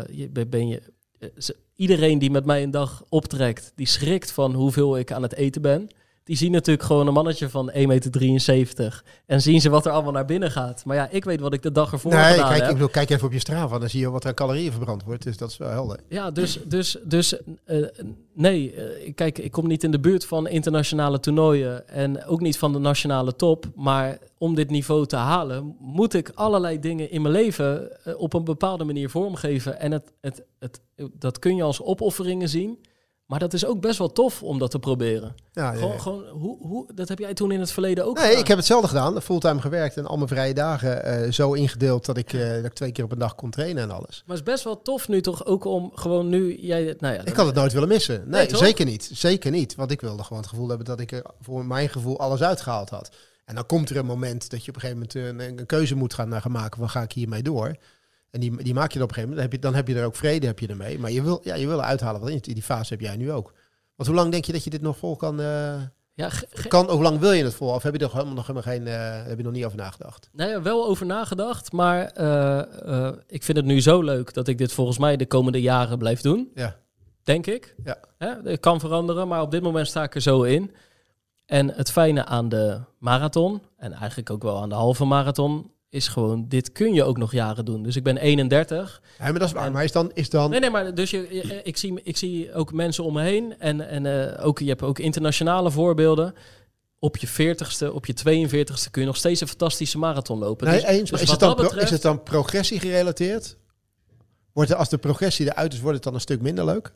ben- 0.49 0.67
je... 0.67 0.81
eh, 1.19 1.29
Iedereen 1.75 2.19
die 2.19 2.31
met 2.31 2.45
mij 2.45 2.63
een 2.63 2.71
dag 2.71 3.03
optrekt, 3.09 3.71
die 3.75 3.87
schrikt 3.87 4.31
van 4.31 4.53
hoeveel 4.53 4.97
ik 4.97 5.11
aan 5.11 5.21
het 5.21 5.33
eten 5.35 5.61
ben. 5.61 5.89
Die 6.25 6.37
zien 6.37 6.51
natuurlijk 6.51 6.85
gewoon 6.85 7.07
een 7.07 7.13
mannetje 7.13 7.49
van 7.49 7.71
1,73 7.71 7.75
meter. 7.85 9.03
En 9.25 9.41
zien 9.41 9.61
ze 9.61 9.69
wat 9.69 9.85
er 9.85 9.91
allemaal 9.91 10.11
naar 10.11 10.25
binnen 10.25 10.51
gaat. 10.51 10.85
Maar 10.85 10.95
ja, 10.95 11.07
ik 11.09 11.23
weet 11.23 11.39
wat 11.39 11.53
ik 11.53 11.61
de 11.61 11.71
dag 11.71 11.91
ervoor 11.91 12.11
nee, 12.11 12.23
gedaan 12.23 12.47
kijk, 12.47 12.59
heb. 12.59 12.67
ik 12.67 12.73
bedoel, 12.73 12.89
kijk 12.89 13.09
even 13.09 13.25
op 13.25 13.33
je 13.33 13.39
Strava, 13.39 13.79
dan 13.79 13.89
zie 13.89 13.99
je 13.99 14.09
wat 14.09 14.23
er 14.23 14.33
calorieën 14.33 14.71
verbrand 14.71 15.03
wordt. 15.03 15.23
Dus 15.23 15.37
dat 15.37 15.49
is 15.49 15.57
wel 15.57 15.69
helder. 15.69 15.99
Ja, 16.09 16.31
dus, 16.31 16.59
dus, 16.65 16.97
dus 17.03 17.37
eh, 17.65 17.85
nee, 18.33 18.73
eh, 18.73 19.13
kijk, 19.15 19.37
ik 19.37 19.51
kom 19.51 19.67
niet 19.67 19.83
in 19.83 19.91
de 19.91 19.99
buurt 19.99 20.25
van 20.25 20.47
internationale 20.47 21.19
toernooien 21.19 21.87
en 21.87 22.25
ook 22.25 22.41
niet 22.41 22.57
van 22.57 22.73
de 22.73 22.79
nationale 22.79 23.35
top. 23.35 23.65
Maar 23.75 24.17
om 24.37 24.55
dit 24.55 24.69
niveau 24.69 25.05
te 25.05 25.15
halen, 25.15 25.75
moet 25.79 26.13
ik 26.13 26.31
allerlei 26.33 26.79
dingen 26.79 27.11
in 27.11 27.21
mijn 27.21 27.33
leven 27.33 28.03
eh, 28.03 28.19
op 28.19 28.33
een 28.33 28.43
bepaalde 28.43 28.83
manier 28.83 29.09
vormgeven. 29.09 29.79
En 29.79 29.91
het, 29.91 30.11
het, 30.21 30.43
het, 30.59 30.81
dat 31.13 31.39
kun 31.39 31.55
je 31.55 31.63
als 31.63 31.81
opofferingen 31.81 32.49
zien. 32.49 32.79
Maar 33.25 33.39
dat 33.39 33.53
is 33.53 33.65
ook 33.65 33.81
best 33.81 33.97
wel 33.97 34.11
tof 34.11 34.43
om 34.43 34.59
dat 34.59 34.71
te 34.71 34.79
proberen. 34.79 35.35
Ja, 35.51 35.71
ja, 35.71 35.77
Gewoon, 35.77 35.99
gewoon 36.01 36.27
hoe, 36.27 36.57
hoe, 36.67 36.89
dat 36.93 37.07
heb 37.09 37.19
jij 37.19 37.33
toen 37.33 37.51
in 37.51 37.59
het 37.59 37.71
verleden 37.71 38.05
ook 38.05 38.15
Nee, 38.15 38.25
gedaan. 38.25 38.41
ik 38.41 38.47
heb 38.47 38.57
hetzelfde 38.57 38.87
gedaan. 38.87 39.21
Fulltime 39.21 39.61
gewerkt 39.61 39.97
en 39.97 40.05
al 40.05 40.15
mijn 40.15 40.27
vrije 40.27 40.53
dagen 40.53 41.03
eh, 41.03 41.31
zo 41.31 41.53
ingedeeld 41.53 42.05
dat 42.05 42.17
ik, 42.17 42.33
eh, 42.33 42.49
dat 42.49 42.65
ik 42.65 42.73
twee 42.73 42.91
keer 42.91 43.03
op 43.03 43.11
een 43.11 43.19
dag 43.19 43.35
kon 43.35 43.49
trainen 43.49 43.83
en 43.83 43.91
alles. 43.91 44.23
Maar 44.25 44.37
het 44.37 44.45
is 44.47 44.53
best 44.53 44.63
wel 44.63 44.81
tof 44.81 45.07
nu 45.07 45.21
toch 45.21 45.45
ook 45.45 45.65
om 45.65 45.91
gewoon 45.95 46.29
nu... 46.29 46.57
Jij, 46.59 46.95
nou 46.99 47.13
ja, 47.13 47.21
Ik 47.25 47.35
had 47.35 47.45
het 47.45 47.55
nooit 47.55 47.73
willen 47.73 47.87
missen. 47.87 48.23
Nee, 48.25 48.55
zeker 48.55 48.85
niet. 48.85 49.09
Zeker 49.13 49.51
niet. 49.51 49.75
Want 49.75 49.91
ik 49.91 50.01
wilde 50.01 50.23
gewoon 50.23 50.41
het 50.41 50.49
gevoel 50.51 50.67
hebben 50.67 50.85
dat 50.85 50.99
ik 50.99 51.11
er 51.11 51.23
voor 51.41 51.65
mijn 51.65 51.89
gevoel 51.89 52.19
alles 52.19 52.41
uitgehaald 52.43 52.89
had. 52.89 53.09
En 53.45 53.55
dan 53.55 53.65
komt 53.65 53.89
er 53.89 53.97
een 53.97 54.05
moment 54.05 54.49
dat 54.49 54.63
je 54.65 54.69
op 54.69 54.75
een 54.75 54.81
gegeven 54.81 55.07
moment 55.23 55.41
een, 55.41 55.59
een 55.59 55.65
keuze 55.65 55.95
moet 55.95 56.13
gaan, 56.13 56.41
gaan 56.41 56.51
maken. 56.51 56.79
Van 56.79 56.89
ga 56.89 57.01
ik 57.01 57.11
hiermee 57.11 57.43
door? 57.43 57.75
En 58.35 58.41
die, 58.41 58.63
die 58.63 58.73
maak 58.73 58.91
je 58.91 58.99
dan 58.99 59.07
op 59.07 59.15
een 59.15 59.15
gegeven 59.15 59.29
moment. 59.35 59.35
Dan 59.35 59.41
heb 59.41 59.51
je, 59.51 59.59
dan 59.59 59.73
heb 59.75 59.87
je 59.87 59.95
er 59.95 60.05
ook 60.05 60.15
vrede 60.15 60.45
heb 60.47 60.59
je 60.59 60.67
ermee. 60.67 60.99
Maar 60.99 61.11
je 61.11 61.21
wil, 61.21 61.39
ja, 61.43 61.55
je 61.55 61.67
wil 61.67 61.77
er 61.77 61.83
uithalen 61.85 62.21
wat 62.21 62.29
in. 62.29 62.39
Die 62.41 62.61
fase 62.63 62.93
heb 62.93 63.01
jij 63.01 63.15
nu 63.17 63.31
ook. 63.31 63.53
Want 63.95 64.09
hoe 64.09 64.17
lang 64.17 64.31
denk 64.31 64.45
je 64.45 64.51
dat 64.51 64.63
je 64.63 64.69
dit 64.69 64.81
nog 64.81 64.97
vol 64.97 65.15
kan? 65.15 65.39
eh, 65.39 65.81
ja, 66.13 66.29
kan 66.67 66.89
hoe 66.89 67.01
lang 67.01 67.19
wil 67.19 67.31
je 67.31 67.43
het 67.43 67.53
vol? 67.53 67.69
Of 67.69 67.83
heb 67.83 67.95
je 67.95 68.05
er 68.05 68.11
helemaal 68.11 68.33
nog 68.33 68.47
helemaal 68.47 68.73
geen? 68.73 68.87
eh, 68.87 69.25
heb 69.25 69.37
je 69.37 69.43
nog 69.43 69.53
niet 69.53 69.65
over 69.65 69.77
nagedacht? 69.77 70.29
Nou 70.31 70.49
ja, 70.49 70.61
wel 70.61 70.85
over 70.85 71.05
nagedacht, 71.05 71.71
maar 71.71 72.05
eh, 72.05 73.11
ik 73.27 73.43
vind 73.43 73.57
het 73.57 73.65
nu 73.65 73.81
zo 73.81 74.01
leuk 74.01 74.33
dat 74.33 74.47
ik 74.47 74.57
dit 74.57 74.71
volgens 74.73 74.97
mij 74.97 75.17
de 75.17 75.25
komende 75.25 75.61
jaren 75.61 75.97
blijf 75.97 76.21
doen. 76.21 76.51
Ja. 76.55 76.75
Denk 77.23 77.47
ik. 77.47 77.75
Ja. 77.83 77.97
Hè, 78.17 78.33
Het 78.43 78.59
kan 78.59 78.79
veranderen, 78.79 79.27
maar 79.27 79.41
op 79.41 79.51
dit 79.51 79.61
moment 79.61 79.87
sta 79.87 80.03
ik 80.03 80.15
er 80.15 80.21
zo 80.21 80.41
in. 80.41 80.71
En 81.45 81.69
het 81.73 81.91
fijne 81.91 82.25
aan 82.25 82.49
de 82.49 82.79
marathon, 82.97 83.61
en 83.77 83.93
eigenlijk 83.93 84.29
ook 84.29 84.43
wel 84.43 84.61
aan 84.61 84.69
de 84.69 84.75
halve 84.75 85.05
marathon, 85.05 85.71
is 85.95 86.07
gewoon, 86.07 86.45
dit 86.47 86.71
kun 86.71 86.93
je 86.93 87.03
ook 87.03 87.17
nog 87.17 87.31
jaren 87.31 87.65
doen. 87.65 87.83
Dus 87.83 87.95
ik 87.95 88.03
ben 88.03 88.17
31. 88.17 89.01
Ja, 89.17 89.23
maar 89.23 89.33
dat 89.39 89.47
is 89.47 89.51
waar. 89.53 89.65
En- 89.65 89.71
Maar 89.71 89.83
is 89.83 89.91
dan, 89.91 90.11
is 90.13 90.29
dan 90.29 90.49
Nee, 90.49 90.59
nee, 90.59 90.69
maar 90.69 90.95
dus 90.95 91.09
je, 91.11 91.27
je- 91.31 91.61
ik, 91.63 91.77
zie, 91.77 91.99
ik 92.03 92.17
zie 92.17 92.53
ook 92.53 92.73
mensen 92.73 93.03
om 93.03 93.13
me 93.13 93.21
heen. 93.21 93.59
En, 93.59 93.87
en 93.89 94.05
eh, 94.37 94.45
ook, 94.45 94.59
je 94.59 94.67
hebt 94.67 94.81
ook 94.81 94.99
internationale 94.99 95.71
voorbeelden. 95.71 96.33
Op 96.99 97.17
je 97.17 97.27
40ste, 97.27 97.93
op 97.93 98.05
je 98.05 98.13
42ste 98.13 98.91
kun 98.91 99.01
je 99.01 99.07
nog 99.07 99.17
steeds 99.17 99.41
een 99.41 99.47
fantastische 99.47 99.97
marathon 99.97 100.39
lopen. 100.39 100.67
Nee, 100.67 100.79
Dus- 100.79 100.89
eens. 100.89 101.09
dus 101.09 101.21
is, 101.21 101.29
het 101.31 101.39
dan, 101.39 101.55
betreft- 101.55 101.83
is 101.83 101.89
het 101.89 102.01
dan 102.01 102.23
progressie 102.23 102.79
gerelateerd? 102.79 103.57
Wordt 104.53 104.69
er, 104.69 104.75
als 104.75 104.89
de 104.89 104.97
progressie 104.97 105.45
eruit 105.45 105.73
is, 105.73 105.79
wordt 105.79 105.95
het 105.95 106.03
dan 106.03 106.13
een 106.13 106.19
stuk 106.19 106.41
minder 106.41 106.65
leuk? 106.65 106.93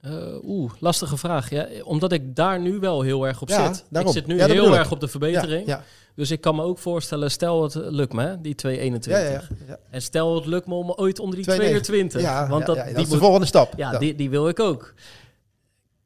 Eh, 0.00 0.12
Oeh, 0.44 0.72
lastige 0.78 1.16
vraag. 1.16 1.50
Ja, 1.50 1.68
omdat 1.82 2.12
ik 2.12 2.36
daar 2.36 2.60
nu 2.60 2.78
wel 2.78 3.02
heel 3.02 3.26
erg 3.26 3.42
op 3.42 3.48
Ja, 3.48 3.72
zit. 3.72 3.84
daarom. 3.90 4.10
Ik 4.12 4.18
zit 4.18 4.26
nu 4.26 4.36
Ja, 4.36 4.46
heel 4.46 4.76
erg 4.76 4.90
op 4.90 5.00
de 5.00 5.08
verbetering. 5.08 5.66
Ja, 5.66 5.84
Dus 6.14 6.30
ik 6.30 6.40
kan 6.40 6.54
me 6.54 6.62
ook 6.62 6.78
voorstellen, 6.78 7.30
stel 7.30 7.62
het 7.62 7.74
lukt 7.74 8.12
me, 8.12 8.22
hè, 8.22 8.40
die 8.40 8.54
221. 8.54 9.22
ja, 9.22 9.32
ja. 9.32 9.40
ja, 9.40 9.64
ja. 9.66 9.78
En 9.90 10.02
stel 10.02 10.34
het 10.34 10.46
lukt 10.46 10.66
me 10.66 10.74
om 10.74 10.90
ooit 10.90 11.18
onder 11.18 11.36
die 11.36 11.44
2,29. 11.44 11.56
22. 11.56 12.20
Ja, 12.20 12.48
want 12.48 12.66
ja, 12.66 12.74
dat, 12.74 12.86
die 12.86 12.96
is 12.96 13.08
de 13.08 13.18
volgende 13.18 13.46
stap. 13.46 13.72
Ja, 13.76 13.98
die, 13.98 14.14
die 14.14 14.30
wil 14.30 14.48
ik 14.48 14.60
ook. 14.60 14.94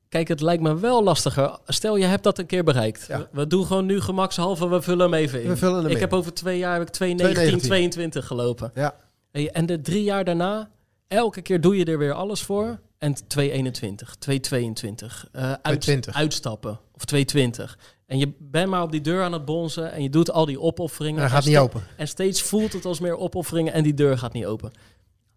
Kijk, 0.08 0.28
het 0.28 0.40
lijkt 0.40 0.62
me 0.62 0.78
wel 0.78 1.02
lastiger. 1.02 1.58
Stel, 1.66 1.96
je 1.96 2.04
hebt 2.04 2.22
dat 2.22 2.38
een 2.38 2.46
keer 2.46 2.64
bereikt. 2.64 3.04
Ja. 3.08 3.28
We, 3.32 3.46
doen 3.46 3.66
gewoon 3.66 3.86
nu 3.86 4.00
gemakshalve, 4.00 4.68
we 4.68 4.82
vullen 4.82 5.10
hem 5.10 5.14
even 5.14 5.42
in. 5.42 5.48
We 5.48 5.56
vullen 5.56 5.76
hem 5.76 5.86
ik 5.86 5.92
in. 5.92 6.00
heb 6.00 6.12
over 6.12 6.34
twee 6.34 6.58
jaar 6.58 6.72
heb 6.72 6.82
ik 6.82 6.88
219, 6.88 7.58
219. 7.58 7.68
22 7.68 8.26
gelopen. 8.26 8.70
Ja. 8.74 8.94
En- 9.52 9.66
de 9.66 9.80
drie 9.80 10.02
jaar 10.02 10.24
daarna, 10.24 10.70
elke 11.08 11.42
keer 11.42 11.60
doe 11.60 11.76
je 11.76 11.84
er 11.84 11.98
weer 11.98 12.12
alles 12.12 12.42
voor. 12.42 12.80
En 12.98 13.14
221, 13.26 14.14
222. 14.18 15.28
eh, 15.32 15.42
uit, 15.42 15.60
220. 15.62 16.14
uitstappen. 16.14 16.80
Of 16.94 17.04
220. 17.04 17.78
En 18.06 18.18
je 18.18 18.32
bent 18.38 18.70
maar 18.70 18.82
op 18.82 18.90
die 18.90 19.00
deur 19.00 19.22
aan 19.22 19.32
het 19.32 19.44
bonzen. 19.44 19.92
En 19.92 20.02
je 20.02 20.10
doet 20.10 20.30
al 20.30 20.46
die 20.46 20.60
opofferingen. 20.60 21.22
En 21.22 21.30
gaat 21.30 21.44
niet 21.44 21.56
open. 21.56 21.82
En 21.96 22.08
steeds 22.08 22.42
voelt 22.42 22.72
het 22.72 22.84
als 22.84 23.00
meer 23.00 23.16
opofferingen. 23.16 23.72
En 23.72 23.82
die 23.82 23.94
deur 23.94 24.18
gaat 24.18 24.32
niet 24.32 24.46
open. 24.46 24.72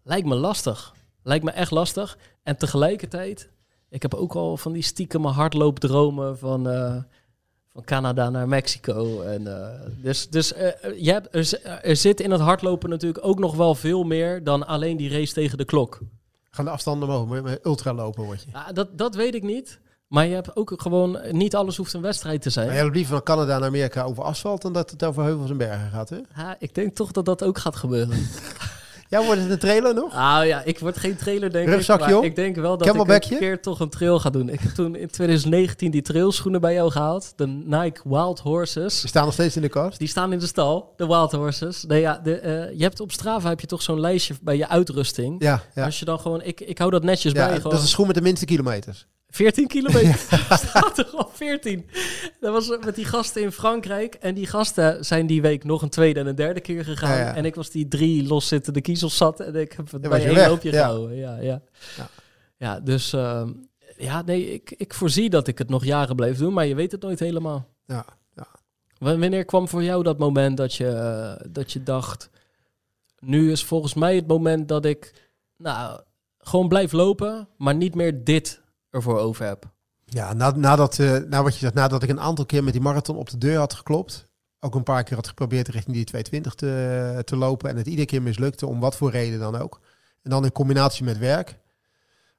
Lijkt 0.02 0.26
me 0.26 0.34
lastig. 0.34 0.94
Lijkt 1.22 1.44
me 1.44 1.50
echt 1.50 1.70
lastig. 1.70 2.18
En 2.42 2.56
tegelijkertijd, 2.56 3.50
ik 3.88 4.02
heb 4.02 4.14
ook 4.14 4.34
al 4.34 4.56
van 4.56 4.72
die 4.72 4.82
stiekeme 4.82 5.28
hardloopdromen 5.28 6.38
van, 6.38 6.68
eh, 6.68 6.96
van 7.72 7.84
Canada 7.84 8.30
naar 8.30 8.48
Mexico. 8.48 9.20
En, 9.20 9.46
eh, 9.46 9.80
dus 10.02 10.28
dus 10.28 10.52
eh, 10.52 11.02
je 11.02 11.12
hebt, 11.12 11.34
er, 11.34 11.62
er 11.82 11.96
zit 11.96 12.20
in 12.20 12.30
het 12.30 12.40
hardlopen 12.40 12.90
natuurlijk 12.90 13.24
ook 13.26 13.38
nog 13.38 13.54
wel 13.54 13.74
veel 13.74 14.04
meer 14.04 14.44
dan 14.44 14.66
alleen 14.66 14.96
die 14.96 15.10
race 15.10 15.32
tegen 15.32 15.58
de 15.58 15.64
klok. 15.64 16.00
Gaan 16.50 16.64
de 16.64 16.70
afstanden 16.70 17.08
omhoog. 17.08 17.42
Met, 17.42 17.66
ultra 17.66 17.94
lopen 17.94 18.24
word 18.24 18.42
je. 18.42 18.50
Ja, 18.52 18.72
dat, 18.72 18.98
dat 18.98 19.14
weet 19.14 19.34
ik 19.34 19.42
niet. 19.42 19.80
Maar 20.08 20.26
je 20.26 20.34
hebt 20.34 20.56
ook 20.56 20.72
gewoon, 20.76 21.18
niet 21.30 21.54
alles 21.54 21.76
hoeft 21.76 21.92
een 21.92 22.00
wedstrijd 22.00 22.42
te 22.42 22.50
zijn. 22.50 22.66
Maar 22.66 22.74
jij 22.74 22.84
loopt 22.84 22.96
liever 22.96 23.14
van 23.14 23.22
Canada 23.22 23.58
naar 23.58 23.68
Amerika 23.68 24.02
over 24.02 24.22
asfalt 24.24 24.62
dan 24.62 24.72
dat 24.72 24.90
het 24.90 25.04
over 25.04 25.22
heuvels 25.22 25.50
en 25.50 25.56
bergen 25.56 25.90
gaat, 25.90 26.08
hè? 26.08 26.18
Ja, 26.36 26.56
ik 26.58 26.74
denk 26.74 26.94
toch 26.94 27.12
dat 27.12 27.24
dat 27.24 27.42
ook 27.42 27.58
gaat 27.58 27.76
gebeuren. 27.76 28.18
Ja, 29.10 29.24
wordt 29.24 29.40
het 29.40 29.50
een 29.50 29.58
trailer 29.58 29.94
nog? 29.94 30.12
Nou 30.12 30.44
ja, 30.44 30.62
ik 30.64 30.78
word 30.78 30.96
geen 30.96 31.16
trailer 31.16 31.52
denk 31.52 31.68
Rugzakje 31.68 32.06
ik. 32.06 32.14
Maar 32.14 32.24
ik 32.24 32.36
denk 32.36 32.56
wel 32.56 32.76
dat 32.76 32.88
ik 32.88 33.30
een 33.30 33.38
keer 33.38 33.62
toch 33.62 33.80
een 33.80 33.88
trail 33.88 34.20
ga 34.20 34.30
doen. 34.30 34.48
Ik 34.48 34.60
heb 34.60 34.70
toen 34.70 34.96
in 34.96 35.08
2019 35.10 35.90
die 35.90 36.02
trailschoenen 36.02 36.60
bij 36.60 36.74
jou 36.74 36.90
gehaald. 36.90 37.32
De 37.36 37.46
Nike 37.46 38.00
Wild 38.04 38.40
Horses. 38.40 39.00
Ze 39.00 39.08
staan 39.08 39.24
nog 39.24 39.32
steeds 39.32 39.56
in 39.56 39.62
de 39.62 39.68
kast. 39.68 39.98
Die 39.98 40.08
staan 40.08 40.32
in 40.32 40.38
de 40.38 40.46
stal, 40.46 40.92
de 40.96 41.06
Wild 41.06 41.32
Horses. 41.32 41.84
Nee, 41.84 42.00
ja, 42.00 42.20
de, 42.22 42.38
eh, 42.38 42.78
je 42.78 42.82
hebt 42.82 43.00
op 43.00 43.12
Strava 43.12 43.48
heb 43.48 43.60
je 43.60 43.66
toch 43.66 43.82
zo'n 43.82 44.00
lijstje 44.00 44.34
bij 44.42 44.56
je 44.56 44.68
uitrusting. 44.68 45.42
Ja, 45.42 45.62
ja. 45.74 45.84
Als 45.84 45.98
je 45.98 46.04
dan 46.04 46.20
gewoon, 46.20 46.42
ik, 46.42 46.60
ik 46.60 46.78
hou 46.78 46.90
dat 46.90 47.02
netjes 47.02 47.32
ja 47.32 47.38
bij. 47.38 47.52
dat 47.52 47.62
Gewoon 47.62 47.76
is 47.76 47.82
een 47.82 47.88
schoen 47.88 48.06
met 48.06 48.14
de 48.14 48.22
minste 48.22 48.44
kilometers. 48.44 49.06
14 49.30 49.66
kilometer. 49.66 50.18
staat 50.66 50.98
er 50.98 51.06
al 51.06 51.30
14. 51.32 51.90
Dat 52.40 52.52
was 52.52 52.78
met 52.84 52.94
die 52.94 53.04
gasten 53.04 53.42
in 53.42 53.52
Frankrijk. 53.52 54.14
En 54.14 54.34
die 54.34 54.46
gasten 54.46 55.04
zijn 55.04 55.26
die 55.26 55.42
week 55.42 55.64
nog 55.64 55.82
een 55.82 55.88
tweede 55.88 56.20
en 56.20 56.26
een 56.26 56.34
derde 56.34 56.60
keer 56.60 56.84
gegaan. 56.84 57.18
Ja, 57.18 57.24
ja. 57.24 57.34
En 57.34 57.44
ik 57.44 57.54
was 57.54 57.70
die 57.70 57.88
drie 57.88 58.26
loszittende 58.26 58.80
kiezels 58.80 59.16
zat. 59.16 59.40
En 59.40 59.54
ik 59.54 59.72
heb 59.72 59.90
het 59.90 60.02
Ja, 60.02 60.08
bij 60.08 60.24
één 60.26 60.34
weg. 60.34 60.48
loopje 60.48 60.72
Ja. 60.72 60.78
gehouden. 60.78 61.16
Ja, 61.16 61.36
ja. 61.36 61.62
Ja. 61.96 62.08
ja. 62.56 62.80
dus 62.80 63.12
ehm, 63.12 63.52
ja, 63.96 64.22
nee, 64.22 64.52
ik, 64.52 64.70
ik 64.76 64.94
voorzie 64.94 65.30
dat 65.30 65.46
ik 65.48 65.58
het 65.58 65.68
nog 65.68 65.84
jaren 65.84 66.16
blijf 66.16 66.38
doen. 66.38 66.52
Maar 66.52 66.66
je 66.66 66.74
weet 66.74 66.92
het 66.92 67.02
nooit 67.02 67.20
helemaal. 67.20 67.68
Ja, 67.86 68.04
Wanneer 68.98 69.44
kwam 69.44 69.68
voor 69.68 69.82
jou 69.82 70.02
dat 70.02 70.18
moment 70.18 70.56
dat 70.56 70.74
je, 70.74 70.88
eh, 70.88 71.46
dat 71.50 71.72
je 71.72 71.82
dacht... 71.82 72.30
Nu 73.20 73.52
is 73.52 73.64
volgens 73.64 73.94
mij 73.94 74.14
het 74.14 74.26
moment 74.26 74.68
dat 74.68 74.84
ik 74.84 75.30
nou, 75.56 76.00
gewoon 76.38 76.68
blijf 76.68 76.92
lopen... 76.92 77.48
maar 77.56 77.74
niet 77.74 77.94
meer 77.94 78.24
dit 78.24 78.60
ervoor 78.98 79.18
over 79.18 79.46
heb. 79.46 79.70
Ja, 80.04 80.32
na, 80.32 80.50
nadat, 80.50 80.98
eh, 80.98 81.16
nou 81.16 81.44
wat 81.44 81.52
je 81.52 81.58
zegt, 81.58 81.74
nadat 81.74 82.02
ik 82.02 82.08
een 82.08 82.20
aantal 82.20 82.46
keer 82.46 82.64
met 82.64 82.72
die 82.72 82.82
marathon 82.82 83.16
op 83.16 83.30
de 83.30 83.38
deur 83.38 83.58
had 83.58 83.74
geklopt. 83.74 84.26
Ook 84.60 84.74
een 84.74 84.82
paar 84.82 85.02
keer 85.02 85.16
had 85.16 85.28
geprobeerd 85.28 85.68
richting 85.68 85.96
die 85.96 86.04
220 86.04 86.54
te, 86.54 87.22
te 87.24 87.36
lopen. 87.36 87.70
En 87.70 87.76
het 87.76 87.86
iedere 87.86 88.06
keer 88.06 88.22
mislukte, 88.22 88.66
om 88.66 88.80
wat 88.80 88.96
voor 88.96 89.10
reden 89.10 89.38
dan 89.38 89.56
ook. 89.56 89.80
En 90.22 90.30
dan 90.30 90.44
in 90.44 90.52
combinatie 90.52 91.04
met 91.04 91.18
werk. 91.18 91.58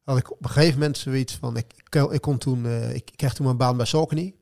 Had 0.03 0.17
ik 0.17 0.31
op 0.31 0.43
een 0.43 0.49
gegeven 0.49 0.79
moment 0.79 0.97
zoiets 0.97 1.35
van, 1.35 1.57
ik, 1.57 1.73
ik, 2.11 2.21
kon 2.21 2.37
toen, 2.37 2.65
eh, 2.65 2.95
ik 2.95 3.11
kreeg 3.15 3.33
toen 3.33 3.45
mijn 3.45 3.57
baan 3.57 3.77
bij 3.77 3.85
Saucony. 3.85 4.35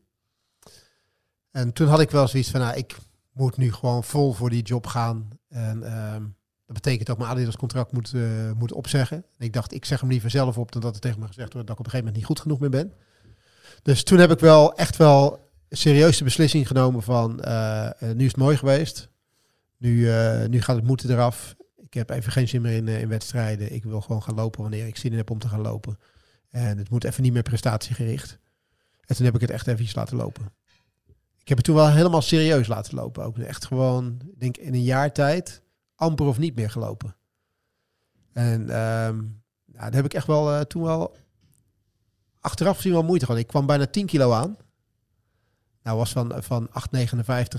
En 1.51 1.73
toen 1.73 1.87
had 1.87 1.99
ik 1.99 2.11
wel 2.11 2.27
zoiets 2.27 2.51
van, 2.51 2.59
nou, 2.59 2.77
ik 2.77 2.97
moet 3.31 3.57
nu 3.57 3.73
gewoon 3.73 4.03
vol 4.03 4.33
voor 4.33 4.49
die 4.49 4.63
job 4.63 4.87
gaan. 4.87 5.29
En 5.49 5.83
ehm, 5.83 6.23
dat 6.67 6.75
betekent 6.75 7.07
dat 7.07 7.17
mijn 7.17 7.29
Adidas 7.29 7.55
contract 7.55 7.91
moet, 7.91 8.13
eh, 8.13 8.51
moet 8.57 8.71
opzeggen. 8.71 9.17
En 9.17 9.45
ik 9.45 9.53
dacht, 9.53 9.73
ik 9.73 9.85
zeg 9.85 9.99
hem 9.99 10.09
liever 10.09 10.29
zelf 10.29 10.57
op 10.57 10.71
dan 10.71 10.81
dat 10.81 10.95
er 10.95 11.01
tegen 11.01 11.19
me 11.19 11.27
gezegd 11.27 11.53
wordt 11.53 11.67
dat 11.67 11.75
ik 11.75 11.85
op 11.85 11.85
een 11.85 11.91
gegeven 11.91 12.05
moment 12.05 12.15
niet 12.15 12.25
goed 12.25 12.39
genoeg 12.39 12.59
meer 12.59 12.69
ben. 12.69 12.93
Dus 13.81 14.03
toen 14.03 14.17
heb 14.17 14.31
ik 14.31 14.39
wel 14.39 14.75
echt 14.75 14.97
wel 14.97 15.49
serieus 15.69 16.17
de 16.17 16.23
beslissing 16.23 16.67
genomen 16.67 17.03
van 17.03 17.41
eh, 17.41 17.85
eh, 17.85 17.93
nu 17.99 18.25
is 18.25 18.31
het 18.31 18.37
mooi 18.37 18.57
geweest. 18.57 19.09
Nu, 19.77 20.09
nu 20.47 20.61
gaat 20.61 20.75
het 20.75 20.85
moeten 20.85 21.11
eraf. 21.11 21.55
Ik 21.77 21.93
heb 21.93 22.09
even 22.09 22.31
geen 22.31 22.47
zin 22.47 22.61
meer 22.61 22.75
in, 22.75 22.87
in 22.87 23.07
wedstrijden. 23.07 23.73
Ik 23.73 23.83
wil 23.83 24.01
gewoon 24.01 24.23
gaan 24.23 24.35
lopen 24.35 24.61
wanneer 24.61 24.87
ik 24.87 24.97
zin 24.97 25.11
in 25.11 25.17
heb 25.17 25.29
om 25.29 25.39
te 25.39 25.47
gaan 25.47 25.61
lopen. 25.61 25.99
En 26.49 26.77
het 26.77 26.89
moet 26.89 27.03
even 27.03 27.23
niet 27.23 27.33
meer 27.33 27.43
prestatiegericht. 27.43 28.39
En 29.05 29.15
toen 29.15 29.25
heb 29.25 29.35
ik 29.35 29.41
het 29.41 29.49
echt 29.49 29.67
even 29.67 29.87
laten 29.93 30.17
lopen. 30.17 30.51
ik 31.39 31.47
heb 31.47 31.57
het 31.57 31.65
toen 31.65 31.75
wel 31.75 31.91
helemaal 31.91 32.21
serieus 32.21 32.67
laten 32.67 32.95
lopen. 32.95 33.23
Ook 33.23 33.37
echt 33.37 33.65
gewoon, 33.65 34.19
ik 34.31 34.39
denk 34.39 34.57
in 34.57 34.73
een 34.73 34.83
jaar 34.83 35.13
tijd, 35.13 35.61
amper 35.97 36.25
of 36.25 36.37
niet 36.37 36.55
meer 36.55 36.69
gelopen. 36.69 37.15
En 38.33 38.69
ehm 38.69 39.21
ja, 39.65 39.79
daar 39.83 39.93
heb 39.93 40.05
ik 40.05 40.13
echt 40.13 40.27
wel 40.27 40.53
eh, 40.53 40.61
toen 40.61 40.83
wel 40.83 41.15
achteraf 42.39 42.75
gezien 42.75 42.91
wel 42.91 43.03
moeite 43.03 43.25
gehad. 43.25 43.41
Ik 43.41 43.47
kwam 43.47 43.65
bijna 43.65 43.85
10 43.85 44.05
kilo 44.05 44.31
aan. 44.31 44.57
Nou 45.83 45.97
was 45.97 46.11
van, 46.11 46.33
van 46.37 46.69
8,59 46.69 46.73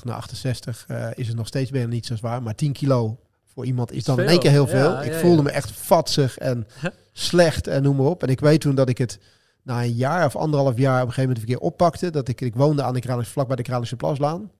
naar 0.02 0.16
68 0.16 0.84
eh, 0.88 1.08
is 1.14 1.28
het 1.28 1.36
nog 1.36 1.46
steeds 1.46 1.70
bijna 1.70 1.88
niet 1.88 2.06
zo 2.06 2.16
zwaar. 2.16 2.42
Maar 2.42 2.54
10 2.54 2.72
kilo 2.72 3.20
voor 3.44 3.64
iemand 3.64 3.92
is 3.92 4.04
dan 4.04 4.16
in 4.16 4.22
veel. 4.22 4.32
één 4.32 4.40
keer 4.40 4.50
heel 4.50 4.66
veel. 4.66 4.90
Ja, 4.90 5.02
ik 5.02 5.12
ja, 5.12 5.18
voelde 5.18 5.36
ja. 5.36 5.42
me 5.42 5.50
echt 5.50 5.70
vatsig 5.70 6.38
en 6.38 6.66
slecht 7.12 7.66
en 7.66 7.82
noem 7.82 7.96
maar 7.96 8.06
op. 8.06 8.22
En 8.22 8.28
ik 8.28 8.40
weet 8.40 8.60
toen 8.60 8.74
dat 8.74 8.88
ik 8.88 8.98
het 8.98 9.18
na 9.62 9.82
een 9.82 9.92
jaar 9.92 10.24
of 10.24 10.36
anderhalf 10.36 10.76
jaar 10.76 11.02
op 11.02 11.08
een 11.08 11.14
gegeven 11.14 11.22
moment 11.22 11.38
een 11.38 11.54
keer 11.54 11.66
oppakte. 11.66 12.10
Dat 12.10 12.28
ik, 12.28 12.40
ik 12.40 12.54
woonde 12.54 12.82
aan 12.82 12.94
de 12.94 13.00
Kralische, 13.00 13.32
vlak 13.32 13.46
bij 13.46 13.56
de 13.56 13.62
Kralische 13.62 13.96
Plaslaan. 13.96 14.50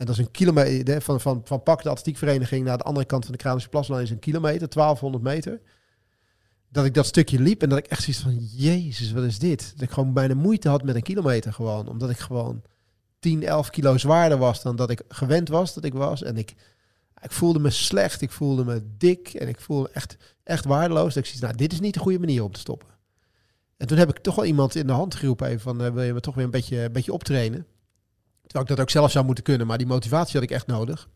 En 0.00 0.06
dat 0.06 0.18
is 0.18 0.24
een 0.24 0.30
kilometer 0.30 1.02
van, 1.02 1.20
van, 1.20 1.40
van 1.44 1.62
Pak, 1.62 1.82
de 1.82 1.88
atletiekvereniging, 1.88 2.64
naar 2.64 2.78
de 2.78 2.84
andere 2.84 3.06
kant 3.06 3.24
van 3.24 3.32
de 3.32 3.38
Kralische 3.38 3.68
Plaslaan 3.68 4.00
is 4.00 4.10
een 4.10 4.18
kilometer, 4.18 4.68
1200 4.68 5.24
meter. 5.24 5.60
Dat 6.68 6.84
ik 6.84 6.94
dat 6.94 7.06
stukje 7.06 7.40
liep 7.40 7.62
en 7.62 7.68
dat 7.68 7.78
ik 7.78 7.86
echt 7.86 8.02
zoiets 8.02 8.22
van, 8.22 8.36
jezus, 8.36 9.12
wat 9.12 9.24
is 9.24 9.38
dit? 9.38 9.72
Dat 9.72 9.82
ik 9.82 9.90
gewoon 9.90 10.12
bijna 10.12 10.34
moeite 10.34 10.68
had 10.68 10.82
met 10.82 10.94
een 10.94 11.02
kilometer 11.02 11.52
gewoon. 11.52 11.88
Omdat 11.88 12.10
ik 12.10 12.18
gewoon 12.18 12.62
10, 13.18 13.42
11 13.44 13.70
kilo 13.70 13.98
zwaarder 13.98 14.38
was 14.38 14.62
dan 14.62 14.76
dat 14.76 14.90
ik 14.90 15.02
gewend 15.08 15.48
was 15.48 15.74
dat 15.74 15.84
ik 15.84 15.92
was. 15.92 16.22
En 16.22 16.36
ik, 16.36 16.54
ik 17.22 17.32
voelde 17.32 17.58
me 17.58 17.70
slecht, 17.70 18.20
ik 18.20 18.30
voelde 18.30 18.64
me 18.64 18.82
dik 18.96 19.28
en 19.28 19.48
ik 19.48 19.60
voelde 19.60 19.90
echt, 19.92 20.16
echt 20.42 20.64
waardeloos. 20.64 21.14
Dat 21.14 21.16
ik 21.16 21.24
zoiets, 21.24 21.42
nou, 21.42 21.56
dit 21.56 21.72
is 21.72 21.80
niet 21.80 21.94
de 21.94 22.00
goede 22.00 22.18
manier 22.18 22.44
om 22.44 22.52
te 22.52 22.60
stoppen. 22.60 22.88
En 23.76 23.86
toen 23.86 23.98
heb 23.98 24.08
ik 24.08 24.18
toch 24.18 24.34
wel 24.34 24.44
iemand 24.44 24.74
in 24.74 24.86
de 24.86 24.92
hand 24.92 25.14
geroepen 25.14 25.46
even 25.46 25.60
van, 25.60 25.82
eh, 25.82 25.92
wil 25.92 26.02
je 26.02 26.12
me 26.12 26.20
toch 26.20 26.34
weer 26.34 26.44
een 26.44 26.50
beetje, 26.50 26.78
een 26.78 26.92
beetje 26.92 27.12
optrainen? 27.12 27.66
Terwijl 28.50 28.70
ik 28.70 28.76
dat 28.76 28.86
ook 28.86 28.90
zelf 28.90 29.10
zou 29.10 29.24
moeten 29.24 29.44
kunnen, 29.44 29.66
maar 29.66 29.78
die 29.78 29.86
motivatie 29.86 30.34
had 30.34 30.42
ik 30.42 30.50
echt 30.50 30.66
nodig. 30.66 31.08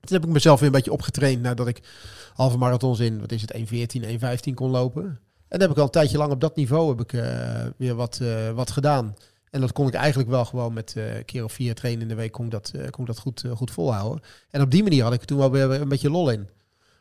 Toen 0.00 0.16
heb 0.16 0.24
ik 0.24 0.32
mezelf 0.32 0.58
weer 0.58 0.68
een 0.68 0.74
beetje 0.74 0.92
opgetraind 0.92 1.42
nadat 1.42 1.66
ik 1.66 1.80
halve 2.34 2.56
marathons 2.56 2.98
in, 2.98 3.20
wat 3.20 3.32
is 3.32 3.40
het, 3.40 3.54
1.14, 3.54 4.04
1.15 4.48 4.54
kon 4.54 4.70
lopen. 4.70 5.02
En 5.04 5.58
dan 5.58 5.60
heb 5.60 5.70
ik 5.70 5.76
al 5.76 5.84
een 5.84 5.90
tijdje 5.90 6.18
lang 6.18 6.32
op 6.32 6.40
dat 6.40 6.56
niveau 6.56 6.88
heb 6.88 7.00
ik, 7.00 7.12
eh, 7.12 7.66
weer 7.76 7.94
wat, 7.94 8.18
eh, 8.22 8.50
wat 8.50 8.70
gedaan. 8.70 9.16
En 9.50 9.60
dat 9.60 9.72
kon 9.72 9.88
ik 9.88 9.94
eigenlijk 9.94 10.30
wel 10.30 10.44
gewoon 10.44 10.72
met 10.72 10.96
eh, 10.96 11.16
een 11.16 11.24
keer 11.24 11.44
of 11.44 11.52
vier 11.52 11.74
trainen 11.74 12.02
in 12.02 12.08
de 12.08 12.14
week 12.14 12.32
kon 12.32 12.44
ik 12.44 12.50
dat, 12.50 12.72
kon 12.90 13.00
ik 13.00 13.06
dat 13.06 13.18
goed, 13.18 13.44
goed 13.54 13.70
volhouden. 13.70 14.22
En 14.50 14.60
op 14.60 14.70
die 14.70 14.82
manier 14.82 15.02
had 15.02 15.12
ik 15.12 15.24
toen 15.24 15.38
wel 15.38 15.50
weer 15.50 15.70
een 15.70 15.88
beetje 15.88 16.10
lol 16.10 16.30
in. 16.30 16.48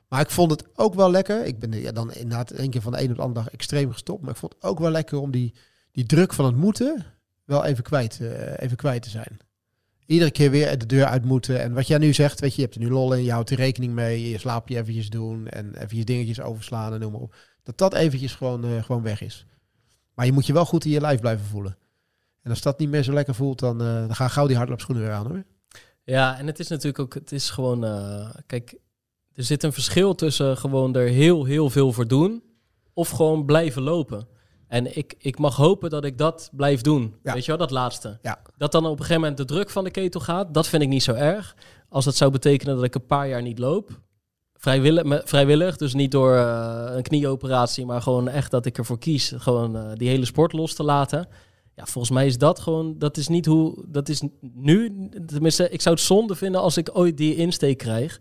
Maar 0.08 0.22
ik 0.22 0.30
vond 0.30 0.52
het 0.52 0.64
ook 0.76 0.94
wel 0.94 1.12
lekker. 1.12 1.46
Ik 1.46 1.60
ben 1.60 1.72
ja, 1.72 1.92
dan 1.92 2.14
inderdaad 2.14 2.52
één 2.52 2.70
keer 2.70 2.82
van 2.82 2.92
de 2.92 3.02
een 3.02 3.10
op 3.10 3.16
de 3.16 3.22
andere 3.22 3.46
dag 3.46 3.54
extreem 3.54 3.92
gestopt. 3.92 4.22
Maar 4.22 4.32
ik 4.32 4.38
vond 4.38 4.54
het 4.54 4.64
ook 4.64 4.80
wel 4.80 4.92
lekker 4.92 5.18
om 5.18 5.32
die, 5.32 5.54
die 5.92 6.06
druk 6.06 6.34
van 6.34 6.46
het 6.46 6.56
moeten 6.56 7.06
wel 7.48 7.66
even 7.66 7.84
kwijt, 7.84 8.20
eh, 8.22 8.64
even 8.64 8.78
kwijt 8.78 9.02
te 9.02 9.10
zijn. 9.10 9.38
Iedere 10.06 10.32
keer 10.32 10.52
weer 10.52 10.78
de 10.78 10.86
deur 10.86 11.06
uit 11.06 11.26
moeten. 11.26 11.62
En 11.62 11.74
wat 11.74 11.88
jij 11.88 11.98
nu 11.98 12.14
zegt, 12.14 12.40
weet 12.40 12.50
je, 12.50 12.56
je 12.56 12.62
hebt 12.62 12.76
er 12.76 12.82
nu 12.82 12.90
lol 12.90 13.14
in. 13.14 13.24
Je 13.24 13.32
houdt 13.32 13.50
er 13.50 13.58
rekening 13.58 13.94
mee. 13.94 14.30
Je 14.30 14.38
slaapje 14.38 14.78
eventjes 14.78 15.10
doen. 15.10 15.48
En 15.48 15.76
eventjes 15.76 16.06
dingetjes 16.06 16.42
overslaan 16.42 16.94
en 16.94 17.00
noem 17.00 17.12
maar 17.12 17.22
op. 17.22 17.36
Dat 17.64 17.78
dat 17.78 17.94
eventjes 17.94 18.36
gewoon, 18.36 18.66
eh, 18.66 18.84
gewoon 18.84 19.02
weg 19.02 19.22
is. 19.22 19.46
Maar 20.14 20.26
je 20.26 20.32
moet 20.32 20.46
je 20.46 20.54
wel 20.54 20.66
goed 20.66 20.86
in 20.86 20.92
je 20.92 21.02
lijf 21.02 21.20
blijven 21.20 21.46
voelen. 21.46 21.78
En 22.42 22.50
als 22.50 22.62
dat 22.62 22.80
niet 22.80 22.90
meer 22.90 23.04
zo 23.04 23.14
lekker 23.14 23.36
voelt, 23.36 23.60
dan, 23.60 23.82
eh, 23.82 23.86
dan 23.88 24.16
gaan 24.16 24.30
gauw 24.30 24.48
die 24.48 24.56
hardloopschoenen 24.56 25.04
weer 25.04 25.14
aan 25.14 25.28
hoor. 25.28 25.44
Ja, 26.04 26.38
en 26.38 26.48
het 26.48 26.60
is 26.60 26.68
natuurlijk 26.68 27.00
ook, 27.00 27.14
het 27.14 27.32
is 27.32 27.50
gewoon, 27.50 27.80
kijk, 28.46 28.78
er 29.34 29.44
zit 29.44 29.64
een 29.64 29.74
verschil 29.74 30.16
tussen 30.16 30.58
gewoon 30.58 30.96
er 30.96 31.08
heel, 31.08 31.46
heel 31.46 31.70
veel 31.70 31.94
voor 31.94 32.08
doen 32.08 32.44
of 32.94 33.10
gewoon 33.10 33.46
blijven 33.46 33.82
lopen. 33.82 34.28
En 34.68 34.98
ik, 34.98 35.16
ik 35.18 35.40
mag 35.40 35.56
hopen 35.56 35.90
dat 35.90 36.04
ik 36.06 36.18
dat 36.18 36.50
blijf 36.54 36.82
doen. 36.82 37.16
Ja. 37.24 37.34
Weet 37.34 37.42
je 37.46 37.48
wel, 37.52 37.60
dat 37.60 37.72
laatste. 37.72 38.18
Ja. 38.22 38.42
Dat 38.58 38.72
dan 38.72 38.86
op 38.86 38.92
een 38.92 38.98
gegeven 38.98 39.22
moment 39.22 39.38
de 39.38 39.46
druk 39.46 39.70
van 39.70 39.84
de 39.84 39.92
ketel 39.92 40.20
gaat, 40.20 40.54
dat 40.54 40.68
vind 40.68 40.82
ik 40.84 40.90
niet 40.90 41.04
zo 41.04 41.14
erg. 41.14 41.56
Als 41.90 42.06
dat 42.06 42.16
zou 42.16 42.32
betekenen 42.32 42.76
dat 42.76 42.84
ik 42.84 42.96
een 42.96 43.06
paar 43.06 43.28
jaar 43.28 43.42
niet 43.42 43.60
loop. 43.60 43.90
Vrijwillig, 44.54 45.04
me- 45.04 45.22
vrijwillig 45.26 45.78
dus 45.78 45.94
niet 45.94 46.12
door 46.12 46.36
eh, 46.36 46.86
een 46.96 47.02
knieoperatie, 47.02 47.86
maar 47.86 48.02
gewoon 48.02 48.28
echt 48.28 48.52
dat 48.52 48.66
ik 48.66 48.78
ervoor 48.78 49.00
kies 49.00 49.34
gewoon 49.38 49.76
eh, 49.78 49.92
die 49.94 50.10
hele 50.10 50.26
sport 50.26 50.54
los 50.54 50.74
te 50.74 50.84
laten. 50.84 51.28
Ja, 51.76 51.86
volgens 51.86 52.14
mij 52.14 52.26
is 52.26 52.38
dat 52.38 52.60
gewoon, 52.60 52.96
dat 52.98 53.18
is 53.18 53.28
niet 53.28 53.46
hoe, 53.46 53.86
dat 53.88 54.10
is 54.10 54.22
nu, 54.54 55.10
tenminste, 55.26 55.70
ik 55.70 55.82
zou 55.82 55.96
het 55.96 56.04
zonde 56.04 56.36
vinden 56.36 56.62
als 56.62 56.78
ik 56.78 56.90
ooit 56.94 57.18
die 57.18 57.36
insteek 57.36 57.78
krijg. 57.78 58.20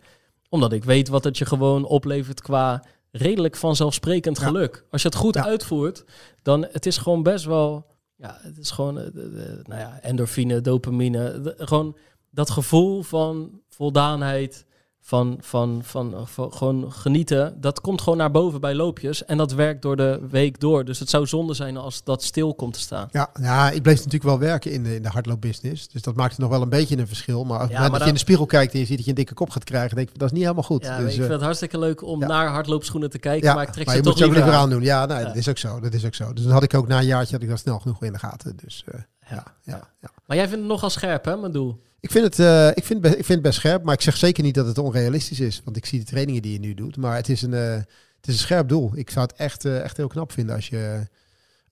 Omdat 0.48 0.72
ik 0.72 0.84
weet 0.84 1.08
wat 1.08 1.24
het 1.24 1.38
je 1.38 1.44
gewoon 1.46 1.84
oplevert 1.84 2.40
qua 2.42 2.84
redelijk 3.16 3.56
vanzelfsprekend 3.56 4.38
geluk. 4.38 4.84
Als 4.90 5.02
je 5.02 5.08
het 5.08 5.16
goed 5.16 5.36
uitvoert, 5.36 6.04
dan 6.42 6.66
het 6.70 6.86
is 6.86 6.96
gewoon 6.98 7.22
best 7.22 7.44
wel, 7.44 7.86
ja, 8.16 8.38
het 8.42 8.58
is 8.58 8.70
gewoon, 8.70 8.98
eh, 8.98 9.04
de- 9.04 9.30
de- 9.30 9.60
nou 9.62 9.80
ja, 9.80 9.98
endorfine, 10.02 10.60
dopamine, 10.60 11.40
de- 11.40 11.54
gewoon 11.58 11.96
dat 12.30 12.50
gevoel 12.50 13.02
van 13.02 13.60
voldaanheid, 13.68 14.66
van, 15.06 15.38
van, 15.40 15.80
van, 15.84 16.14
van 16.24 16.52
gewoon 16.52 16.92
genieten, 16.92 17.60
dat 17.60 17.80
komt 17.80 18.00
gewoon 18.00 18.18
naar 18.18 18.30
boven 18.30 18.60
bij 18.60 18.74
loopjes 18.74 19.24
en 19.24 19.36
dat 19.36 19.52
werkt 19.52 19.82
door 19.82 19.96
de 19.96 20.20
week 20.30 20.60
door. 20.60 20.84
Dus 20.84 20.98
het 20.98 21.10
zou 21.10 21.26
zonde 21.26 21.54
zijn 21.54 21.76
als 21.76 22.04
dat 22.04 22.22
stil 22.22 22.54
komt 22.54 22.72
te 22.72 22.80
staan. 22.80 23.08
Ja, 23.10 23.30
ja, 23.40 23.70
ik 23.70 23.82
bleef 23.82 23.96
natuurlijk 23.96 24.24
wel 24.24 24.38
werken 24.38 24.72
in 24.72 24.82
de, 24.82 24.94
in 24.94 25.02
de 25.02 25.08
hardloopbusiness. 25.08 25.88
Dus 25.88 26.02
dat 26.02 26.16
maakte 26.16 26.40
nog 26.40 26.50
wel 26.50 26.62
een 26.62 26.68
beetje 26.68 26.98
een 26.98 27.06
verschil. 27.06 27.44
Maar 27.44 27.70
Ja, 27.70 27.80
maar 27.80 27.90
dat 27.90 28.00
je 28.00 28.06
in 28.06 28.12
de 28.12 28.18
spiegel 28.18 28.46
kijkt 28.46 28.72
en 28.72 28.78
je 28.78 28.86
ziet 28.86 28.96
dat 28.96 29.04
je 29.04 29.10
een 29.10 29.16
dikke 29.16 29.34
kop 29.34 29.50
gaat 29.50 29.64
krijgen, 29.64 29.96
denk 29.96 30.08
ik, 30.08 30.18
dat 30.18 30.26
is 30.26 30.32
niet 30.32 30.42
helemaal 30.42 30.64
goed. 30.64 30.84
Ja, 30.84 30.98
dus, 30.98 31.06
ik 31.06 31.12
vind 31.12 31.24
eh, 31.26 31.32
het 31.32 31.42
hartstikke 31.42 31.78
leuk 31.78 32.02
om 32.02 32.20
ja. 32.20 32.26
naar 32.26 32.48
hardloopschoenen 32.48 33.10
te 33.10 33.18
kijken, 33.18 33.48
ja, 33.48 33.54
maar 33.54 33.66
ik 33.66 33.72
trek 33.72 33.86
maar 33.86 33.94
ze 33.94 34.00
je 34.00 34.06
toch 34.06 34.14
moet 34.14 34.22
ze 34.22 34.28
ook 34.28 34.36
liever 34.36 34.52
aan. 34.52 34.62
aandoen. 34.62 34.82
Ja, 34.82 35.06
nee, 35.06 35.24
dat 35.24 35.36
is 35.36 35.48
ook 35.48 35.58
zo. 35.58 35.80
Dat 35.80 35.94
is 35.94 36.04
ook 36.04 36.14
zo. 36.14 36.32
Dus 36.32 36.44
dan 36.44 36.52
had 36.52 36.62
ik 36.62 36.74
ook 36.74 36.88
na 36.88 36.98
een 36.98 37.06
jaartje 37.06 37.34
had 37.34 37.42
ik 37.42 37.48
dat 37.48 37.58
snel 37.58 37.78
genoeg 37.78 38.02
in 38.02 38.12
de 38.12 38.18
gaten. 38.18 38.56
Dus 38.56 38.84
eh, 38.86 39.00
ja, 39.30 39.44
ja, 39.62 39.90
ja. 40.00 40.10
Maar 40.26 40.36
jij 40.36 40.48
vindt 40.48 40.62
het 40.62 40.72
nogal 40.72 40.90
scherp, 40.90 41.24
hè, 41.24 41.36
mijn 41.36 41.52
doel? 41.52 41.80
Ik 42.00 42.10
vind, 42.10 42.24
het, 42.24 42.38
eh, 42.38 42.68
ik, 42.68 42.84
vind, 42.84 43.04
ik 43.04 43.12
vind 43.12 43.28
het 43.28 43.42
best 43.42 43.58
scherp, 43.58 43.82
maar 43.82 43.94
ik 43.94 44.00
zeg 44.00 44.16
zeker 44.16 44.42
niet 44.42 44.54
dat 44.54 44.66
het 44.66 44.78
onrealistisch 44.78 45.40
is. 45.40 45.60
Want 45.64 45.76
ik 45.76 45.86
zie 45.86 45.98
de 45.98 46.04
trainingen 46.04 46.42
die 46.42 46.52
je 46.52 46.58
nu 46.58 46.74
doet. 46.74 46.96
Maar 46.96 47.16
het 47.16 47.28
is 47.28 47.42
een, 47.42 47.54
eh, 47.54 47.70
het 48.16 48.26
is 48.26 48.34
een 48.34 48.46
scherp 48.46 48.68
doel. 48.68 48.90
Ik 48.94 49.10
zou 49.10 49.26
het 49.26 49.36
echt, 49.36 49.64
eh, 49.64 49.80
echt 49.80 49.96
heel 49.96 50.08
knap 50.08 50.32
vinden 50.32 50.54
als 50.54 50.68
je, 50.68 51.06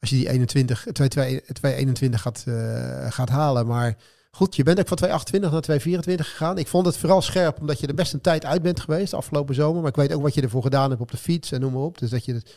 als 0.00 0.10
je 0.10 0.16
die 0.16 0.28
21, 0.28 0.86
221 0.92 2.20
gaat, 2.20 2.44
eh, 2.46 3.12
gaat 3.12 3.28
halen. 3.28 3.66
Maar 3.66 3.96
goed, 4.30 4.56
je 4.56 4.62
bent 4.62 4.78
ook 4.78 4.88
van 4.88 4.96
228 4.96 5.50
naar 5.50 5.60
224 5.60 6.30
gegaan. 6.30 6.58
Ik 6.58 6.68
vond 6.68 6.86
het 6.86 6.96
vooral 6.96 7.22
scherp 7.22 7.60
omdat 7.60 7.80
je 7.80 7.86
er 7.86 7.94
best 7.94 8.12
een 8.12 8.20
tijd 8.20 8.44
uit 8.44 8.62
bent 8.62 8.80
geweest 8.80 9.10
de 9.10 9.16
afgelopen 9.16 9.54
zomer. 9.54 9.80
Maar 9.80 9.90
ik 9.90 9.96
weet 9.96 10.12
ook 10.12 10.22
wat 10.22 10.34
je 10.34 10.42
ervoor 10.42 10.62
gedaan 10.62 10.90
hebt 10.90 11.02
op 11.02 11.10
de 11.10 11.16
fiets 11.16 11.52
en 11.52 11.60
noem 11.60 11.72
maar 11.72 11.82
op. 11.82 11.98
Dus 11.98 12.10
dat 12.10 12.24
je 12.24 12.34
het, 12.34 12.56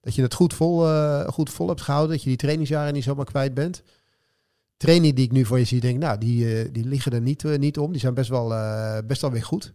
dat 0.00 0.14
je 0.14 0.22
het 0.22 0.34
goed, 0.34 0.54
vol, 0.54 0.86
goed 1.26 1.50
vol 1.50 1.68
hebt 1.68 1.80
gehouden. 1.80 2.10
Dat 2.10 2.22
je 2.22 2.28
die 2.28 2.38
trainingsjaren 2.38 2.92
niet 2.92 3.04
zomaar 3.04 3.24
kwijt 3.24 3.54
bent 3.54 3.82
training 4.76 5.14
die 5.14 5.24
ik 5.24 5.32
nu 5.32 5.44
voor 5.44 5.58
je 5.58 5.64
zie, 5.64 5.80
denk 5.80 5.98
nou, 5.98 6.18
die, 6.18 6.54
eh, 6.62 6.68
die 6.72 6.84
liggen 6.84 7.12
er 7.12 7.20
niet, 7.20 7.44
eh, 7.44 7.58
niet 7.58 7.78
om. 7.78 7.90
Die 7.92 8.00
zijn 8.00 8.14
best 8.14 8.28
wel, 8.30 8.54
eh, 8.54 8.98
best 9.06 9.20
wel 9.20 9.30
weer 9.30 9.44
goed. 9.44 9.72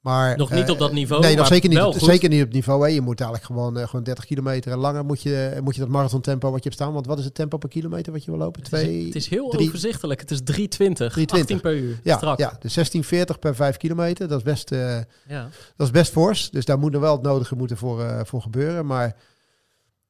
Maar, 0.00 0.36
Nog 0.36 0.50
niet 0.50 0.70
op 0.70 0.78
dat 0.78 0.92
niveau, 0.92 1.22
Nee, 1.22 1.36
nog 1.36 1.46
zeker 1.46 1.68
niet, 1.68 1.80
op, 1.80 1.94
zeker 1.98 2.28
niet 2.28 2.42
op 2.44 2.52
niveau. 2.52 2.82
Hè. 2.82 2.94
Je 2.94 3.00
moet 3.00 3.20
eigenlijk 3.20 3.52
gewoon, 3.52 3.76
gewoon 3.88 4.04
30 4.04 4.24
kilometer 4.24 4.72
en 4.72 4.78
langer 4.78 5.04
moet 5.04 5.22
je, 5.22 5.58
moet 5.62 5.74
je 5.74 5.80
dat 5.80 5.88
marathontempo 5.90 6.46
wat 6.50 6.62
je 6.62 6.68
hebt 6.68 6.80
staan. 6.80 6.92
Want 6.92 7.06
wat 7.06 7.18
is 7.18 7.24
het 7.24 7.34
tempo 7.34 7.56
per 7.58 7.68
kilometer 7.68 8.12
wat 8.12 8.24
je 8.24 8.30
wil 8.30 8.40
lopen? 8.40 8.62
Het 8.62 8.72
is, 8.72 8.78
Twee, 8.80 9.04
het 9.06 9.14
is 9.14 9.28
heel 9.28 9.48
drie- 9.48 9.66
overzichtelijk. 9.66 10.20
Het 10.20 10.30
is 10.30 10.40
320, 10.44 11.12
320. 11.12 11.56
18 11.56 11.60
per 11.60 11.76
uur. 11.90 12.00
ja, 12.02 12.16
Strak. 12.16 12.38
ja, 12.38 12.48
dus 12.60 12.72
1640 12.74 13.38
per 13.38 13.54
5 13.54 13.76
kilometer. 13.76 14.28
Dat 14.28 14.38
is 14.38 14.44
best, 14.44 14.70
eh, 14.72 14.98
Ja. 15.28 15.48
dat 15.76 15.86
is 15.86 15.90
best 15.92 16.12
fors. 16.12 16.50
Dus 16.50 16.64
daar 16.64 16.78
moet 16.78 16.94
er 16.94 17.00
wel 17.00 17.12
het 17.12 17.22
nodige 17.22 17.56
moeten 17.56 17.76
voor, 17.76 18.22
voor 18.26 18.42
gebeuren. 18.42 18.86
Maar 18.86 19.16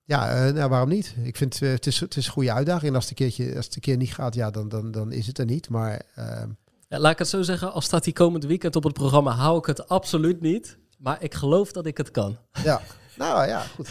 ja, 0.06 0.30
eh, 0.46 0.52
nou, 0.52 0.68
waarom 0.70 0.88
niet? 0.88 1.14
Ik 1.22 1.36
vind 1.36 1.62
eh, 1.62 1.70
het, 1.70 1.86
is, 1.86 2.00
het 2.00 2.16
is 2.16 2.26
een 2.26 2.32
goede 2.32 2.52
uitdaging. 2.52 2.88
En 2.90 2.94
als 2.94 3.08
het 3.08 3.20
een, 3.20 3.26
keertje, 3.26 3.56
als 3.56 3.64
het 3.64 3.74
een 3.74 3.80
keer 3.80 3.96
niet 3.96 4.14
gaat, 4.14 4.34
ja, 4.34 4.50
dan, 4.50 4.68
dan, 4.68 4.90
dan 4.90 5.12
is 5.12 5.26
het 5.26 5.38
er 5.38 5.44
niet. 5.44 5.68
Maar 5.68 6.02
ehm, 6.14 6.48
Ja, 6.88 6.98
laat 6.98 7.12
ik 7.12 7.18
het 7.18 7.28
zo 7.28 7.42
zeggen, 7.42 7.72
als 7.72 7.84
staat 7.84 8.04
die 8.04 8.12
komend 8.12 8.44
weekend 8.44 8.76
op 8.76 8.84
het 8.84 8.92
programma, 8.92 9.30
hou 9.32 9.58
ik 9.58 9.66
het 9.66 9.88
absoluut 9.88 10.40
niet. 10.40 10.78
Maar 10.98 11.22
ik 11.22 11.34
geloof 11.34 11.72
dat 11.72 11.86
ik 11.86 11.96
het 11.96 12.10
kan. 12.10 12.38
ja, 12.64 12.80
nou 13.16 13.46
ja, 13.48 13.60
goed. 13.60 13.88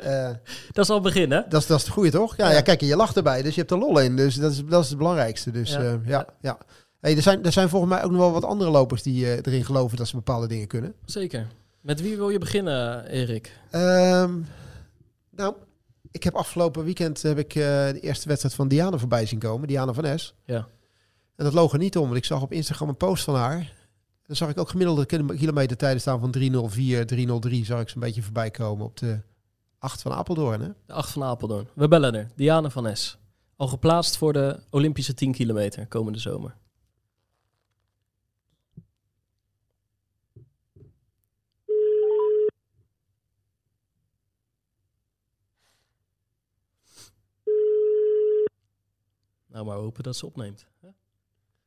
Eh, 0.00 0.30
Dat 0.72 0.84
is 0.84 0.90
al 0.90 1.00
begin, 1.00 1.30
hè? 1.30 1.40
dat, 1.48 1.60
is, 1.60 1.66
dat 1.66 1.78
is 1.78 1.84
het 1.84 1.92
goede, 1.94 2.10
toch? 2.10 2.36
Ja, 2.36 2.48
ja. 2.48 2.54
Ja. 2.54 2.60
kijk, 2.60 2.80
je 2.80 2.96
lacht 2.96 3.16
erbij, 3.16 3.42
dus 3.42 3.54
je 3.54 3.60
hebt 3.60 3.72
er 3.72 3.78
lol 3.78 3.98
in. 3.98 4.16
Dus 4.16 4.34
dat 4.34 4.52
is, 4.52 4.64
dat 4.64 4.82
is 4.82 4.88
het 4.88 4.98
belangrijkste. 4.98 5.50
Dus 5.50 5.70
Ja. 5.72 5.82
ja, 5.82 5.90
ja, 5.90 5.98
Ja. 6.06 6.26
ja. 6.40 6.58
Hey, 7.00 7.16
er, 7.16 7.22
zijn, 7.22 7.44
er 7.44 7.52
zijn 7.52 7.68
volgens 7.68 7.92
mij 7.92 8.04
ook 8.04 8.10
nog 8.10 8.20
wel 8.20 8.32
wat 8.32 8.44
andere 8.44 8.70
lopers 8.70 9.02
die 9.02 9.44
erin 9.46 9.64
geloven 9.64 9.96
dat 9.96 10.08
ze 10.08 10.16
bepaalde 10.16 10.46
dingen 10.46 10.66
kunnen. 10.66 10.94
Zeker. 11.04 11.46
Met 11.80 12.00
wie 12.00 12.16
wil 12.16 12.30
je 12.30 12.38
beginnen, 12.38 13.06
Erik? 13.06 13.52
Ehm, 13.70 14.32
nou, 15.36 15.54
ik 16.10 16.22
heb 16.22 16.34
afgelopen 16.34 16.84
weekend 16.84 17.22
heb 17.22 17.38
ik, 17.38 17.54
eh, 17.54 17.62
de 17.64 18.00
eerste 18.00 18.28
wedstrijd 18.28 18.54
van 18.54 18.68
Diana 18.68 18.98
voorbij 18.98 19.26
zien 19.26 19.38
komen. 19.38 19.68
Diana 19.68 19.92
van 19.92 20.04
Es. 20.04 20.34
Ja. 20.44 20.68
En 21.36 21.44
dat 21.44 21.52
loog 21.54 21.72
er 21.72 21.78
niet 21.78 21.96
om, 21.96 22.04
want 22.04 22.16
ik 22.16 22.24
zag 22.24 22.42
op 22.42 22.52
Instagram 22.52 22.88
een 22.88 22.96
post 22.96 23.24
van 23.24 23.34
haar. 23.34 23.72
Dan 24.26 24.36
zag 24.36 24.48
ik 24.48 24.58
ook 24.58 24.68
gemiddelde 24.68 25.06
kilo- 25.06 25.34
kilometertijden 25.34 26.00
staan 26.00 26.20
van 26.20 26.30
304, 26.30 27.06
303. 27.06 27.64
Zag 27.64 27.80
ik 27.80 27.88
ze 27.88 27.94
een 27.94 28.00
beetje 28.00 28.22
voorbij 28.22 28.50
komen 28.50 28.84
op 28.86 28.96
de 28.96 29.20
8 29.78 30.02
van 30.02 30.12
Apeldoorn. 30.12 30.60
Hè? 30.60 30.68
De 30.86 30.92
8 30.92 31.10
van 31.10 31.22
Apeldoorn. 31.22 31.68
We 31.74 31.88
bellen 31.88 32.14
er. 32.14 32.28
Diane 32.36 32.70
van 32.70 32.96
S. 32.96 33.18
Al 33.56 33.68
geplaatst 33.68 34.16
voor 34.16 34.32
de 34.32 34.60
Olympische 34.70 35.14
10 35.14 35.32
kilometer 35.32 35.86
komende 35.86 36.18
zomer. 36.18 36.56
Nou, 49.54 49.66
maar 49.66 49.76
hopen 49.76 50.02
dat 50.02 50.16
ze 50.16 50.26
opneemt. 50.26 50.66
hè? 50.80 50.88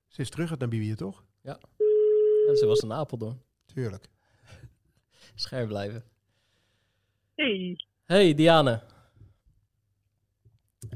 Ze 0.07 0.21
is 0.21 0.29
terug 0.29 0.49
uit 0.49 0.59
Namibië, 0.59 0.95
toch? 0.95 1.23
Ja, 1.41 1.59
ze 2.55 2.63
was 2.65 2.79
in 2.79 2.93
Apeldoorn. 2.93 3.41
Tuurlijk. 3.65 4.09
Scherp 5.35 5.67
blijven. 5.67 6.03
Hey, 7.35 7.79
Hey 8.05 8.33
Diane. 8.33 8.83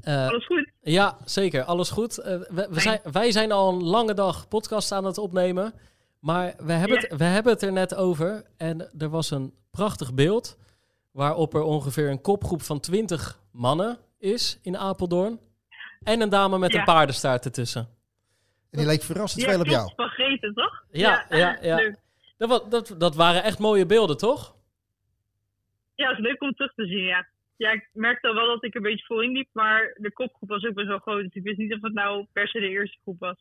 Eh, 0.02 0.28
alles 0.28 0.46
goed? 0.46 0.72
ja, 0.82 1.18
zeker. 1.26 1.64
Alles 1.64 1.90
goed. 1.90 2.18
Eh, 2.18 2.40
we, 2.40 2.68
we 2.70 2.80
zijn, 2.80 3.00
wij 3.12 3.32
zijn 3.32 3.52
al 3.52 3.70
een 3.74 3.84
lange 3.84 4.14
dag 4.14 4.48
podcast 4.48 4.92
aan 4.92 5.06
het 5.06 5.18
opnemen. 5.18 5.74
Maar 6.20 6.54
we 6.58 6.72
hebben, 6.74 7.02
Ja. 7.02 7.08
het, 7.08 7.18
we 7.18 7.24
hebben 7.24 7.54
het 7.54 7.62
er 7.62 7.72
net 7.72 7.96
over. 7.96 8.46
En 8.58 9.00
er 9.00 9.10
was 9.10 9.32
een 9.32 9.54
prachtig 9.70 10.14
beeld. 10.14 10.58
Waarop 11.12 11.54
er 11.54 11.62
ongeveer 11.64 12.10
een 12.10 12.22
kopgroep 12.22 12.62
van 12.62 12.80
20 12.80 13.40
mannen 13.52 13.98
is 14.18 14.60
in 14.62 14.78
Apeldoorn. 14.78 15.40
En 16.04 16.22
een 16.22 16.30
dame 16.30 16.58
met 16.58 16.72
Ja. 16.72 16.80
een 16.80 16.86
paardenstaart 16.86 17.46
ertussen. 17.46 17.82
En 18.72 18.78
die 18.78 18.86
leek 18.88 19.02
verrassend 19.02 19.42
Ja, 19.44 19.50
veel 19.50 19.60
op 19.60 19.66
jou. 19.66 19.92
Van 19.96 20.10
Greten, 20.10 20.54
toch? 20.54 20.84
Ja, 20.92 21.26
ja, 21.30 21.58
ja. 21.62 21.94
Dat, 22.38 22.72
dat, 22.72 22.96
dat 22.98 23.16
waren 23.16 23.44
echt 23.44 23.60
mooie 23.60 23.86
beelden, 23.86 24.18
toch? 24.18 24.56
Ja, 25.96 26.08
het 26.10 26.18
is 26.18 26.24
leuk 26.24 26.42
om 26.42 26.54
terug 26.54 26.74
te 26.74 26.86
zien, 26.86 27.04
ja. 27.04 27.28
Ja, 27.56 27.72
ik 27.72 27.90
merkte 27.94 28.34
wel 28.34 28.48
dat 28.48 28.64
ik 28.64 28.76
een 28.76 28.82
beetje 28.82 29.06
voorin 29.06 29.32
liep, 29.32 29.50
maar 29.54 29.98
de 30.00 30.12
kopgroep 30.14 30.50
was 30.50 30.64
ook 30.66 30.74
best 30.74 30.88
wel 30.88 30.98
groot. 31.00 31.24
Dus 31.24 31.34
ik 31.34 31.44
wist 31.44 31.58
niet 31.58 31.74
of 31.74 31.82
het 31.82 31.94
nou 31.94 32.26
per 32.34 32.48
se 32.48 32.60
de 32.60 32.68
eerste 32.70 32.98
groep 33.02 33.20
was. 33.20 33.38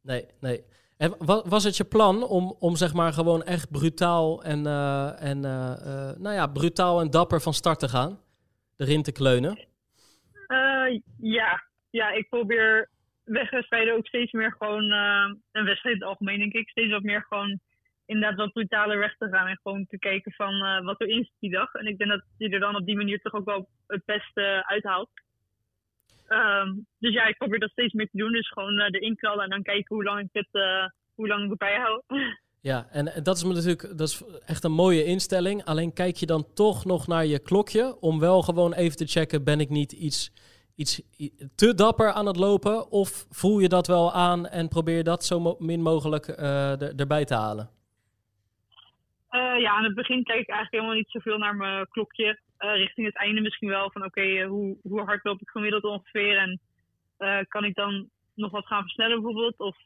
Nee, 0.00 0.26
nee. 0.40 0.64
En 0.96 1.14
wa- 1.18 1.42
was 1.48 1.64
het 1.64 1.76
je 1.76 1.84
plan 1.84 2.22
om, 2.22 2.56
om 2.58 2.76
zeg 2.76 2.92
maar 2.94 3.12
gewoon 3.12 3.42
echt 3.42 3.70
brutaal 3.70 4.42
en, 4.42 4.66
eh, 4.66 5.22
en 5.22 5.44
eh, 5.44 5.72
eh, 6.10 6.16
nou 6.16 6.34
ja, 6.34 6.46
brutaal 6.46 7.00
en 7.00 7.10
dapper 7.10 7.40
van 7.40 7.54
start 7.54 7.78
te 7.78 7.88
gaan? 7.88 8.20
Erin 8.76 9.02
te 9.02 9.12
kleunen? 9.12 9.58
Eh, 10.46 11.00
ja. 11.18 11.62
Ja, 12.00 12.10
ik 12.10 12.28
probeer 12.28 12.88
wegwedstrijden 13.24 13.94
ook 13.94 14.06
steeds 14.06 14.32
meer 14.32 14.54
gewoon, 14.58 14.92
eh 14.92 15.32
een 15.52 15.64
wedstrijd 15.64 15.94
in 15.94 16.00
het 16.00 16.10
algemeen 16.10 16.38
denk 16.38 16.52
ik, 16.52 16.68
steeds 16.68 16.90
wat 16.90 17.02
meer 17.02 17.24
gewoon 17.28 17.60
inderdaad 18.06 18.38
wat 18.38 18.52
brutaler 18.52 18.98
weg 18.98 19.16
te 19.18 19.28
gaan. 19.28 19.46
En 19.46 19.60
gewoon 19.62 19.86
te 19.86 19.98
kijken 19.98 20.32
van 20.32 20.54
eh, 20.54 20.84
wat 20.84 21.00
erin 21.00 21.24
zit 21.24 21.32
die 21.38 21.50
dag. 21.50 21.74
En 21.74 21.86
ik 21.86 21.98
denk 21.98 22.10
dat 22.10 22.22
je 22.38 22.48
er 22.48 22.60
dan 22.60 22.76
op 22.76 22.86
die 22.86 22.96
manier 22.96 23.20
toch 23.20 23.32
ook 23.32 23.44
wel 23.44 23.68
het 23.86 24.04
beste 24.04 24.64
uithaalt. 24.66 25.08
Ehm, 26.28 26.72
dus 26.98 27.12
ja, 27.12 27.26
ik 27.26 27.38
probeer 27.38 27.58
dat 27.58 27.70
steeds 27.70 27.92
meer 27.92 28.08
te 28.10 28.16
doen. 28.16 28.32
Dus 28.32 28.48
gewoon 28.48 28.78
eh, 28.78 28.86
erin 28.90 29.16
knallen 29.16 29.44
en 29.44 29.50
dan 29.50 29.62
kijken 29.62 29.94
hoe 29.94 30.04
lang 30.04 30.20
ik 30.20 30.28
het, 30.32 30.48
eh, 30.52 30.86
hoe 31.14 31.28
lang 31.28 31.42
ik 31.44 31.50
het 31.50 31.58
bijhoud. 31.58 32.02
Ja, 32.64 32.86
en 32.90 33.22
dat 33.22 33.36
is 33.36 33.42
natuurlijk 33.42 33.98
dat 33.98 34.08
is 34.08 34.22
echt 34.46 34.64
een 34.64 34.72
mooie 34.72 35.04
instelling. 35.04 35.64
Alleen 35.64 35.92
kijk 35.92 36.16
je 36.16 36.26
dan 36.26 36.46
toch 36.54 36.84
nog 36.84 37.06
naar 37.06 37.26
je 37.26 37.38
klokje 37.38 38.00
om 38.00 38.20
wel 38.20 38.42
gewoon 38.42 38.72
even 38.72 38.96
te 38.96 39.06
checken: 39.06 39.44
ben 39.44 39.60
ik 39.60 39.68
niet 39.68 39.92
iets, 39.92 40.32
iets 40.76 41.02
te 41.54 41.74
dapper 41.74 42.12
aan 42.12 42.26
het 42.26 42.36
lopen? 42.36 42.90
Of 42.90 43.26
voel 43.30 43.58
je 43.58 43.68
dat 43.68 43.86
wel 43.86 44.12
aan 44.12 44.46
en 44.46 44.68
probeer 44.68 44.96
je 44.96 45.02
dat 45.02 45.24
zo 45.24 45.56
min 45.58 45.80
mogelijk 45.82 46.26
eh, 46.28 46.80
er- 46.82 46.96
erbij 46.96 47.24
te 47.24 47.34
halen? 47.34 47.70
Eh, 49.28 49.60
ja, 49.60 49.70
aan 49.70 49.84
het 49.84 49.94
begin 49.94 50.22
kijk 50.24 50.40
ik 50.40 50.48
eigenlijk 50.48 50.70
helemaal 50.72 50.94
niet 50.94 51.10
zoveel 51.10 51.38
naar 51.38 51.56
mijn 51.56 51.88
klokje. 51.88 52.38
Eh, 52.56 52.74
richting 52.74 53.06
het 53.06 53.16
einde 53.16 53.40
misschien 53.40 53.68
wel 53.68 53.90
van 53.90 54.04
oké, 54.04 54.42
hoe, 54.44 54.76
hoe 54.82 55.00
hard 55.00 55.24
loop 55.24 55.40
ik 55.40 55.48
gemiddeld 55.48 55.84
ongeveer? 55.84 56.36
En 56.38 56.60
kan 57.48 57.64
ik 57.64 57.74
dan 57.74 58.08
nog 58.34 58.50
wat 58.50 58.66
gaan 58.66 58.82
versnellen 58.82 59.22
bijvoorbeeld? 59.22 59.58
Of 59.58 59.76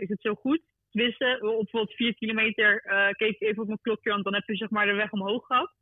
is 0.00 0.08
het 0.08 0.20
zo 0.20 0.34
goed? 0.34 0.60
Tenminste, 0.90 1.38
op 1.40 1.40
bijvoorbeeld 1.40 1.96
4 1.96 2.14
kilometer 2.14 2.80
keek 3.16 3.34
ik 3.34 3.40
even 3.40 3.60
op 3.62 3.66
mijn 3.66 3.78
klokje, 3.82 4.10
want 4.10 4.24
dan 4.24 4.34
heb 4.34 4.46
je 4.46 4.56
zeg 4.56 4.70
maar 4.70 4.86
de 4.86 4.92
weg 4.92 5.12
omhoog 5.12 5.46
gehad. 5.46 5.72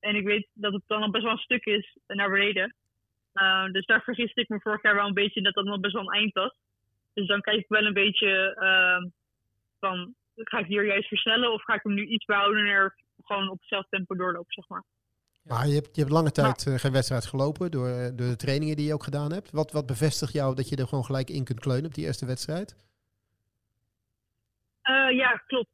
En 0.00 0.14
ik 0.14 0.24
weet 0.24 0.48
dat 0.52 0.72
het 0.72 0.82
dan 0.86 1.02
al 1.02 1.10
best 1.10 1.24
wel 1.24 1.32
een 1.32 1.38
stuk 1.38 1.64
is 1.64 1.96
naar 2.06 2.30
beneden. 2.30 2.74
Eh, 3.32 3.64
dus 3.64 3.86
daar 3.86 4.02
vergiste 4.02 4.40
ik 4.40 4.48
me 4.48 4.60
vorig 4.60 4.82
jaar 4.82 4.94
wel 4.94 5.06
een 5.06 5.14
beetje 5.14 5.42
dat 5.42 5.54
dat 5.54 5.64
nog 5.64 5.80
best 5.80 5.94
wel 5.94 6.02
een 6.02 6.18
eind 6.18 6.32
was. 6.32 6.56
Dus 7.12 7.26
dan 7.26 7.40
kijk 7.40 7.58
ik 7.58 7.68
wel 7.68 7.84
een 7.84 7.92
beetje 7.92 8.54
eh, 8.54 9.10
van 9.78 10.14
ga 10.34 10.58
ik 10.58 10.66
hier 10.66 10.86
juist 10.86 11.08
versnellen 11.08 11.52
of 11.52 11.62
ga 11.62 11.74
ik 11.74 11.82
hem 11.82 11.94
nu 11.94 12.06
iets 12.06 12.24
behouden 12.24 12.60
en 12.60 12.66
er 12.66 12.94
gewoon 13.24 13.48
op 13.48 13.58
hetzelfde 13.58 13.88
tempo 13.90 14.14
doorlopen, 14.14 14.52
zeg 14.52 14.68
maar. 14.68 14.84
Maar 15.42 15.66
je 15.66 15.74
hebt, 15.74 15.94
je 15.94 16.00
hebt 16.00 16.12
lange 16.12 16.30
tijd 16.30 16.66
eh, 16.66 16.74
geen 16.74 16.92
wedstrijd 16.92 17.26
gelopen 17.26 17.70
door, 17.70 17.88
eh, 17.88 18.04
door 18.16 18.28
de 18.28 18.36
trainingen 18.36 18.76
die 18.76 18.86
je 18.86 18.94
ook 18.94 19.02
gedaan 19.02 19.32
hebt. 19.32 19.50
Wat, 19.50 19.72
wat 19.72 19.86
bevestigt 19.86 20.32
jou 20.32 20.54
dat 20.54 20.68
je 20.68 20.76
er 20.76 20.88
gewoon 20.88 21.04
gelijk 21.04 21.28
in 21.28 21.44
kunt 21.44 21.60
kleunen 21.60 21.86
op 21.86 21.94
die 21.94 22.04
eerste 22.04 22.26
wedstrijd? 22.26 22.76
Eh, 24.82 25.10
ja, 25.10 25.42
klopt. 25.46 25.68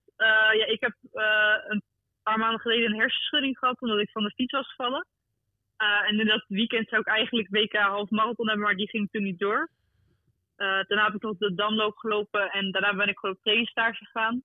Ja, 0.57 0.67
ik 0.67 0.81
heb 0.81 0.95
eh, 1.13 1.55
een 1.69 1.83
paar 2.25 2.39
maanden 2.39 2.61
geleden 2.61 2.91
een 2.91 3.01
hersenschudding 3.01 3.59
gehad 3.59 3.81
omdat 3.81 4.01
ik 4.01 4.11
van 4.11 4.23
de 4.23 4.35
fiets 4.35 4.53
was 4.53 4.69
gevallen. 4.69 5.07
Eh, 5.77 6.09
en 6.09 6.21
in 6.21 6.27
dat 6.27 6.45
weekend 6.49 6.89
zou 6.89 7.01
ik 7.01 7.07
eigenlijk 7.07 7.49
WK 7.51 7.73
half 7.73 8.11
marathon 8.11 8.47
hebben, 8.49 8.65
maar 8.65 8.77
die 8.77 8.89
ging 8.89 9.11
toen 9.11 9.23
niet 9.23 9.39
door. 9.39 9.71
Eh, 10.57 10.67
daarna 10.67 11.05
heb 11.05 11.15
ik 11.15 11.23
nog 11.23 11.37
de 11.39 11.55
damloop 11.55 11.97
gelopen 11.97 12.51
en 12.51 12.71
daarna 12.71 12.95
ben 12.95 13.09
ik 13.09 13.19
gewoon 13.19 13.35
op 13.35 13.43
trainingsstage 13.43 14.05
gegaan. 14.05 14.43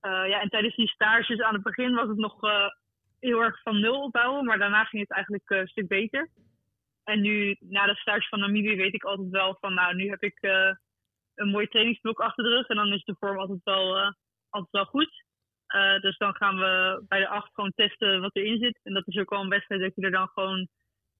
Eh, 0.00 0.28
ja, 0.28 0.40
en 0.40 0.48
tijdens 0.48 0.76
die 0.76 0.88
stages 0.88 1.40
aan 1.40 1.54
het 1.54 1.62
begin 1.62 1.94
was 1.94 2.08
het 2.08 2.16
nog 2.16 2.40
heel 3.20 3.40
erg 3.40 3.62
van 3.62 3.80
nul 3.80 4.02
opbouwen, 4.02 4.44
maar 4.44 4.58
daarna 4.58 4.84
ging 4.84 5.02
het 5.02 5.12
eigenlijk 5.12 5.50
een 5.50 5.66
stuk 5.66 5.88
beter. 5.88 6.30
En 7.04 7.20
nu, 7.20 7.56
na 7.60 7.86
de 7.86 7.94
stage 7.94 8.28
van 8.28 8.38
Namibië, 8.38 8.76
weet 8.76 8.94
ik 8.94 9.04
altijd 9.04 9.30
wel 9.30 9.56
van, 9.60 9.74
nou, 9.74 9.94
nu 9.94 10.08
heb 10.08 10.22
ik 10.22 10.38
een 11.34 11.48
mooi 11.50 11.66
trainingsblok 11.66 12.20
achter 12.20 12.44
de 12.44 12.50
rug. 12.50 12.68
En 12.68 12.76
dan 12.76 12.92
is 12.92 13.04
de 13.04 13.16
vorm 13.18 13.38
altijd 13.38 13.60
wel, 13.64 14.14
altijd 14.48 14.70
wel 14.70 14.84
goed. 14.84 15.23
Eh, 15.74 16.00
dus 16.00 16.16
dan 16.16 16.34
gaan 16.34 16.56
we 16.56 17.04
bij 17.08 17.18
de 17.18 17.28
acht 17.28 17.54
gewoon 17.54 17.72
testen 17.74 18.20
wat 18.20 18.36
erin 18.36 18.58
zit. 18.58 18.78
En 18.82 18.94
dat 18.94 19.06
is 19.06 19.18
ook 19.18 19.30
wel 19.30 19.40
een 19.40 19.48
wedstrijd 19.48 19.80
dat 19.80 19.94
je 19.94 20.02
er 20.02 20.10
dan 20.10 20.28
gewoon 20.28 20.68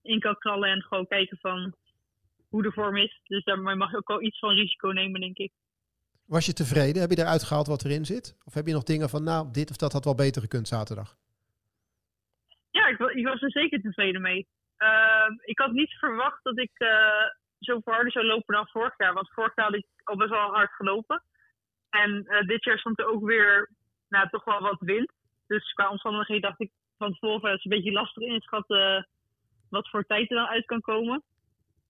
in 0.01 0.19
kan 0.19 0.37
knallen 0.37 0.69
en 0.69 0.81
gewoon 0.81 1.07
kijken 1.07 1.37
van 1.37 1.75
hoe 2.49 2.63
de 2.63 2.71
vorm 2.71 2.97
is. 2.97 3.21
Dus 3.23 3.43
daarmee 3.43 3.75
mag 3.75 3.91
je 3.91 3.97
ook 3.97 4.07
wel 4.07 4.21
iets 4.21 4.39
van 4.39 4.55
risico 4.55 4.87
nemen, 4.87 5.21
denk 5.21 5.37
ik. 5.37 5.51
Was 6.27 6.45
je 6.45 6.53
tevreden? 6.53 7.01
Heb 7.01 7.09
je 7.09 7.19
eruit 7.19 7.43
gehaald 7.43 7.67
wat 7.67 7.85
erin 7.85 8.05
zit? 8.05 8.37
Of 8.45 8.53
heb 8.53 8.65
je 8.65 8.73
nog 8.73 8.83
dingen 8.83 9.09
van, 9.09 9.23
nou, 9.23 9.51
dit 9.51 9.69
of 9.69 9.77
dat 9.77 9.93
had 9.93 10.03
wel 10.03 10.15
beter 10.15 10.41
gekund 10.41 10.67
zaterdag? 10.67 11.15
Ja, 12.71 12.87
ik, 12.87 12.99
ik 12.99 13.25
was 13.25 13.41
er 13.41 13.51
zeker 13.51 13.81
tevreden 13.81 14.21
mee. 14.21 14.47
Ehm, 14.77 15.31
ik 15.41 15.59
had 15.59 15.71
niet 15.71 15.91
verwacht 15.91 16.43
dat 16.43 16.59
ik 16.59 16.71
eh 16.73 17.25
zo 17.59 17.81
harder 17.83 18.11
zou 18.11 18.25
lopen 18.25 18.55
dan 18.55 18.67
vorig 18.67 18.93
jaar. 18.97 19.13
Want 19.13 19.33
vorig 19.33 19.55
jaar 19.55 19.65
had 19.65 19.75
ik 19.75 19.85
al 20.03 20.17
best 20.17 20.29
wel 20.29 20.53
hard 20.53 20.71
gelopen. 20.71 21.23
En 21.89 22.25
eh, 22.25 22.47
dit 22.47 22.63
jaar 22.63 22.79
stond 22.79 22.99
er 22.99 23.07
ook 23.07 23.25
weer 23.25 23.69
nou, 24.09 24.29
toch 24.29 24.43
wel 24.43 24.61
wat 24.61 24.79
wind. 24.79 25.11
Dus 25.47 25.73
qua 25.73 25.89
omstandigheden 25.89 26.41
dacht 26.41 26.61
ik 26.61 26.71
van 26.97 27.11
tevoren, 27.11 27.39
van, 27.39 27.49
het 27.49 27.57
is 27.57 27.65
een 27.65 27.77
beetje 27.77 27.91
lastig 27.91 28.23
inschatten 28.23 29.07
wat 29.69 29.89
voor 29.89 30.03
tijd 30.03 30.29
er 30.29 30.37
dan 30.37 30.47
uit 30.47 30.65
kan 30.65 30.81
komen. 30.81 31.23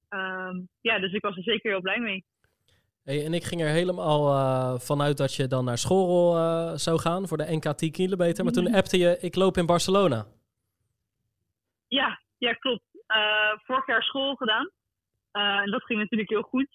Ehm, 0.09 0.61
ja, 0.82 0.99
dus 0.99 1.13
ik 1.13 1.22
was 1.22 1.38
er 1.38 1.43
zeker 1.43 1.72
heel 1.72 1.82
blij 1.82 1.99
mee. 1.99 2.26
Hey, 3.03 3.26
en 3.26 3.34
ik 3.34 3.43
ging 3.43 3.61
er 3.61 3.68
helemaal 3.68 4.30
eh, 4.30 4.80
vanuit 4.80 5.18
dat 5.18 5.36
je 5.36 5.47
dan 5.47 5.66
naar 5.66 5.78
school 5.78 6.38
eh, 6.38 6.74
zou 6.74 6.99
gaan 6.99 7.28
voor 7.28 7.38
de 7.38 7.55
NK 7.55 7.78
10 7.78 7.91
kilometer. 7.91 8.43
Maar 8.43 8.53
toen 8.53 8.74
appte 8.74 8.97
je, 8.97 9.18
ik 9.20 9.36
loop 9.36 9.57
in 9.57 9.66
Barcelona. 9.66 10.26
Ja, 11.88 12.20
ja 12.38 12.53
klopt. 12.53 12.84
Eh, 13.07 13.51
vorig 13.63 13.88
jaar 13.88 14.03
school 14.03 14.36
gedaan. 14.36 14.70
Eh, 15.32 15.57
en 15.57 15.72
dat 15.72 15.84
ging 15.84 15.99
natuurlijk 15.99 16.30
heel 16.30 16.41
goed. 16.41 16.68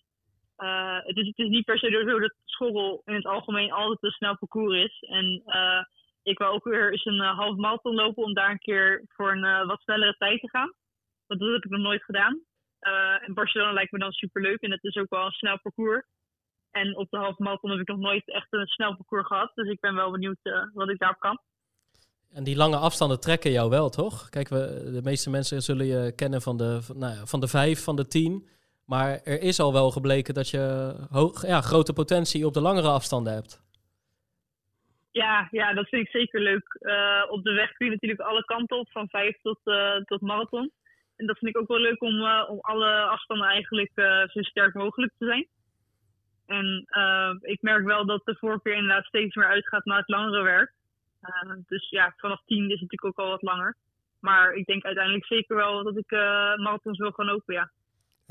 Eh, 0.61 0.99
het, 1.03 1.17
is, 1.17 1.33
niet 1.35 1.65
per 1.65 1.79
se 1.79 2.05
zo 2.09 2.19
dat 2.19 2.35
school 2.45 3.03
in 3.05 3.15
het 3.15 3.27
algemeen 3.27 3.73
altijd 3.73 4.03
een 4.03 4.11
snel 4.11 4.37
parcours 4.37 4.85
is. 4.85 5.09
En 5.09 5.43
eh, 5.47 5.85
ik 6.23 6.39
wil 6.39 6.49
ook 6.49 6.65
weer 6.65 6.91
eens 6.93 7.05
een 7.05 7.23
uh, 7.23 7.39
half 7.39 7.57
marathon 7.57 7.95
lopen 7.95 8.23
om 8.23 8.35
daar 8.35 8.51
een 8.51 8.59
keer 8.59 9.05
voor 9.09 9.33
een 9.33 9.67
wat 9.67 9.81
snellere 9.81 10.15
tijd 10.19 10.41
te 10.41 10.49
gaan. 10.49 10.73
Want 11.27 11.41
dat 11.41 11.53
heb 11.53 11.65
ik 11.65 11.71
nog 11.71 11.81
nooit 11.81 12.05
gedaan. 12.05 12.41
En 13.27 13.35
Barcelona 13.35 13.73
lijkt 13.73 13.93
me 13.93 13.99
dan 13.99 14.13
superleuk 14.13 14.61
en 14.61 14.71
het 14.71 14.85
is 14.85 14.97
ook 14.97 15.11
wel 15.11 15.25
een 15.25 15.33
snel 15.33 15.59
parcours. 15.63 16.07
En 16.71 16.97
op 16.97 17.11
de 17.11 17.17
half 17.17 17.39
marathon 17.39 17.71
heb 17.71 17.81
ik 17.81 17.89
nog 17.89 17.99
nooit 17.99 18.29
echt 18.29 18.47
een 18.51 18.67
snel 18.67 18.97
parcours 18.97 19.27
gehad. 19.27 19.53
Dus 19.55 19.69
ik 19.69 19.81
ben 19.81 19.95
wel 19.95 20.11
benieuwd 20.11 20.39
wat 20.73 20.89
ik 20.89 20.99
daarop 20.99 21.21
kan. 21.21 21.41
En 22.33 22.45
die 22.45 22.57
lange 22.57 22.77
afstanden 22.77 23.21
trekken 23.21 23.51
jou 23.51 23.71
wel, 23.71 23.89
toch? 23.89 24.29
Kijk, 24.29 24.49
we, 24.49 24.91
de 24.93 25.03
meeste 25.03 25.31
mensen 25.31 25.63
zullen 25.63 25.87
je 25.87 26.13
kennen 26.13 26.43
van 26.43 26.57
de, 26.57 26.81
nou 26.95 27.15
ja, 27.15 27.27
van 27.27 27.41
de 27.41 27.49
vijf, 27.49 27.85
van 27.85 27.97
de 27.97 28.07
tien. 28.07 28.49
Maar 28.93 29.21
er 29.25 29.41
is 29.43 29.61
al 29.61 29.73
wel 29.73 29.91
gebleken 29.91 30.35
dat 30.35 30.49
je 30.51 30.95
hoog, 31.11 31.47
ja, 31.47 31.61
grote 31.61 31.93
potentie 31.93 32.47
op 32.47 32.55
de 32.55 32.61
langere 32.61 32.89
afstanden 32.89 33.33
hebt. 33.33 33.63
Ja, 35.11 35.49
ja, 35.51 35.75
dat 35.75 35.89
vind 35.89 36.07
ik 36.07 36.11
zeker 36.11 36.41
leuk. 36.41 36.79
Uh, 36.81 37.25
op 37.29 37.43
de 37.43 37.53
weg 37.53 37.73
kun 37.73 37.87
je 37.87 37.93
natuurlijk 37.93 38.21
alle 38.21 38.45
kanten 38.45 38.79
op, 38.79 38.91
van 38.91 39.09
vijf 39.09 39.41
tot, 39.43 39.59
uh, 39.65 39.97
tot 39.97 40.21
marathon. 40.21 40.73
En 41.17 41.27
dat 41.27 41.39
vind 41.39 41.55
ik 41.55 41.61
ook 41.61 41.69
wel 41.69 41.79
leuk 41.79 42.03
om, 42.03 42.15
uh, 42.15 42.45
om 42.49 42.59
alle 42.61 43.03
afstanden 43.03 43.49
eigenlijk 43.49 43.93
zo 44.33 44.43
sterk 44.43 44.75
mogelijk 44.75 45.13
te 45.19 45.27
zijn. 45.27 45.47
En 46.47 46.87
ik 47.41 47.63
merk 47.63 47.85
wel 47.85 48.07
dat 48.07 48.25
de 48.25 48.37
voorkeur 48.39 48.75
inderdaad 48.75 49.05
steeds 49.05 49.35
meer 49.35 49.47
uitgaat 49.47 49.85
naar 49.85 49.99
het 49.99 50.09
langere 50.09 50.43
werk. 50.43 50.73
dus 51.67 51.89
ja, 51.89 52.15
vanaf 52.17 52.43
tien 52.47 52.65
is 52.65 52.81
het 52.81 52.81
natuurlijk 52.81 53.05
ook 53.05 53.25
al 53.25 53.31
wat 53.31 53.43
langer. 53.43 53.77
Maar 54.21 54.53
ik 54.53 54.67
denk 54.67 54.85
uiteindelijk 54.85 55.27
zeker 55.27 55.57
wel 55.57 55.83
dat 55.83 55.97
ik 55.97 56.11
marathons 56.57 56.99
wil 56.99 57.13
gaan 57.13 57.27
lopen, 57.27 57.55
ja. 57.55 57.71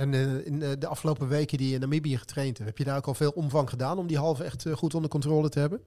En 0.03 0.13
uh, 0.13 0.45
in 0.45 0.57
uh, 0.61 0.71
de 0.79 0.87
afgelopen 0.87 1.27
weken 1.27 1.57
die 1.57 1.67
je 1.67 1.73
in 1.73 1.79
Namibië 1.79 2.17
getraind 2.17 2.57
hebt, 2.57 2.69
heb 2.69 2.77
je 2.77 2.83
daar 2.83 2.97
ook 2.97 3.11
al 3.11 3.23
veel 3.23 3.31
omvang 3.31 3.69
gedaan 3.69 3.97
om 3.97 4.07
die 4.07 4.17
halve 4.17 4.43
echt 4.43 4.65
uh, 4.65 4.73
goed 4.73 4.93
onder 4.93 5.09
controle 5.09 5.49
te 5.49 5.59
hebben? 5.59 5.79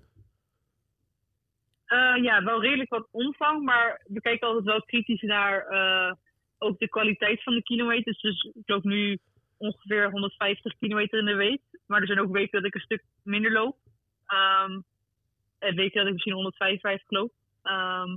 Eh, 1.84 2.22
ja, 2.22 2.44
wel 2.44 2.62
redelijk 2.62 2.90
wat 2.90 3.08
omvang, 3.10 3.64
maar 3.64 4.00
we 4.06 4.20
kijken 4.20 4.46
altijd 4.46 4.64
wel 4.64 4.82
kritisch 4.82 5.20
naar 5.20 5.56
ook 6.58 6.78
de 6.78 6.88
kwaliteit 6.88 7.42
van 7.42 7.54
de 7.54 7.62
kilometers. 7.62 8.20
Dus 8.20 8.50
ik 8.54 8.68
loop 8.68 8.84
nu 8.84 9.18
ongeveer 9.56 10.10
150 10.10 10.78
kilometer 10.78 11.18
in 11.18 11.24
de 11.24 11.34
week. 11.34 11.60
Maar 11.86 12.00
er 12.00 12.06
zijn 12.06 12.20
ook 12.20 12.32
weken 12.32 12.58
dat 12.58 12.68
ik 12.68 12.74
een 12.74 12.88
stuk 12.88 13.04
minder 13.22 13.52
loop. 13.52 13.76
Ehm, 14.26 14.80
en 15.58 15.74
weken 15.74 15.98
dat 15.98 16.06
ik 16.06 16.12
misschien 16.12 16.32
155 16.32 17.10
loop. 17.10 17.32
Ehm, 17.62 18.16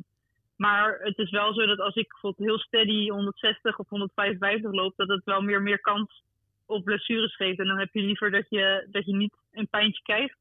maar 0.56 1.00
het 1.00 1.18
is 1.18 1.30
wel 1.30 1.54
zo 1.54 1.66
dat 1.66 1.80
als 1.80 1.96
ik 1.96 2.08
bijvoorbeeld 2.08 2.48
heel 2.48 2.60
steady 2.60 3.10
160 3.10 3.80
of 3.80 3.90
155 3.90 4.72
loop, 4.72 4.94
dat 4.96 5.08
het 5.08 5.24
wel 5.24 5.42
meer, 5.42 5.62
meer 5.62 5.80
kans 5.80 6.24
op 6.66 6.84
blessures 6.84 7.36
geeft. 7.36 7.60
En 7.60 7.68
dan 7.68 7.80
heb 7.80 7.90
je 7.94 8.02
liever 8.02 8.32
dat 8.32 8.46
je, 8.50 8.88
dat 8.92 9.06
je 9.06 9.16
niet 9.16 9.34
een 9.52 9.68
pijntje 9.68 10.02
krijgt. 10.02 10.38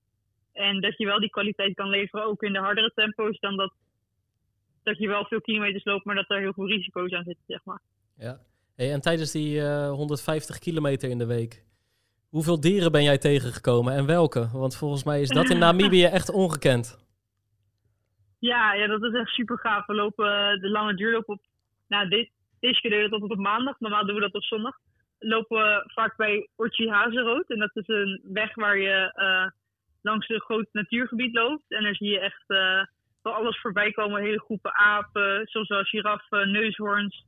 En 0.52 0.80
dat 0.80 0.98
je 0.98 1.06
wel 1.06 1.20
die 1.20 1.30
kwaliteit 1.30 1.74
kan 1.74 1.88
leveren, 1.88 2.26
ook 2.26 2.42
in 2.42 2.52
de 2.52 2.58
hardere 2.58 2.92
tempo's, 2.94 3.38
dan 3.40 3.56
dat, 3.56 3.72
dat 4.82 4.98
je 4.98 5.08
wel 5.08 5.24
veel 5.24 5.40
kilometers 5.40 5.84
loopt, 5.84 6.04
maar 6.04 6.14
dat 6.14 6.30
er 6.30 6.38
heel 6.38 6.52
veel 6.52 6.66
risico's 6.68 7.12
aan 7.12 7.24
zitten, 7.24 7.44
zeg 7.46 7.64
maar. 7.64 7.80
Ja. 8.16 8.40
Hey, 8.76 8.92
en 8.92 9.00
tijdens 9.00 9.30
die 9.30 9.60
eh 9.60 9.90
150 9.90 10.58
kilometer 10.58 11.10
in 11.10 11.18
de 11.18 11.26
week, 11.26 11.64
hoeveel 12.28 12.60
dieren 12.60 12.92
ben 12.92 13.02
jij 13.02 13.18
tegengekomen 13.18 13.94
en 13.94 14.06
welke? 14.06 14.48
Want 14.52 14.76
volgens 14.76 15.04
mij 15.04 15.20
is 15.20 15.28
dat 15.28 15.50
in 15.50 15.58
Namibië 15.64 16.04
echt 16.04 16.30
ongekend. 16.30 17.03
Ja, 18.50 18.74
ja, 18.74 18.86
dat 18.86 19.02
is 19.02 19.12
echt 19.12 19.30
super 19.30 19.58
gaaf. 19.58 19.86
We 19.86 19.94
lopen 19.94 20.26
eh, 20.26 20.60
de 20.60 20.70
lange 20.70 20.94
duurloop 20.94 21.28
op. 21.28 21.42
Nou, 21.88 22.08
dit, 22.08 22.30
deze 22.60 22.80
keer 22.80 22.90
deden 22.90 23.10
we 23.10 23.18
dat 23.18 23.30
op 23.30 23.36
maandag. 23.38 23.80
Normaal 23.80 24.06
doen 24.06 24.14
we 24.14 24.20
dat 24.20 24.34
op 24.34 24.42
zondag. 24.42 24.76
Lopen 25.18 25.56
we 25.56 25.82
vaak 25.86 26.16
bij 26.16 26.48
Orchi 26.56 26.88
Hazenrood. 26.88 27.50
En 27.50 27.58
dat 27.58 27.76
is 27.76 27.88
een 27.88 28.20
weg 28.24 28.54
waar 28.54 28.78
je 28.78 29.12
eh, 29.14 29.50
langs 30.02 30.28
een 30.28 30.40
groot 30.40 30.68
natuurgebied 30.72 31.34
loopt. 31.34 31.64
En 31.68 31.82
dan 31.82 31.94
zie 31.94 32.10
je 32.10 32.20
echt 32.20 32.44
eh 32.46 32.82
wel 33.22 33.34
alles 33.34 33.60
voorbij 33.60 33.92
komen. 33.92 34.22
Hele 34.22 34.40
groepen 34.40 34.74
apen, 34.74 35.46
soms 35.46 35.68
wel 35.68 35.82
giraffen, 35.82 36.50
neushoorns. 36.50 37.24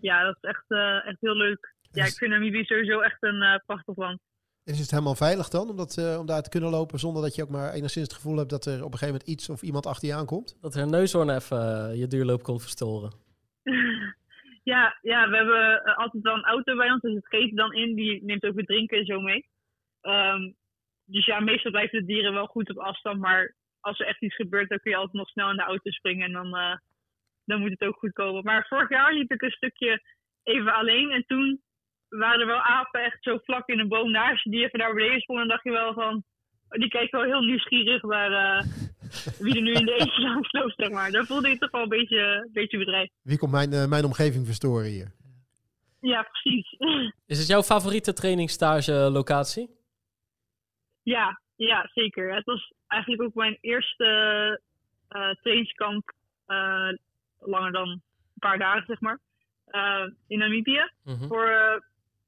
Ja, 0.00 0.24
dat 0.24 0.36
is 0.40 0.48
echt, 0.48 0.64
eh, 0.68 1.06
echt 1.06 1.20
heel 1.20 1.36
leuk. 1.36 1.74
Ja, 1.92 2.04
ik 2.04 2.12
vind 2.12 2.30
Namibië 2.30 2.64
sowieso 2.64 3.00
echt 3.00 3.22
een 3.22 3.42
eh, 3.42 3.58
prachtig 3.66 3.96
land. 3.96 4.20
En 4.64 4.72
is 4.72 4.78
het 4.78 4.90
helemaal 4.90 5.14
veilig 5.14 5.48
dan 5.48 5.68
om, 5.68 5.76
dat, 5.76 5.96
eh, 5.98 6.18
om 6.18 6.26
daar 6.26 6.42
te 6.42 6.50
kunnen 6.50 6.70
lopen 6.70 6.98
zonder 6.98 7.22
dat 7.22 7.34
je 7.34 7.42
ook 7.42 7.48
maar 7.48 7.72
enigszins 7.72 8.06
het 8.06 8.16
gevoel 8.18 8.36
hebt 8.36 8.50
dat 8.50 8.66
er 8.66 8.78
op 8.84 8.92
een 8.92 8.98
gegeven 8.98 9.14
moment 9.14 9.28
iets 9.28 9.48
of 9.48 9.62
iemand 9.62 9.86
achter 9.86 10.08
je 10.08 10.14
aankomt? 10.14 10.58
Dat 10.60 10.74
er 10.74 10.82
een 10.82 10.90
neushoorn 10.90 11.30
even 11.30 11.58
eh, 11.58 11.98
je 12.00 12.06
duurloop 12.06 12.42
kon 12.42 12.60
verstoren. 12.60 13.10
ja, 14.72 14.98
ja, 15.02 15.28
we 15.28 15.36
hebben 15.36 15.84
eh, 15.84 15.98
altijd 15.98 16.22
wel 16.22 16.34
een 16.34 16.44
auto 16.54 16.76
bij 16.76 16.90
ons, 16.90 17.00
dus 17.00 17.14
het 17.14 17.28
geeft 17.28 17.56
dan 17.56 17.72
in. 17.72 17.94
Die 17.94 18.24
neemt 18.24 18.44
ook 18.44 18.54
weer 18.54 18.64
drinken 18.64 18.98
en 18.98 19.04
zo 19.04 19.20
mee. 19.20 19.46
Ehm, 20.00 20.52
dus 21.04 21.24
ja, 21.24 21.40
meestal 21.40 21.70
blijven 21.70 21.98
de 21.98 22.06
dieren 22.06 22.32
wel 22.32 22.46
goed 22.46 22.70
op 22.70 22.78
afstand. 22.78 23.20
Maar 23.20 23.54
als 23.80 23.98
er 24.00 24.06
echt 24.06 24.22
iets 24.22 24.34
gebeurt, 24.34 24.68
dan 24.68 24.78
kun 24.78 24.90
je 24.90 24.96
altijd 24.96 25.16
nog 25.16 25.28
snel 25.28 25.50
in 25.50 25.56
de 25.56 25.62
auto 25.62 25.90
springen. 25.90 26.26
En 26.26 26.32
dan, 26.32 26.56
eh, 26.56 26.76
dan 27.44 27.60
moet 27.60 27.70
het 27.70 27.82
ook 27.82 27.98
goed 27.98 28.12
komen. 28.12 28.44
Maar 28.44 28.66
vorig 28.68 28.88
jaar 28.88 29.12
liep 29.14 29.32
ik 29.32 29.42
een 29.42 29.50
stukje 29.50 30.02
even 30.42 30.74
alleen. 30.74 31.10
En 31.10 31.24
toen 31.26 31.62
waren 32.18 32.40
er 32.40 32.46
wel 32.46 32.60
apen 32.60 33.04
echt 33.04 33.18
zo 33.20 33.38
vlak 33.44 33.68
in 33.68 33.78
een 33.78 33.88
boom 33.88 34.10
naast 34.10 34.44
je. 34.44 34.50
Die 34.50 34.64
even 34.64 34.78
naar 34.78 34.94
beneden 34.94 35.20
sprongen. 35.20 35.42
En 35.42 35.48
dacht 35.48 35.64
je 35.64 35.70
wel 35.70 35.94
van... 35.94 36.24
Die 36.68 36.88
kijken 36.88 37.18
wel 37.18 37.28
heel 37.28 37.42
nieuwsgierig 37.42 38.02
naar 38.02 38.32
eh, 38.32 38.66
wie 39.38 39.56
er 39.56 39.62
nu 39.62 39.72
in 39.72 39.86
de 39.86 39.94
eentje 39.94 40.22
langs 40.22 40.52
loopt, 40.52 40.74
zeg 40.76 40.90
maar. 40.90 41.10
Dan 41.10 41.26
voelde 41.26 41.48
je 41.48 41.58
toch 41.58 41.70
wel 41.70 41.82
een 41.82 41.88
beetje, 41.88 42.18
een 42.18 42.50
beetje 42.52 42.78
bedreigd. 42.78 43.12
Wie 43.22 43.38
komt 43.38 43.52
mijn, 43.52 43.72
eh, 43.72 43.86
mijn 43.86 44.04
omgeving 44.04 44.46
verstoren 44.46 44.90
hier? 44.90 45.12
Ja, 46.00 46.22
precies. 46.22 46.74
Is 47.32 47.38
het 47.38 47.46
jouw 47.46 47.62
favoriete 47.62 48.12
trainingsstage 48.12 48.92
locatie? 48.92 49.70
Ja, 51.02 51.40
ja, 51.56 51.90
zeker. 51.92 52.34
Het 52.34 52.44
was 52.44 52.72
eigenlijk 52.86 53.22
ook 53.22 53.34
mijn 53.34 53.58
eerste 53.60 54.60
eh 55.12 55.30
trainingskamp, 55.42 56.12
eh, 56.46 56.88
langer 57.38 57.72
dan 57.72 57.88
een 57.88 58.02
paar 58.38 58.58
dagen, 58.58 58.84
zeg 58.86 59.00
maar, 59.00 59.18
eh, 59.64 60.06
in 60.26 60.38
Namibië. 60.38 60.90
Mhm. 61.04 61.26
Voor, 61.26 61.48
eh, 61.48 61.80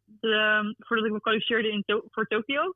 de, 0.05 0.75
voordat 0.79 1.07
ik 1.07 1.13
me 1.13 1.21
kwalificeerde 1.21 1.71
in 1.71 1.83
To- 1.87 2.05
voor 2.11 2.27
Tokio. 2.27 2.75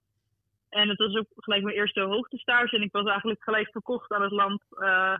En 0.68 0.89
het 0.89 0.99
was 0.99 1.14
ook 1.14 1.26
gelijk 1.37 1.62
mijn 1.62 1.76
eerste 1.76 2.01
hoogtestage. 2.01 2.76
En 2.76 2.83
ik 2.83 2.93
was 2.93 3.07
eigenlijk 3.07 3.43
gelijk 3.43 3.68
verkocht 3.70 4.11
aan 4.12 4.22
het 4.22 4.31
land. 4.33 4.62
Eh, 4.70 5.14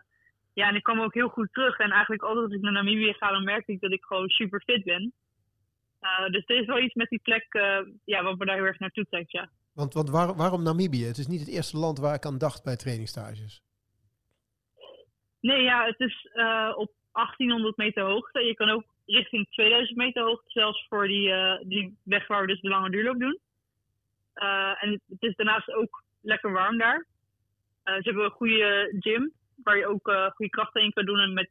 ja, 0.53 0.69
en 0.69 0.75
ik 0.75 0.83
kwam 0.83 1.01
ook 1.01 1.15
heel 1.15 1.29
goed 1.29 1.53
terug. 1.53 1.79
En 1.79 1.91
eigenlijk 1.91 2.23
altijd 2.23 2.45
als 2.45 2.55
ik 2.55 2.61
naar 2.61 2.73
Namibië 2.73 3.13
ga, 3.13 3.31
dan 3.31 3.45
merk 3.45 3.67
ik 3.67 3.81
dat 3.81 3.93
ik 3.93 4.05
gewoon 4.05 4.29
super 4.29 4.63
fit 4.67 4.85
ben. 4.85 5.13
Eh, 6.01 6.27
dus 6.27 6.43
er 6.47 6.57
is 6.61 6.67
wel 6.67 6.79
iets 6.79 6.95
met 6.95 7.09
die 7.09 7.21
plek 7.23 7.47
eh, 7.49 7.79
ja, 8.05 8.23
wat 8.23 8.39
me 8.39 8.45
daar 8.45 8.57
heel 8.57 8.65
erg 8.65 8.79
naartoe 8.79 9.05
trekt, 9.11 9.31
ja. 9.33 9.51
Want, 9.75 9.95
want 9.95 10.11
waar- 10.11 10.35
waarom 10.37 10.63
Namibië? 10.63 11.05
Het 11.05 11.19
is 11.19 11.27
niet 11.27 11.41
het 11.41 11.49
eerste 11.49 11.77
land 11.79 11.99
waar 11.99 12.15
ik 12.15 12.25
aan 12.25 12.39
dacht 12.39 12.65
bij 12.65 12.77
trainingstages. 12.77 13.63
Nee, 15.41 15.63
ja, 15.63 15.85
het 15.87 16.01
is 16.01 16.29
op 16.75 16.93
1800 17.13 17.77
meter 17.77 18.03
hoogte. 18.05 18.41
Je 18.41 18.55
kan 18.55 18.69
ook 18.71 18.85
richting 19.09 19.47
2000 19.51 19.97
meter 19.97 20.23
hoogte, 20.23 20.51
zelfs 20.51 20.87
voor 20.89 21.07
die, 21.07 21.33
eh, 21.33 21.59
die 21.63 21.97
weg 22.03 22.27
waar 22.27 22.41
we 22.41 22.47
dus 22.47 22.61
de 22.61 22.69
lange 22.69 22.91
duurloop 22.91 23.19
doen. 23.19 23.39
Eh, 24.33 24.85
en 24.85 24.91
het, 24.91 25.23
is 25.23 25.37
daarnaast 25.37 25.73
ook 25.73 26.03
lekker 26.21 26.53
warm 26.53 26.79
daar. 26.79 27.07
Eh, 27.83 27.95
ze 27.95 28.01
hebben 28.03 28.25
een 28.25 28.31
goede 28.31 28.97
gym, 28.99 29.33
waar 29.63 29.77
je 29.77 29.87
ook 29.87 30.33
goede 30.35 30.51
krachten 30.51 30.83
in 30.83 30.93
kan 30.93 31.05
doen. 31.05 31.19
En 31.19 31.33
met 31.33 31.51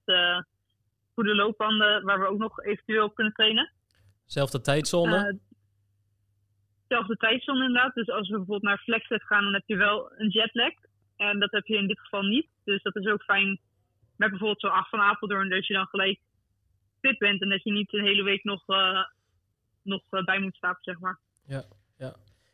goede 1.14 1.36
loopbanden, 1.36 2.03
waar 2.03 2.20
we 2.20 2.28
ook 2.28 2.38
nog 2.38 2.64
eventueel 2.64 3.05
op 3.05 3.16
kunnen 3.16 3.34
trainen. 3.34 3.72
Zelfde 4.26 4.62
tijdzone? 4.62 5.39
Zelfde 6.88 7.16
tijdzone 7.16 7.66
inderdaad. 7.66 7.93
Dus 7.93 8.10
als 8.10 8.28
we 8.28 8.36
bijvoorbeeld 8.36 8.62
naar 8.62 8.78
Flexet 8.78 9.24
gaan, 9.24 9.43
dan 9.43 9.53
heb 9.53 9.64
je 9.66 9.76
wel 9.76 10.12
een 10.18 10.30
jetlag. 10.30 10.74
En 11.16 11.39
dat 11.39 11.51
heb 11.51 11.66
je 11.66 11.78
in 11.78 11.88
dit 11.88 11.99
geval 11.99 12.22
niet. 12.22 12.47
Dus 12.64 12.82
dat 12.82 12.95
is 12.95 13.08
ook 13.08 13.24
fijn 13.24 13.60
met 14.16 14.30
bijvoorbeeld 14.30 14.60
zo 14.60 14.68
af 14.68 14.89
van 14.89 14.99
Apeldoorn, 14.99 15.49
dat 15.49 15.68
je 15.68 15.74
dan 15.74 15.88
gelijk 15.88 16.20
fit 17.08 17.18
bent. 17.18 17.41
En 17.41 17.49
dat 17.49 17.64
je 17.64 17.72
niet 17.72 17.93
een 17.93 18.05
hele 18.05 18.24
week 18.24 18.43
nog, 18.43 18.64
eh, 18.68 19.03
nog 19.82 20.01
eh, 20.10 20.24
bij 20.24 20.39
moet 20.39 20.55
slapen, 20.55 20.84
zeg 20.84 20.99
maar. 20.99 21.20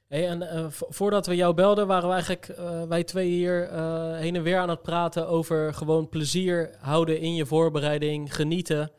Hey, 0.07 0.27
en 0.27 0.41
eh, 0.41 0.69
vo- 0.69 0.87
voordat 0.89 1.27
we 1.27 1.35
jou 1.35 1.53
belden, 1.53 1.87
waren 1.87 2.07
we 2.07 2.13
eigenlijk 2.13 2.45
wij 2.89 3.03
twee 3.03 3.29
hier 3.29 3.69
heen 4.15 4.35
en 4.35 4.43
weer 4.43 4.57
aan 4.57 4.69
het 4.69 4.81
praten 4.81 5.27
over 5.27 5.73
gewoon 5.73 6.09
plezier 6.09 6.75
houden 6.79 7.19
in 7.19 7.35
je 7.35 7.45
voorbereiding, 7.45 8.35
genieten. 8.35 8.91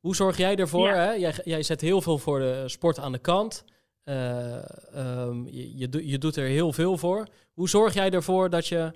Hoe 0.00 0.16
zorg 0.16 0.36
jij 0.36 0.56
ervoor? 0.56 0.88
Ja. 0.88 0.94
Hè? 0.94 1.10
Jij, 1.12 1.34
jij 1.44 1.62
zet 1.62 1.80
heel 1.80 2.00
veel 2.02 2.18
voor 2.18 2.38
de 2.38 2.62
sport 2.66 2.98
aan 2.98 3.12
de 3.12 3.18
kant. 3.18 3.64
Eh, 4.04 4.56
ehm, 4.94 5.44
je, 5.46 5.76
je, 5.76 6.08
je 6.08 6.18
doet 6.18 6.36
er 6.36 6.46
heel 6.46 6.72
veel 6.72 6.98
voor. 6.98 7.26
Hoe 7.52 7.68
zorg 7.68 7.94
jij 7.94 8.10
ervoor 8.10 8.50
dat 8.50 8.66
je 8.66 8.92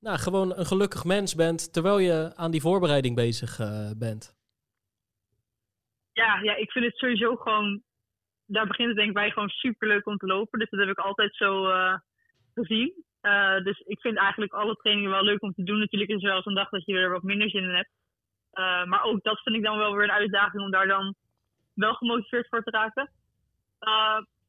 nou, 0.00 0.18
gewoon 0.18 0.56
een 0.56 0.66
gelukkig 0.66 1.04
mens 1.04 1.34
bent 1.34 1.72
terwijl 1.72 1.98
je 1.98 2.32
aan 2.34 2.50
die 2.50 2.60
voorbereiding 2.60 3.16
bezig 3.16 3.60
bent? 3.96 4.34
Ja, 6.14 6.40
ja, 6.42 6.54
ik 6.56 6.70
vind 6.70 6.84
het 6.84 6.96
sowieso 6.96 7.36
gewoon, 7.36 7.82
daar 8.46 8.66
begint 8.66 8.88
het 8.88 8.96
denk 8.96 9.08
ik 9.08 9.14
bij 9.14 9.30
gewoon 9.30 9.48
super 9.48 9.88
leuk 9.88 10.06
om 10.06 10.16
te 10.16 10.26
lopen. 10.26 10.58
Dus 10.58 10.70
dat 10.70 10.80
heb 10.80 10.88
ik 10.88 10.98
altijd 10.98 11.34
zo 11.36 11.68
eh, 11.68 11.94
gezien. 12.54 13.04
Eh, 13.20 13.58
dus 13.58 13.80
ik 13.80 14.00
vind 14.00 14.16
eigenlijk 14.16 14.52
alle 14.52 14.76
trainingen 14.76 15.10
wel 15.10 15.22
leuk 15.22 15.42
om 15.42 15.52
te 15.52 15.62
doen. 15.62 15.78
Natuurlijk 15.78 16.10
is 16.10 16.22
er 16.22 16.28
wel 16.28 16.36
eens 16.36 16.46
een 16.46 16.54
dag 16.54 16.68
dat 16.68 16.84
je 16.84 16.98
er 16.98 17.10
wat 17.10 17.22
minder 17.22 17.50
zin 17.50 17.62
in 17.62 17.74
hebt. 17.74 17.90
Eh, 18.50 18.84
maar 18.84 19.02
ook 19.02 19.22
dat 19.22 19.40
vind 19.42 19.56
ik 19.56 19.62
dan 19.62 19.78
wel 19.78 19.94
weer 19.94 20.04
een 20.04 20.10
uitdaging 20.10 20.62
om 20.62 20.70
daar 20.70 20.86
dan 20.86 21.14
wel 21.74 21.94
gemotiveerd 21.94 22.48
voor 22.48 22.62
te 22.62 22.70
raken. 22.70 23.10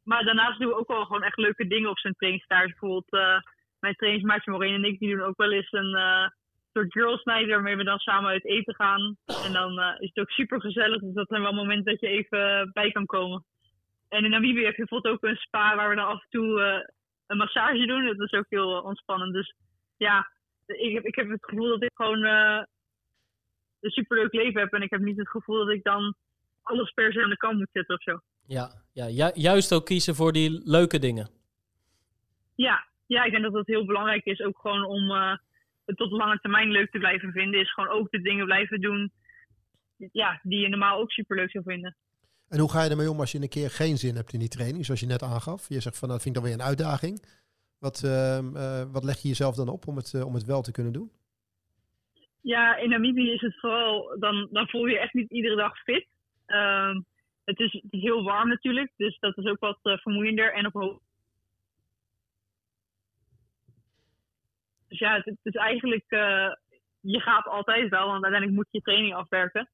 Maar 0.03 0.23
daarnaast 0.23 0.59
doen 0.59 0.67
we 0.67 0.77
ook 0.77 0.87
wel 0.87 1.05
gewoon 1.05 1.23
echt 1.23 1.37
leuke 1.37 1.67
dingen 1.67 1.89
op 1.89 1.99
zijn 1.99 2.13
trainingstaart. 2.13 2.65
Bijvoorbeeld 2.65 3.11
mijn 3.79 3.95
trainingsmaatje 3.95 4.51
Maureen 4.51 4.73
en 4.73 4.83
ik 4.83 4.99
die 4.99 5.15
doen 5.15 5.25
ook 5.25 5.37
wel 5.37 5.51
eens 5.51 5.71
een 5.71 5.97
soort 6.75 6.91
girls 6.91 7.23
night 7.23 7.49
waarmee 7.49 7.75
we 7.75 7.83
dan 7.83 7.99
samen 7.99 8.29
uit 8.29 8.45
eten 8.45 8.75
gaan. 8.75 9.17
En 9.45 9.53
dan 9.53 9.79
eh, 9.79 9.95
is 9.99 10.09
het 10.13 10.19
ook 10.19 10.29
super 10.29 10.61
gezellig. 10.61 11.01
Dus 11.01 11.13
dat 11.13 11.27
zijn 11.27 11.41
wel 11.41 11.53
momenten 11.53 11.91
dat 11.91 11.99
je 12.01 12.07
even 12.07 12.69
bij 12.73 12.91
kan 12.91 13.05
komen. 13.05 13.45
En 14.09 14.23
in 14.23 14.29
Namibië 14.29 14.63
heb 14.63 14.75
je 14.75 14.85
bijvoorbeeld 14.85 15.13
ook 15.13 15.23
een 15.23 15.35
spa 15.35 15.75
waar 15.75 15.89
we 15.89 15.95
dan 15.95 16.07
af 16.07 16.21
en 16.21 16.29
toe 16.29 16.61
eh, 16.61 16.87
een 17.27 17.37
massage 17.37 17.85
doen. 17.85 18.05
Dat 18.05 18.31
is 18.31 18.39
ook 18.39 18.45
heel 18.49 18.77
eh, 18.77 18.85
ontspannend. 18.85 19.33
Dus 19.33 19.55
ja, 19.97 20.27
ik 20.65 20.93
heb, 20.93 21.03
ik 21.05 21.15
heb 21.15 21.29
het 21.29 21.45
gevoel 21.45 21.67
dat 21.67 21.83
ik 21.83 21.91
gewoon 21.93 22.23
een 22.23 23.89
superleuk 23.91 24.33
leven 24.33 24.61
heb. 24.61 24.73
En 24.73 24.81
ik 24.81 24.89
heb 24.89 25.01
niet 25.01 25.17
het 25.17 25.29
gevoel 25.29 25.57
dat 25.57 25.69
ik 25.69 25.83
dan 25.83 26.15
alles 26.61 26.91
per 26.91 27.13
se 27.13 27.23
aan 27.23 27.29
de 27.29 27.37
kant 27.37 27.57
moet 27.57 27.69
zetten 27.71 27.95
of 27.95 28.01
zo. 28.01 28.19
Ja, 28.47 28.69
ja 28.93 29.07
ju- 29.07 29.41
juist 29.41 29.73
ook 29.73 29.85
kiezen 29.85 30.15
voor 30.15 30.31
die 30.31 30.61
leuke 30.63 30.99
dingen. 30.99 31.29
Ja, 32.55 32.85
ja, 33.07 33.23
ik 33.23 33.31
denk 33.31 33.43
dat 33.43 33.53
dat 33.53 33.67
heel 33.67 33.85
belangrijk 33.85 34.25
is. 34.25 34.41
Ook 34.41 34.59
gewoon 34.59 34.85
om 34.85 35.11
het 35.85 35.97
tot 35.97 36.11
lange 36.11 36.39
termijn 36.39 36.71
leuk 36.71 36.91
te 36.91 36.99
blijven 36.99 37.31
vinden. 37.31 37.59
Is 37.59 37.73
gewoon 37.73 37.89
ook 37.89 38.11
de 38.11 38.21
dingen 38.21 38.45
blijven 38.45 38.81
doen 38.81 39.11
ja, 40.11 40.39
die 40.43 40.59
je 40.59 40.69
normaal 40.69 40.99
ook 40.99 41.11
superleuk 41.11 41.51
zou 41.51 41.63
vinden. 41.63 41.95
En 42.49 42.59
hoe 42.59 42.71
ga 42.71 42.83
je 42.83 42.89
ermee 42.89 43.09
om 43.09 43.19
als 43.19 43.31
je 43.31 43.41
een 43.41 43.49
keer 43.49 43.69
geen 43.69 43.97
zin 43.97 44.15
hebt 44.15 44.33
in 44.33 44.39
die 44.39 44.47
training, 44.47 44.85
zoals 44.85 44.99
je 44.99 45.05
net 45.05 45.23
aangaf? 45.23 45.69
Je 45.69 45.79
zegt 45.79 45.99
van, 45.99 46.07
nou, 46.07 46.19
dat 46.19 46.21
vind 46.21 46.35
ik 46.35 46.41
dan 46.41 46.51
weer 46.51 46.59
een 46.59 46.67
uitdaging. 46.67 47.23
Wat, 47.79 48.03
ehm, 48.03 48.55
eh, 48.55 48.83
wat 48.91 49.03
leg 49.03 49.17
je 49.21 49.27
jezelf 49.27 49.55
dan 49.55 49.69
op 49.69 49.87
om 49.87 49.95
het, 49.95 50.13
eh, 50.13 50.25
om 50.25 50.33
het 50.33 50.45
wel 50.45 50.61
te 50.61 50.71
kunnen 50.71 50.93
doen? 50.93 51.11
Ja, 52.41 52.75
in 52.75 52.89
Namibië 52.89 53.31
is 53.31 53.41
het 53.41 53.59
vooral, 53.59 54.15
dan, 54.19 54.47
dan 54.51 54.67
voel 54.67 54.85
je 54.85 54.93
je 54.93 54.99
echt 54.99 55.13
niet 55.13 55.31
iedere 55.31 55.55
dag 55.55 55.77
fit. 55.77 56.07
Ehm, 56.45 57.01
het, 57.43 57.59
is, 57.59 57.71
het 57.71 57.93
is 57.93 58.01
heel 58.01 58.23
warm 58.23 58.47
natuurlijk, 58.47 58.91
dus 58.97 59.17
dat 59.19 59.37
is 59.37 59.45
ook 59.45 59.59
wat 59.59 59.79
eh, 59.81 59.97
vermoeiender. 59.97 60.53
En 60.53 60.65
op 60.65 61.01
Dus 64.95 65.07
ja, 65.07 65.21
het, 65.23 65.37
is 65.43 65.55
eigenlijk, 65.55 66.05
eh, 66.07 66.51
je 66.99 67.19
gaat 67.19 67.45
altijd 67.45 67.89
wel, 67.89 68.07
want 68.07 68.23
uiteindelijk 68.23 68.51
moet 68.51 68.67
je 68.71 68.77
je 68.77 68.83
training 68.83 69.15
afwerken. 69.15 69.69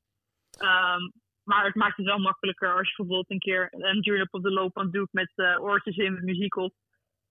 Ehm, 0.58 1.10
maar 1.44 1.66
het 1.66 1.76
maakt 1.76 1.98
het 1.98 2.06
wel 2.06 2.18
makkelijker 2.18 2.78
als 2.78 2.90
je 2.90 2.96
bijvoorbeeld 2.96 3.30
een 3.30 3.40
keer 3.40 3.68
een 3.72 4.02
duurloop 4.02 4.28
op 4.34 4.44
de 4.44 4.52
loopband 4.52 4.94
doet 4.94 5.08
met 5.12 5.32
eh, 5.36 5.64
oortjes 5.64 5.98
in, 5.98 6.14
met 6.14 6.24
muziek 6.24 6.56
op. 6.56 6.74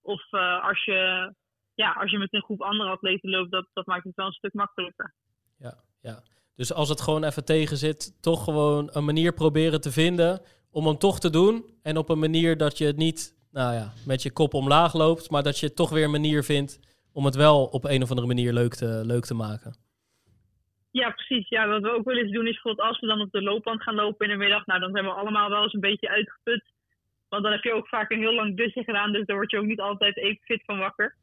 Of 0.01 0.31
eh, 0.31 0.63
als, 0.67 0.83
je, 0.83 1.33
ja, 1.73 1.91
als 1.91 2.11
je 2.11 2.17
met 2.17 2.33
een 2.33 2.43
groep 2.43 2.61
andere 2.61 2.89
atleten 2.89 3.29
loopt, 3.29 3.51
dat, 3.51 3.67
dat 3.73 3.85
maakt 3.85 4.03
het 4.03 4.15
wel 4.15 4.25
een 4.25 4.31
stuk 4.31 4.53
makkelijker. 4.53 5.13
Ja, 5.57 5.73
ja. 6.01 6.23
Dus 6.55 6.73
als 6.73 6.89
het 6.89 7.01
gewoon 7.01 7.23
even 7.23 7.45
tegen 7.45 7.77
zit, 7.77 8.21
toch 8.21 8.43
gewoon 8.43 8.89
een 8.91 9.05
manier 9.05 9.33
proberen 9.33 9.81
te 9.81 9.91
vinden 9.91 10.41
om 10.71 10.85
hem 10.85 10.97
toch 10.97 11.19
te 11.19 11.29
doen. 11.29 11.65
En 11.83 11.97
op 11.97 12.09
een 12.09 12.19
manier 12.19 12.57
dat 12.57 12.77
je 12.77 12.85
het 12.85 12.97
niet 12.97 13.35
nou 13.51 13.73
ja, 13.73 13.93
met 14.05 14.21
je 14.21 14.31
kop 14.31 14.53
omlaag 14.53 14.93
loopt, 14.93 15.29
maar 15.29 15.43
dat 15.43 15.59
je 15.59 15.73
toch 15.73 15.89
weer 15.89 16.03
een 16.03 16.11
manier 16.11 16.43
vindt 16.43 16.79
om 17.13 17.25
het 17.25 17.35
wel 17.35 17.65
op 17.65 17.83
een 17.85 18.01
of 18.01 18.09
andere 18.09 18.27
manier 18.27 18.53
leuk 18.53 18.73
te, 18.73 19.01
leuk 19.05 19.25
te 19.25 19.33
maken. 19.33 19.75
Ja, 20.91 21.09
precies. 21.09 21.49
Ja, 21.49 21.67
wat 21.67 21.81
we 21.81 21.91
ook 21.91 22.05
wel 22.05 22.17
eens 22.17 22.31
doen 22.31 22.47
is 22.47 22.53
bijvoorbeeld 22.53 22.87
als 22.87 22.99
we 22.99 23.07
dan 23.07 23.21
op 23.21 23.31
de 23.31 23.41
loopband 23.41 23.83
gaan 23.83 23.95
lopen 23.95 24.25
in 24.25 24.31
de 24.31 24.43
middag, 24.43 24.65
nou 24.65 24.79
dan 24.79 24.91
zijn 24.91 25.05
we 25.05 25.11
allemaal 25.11 25.49
wel 25.49 25.63
eens 25.63 25.73
een 25.73 25.79
beetje 25.79 26.09
uitgeput. 26.09 26.63
Want 27.29 27.43
dan 27.43 27.51
heb 27.51 27.63
je 27.63 27.73
ook 27.73 27.87
vaak 27.87 28.11
een 28.11 28.19
heel 28.19 28.33
lang 28.33 28.57
dusje 28.57 28.83
gedaan, 28.83 29.11
dus 29.11 29.25
daar 29.25 29.35
word 29.35 29.51
je 29.51 29.57
ook 29.57 29.65
niet 29.65 29.79
altijd 29.79 30.17
even 30.17 30.43
fit 30.43 30.63
van 30.65 30.79
wakker. 30.79 31.15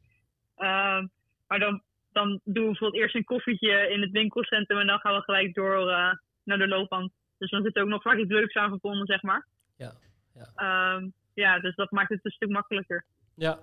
Ehm, 0.55 1.07
maar 1.47 1.59
dan, 1.59 1.81
dan 2.11 2.29
doen 2.43 2.63
we 2.63 2.69
bijvoorbeeld 2.69 3.01
eerst 3.01 3.15
een 3.15 3.23
koffietje 3.23 3.89
in 3.89 4.01
het 4.01 4.11
winkelcentrum 4.11 4.79
en 4.79 4.87
dan 4.87 4.99
gaan 4.99 5.15
we 5.15 5.21
gelijk 5.21 5.53
door 5.53 5.87
uh, 5.87 6.13
naar 6.43 6.57
de 6.57 6.67
loopband. 6.67 7.11
Dus 7.37 7.49
dan 7.49 7.63
zit 7.63 7.75
er 7.75 7.83
ook 7.83 7.89
nog 7.89 8.01
vaak 8.01 8.17
iets 8.17 8.31
leuks 8.31 8.55
aan 8.55 8.69
verbonden, 8.69 9.05
zeg 9.05 9.21
maar. 9.21 9.47
Ja, 9.77 9.91
ja. 10.33 10.51
Ehm, 10.55 11.09
ja, 11.33 11.59
dus 11.59 11.75
dat 11.75 11.91
maakt 11.91 12.09
het 12.09 12.25
een 12.25 12.31
stuk 12.31 12.49
makkelijker. 12.49 13.05
Ja. 13.35 13.59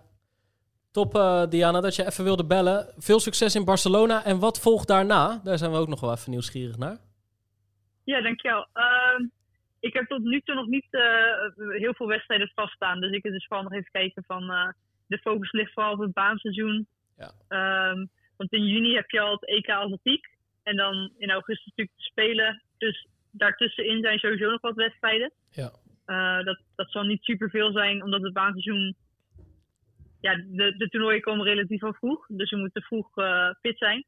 Top, 1.00 1.14
uh, 1.14 1.46
Diana, 1.46 1.80
dat 1.80 1.96
je 1.96 2.06
even 2.06 2.24
wilde 2.24 2.46
bellen. 2.46 2.92
Veel 2.96 3.20
succes 3.20 3.54
in 3.54 3.64
Barcelona. 3.64 4.24
En 4.24 4.38
wat 4.38 4.60
volgt 4.60 4.88
daarna? 4.88 5.40
Daar 5.44 5.58
zijn 5.58 5.70
we 5.70 5.76
ook 5.76 5.88
nog 5.88 6.00
wel 6.00 6.12
even 6.12 6.30
nieuwsgierig 6.30 6.76
naar. 6.76 6.98
Ja, 8.04 8.20
dankjewel. 8.20 8.66
Uh, 8.74 9.26
ik 9.80 9.92
heb 9.92 10.06
tot 10.06 10.22
nu 10.22 10.40
toe 10.40 10.54
nog 10.54 10.66
niet 10.66 10.86
uh, 10.90 11.72
heel 11.78 11.94
veel 11.94 12.06
wedstrijden 12.06 12.50
vaststaan. 12.54 13.00
Dus 13.00 13.12
ik 13.12 13.22
wil 13.22 13.32
dus 13.32 13.46
vooral 13.46 13.64
nog 13.64 13.72
even 13.72 13.90
kijken 13.90 14.24
van... 14.26 14.42
Uh, 14.50 14.68
de 15.06 15.18
focus 15.18 15.52
ligt 15.52 15.72
vooral 15.72 15.92
op 15.92 16.00
het 16.00 16.12
baanseizoen. 16.12 16.86
Ja. 17.16 17.30
Um, 17.90 18.08
want 18.36 18.52
in 18.52 18.66
juni 18.66 18.94
heb 18.94 19.10
je 19.10 19.20
al 19.20 19.32
het 19.32 19.46
EK 19.46 19.68
Atletiek. 19.68 20.26
En 20.62 20.76
dan 20.76 21.12
in 21.18 21.30
augustus 21.30 21.66
natuurlijk 21.66 21.96
de 21.96 22.04
Spelen. 22.04 22.62
Dus 22.78 23.06
daartussenin 23.30 24.02
zijn 24.02 24.18
sowieso 24.18 24.50
nog 24.50 24.60
wat 24.60 24.74
wedstrijden. 24.74 25.32
Ja. 25.50 25.70
Dat, 26.42 26.58
dat 26.76 26.90
zal 26.90 27.02
niet 27.02 27.22
superveel 27.22 27.72
zijn, 27.72 28.02
omdat 28.02 28.22
het 28.22 28.32
baanseizoen... 28.32 28.96
Ja, 30.26 30.34
de, 30.34 30.76
de 30.76 30.88
toernooien 30.88 31.20
komen 31.20 31.44
relatief 31.44 31.82
al 31.82 31.92
vroeg. 31.92 32.26
Dus 32.28 32.50
we 32.50 32.56
moeten 32.56 32.82
vroeg 32.82 33.16
uh, 33.16 33.50
fit 33.60 33.78
zijn. 33.78 34.04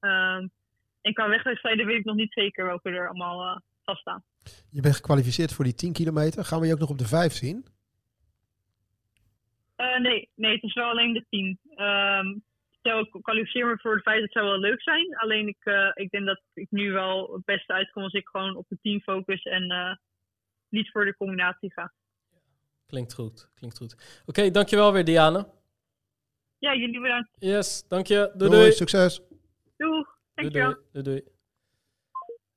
Uh, 0.00 0.36
en 1.00 1.12
qua 1.12 1.28
wegwedstrijden 1.28 1.86
weet 1.86 1.98
ik 1.98 2.04
nog 2.04 2.16
niet 2.16 2.32
zeker 2.32 2.64
welke 2.64 2.90
er 2.90 3.08
allemaal 3.08 3.44
uh, 3.44 3.56
vaststaan. 3.84 4.24
Je 4.70 4.80
bent 4.80 4.94
gekwalificeerd 4.94 5.52
voor 5.52 5.64
die 5.64 5.74
10 5.74 5.92
kilometer. 5.92 6.44
Gaan 6.44 6.60
we 6.60 6.66
je 6.66 6.72
ook 6.72 6.78
nog 6.78 6.90
op 6.90 6.98
de 6.98 7.06
5 7.06 7.32
zien? 7.32 7.64
Uh, 9.76 9.98
nee, 9.98 10.28
nee, 10.34 10.54
het 10.54 10.62
is 10.62 10.74
wel 10.74 10.90
alleen 10.90 11.12
de 11.12 11.24
10. 11.28 11.58
Um, 11.76 12.42
stel 12.78 13.00
ik 13.00 13.22
kwalificeer 13.22 13.66
me 13.66 13.78
voor 13.78 13.96
de 13.96 14.02
5, 14.02 14.20
dat 14.20 14.32
zou 14.32 14.46
wel 14.46 14.58
leuk 14.58 14.82
zijn. 14.82 15.16
Alleen 15.16 15.48
ik, 15.48 15.64
uh, 15.64 15.90
ik 15.94 16.10
denk 16.10 16.26
dat 16.26 16.40
ik 16.54 16.70
nu 16.70 16.92
wel 16.92 17.32
het 17.32 17.44
beste 17.44 17.72
uitkom 17.72 18.02
als 18.02 18.12
ik 18.12 18.28
gewoon 18.28 18.56
op 18.56 18.66
de 18.68 18.78
10 18.82 19.00
focus 19.00 19.42
en 19.42 19.72
uh, 19.72 19.94
niet 20.68 20.90
voor 20.90 21.04
de 21.04 21.16
combinatie 21.16 21.72
ga. 21.72 21.92
Klinkt 22.86 23.14
goed, 23.14 23.50
klinkt 23.54 23.76
goed. 23.76 23.92
Oké, 23.92 24.30
okay, 24.30 24.50
dankjewel 24.50 24.92
weer 24.92 25.04
Diane. 25.04 25.46
Ja, 26.62 26.74
jullie 26.74 27.00
bedankt. 27.00 27.28
Yes, 27.38 27.84
dank 27.88 28.06
je. 28.06 28.14
Doei, 28.34 28.50
doei. 28.50 28.50
doei. 28.50 28.72
Succes. 28.72 29.20
Doeg. 29.76 30.18
Dankjewel. 30.34 30.72
Doei, 30.72 30.86
doei, 30.92 31.04
doei. 31.04 31.22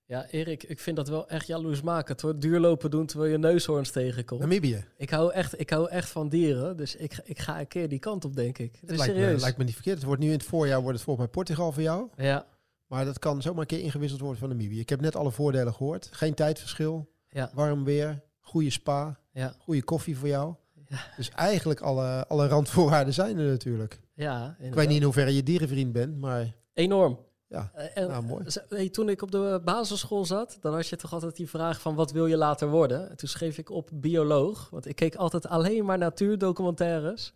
Ja, 0.06 0.28
Erik, 0.28 0.64
ik 0.64 0.80
vind 0.80 0.95
dat 0.95 1.08
wel 1.08 1.28
echt 1.28 1.47
jaloersmakend 1.47 2.22
hoor. 2.22 2.39
Duurlopen 2.39 2.91
doen 2.91 3.06
terwijl 3.06 3.32
je 3.32 3.38
neushoorns 3.38 3.91
tegenkomt. 3.91 4.39
Namibië. 4.41 4.86
Ik 4.97 5.10
hou 5.10 5.32
echt, 5.32 5.60
ik 5.60 5.70
hou 5.70 5.89
echt 5.89 6.10
van 6.10 6.30
dieren, 6.30 6.78
dus 6.78 6.95
ik, 6.95 7.20
ik 7.24 7.39
ga 7.39 7.60
een 7.60 7.68
keer 7.68 7.89
die 7.89 7.99
kant 7.99 8.26
op, 8.26 8.36
denk 8.36 8.58
ik. 8.58 8.78
Het 8.82 8.91
is 8.91 8.97
lijkt 8.97 9.14
serieus. 9.14 9.34
Me, 9.34 9.39
lijkt 9.39 9.58
me 9.58 9.64
niet 9.64 9.74
verkeerd. 9.74 9.97
Het 9.97 10.06
wordt 10.06 10.22
nu 10.22 10.28
in 10.28 10.34
het 10.34 10.43
voorjaar 10.43 10.82
wordt 10.82 10.95
het 10.95 11.06
volgens 11.06 11.26
mij 11.26 11.36
Portugal 11.36 11.72
voor 11.72 11.84
jou. 11.84 12.10
Ja. 12.16 12.47
Maar 12.88 13.06
dat 13.06 13.20
kan 13.20 13.41
zomaar 13.41 13.62
een 13.62 13.68
keer 13.68 13.80
ingewisseld 13.80 14.22
worden 14.22 14.39
van 14.39 14.49
Namibië. 14.49 14.80
Ik 14.80 14.89
heb 14.89 15.01
net 15.01 15.16
alle 15.16 15.32
voordelen 15.32 15.74
gehoord. 15.74 16.10
Geen 16.12 16.34
tijdverschil. 16.34 17.12
Ja. 17.30 17.51
Warm 17.53 17.84
weer. 17.84 18.22
Goede 18.39 18.70
spa. 18.70 19.20
Ja. 19.32 19.56
Goede 19.60 19.84
koffie 19.84 20.18
voor 20.18 20.28
jou. 20.28 20.56
Ja. 20.88 20.97
Dus 21.17 21.29
eigenlijk 21.29 21.81
alle, 21.81 22.27
alle 22.27 22.47
randvoorwaarden 22.47 23.13
zijn 23.13 23.38
er 23.38 23.49
natuurlijk. 23.49 23.99
Ja, 24.13 24.36
inderdaad. 24.36 24.67
Ik 24.67 24.73
weet 24.73 24.88
niet 24.88 24.97
in 24.97 25.03
hoeverre 25.03 25.36
je 25.36 25.43
dierenvriend 25.43 25.91
bent, 25.91 26.17
maar... 26.17 26.55
Enorm. 26.73 27.19
Ja, 27.47 27.71
en, 27.93 28.07
nou, 28.07 28.23
mooi. 28.23 28.45
Hey, 28.69 28.89
toen 28.89 29.09
ik 29.09 29.21
op 29.21 29.31
de 29.31 29.61
basisschool 29.63 30.25
zat, 30.25 30.57
dan 30.61 30.73
had 30.73 30.88
je 30.88 30.95
toch 30.95 31.13
altijd 31.13 31.36
die 31.36 31.49
vraag 31.49 31.81
van 31.81 31.95
wat 31.95 32.11
wil 32.11 32.25
je 32.25 32.38
later 32.38 32.69
worden? 32.69 33.09
En 33.09 33.17
toen 33.17 33.29
schreef 33.29 33.57
ik 33.57 33.69
op 33.69 33.89
bioloog, 33.93 34.69
want 34.69 34.88
ik 34.88 34.95
keek 34.95 35.15
altijd 35.15 35.47
alleen 35.47 35.86
maar 35.86 35.97
natuurdocumentaires. 35.97 37.33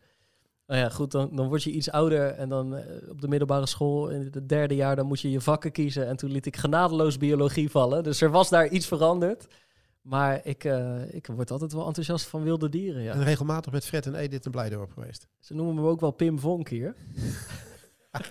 Nou 0.68 0.82
ja, 0.82 0.90
goed, 0.90 1.12
dan, 1.12 1.36
dan 1.36 1.48
word 1.48 1.64
je 1.64 1.72
iets 1.72 1.92
ouder 1.92 2.28
en 2.28 2.50
dan 2.50 2.74
uh, 2.74 2.82
op 3.10 3.22
de 3.22 3.28
middelbare 3.28 3.66
school 3.66 4.10
in 4.10 4.30
het 4.32 4.50
derde 4.50 4.76
jaar, 4.76 4.96
dan 4.96 5.06
moet 5.06 5.20
je 5.20 5.32
je 5.32 5.42
vakken 5.42 5.72
kiezen. 5.72 6.08
En 6.08 6.16
toen 6.16 6.32
liet 6.32 6.46
ik 6.46 6.58
genadeloos 6.58 7.18
biologie 7.18 7.70
vallen, 7.70 8.04
dus 8.04 8.22
er 8.22 8.32
was 8.32 8.50
daar 8.50 8.68
iets 8.68 8.88
veranderd. 8.88 9.48
Maar 10.02 10.40
ik, 10.44 10.64
uh, 10.64 11.14
ik 11.14 11.28
word 11.28 11.52
altijd 11.52 11.74
wel 11.74 11.88
enthousiast 11.88 12.28
van 12.28 12.44
wilde 12.44 12.70
dieren, 12.70 13.02
ja. 13.02 13.14
En 13.14 13.24
regelmatig 13.24 13.72
met 13.72 13.86
Fred 13.86 14.06
en 14.06 14.16
Edith 14.16 14.46
en 14.46 14.52
Blijdorp 14.52 14.92
geweest. 14.92 15.28
Ze 15.40 15.54
noemen 15.54 15.76
me 15.76 15.90
ook 15.90 16.00
wel 16.00 16.12
Pim 16.12 16.40
Vonk 16.40 16.70
hier. 16.70 16.96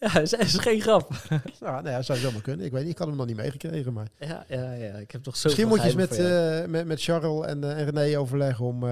Ja, 0.00 0.20
is, 0.20 0.32
is 0.32 0.58
geen 0.58 0.80
grap. 0.80 1.10
Nou, 1.60 1.82
nou 1.82 1.88
ja, 1.88 2.02
zou 2.02 2.18
zomaar 2.18 2.40
kunnen. 2.40 2.66
Ik 2.66 2.72
weet 2.72 2.82
niet, 2.82 2.92
ik 2.92 2.98
had 2.98 3.06
hem 3.06 3.16
nog 3.16 3.26
niet 3.26 3.36
meegekregen, 3.36 3.92
maar... 3.92 4.08
Ja, 4.18 4.44
ja, 4.48 4.72
ja. 4.72 4.94
Ik 4.94 5.10
heb 5.10 5.22
toch 5.22 5.36
zo 5.36 5.48
Misschien 5.48 5.68
moet 5.68 5.78
je 5.78 5.84
eens 5.84 5.94
met, 5.94 6.18
uh, 6.18 6.64
met, 6.64 6.86
met 6.86 7.02
Charles 7.02 7.46
en, 7.46 7.62
uh, 7.62 7.78
en 7.78 7.90
René 7.90 8.18
overleggen 8.18 8.64
om... 8.64 8.84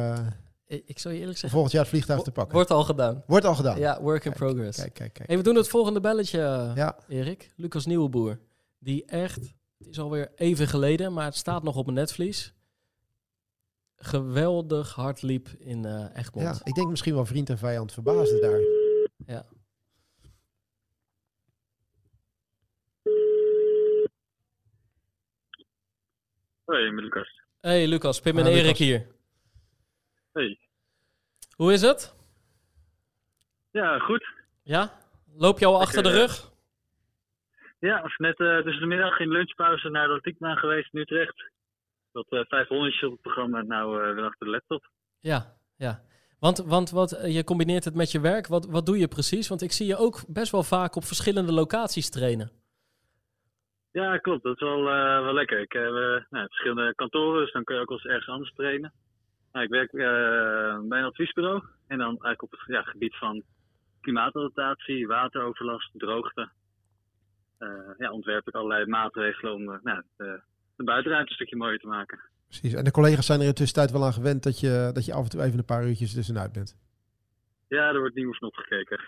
Ik, 0.67 0.83
ik 0.87 0.99
zou 0.99 1.15
je 1.15 1.21
eerlijk 1.21 1.39
zeggen... 1.39 1.51
Volgend 1.51 1.73
jaar 1.73 1.83
het 1.83 1.91
vliegtuig 1.91 2.23
te 2.23 2.31
pakken. 2.31 2.55
Wordt 2.55 2.71
al 2.71 2.85
gedaan. 2.85 3.23
Wordt 3.27 3.45
al 3.45 3.55
gedaan. 3.55 3.79
Ja, 3.79 4.01
work 4.01 4.25
in 4.25 4.33
kijk, 4.33 4.45
progress. 4.45 4.79
Kijk, 4.79 4.95
kijk, 4.95 5.13
kijk. 5.13 5.29
Hey, 5.29 5.37
we 5.37 5.43
doen 5.43 5.55
het 5.55 5.69
volgende 5.69 6.01
belletje, 6.01 6.73
ja. 6.75 6.97
Erik. 7.09 7.53
Lucas 7.57 7.87
Nieuweboer. 7.87 8.39
Die 8.87 9.05
echt... 9.05 9.55
Het 9.79 9.87
is 9.87 9.99
alweer 9.99 10.33
even 10.35 10.67
geleden, 10.67 11.13
maar 11.13 11.25
het 11.25 11.37
staat 11.37 11.63
nog 11.63 11.77
op 11.77 11.85
mijn 11.85 11.97
netvlies. 11.99 12.55
Geweldig 13.97 14.95
hard 14.95 15.23
liep 15.23 15.49
in 15.49 15.87
uh, 15.87 16.17
Egmond. 16.17 16.47
Ja, 16.47 16.61
ik 16.65 16.75
denk 16.75 16.89
misschien 16.89 17.15
wel 17.15 17.27
vriend 17.27 17.51
en 17.51 17.59
vijand 17.59 17.93
verbaasde 17.93 18.41
daar. 18.41 18.61
Ja. 19.27 19.47
Hey, 26.65 26.91
met 26.91 27.05
Lucas. 27.05 27.41
Hey 27.61 27.87
Lucas, 27.87 28.21
Pim 28.21 28.39
en 28.39 28.45
Ah, 28.45 28.51
Erik 28.51 28.63
Lucas. 28.65 28.79
hier. 28.79 29.07
Hey. 30.33 30.59
Hoe 31.57 31.73
is 31.73 31.83
het? 31.83 32.15
Ja, 33.71 33.99
goed. 33.99 34.27
Ja? 34.63 34.99
Loop 35.35 35.59
je 35.59 35.67
al 35.67 35.81
achter 35.81 36.03
de 36.03 36.09
eh, 36.09 36.15
rug? 36.15 36.55
Ja, 37.79 38.03
was 38.03 38.17
net 38.17 38.41
uh, 38.41 38.63
tussen 38.63 38.81
de 38.81 38.87
middag 38.87 39.19
in 39.19 39.29
lunchpauze 39.29 39.89
naar 39.89 40.07
de 40.07 40.15
atletiekbaan 40.15 40.57
geweest 40.57 40.95
in 40.95 41.01
Utrecht. 41.01 41.51
Dat 42.13 42.27
uh, 42.31 42.41
500 42.49 43.05
op 43.05 43.13
het 43.13 43.21
programma, 43.21 43.63
nou 43.63 44.09
uh, 44.09 44.15
weer 44.15 44.25
achter 44.25 44.47
de 44.47 44.53
laptop. 44.53 44.91
Ja, 45.21 45.57
ja. 45.77 46.01
Want, 46.39 46.59
want 46.59 46.91
wat, 46.91 47.13
eh, 47.13 47.35
je 47.35 47.45
combineert 47.45 47.85
het 47.85 47.95
met 47.95 48.11
je 48.11 48.21
werk. 48.21 48.47
Wat, 48.47 48.67
wat 48.67 48.87
doe 48.87 48.99
je 48.99 49.09
precies? 49.09 49.49
Want 49.49 49.63
ik 49.63 49.73
zie 49.73 49.87
je 49.87 49.97
ook 49.97 50.25
best 50.29 50.53
wel 50.53 50.63
vaak 50.63 50.97
op 50.97 51.05
verschillende 51.05 51.53
locaties 51.53 52.11
trainen. 52.11 52.51
Ja, 53.93 54.19
klopt. 54.19 54.43
Dat 54.43 54.55
is 54.55 54.61
wel, 54.61 54.79
uh, 54.79 55.21
wel 55.23 55.35
lekker. 55.35 55.61
Ik 55.61 55.73
heb 55.73 55.83
uh, 55.83 56.21
nou, 56.31 56.47
verschillende 56.47 56.95
kantoren, 56.95 57.43
dus 57.43 57.53
dan 57.53 57.65
kun 57.65 57.75
je 57.75 57.81
ook 57.81 57.89
wel 57.89 57.99
eens 57.99 58.07
ergens 58.07 58.29
anders 58.29 58.53
trainen. 58.53 58.93
Nou, 59.53 59.65
ik 59.65 59.71
werk 59.71 59.93
uh, 59.93 60.89
bij 60.89 60.99
een 60.99 61.05
adviesbureau 61.05 61.63
en 61.87 61.99
dan 61.99 62.09
eigenlijk 62.09 62.43
op 62.43 62.51
het 62.51 62.61
ja, 62.67 62.83
gebied 62.83 63.17
van 63.17 63.43
klimaatadaptatie, 64.01 65.07
wateroverlast, 65.07 65.91
droogte. 65.93 66.51
Ja, 67.99 68.11
ontwerp 68.13 68.49
ik 68.49 68.55
allerlei 68.55 68.87
maatregelen 68.87 69.55
om 69.55 69.65
nou, 69.65 70.03
de, 70.17 70.41
de 70.77 70.85
buitenruimte 70.85 71.31
een 71.31 71.37
stukje 71.37 71.57
mooier 71.57 71.79
te 71.79 71.87
maken. 71.87 72.19
Precies. 72.47 72.75
En 72.75 72.85
de 72.85 72.91
collega's 72.91 73.27
zijn 73.27 73.39
er 73.39 73.45
in 73.45 73.51
de 73.51 73.57
tussentijd 73.57 73.91
wel 73.91 74.05
aan 74.05 74.13
gewend 74.13 74.43
dat 74.43 74.61
je, 74.61 74.91
dat 74.93 75.05
je 75.05 75.13
af 75.13 75.23
en 75.23 75.31
toe 75.31 75.43
even 75.43 75.59
een 75.59 75.65
paar 75.65 75.87
uurtjes 75.87 76.15
tussenuit 76.15 76.53
bent. 76.53 76.77
Ja, 77.69 77.89
er 77.89 77.99
wordt 77.99 78.15
nieuws 78.15 78.39
nog 78.39 78.55
gekeken. 78.55 79.01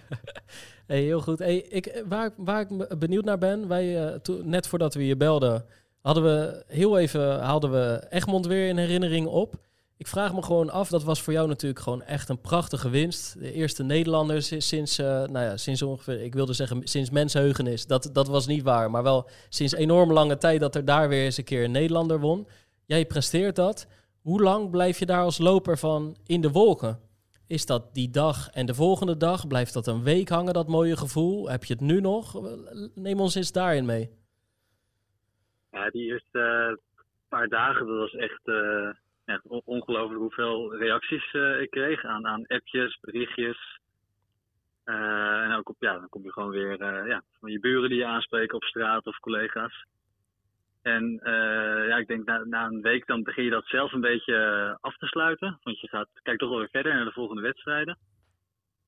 hey, 0.86 1.02
heel 1.02 1.20
goed. 1.20 1.38
Hey, 1.38 1.56
ik, 1.56 2.02
waar, 2.08 2.30
waar 2.36 2.60
ik 2.60 2.98
benieuwd 2.98 3.24
naar 3.24 3.38
ben, 3.38 3.68
wij, 3.68 4.12
uh, 4.12 4.14
to, 4.14 4.40
net 4.44 4.68
voordat 4.68 4.94
we 4.94 5.06
je 5.06 5.16
belden, 5.16 5.64
hadden 6.02 6.24
we 6.24 6.64
heel 6.66 6.98
even, 6.98 7.40
haalden 7.40 7.70
we 7.70 8.06
Egmond 8.10 8.46
weer 8.46 8.68
in 8.68 8.76
herinnering 8.76 9.26
op. 9.26 9.54
Ik 10.02 10.08
vraag 10.08 10.34
me 10.34 10.42
gewoon 10.42 10.70
af, 10.70 10.88
dat 10.88 11.04
was 11.04 11.22
voor 11.22 11.32
jou 11.32 11.48
natuurlijk 11.48 11.80
gewoon 11.82 12.02
echt 12.02 12.28
een 12.28 12.40
prachtige 12.40 12.90
winst. 12.90 13.38
De 13.38 13.52
eerste 13.52 13.82
Nederlanders 13.82 14.68
sinds, 14.68 14.98
uh, 14.98 15.06
nou 15.06 15.38
ja, 15.38 15.56
sinds 15.56 15.82
ongeveer, 15.82 16.22
ik 16.22 16.34
wilde 16.34 16.52
zeggen 16.52 16.80
sinds 16.88 17.10
mensheugenis. 17.10 17.86
Dat, 17.86 18.10
dat 18.12 18.28
was 18.28 18.46
niet 18.46 18.62
waar, 18.62 18.90
maar 18.90 19.02
wel 19.02 19.30
sinds 19.48 19.74
enorm 19.74 20.12
lange 20.12 20.38
tijd 20.38 20.60
dat 20.60 20.74
er 20.74 20.84
daar 20.84 21.08
weer 21.08 21.24
eens 21.24 21.36
een 21.36 21.44
keer 21.44 21.64
een 21.64 21.70
Nederlander 21.70 22.20
won. 22.20 22.46
Jij 22.86 23.06
presteert 23.06 23.56
dat. 23.56 23.86
Hoe 24.22 24.42
lang 24.42 24.70
blijf 24.70 24.98
je 24.98 25.06
daar 25.06 25.22
als 25.22 25.38
loper 25.38 25.78
van 25.78 26.16
in 26.26 26.40
de 26.40 26.50
wolken? 26.50 27.00
Is 27.46 27.66
dat 27.66 27.94
die 27.94 28.10
dag 28.10 28.50
en 28.50 28.66
de 28.66 28.74
volgende 28.74 29.16
dag? 29.16 29.46
Blijft 29.46 29.72
dat 29.72 29.86
een 29.86 30.02
week 30.02 30.28
hangen, 30.28 30.52
dat 30.52 30.68
mooie 30.68 30.96
gevoel? 30.96 31.50
Heb 31.50 31.64
je 31.64 31.72
het 31.72 31.82
nu 31.82 32.00
nog? 32.00 32.40
Neem 32.94 33.20
ons 33.20 33.34
eens 33.34 33.52
daarin 33.52 33.84
mee. 33.84 34.10
Ja, 35.70 35.90
die 35.90 36.04
eerste 36.04 36.78
paar 37.28 37.48
dagen, 37.48 37.86
dat 37.86 37.96
was 37.96 38.14
echt, 38.14 38.40
uh, 38.44 38.88
echt 39.24 39.42
ongelooflijk 39.64 40.20
hoeveel 40.20 40.76
reacties 40.76 41.32
ik 41.60 41.70
kreeg 41.70 42.04
aan, 42.04 42.26
aan 42.26 42.46
appjes, 42.46 42.98
berichtjes. 43.00 43.80
en 44.84 45.52
ook 45.52 45.68
op, 45.68 45.76
ja, 45.78 45.98
dan 45.98 46.08
kom 46.08 46.22
je 46.22 46.32
gewoon 46.32 46.50
weer 46.50 46.78
ja, 47.08 47.22
van 47.40 47.50
je 47.50 47.60
buren 47.60 47.88
die 47.88 47.98
je 47.98 48.06
aanspreken 48.06 48.56
op 48.56 48.64
straat 48.64 49.06
of 49.06 49.18
collega's. 49.18 49.84
En 50.82 51.20
ja, 51.88 51.96
ik 51.96 52.06
denk 52.06 52.24
na, 52.24 52.44
na, 52.44 52.66
een 52.66 52.82
week 52.82 53.06
dan 53.06 53.22
begin 53.22 53.44
je 53.44 53.50
dat 53.50 53.66
zelf 53.66 53.92
een 53.92 54.00
beetje 54.00 54.36
eh, 54.36 54.76
af 54.80 54.96
te 54.96 55.06
sluiten. 55.06 55.58
Want 55.62 55.80
je 55.80 55.88
gaat, 55.88 56.08
kijkt 56.22 56.40
toch 56.40 56.48
wel 56.48 56.58
weer 56.58 56.68
verder 56.70 56.94
naar 56.94 57.04
de 57.04 57.12
volgende 57.12 57.42
wedstrijden. 57.42 57.98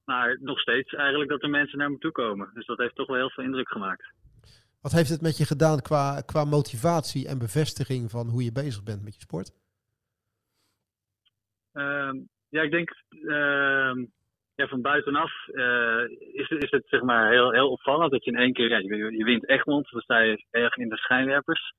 Maar 0.05 0.39
nog 0.41 0.61
steeds 0.61 0.93
eigenlijk 0.93 1.31
dat 1.31 1.43
er 1.43 1.51
mensen 1.51 1.79
naar 1.79 1.91
me 1.91 1.99
toe 1.99 2.13
komen. 2.13 2.51
Dus 2.55 2.67
dat 2.67 2.79
heeft 2.79 2.95
toch 2.95 3.07
wel 3.07 3.17
heel 3.17 3.31
veel 3.31 3.45
indruk 3.45 3.69
gemaakt. 3.69 4.13
Wat 4.81 4.93
heeft 4.93 5.11
het 5.11 5.21
met 5.21 5.37
je 5.37 5.47
gedaan 5.47 5.81
qua, 5.81 6.21
qua 6.21 6.45
motivatie 6.45 7.29
en 7.29 7.39
bevestiging 7.39 8.11
van 8.11 8.29
hoe 8.29 8.45
je 8.45 8.53
bezig 8.53 8.83
bent 8.83 9.03
met 9.03 9.15
je 9.15 9.21
sport? 9.21 9.53
Uh, 11.75 12.11
ja, 12.49 12.63
ik 12.63 12.71
denk 12.71 12.95
uh, 13.11 13.93
ja, 14.55 14.67
van 14.69 14.83
buitenaf 14.83 15.33
uh, 15.47 16.05
is, 16.33 16.49
is 16.49 16.71
het 16.71 16.89
zeg 16.89 17.03
maar 17.03 17.31
heel, 17.31 17.53
heel 17.53 17.71
opvallend 17.71 18.11
dat 18.11 18.25
je 18.25 18.31
in 18.31 18.39
één 18.39 18.53
keer, 18.53 18.69
ja, 18.69 18.79
je, 18.79 19.17
je 19.17 19.25
wint 19.25 19.49
Egmond, 19.49 19.91
dan 19.91 20.01
sta 20.01 20.19
je 20.19 20.45
erg 20.51 20.77
in 20.77 20.89
de 20.89 20.97
schijnwerpers. 20.97 21.75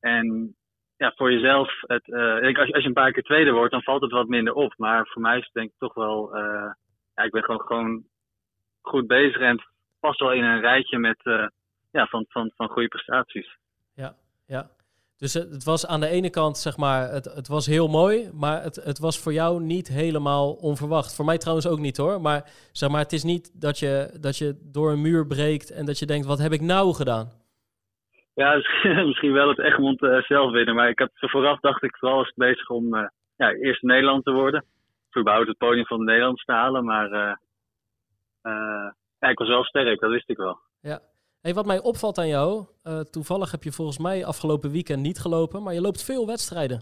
En 0.00 0.56
ja, 0.96 1.12
voor 1.16 1.32
jezelf, 1.32 1.80
het, 1.80 2.08
uh, 2.08 2.34
als, 2.34 2.66
je, 2.66 2.72
als 2.72 2.82
je 2.82 2.88
een 2.88 2.92
paar 2.92 3.12
keer 3.12 3.22
tweede 3.22 3.50
wordt, 3.50 3.72
dan 3.72 3.82
valt 3.82 4.02
het 4.02 4.10
wat 4.10 4.28
minder 4.28 4.54
op. 4.54 4.74
Maar 4.76 5.06
voor 5.06 5.22
mij 5.22 5.38
is 5.38 5.44
het 5.44 5.52
denk 5.52 5.70
ik 5.70 5.78
toch 5.78 5.94
wel, 5.94 6.36
uh, 6.36 6.72
ja, 7.14 7.22
ik 7.22 7.30
ben 7.30 7.44
gewoon, 7.44 7.60
gewoon 7.60 8.04
goed 8.80 9.06
bezig 9.06 9.40
en 9.40 9.64
pas 10.00 10.18
wel 10.18 10.32
in 10.32 10.44
een 10.44 10.60
rijtje 10.60 10.98
met, 10.98 11.20
ja, 11.90 12.06
van, 12.06 12.24
van, 12.28 12.52
van 12.56 12.68
goede 12.68 12.88
prestaties. 12.88 13.56
Ja, 13.94 14.14
ja. 14.46 14.70
Dus 15.20 15.34
het 15.34 15.64
was 15.64 15.86
aan 15.86 16.00
de 16.00 16.08
ene 16.08 16.30
kant, 16.30 16.58
zeg 16.58 16.76
maar, 16.76 17.10
het, 17.10 17.24
het 17.24 17.48
was 17.48 17.66
heel 17.66 17.88
mooi, 17.88 18.30
maar 18.32 18.62
het, 18.62 18.76
het 18.76 18.98
was 18.98 19.22
voor 19.22 19.32
jou 19.32 19.62
niet 19.62 19.88
helemaal 19.88 20.52
onverwacht. 20.52 21.16
Voor 21.16 21.24
mij 21.24 21.38
trouwens 21.38 21.68
ook 21.68 21.78
niet 21.78 21.96
hoor. 21.96 22.20
Maar 22.20 22.42
zeg 22.72 22.90
maar, 22.90 23.00
het 23.00 23.12
is 23.12 23.24
niet 23.24 23.60
dat 23.60 23.78
je, 23.78 24.18
dat 24.20 24.38
je 24.38 24.58
door 24.72 24.90
een 24.90 25.00
muur 25.00 25.26
breekt 25.26 25.70
en 25.70 25.86
dat 25.86 25.98
je 25.98 26.06
denkt, 26.06 26.26
wat 26.26 26.38
heb 26.38 26.52
ik 26.52 26.60
nou 26.60 26.94
gedaan? 26.94 27.28
Ja, 28.34 28.54
misschien 29.10 29.32
wel 29.32 29.48
het 29.48 29.58
Egmond 29.58 30.02
uh, 30.02 30.22
zelf 30.22 30.52
winnen. 30.52 30.74
Maar 30.74 30.88
ik 30.88 30.98
had 30.98 31.10
vooraf 31.14 31.60
dacht 31.60 31.82
ik 31.82 31.96
vooral 31.96 32.18
was 32.18 32.32
bezig 32.34 32.70
om 32.70 32.94
uh, 32.94 33.08
ja, 33.36 33.52
eerst 33.52 33.82
Nederland 33.82 34.24
te 34.24 34.32
worden. 34.32 34.64
Überhaupt 35.18 35.48
het 35.48 35.58
podium 35.58 35.86
van 35.86 36.04
Nederland 36.04 36.42
te 36.44 36.52
halen. 36.52 36.84
Maar 36.84 37.10
uh, 38.42 38.90
ja, 39.18 39.28
ik 39.28 39.38
was 39.38 39.48
wel 39.48 39.64
sterk, 39.64 40.00
dat 40.00 40.10
wist 40.10 40.28
ik 40.28 40.36
wel. 40.36 40.58
Ja. 40.80 41.00
Hey, 41.40 41.54
wat 41.54 41.66
mij 41.66 41.82
opvalt 41.82 42.18
aan 42.18 42.28
jou, 42.28 42.66
toevallig 43.10 43.50
heb 43.50 43.62
je 43.62 43.72
volgens 43.72 43.98
mij 43.98 44.24
afgelopen 44.24 44.70
weekend 44.70 45.02
niet 45.02 45.18
gelopen, 45.18 45.62
maar 45.62 45.74
je 45.74 45.80
loopt 45.80 46.04
veel 46.04 46.26
wedstrijden. 46.26 46.80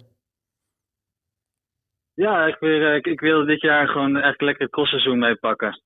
Ja, 2.15 2.47
ik, 2.47 2.57
weer, 2.59 2.95
ik, 2.95 3.07
ik 3.07 3.21
wil 3.21 3.45
dit 3.45 3.61
jaar 3.61 3.89
gewoon 3.89 4.17
echt 4.17 4.41
lekker 4.41 4.63
het 4.63 4.73
crossseizoen 4.73 5.19
meepakken 5.19 5.81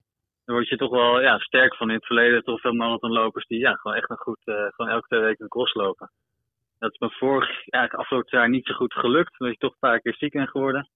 daar 0.45 0.57
word 0.57 0.69
je 0.69 0.77
toch 0.77 0.91
wel 0.91 1.21
ja, 1.21 1.39
sterk 1.39 1.77
van 1.77 1.89
in 1.89 1.95
het 1.95 2.07
verleden. 2.07 2.43
Toch 2.43 2.61
veel 2.61 2.73
marathonlopers 2.73 3.47
die 3.47 3.59
ja, 3.59 3.75
gewoon 3.75 3.97
echt 3.97 4.11
een 4.11 4.17
goed, 4.17 4.41
uh, 4.45 4.55
gewoon 4.55 4.91
elke 4.91 5.07
twee 5.07 5.21
weken 5.21 5.43
een 5.43 5.49
cross 5.49 5.75
lopen. 5.75 6.11
Dat 6.79 6.93
is 6.93 6.99
me 6.99 7.11
vorig 7.11 7.65
ja, 7.65 7.85
afgelopen 7.85 8.39
jaar 8.39 8.49
niet 8.49 8.67
zo 8.67 8.75
goed 8.75 8.93
gelukt. 8.93 9.41
Omdat 9.41 9.55
ik 9.55 9.61
toch 9.61 9.73
een 9.73 9.89
paar 9.89 10.01
keer 10.01 10.15
ziek 10.15 10.33
ben 10.33 10.49
geworden. 10.49 10.89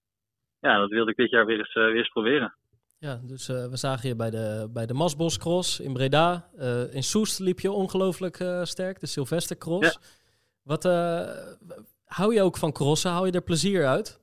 Ja, 0.61 0.79
dat 0.79 0.91
wilde 0.91 1.11
ik 1.11 1.17
dit 1.17 1.31
jaar 1.31 1.47
weer 1.47 1.59
eens, 1.59 1.75
weer 1.75 1.97
eens 1.97 2.09
proberen. 2.09 2.55
Ja, 2.99 3.21
dus 3.23 3.49
uh, 3.49 3.67
we 3.67 3.77
zagen 3.77 4.09
je 4.09 4.17
bij 4.17 4.31
de, 4.31 4.69
bij 4.73 4.87
de 4.87 4.95
Masbos 4.95 5.39
Cross 5.39 5.81
in 5.81 5.93
Breda. 5.93 6.49
in 6.91 7.03
Soest 7.03 7.39
liep 7.39 7.61
je 7.61 7.71
ongelooflijk 7.71 8.37
sterk, 8.63 9.01
de 9.01 9.07
Sylvester 9.07 9.59
Cross. 9.59 9.93
Ja. 9.93 10.01
Wat, 10.63 10.83
hou 12.05 12.35
je 12.35 12.43
ook 12.43 12.57
van 12.57 12.73
crossen? 12.73 13.11
Hou 13.11 13.27
je 13.27 13.33
er 13.33 13.43
plezier 13.43 13.87
uit? 13.87 14.21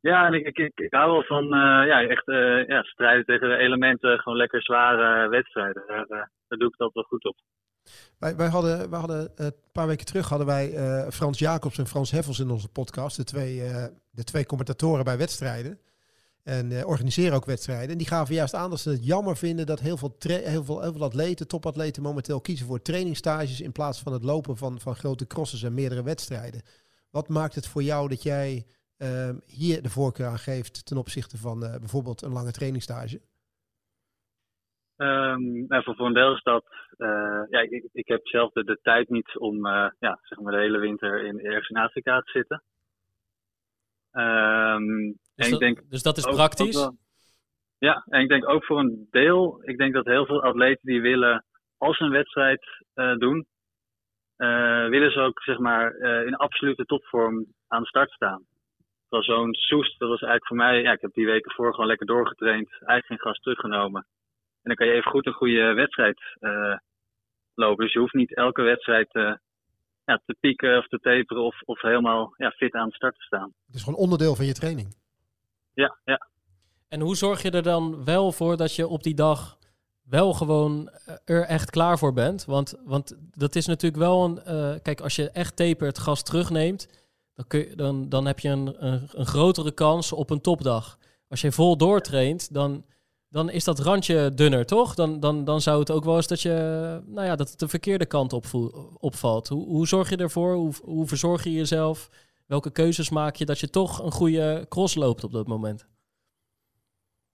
Ja, 0.00 0.26
en 0.26 0.34
ik, 0.34 0.46
ik, 0.46 0.58
ik, 0.58 0.80
ik 0.80 0.92
hou 0.92 1.12
wel 1.12 1.22
van 1.22 1.44
uh, 1.44 1.86
ja, 1.86 2.02
echt 2.02 2.28
uh, 2.28 2.66
ja, 2.66 2.82
strijden 2.82 3.24
tegen 3.24 3.48
de 3.48 3.56
elementen, 3.56 4.18
gewoon 4.18 4.38
lekker 4.38 4.62
zware 4.62 5.28
wedstrijden. 5.28 5.82
Daar, 5.86 6.06
uh, 6.08 6.22
daar 6.48 6.58
doe 6.58 6.68
ik 6.68 6.76
dat 6.76 6.92
wel 6.92 7.02
goed 7.02 7.24
op. 7.24 7.36
Wij, 8.18 8.36
wij 8.36 8.48
hadden, 8.48 8.90
wij 8.90 8.98
hadden 8.98 9.32
een 9.36 9.54
paar 9.72 9.86
weken 9.86 10.06
terug 10.06 10.28
hadden 10.28 10.46
wij 10.46 10.70
Frans 11.10 11.38
Jacobs 11.38 11.78
en 11.78 11.86
Frans 11.86 12.10
Heffels 12.10 12.40
in 12.40 12.50
onze 12.50 12.68
podcast, 12.68 13.16
de 13.16 13.24
twee, 13.24 13.56
de 14.10 14.24
twee 14.24 14.46
commentatoren 14.46 15.04
bij 15.04 15.18
wedstrijden. 15.18 15.78
En 16.56 16.84
organiseren 16.86 17.36
ook 17.36 17.44
wedstrijden. 17.44 17.90
En 17.90 17.98
die 17.98 18.06
gaven 18.06 18.34
juist 18.34 18.54
aan 18.54 18.70
dat 18.70 18.78
ze 18.78 18.90
het 18.90 19.06
jammer 19.06 19.36
vinden 19.36 19.66
dat 19.66 19.80
heel 19.80 19.96
veel, 19.96 20.16
heel 20.54 20.64
veel, 20.64 21.02
atleten, 21.02 21.48
topatleten, 21.48 22.02
momenteel 22.02 22.40
kiezen 22.40 22.66
voor 22.66 22.82
trainingstages 22.82 23.60
in 23.60 23.72
plaats 23.72 24.02
van 24.02 24.12
het 24.12 24.24
lopen 24.24 24.56
van, 24.56 24.78
van 24.78 24.94
grote 24.94 25.26
crosses 25.26 25.62
en 25.62 25.74
meerdere 25.74 26.02
wedstrijden. 26.02 26.62
Wat 27.10 27.28
maakt 27.28 27.54
het 27.54 27.68
voor 27.68 27.82
jou 27.82 28.08
dat 28.08 28.22
jij 28.22 28.66
uh, 28.98 29.30
hier 29.46 29.82
de 29.82 29.90
voorkeur 29.90 30.26
aan 30.26 30.38
geeft 30.38 30.86
ten 30.86 30.96
opzichte 30.96 31.36
van 31.36 31.62
uh, 31.62 31.70
bijvoorbeeld 31.70 32.22
een 32.22 32.32
lange 32.32 32.52
trainingstage? 32.52 33.20
Um, 34.96 35.66
voor, 35.68 36.06
een 36.06 36.14
deel 36.14 36.34
is 36.34 36.42
dat, 36.42 36.64
uh, 36.98 37.42
ja, 37.50 37.60
ik, 37.60 37.88
ik 37.92 38.08
heb 38.08 38.26
zelf 38.26 38.52
de, 38.52 38.64
de 38.64 38.78
tijd 38.82 39.08
niet 39.08 39.38
om 39.38 39.66
ja, 39.98 40.18
zeg 40.22 40.38
maar 40.40 40.52
de 40.52 40.58
hele 40.58 40.78
winter 40.78 41.24
in, 41.24 41.40
ergens 41.40 41.68
in 41.68 41.76
Afrika 41.76 42.20
te 42.20 42.30
zitten. 42.30 42.62
Um, 44.12 45.06
dus, 45.34 45.46
en 45.46 45.50
dat, 45.50 45.52
ik 45.52 45.58
denk 45.58 45.90
dus 45.90 46.02
dat 46.02 46.16
is 46.16 46.24
praktisch? 46.24 46.76
Wel, 46.76 46.96
ja, 47.78 48.04
en 48.08 48.20
ik 48.20 48.28
denk 48.28 48.48
ook 48.48 48.64
voor 48.64 48.78
een 48.78 49.06
deel, 49.10 49.60
ik 49.62 49.78
denk 49.78 49.94
dat 49.94 50.06
heel 50.06 50.26
veel 50.26 50.42
atleten 50.42 50.86
die 50.86 51.00
willen 51.00 51.44
als 51.76 51.96
ze 51.96 52.04
een 52.04 52.10
wedstrijd 52.10 52.84
doen, 52.94 53.46
willen 54.90 55.12
ze 55.12 55.20
ook 55.20 55.42
zeg 55.42 55.58
maar 55.58 55.96
in 56.26 56.36
absolute 56.36 56.84
topvorm 56.84 57.46
aan 57.66 57.82
de 57.82 57.88
start 57.88 58.10
staan 58.10 58.46
was 59.08 59.24
zo'n 59.24 59.54
Soest, 59.54 59.98
dat 59.98 60.08
was 60.08 60.20
eigenlijk 60.20 60.46
voor 60.46 60.56
mij, 60.56 60.82
ja, 60.82 60.92
ik 60.92 61.00
heb 61.00 61.12
die 61.12 61.26
weken 61.26 61.52
voor 61.52 61.70
gewoon 61.70 61.86
lekker 61.86 62.06
doorgetraind, 62.06 62.70
eigenlijk 62.70 63.06
geen 63.06 63.18
gas 63.18 63.38
teruggenomen. 63.38 64.06
En 64.62 64.74
dan 64.74 64.74
kan 64.74 64.86
je 64.86 64.92
even 64.92 65.10
goed 65.10 65.26
een 65.26 65.32
goede 65.32 65.72
wedstrijd 65.72 66.20
lopen. 67.54 67.84
Dus 67.84 67.92
je 67.92 67.98
hoeft 67.98 68.14
niet 68.14 68.34
elke 68.34 68.62
wedstrijd 68.62 69.38
ja, 70.08 70.20
te 70.26 70.36
pieken 70.40 70.78
of 70.78 70.86
te 70.86 70.98
taperen 70.98 71.44
of, 71.44 71.62
of 71.64 71.80
helemaal 71.80 72.34
ja, 72.36 72.50
fit 72.50 72.74
aan 72.74 72.88
de 72.88 72.94
start 72.94 73.14
te 73.14 73.22
staan. 73.22 73.52
Het 73.66 73.74
is 73.74 73.82
gewoon 73.82 73.98
onderdeel 73.98 74.34
van 74.34 74.46
je 74.46 74.52
training. 74.52 74.96
Ja, 75.72 75.98
ja. 76.04 76.28
En 76.88 77.00
hoe 77.00 77.16
zorg 77.16 77.42
je 77.42 77.50
er 77.50 77.62
dan 77.62 78.04
wel 78.04 78.32
voor 78.32 78.56
dat 78.56 78.74
je 78.74 78.86
op 78.86 79.02
die 79.02 79.14
dag 79.14 79.58
wel 80.02 80.32
gewoon 80.32 80.90
er 81.24 81.42
echt 81.42 81.70
klaar 81.70 81.98
voor 81.98 82.12
bent? 82.12 82.44
Want, 82.44 82.80
want 82.84 83.18
dat 83.34 83.54
is 83.54 83.66
natuurlijk 83.66 84.02
wel 84.02 84.24
een. 84.24 84.40
Uh, 84.46 84.74
kijk, 84.82 85.00
als 85.00 85.16
je 85.16 85.30
echt 85.30 85.56
tapert, 85.56 85.98
gas 85.98 86.22
terugneemt 86.22 87.06
dan, 87.34 87.46
kun 87.46 87.60
je, 87.60 87.76
dan, 87.76 88.08
dan 88.08 88.26
heb 88.26 88.38
je 88.38 88.48
een, 88.48 88.86
een, 88.86 89.08
een, 89.12 89.26
grotere 89.26 89.72
kans 89.72 90.12
op 90.12 90.30
een 90.30 90.40
topdag. 90.40 90.98
Als 91.28 91.40
je 91.40 91.52
vol 91.52 91.76
doortraint, 91.76 92.54
dan, 92.54 92.84
dan 93.28 93.50
is 93.50 93.64
dat 93.64 93.78
randje 93.78 94.34
dunner, 94.34 94.66
toch? 94.66 94.94
Dan, 94.94 95.20
dan, 95.20 95.44
dan 95.44 95.60
zou 95.60 95.78
het 95.78 95.90
ook 95.90 96.04
wel 96.04 96.16
eens 96.16 96.28
dat 96.28 96.42
je, 96.42 96.52
nou 97.06 97.26
ja, 97.26 97.36
dat 97.36 97.50
het 97.50 97.58
de 97.58 97.68
verkeerde 97.68 98.06
kant 98.06 98.32
op, 98.32 98.44
opvalt. 99.00 99.48
Hoe, 99.48 99.66
hoe 99.66 99.86
zorg 99.86 100.10
je 100.10 100.16
ervoor? 100.16 100.54
Hoe, 100.54 100.72
hoe 100.82 101.06
verzorg 101.06 101.44
je 101.44 101.52
jezelf? 101.52 102.08
Welke 102.46 102.72
keuzes 102.72 103.10
maak 103.10 103.34
je 103.34 103.44
dat 103.44 103.58
je 103.58 103.70
toch 103.70 104.04
een 104.04 104.10
goede 104.10 104.66
cross 104.68 104.94
loopt 104.94 105.24
op 105.24 105.32
dat 105.32 105.46
moment? 105.46 105.88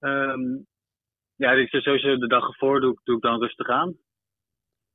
Um, 0.01 0.67
ja, 1.37 1.67
sowieso 1.67 2.19
de 2.19 2.27
dag 2.27 2.49
ervoor 2.49 2.81
doe, 2.81 3.01
doe 3.05 3.17
ik 3.17 3.23
dan 3.23 3.41
rustig 3.41 3.69
aan. 3.69 3.97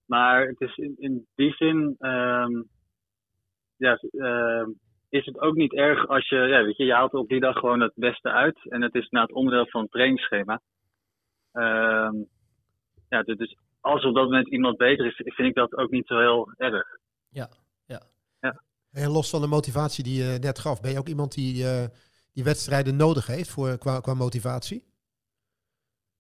Maar 0.06 0.48
het 0.48 0.62
is 0.62 0.78
in, 0.78 0.96
in 0.98 1.28
die 1.36 1.54
zin, 1.54 1.96
um, 2.00 2.70
ja, 3.76 4.00
uh, 4.12 4.68
is 5.10 5.26
het 5.26 5.40
ook 5.40 5.56
niet 5.56 5.74
erg 5.74 6.08
als 6.08 6.30
je, 6.30 6.36
ja, 6.36 6.64
weet 6.64 6.78
je, 6.78 6.86
je 6.86 6.94
haalt 6.94 7.14
op 7.14 7.30
die 7.30 7.40
dag 7.40 7.58
gewoon 7.58 7.80
het 7.80 7.94
beste 7.96 8.32
uit. 8.32 8.70
En 8.70 8.82
het 8.82 8.96
is 8.96 9.10
na 9.10 9.22
het 9.22 9.34
onderdeel 9.34 9.68
van 9.68 9.82
het 9.82 9.92
trainingsschema. 9.92 10.62
Um, 11.60 12.28
ja, 13.10 13.24
dus 13.24 13.56
als 13.82 14.06
op 14.06 14.16
dat 14.16 14.24
moment 14.24 14.50
iemand 14.50 14.78
beter 14.78 15.06
is, 15.06 15.16
vind 15.16 15.48
ik 15.48 15.56
dat 15.56 15.76
ook 15.76 15.90
niet 15.90 16.08
zo 16.08 16.20
heel 16.20 16.54
erg. 16.58 16.88
Ja, 17.30 17.50
ja. 17.86 18.02
ja. 18.40 18.62
En 18.92 19.12
los 19.12 19.30
van 19.30 19.42
de 19.42 19.48
motivatie 19.48 20.04
die 20.04 20.24
je 20.24 20.38
net 20.42 20.60
gaf, 20.60 20.82
ben 20.82 20.92
je 20.92 21.00
ook 21.00 21.08
iemand 21.08 21.34
die 21.34 21.64
uh, 21.64 21.86
die 22.34 22.44
wedstrijden 22.44 22.96
nodig 22.96 23.28
heeft 23.28 23.50
voor, 23.50 23.78
qua, 23.78 24.00
qua 24.00 24.14
motivatie? 24.14 24.84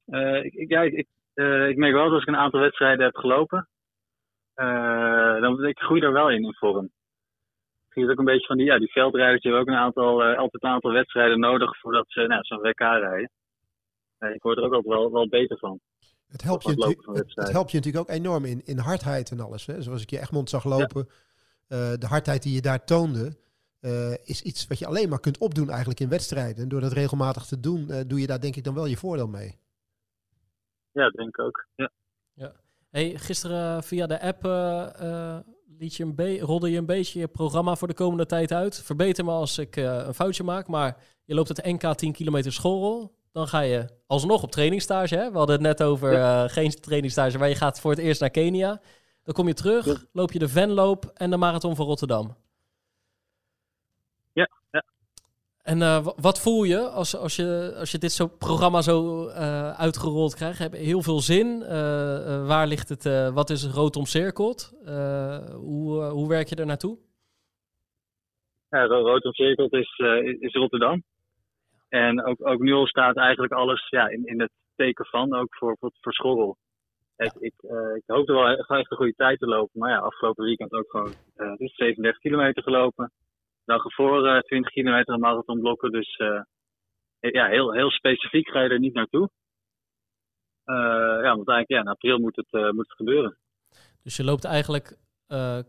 Uh, 0.06 0.46
ik, 0.46 0.70
ja, 0.70 0.82
ik, 0.82 1.08
uh, 1.34 1.68
ik 1.68 1.78
merk 1.78 1.94
wel 1.94 2.04
dat 2.04 2.14
als 2.14 2.22
ik 2.22 2.28
een 2.28 2.36
aantal 2.36 2.60
wedstrijden 2.60 3.06
heb 3.06 3.16
gelopen, 3.16 3.70
dan 5.42 5.66
ik 5.66 5.80
groei 5.80 6.02
er 6.02 6.14
wel 6.14 6.30
in 6.30 6.44
in 6.44 6.54
vorm 6.54 6.90
zie 8.00 8.04
het 8.04 8.12
ook 8.12 8.20
een 8.20 8.34
beetje 8.34 8.48
van 8.48 8.58
die, 8.58 8.66
ja, 8.66 8.78
die 8.78 8.92
veldrijders. 8.92 9.42
Die 9.42 9.52
hebben 9.52 9.70
ook 9.70 9.76
een 9.76 9.84
aantal, 9.86 10.30
uh, 10.30 10.38
altijd 10.38 10.64
een 10.64 10.70
aantal 10.70 10.92
wedstrijden 10.92 11.40
nodig 11.40 11.80
voordat 11.80 12.06
ze 12.08 12.28
nou, 12.28 12.44
zo'n 12.44 12.62
WK 12.62 12.80
rijden. 12.80 13.32
Uh, 14.20 14.34
ik 14.34 14.42
word 14.42 14.58
er 14.58 14.74
ook 14.74 14.86
wel, 14.86 15.12
wel 15.12 15.30
beter 15.30 15.58
van. 15.58 15.80
Het 16.28 16.42
helpt, 16.42 16.64
je 16.64 16.70
het, 17.14 17.36
het 17.36 17.52
helpt 17.52 17.72
je 17.72 17.78
natuurlijk 17.78 18.10
ook 18.10 18.16
enorm 18.16 18.46
in, 18.46 18.62
in 18.66 18.78
hardheid 18.78 19.32
en 19.32 19.40
alles. 19.40 19.66
Hè? 19.66 19.82
Zoals 19.82 20.02
ik 20.02 20.10
je 20.10 20.20
Egmond 20.20 20.50
zag 20.50 20.64
lopen. 20.64 21.08
Ja. 21.68 21.92
Uh, 21.92 21.98
de 21.98 22.06
hardheid 22.06 22.44
die 22.44 22.54
je 22.54 22.62
daar 22.62 22.86
toonde, 22.86 23.38
is 24.24 24.42
iets 24.42 24.68
wat 24.68 24.80
je 24.80 24.86
alleen 24.86 25.10
maar 25.10 25.20
kunt 25.20 25.38
opdoen 25.38 25.70
eigenlijk 25.70 26.00
in 26.00 26.10
wedstrijden. 26.10 26.64
En 26.64 26.70
door 26.70 26.82
dat 26.82 26.94
regelmatig 26.94 27.46
te 27.46 27.60
doen, 27.60 27.88
doe 28.08 28.20
je 28.20 28.28
daar 28.28 28.40
denk 28.40 28.56
ik 28.56 28.64
dan 28.64 28.74
wel 28.74 28.86
je 28.86 28.98
voordeel 28.98 29.28
mee. 29.28 29.60
Ja, 30.92 31.10
denk 31.10 31.28
ik 31.28 31.40
ook. 31.40 31.66
Ja. 31.76 31.92
ja. 32.34 32.54
Hey, 32.90 33.18
gisteren 33.18 33.84
via 33.84 34.08
de 34.08 34.22
app 34.22 34.44
liet 35.80 35.96
je 35.96 36.04
een 36.04 36.40
rolde 36.40 36.72
je 36.72 36.78
een 36.78 36.86
beetje 36.86 37.20
je 37.20 37.28
programma 37.28 37.76
voor 37.76 37.88
de 37.88 37.94
komende 37.94 38.26
tijd 38.26 38.52
uit. 38.52 38.82
Verbeter 38.84 39.26
me 39.26 39.32
als 39.32 39.58
ik 39.58 39.76
eh, 39.76 40.04
een 40.06 40.14
foutje 40.14 40.44
maak, 40.44 40.68
maar 40.68 40.98
je 41.26 41.34
loopt 41.34 41.48
het 41.48 41.66
NK 41.66 41.94
10 41.96 42.12
kilometer 42.12 42.54
schoolrol. 42.54 43.18
Dan 43.32 43.48
ga 43.48 43.60
je 43.60 43.86
alsnog 44.08 44.44
op 44.44 44.52
trainingstage. 44.52 45.16
Hè? 45.16 45.32
We 45.32 45.38
hadden 45.38 45.56
het 45.56 45.66
net 45.66 45.84
over 45.84 46.14
eh, 46.14 46.44
geen 46.48 46.70
trainingstage, 46.70 47.38
maar 47.38 47.50
je 47.50 47.56
gaat 47.56 47.80
voor 47.80 47.92
het 47.92 48.00
eerst 48.00 48.22
naar 48.22 48.30
Kenia. 48.30 48.82
Dan 49.24 49.34
kom 49.34 49.48
je 49.48 49.54
terug, 49.54 49.86
Ja. 49.86 49.96
loop 50.14 50.32
je 50.32 50.40
de 50.40 50.48
Venloop 50.48 51.06
en 51.14 51.30
de 51.30 51.38
Marathon 51.38 51.76
van 51.76 51.86
Rotterdam. 51.86 52.36
Ja, 54.34 54.50
ja. 54.72 54.84
En 55.62 55.82
eh, 55.82 56.04
wa- 56.04 56.14
wat 56.22 56.40
voel 56.40 56.64
je 56.64 56.80
als, 56.90 57.16
als, 57.16 57.36
je 57.36 57.74
als 57.78 57.92
je 57.92 57.98
dit 57.98 58.12
zo 58.12 58.28
programma 58.28 58.82
zo 58.82 59.28
eh, 59.28 59.72
uitgerold 59.72 60.36
krijgt? 60.36 60.60
Heb 60.60 60.74
je 60.74 60.80
heel 60.80 61.02
veel 61.02 61.20
zin? 61.20 61.60
Waar 62.46 62.68
ligt 62.68 62.90
het? 62.90 63.04
wat 63.34 63.50
is 63.50 63.66
rood 63.66 63.96
omcirkeld? 63.96 64.74
Hoe, 65.56 66.04
hoe 66.04 66.28
werk 66.28 66.50
je 66.50 66.56
er 66.56 66.66
naartoe? 66.66 66.98
Ja, 68.70 68.86
Ro- 68.86 69.02
Rood 69.02 69.26
omcirkeld 69.26 69.74
is, 69.74 69.98
is- 70.24 70.40
is 70.40 70.54
Rotterdam. 70.54 71.04
En 71.90 72.26
ook, 72.26 72.48
ook 72.48 72.60
nu 72.60 72.74
al 72.74 72.88
staat 72.88 73.18
eigenlijk 73.18 73.54
alles 73.54 73.90
ja, 73.90 74.08
in, 74.08 74.26
in 74.26 74.42
het 74.42 74.52
teken 74.76 75.06
van, 75.06 75.34
ook 75.34 75.56
voor, 75.56 75.78
voor, 75.80 75.92
voor 76.02 76.14
Schorrel. 76.14 76.58
Ik, 77.18 77.34
ik, 77.34 77.54
eh, 77.58 77.96
ik 77.96 78.04
hoopte 78.06 78.34
wel 78.34 78.48
echt 78.48 78.70
een 78.70 78.98
goede 78.98 79.14
tijd 79.16 79.40
te 79.40 79.46
lopen, 79.46 79.80
maar 79.80 79.90
ja, 79.90 79.98
afgelopen 79.98 80.46
weekend 80.46 80.72
ook 80.72 80.90
gewoon 80.90 81.14
eh, 81.36 81.56
dus 81.56 81.76
37 81.76 82.22
kilometer 82.22 82.64
gelopen. 82.64 83.12
Dag 83.66 83.84
ervoor 83.84 84.28
eh 84.28 84.40
20 84.40 84.72
kilometer 84.72 85.14
een 85.14 85.20
marathonblokken, 85.20 85.92
dus 85.92 86.16
eh, 86.18 86.42
ja, 87.20 87.48
heel, 87.48 87.74
heel 87.74 87.90
specifiek 87.90 88.50
ga 88.50 88.62
je 88.62 88.70
er 88.70 88.80
niet 88.80 88.94
naartoe. 88.94 89.30
Ja, 91.24 91.36
want 91.36 91.48
eigenlijk 91.48 91.70
ja, 91.70 91.80
in 91.80 91.88
april 91.88 92.20
moet 92.20 92.36
het, 92.36 92.74
moet 92.74 92.88
het 92.88 92.98
gebeuren. 92.98 93.38
Dus 94.04 94.18
je 94.18 94.24
loopt 94.24 94.46
eigenlijk 94.46 94.98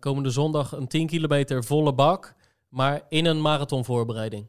komende 0.01 0.31
zondag 0.31 0.73
een 0.73 0.89
10 0.89 1.07
kilometer 1.07 1.65
volle 1.65 1.95
bak, 1.95 2.35
maar 2.69 3.03
in 3.09 3.27
een 3.27 3.41
marathonvoorbereiding. 3.41 4.47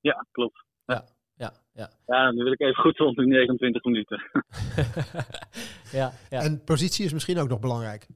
Ja, 0.00 0.26
klopt. 0.32 0.64
Ja, 1.40 1.52
ja. 1.72 1.88
Ja, 2.06 2.30
nu 2.30 2.42
wil 2.42 2.52
ik 2.52 2.60
even 2.60 2.82
goed 2.82 2.98
rond 2.98 3.16
de 3.16 3.26
29 3.26 3.84
minuten. 3.84 4.22
ja, 6.00 6.10
ja. 6.30 6.40
En 6.40 6.64
positie 6.64 7.04
is 7.04 7.12
misschien 7.12 7.38
ook 7.38 7.48
nog 7.48 7.60
belangrijk. 7.60 8.06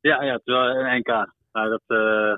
Ja, 0.00 0.22
ja, 0.22 0.32
het 0.32 0.40
is 0.44 0.52
wel 0.52 0.64
een 0.64 0.98
NK. 0.98 1.32
Maar 1.52 1.68
dat, 1.68 1.82
eh 1.86 2.32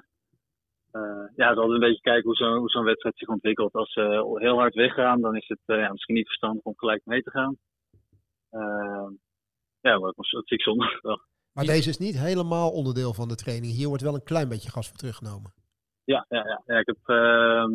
eh 0.91 1.24
ja, 1.37 1.49
het 1.49 1.57
is 1.57 1.62
altijd 1.62 1.70
een 1.70 1.89
beetje 1.89 2.01
kijken 2.01 2.53
hoe 2.53 2.68
zo'n 2.70 2.85
wedstrijd 2.85 3.18
zich 3.18 3.28
ontwikkelt. 3.28 3.72
Als 3.72 3.93
ze 3.93 4.35
heel 4.35 4.59
hard 4.59 4.74
weggaan, 4.74 5.20
dan 5.20 5.37
is 5.37 5.49
het 5.49 5.62
eh, 5.64 5.76
ja, 5.76 5.93
misschien 5.93 6.14
niet 6.14 6.26
verstandig 6.26 6.64
om 6.64 6.72
gelijk 6.76 7.03
mee 7.05 7.22
te 7.22 7.30
gaan. 7.30 7.57
Ja, 9.80 9.99
maar 9.99 10.12
dat 10.14 10.26
zie 10.26 10.59
ik 10.59 10.62
zondag 10.62 11.01
wel. 11.03 11.20
Maar 11.53 11.64
deze 11.64 11.89
is 11.89 11.99
niet 11.99 12.18
helemaal 12.18 12.70
onderdeel 12.70 13.14
van 13.14 13.28
de 13.28 13.35
training. 13.35 13.72
Hier 13.72 13.89
wordt 13.89 14.03
wel 14.03 14.14
een 14.14 14.24
klein 14.24 14.49
beetje 14.49 14.70
gas 14.70 14.89
voor 14.89 14.97
teruggenomen. 14.97 15.53
Ja, 16.05 16.26
ja, 16.28 16.47
ja. 16.47 16.62
ja 16.66 16.78
ik 16.78 16.87
heb, 16.87 16.99
ehm, 17.05 17.70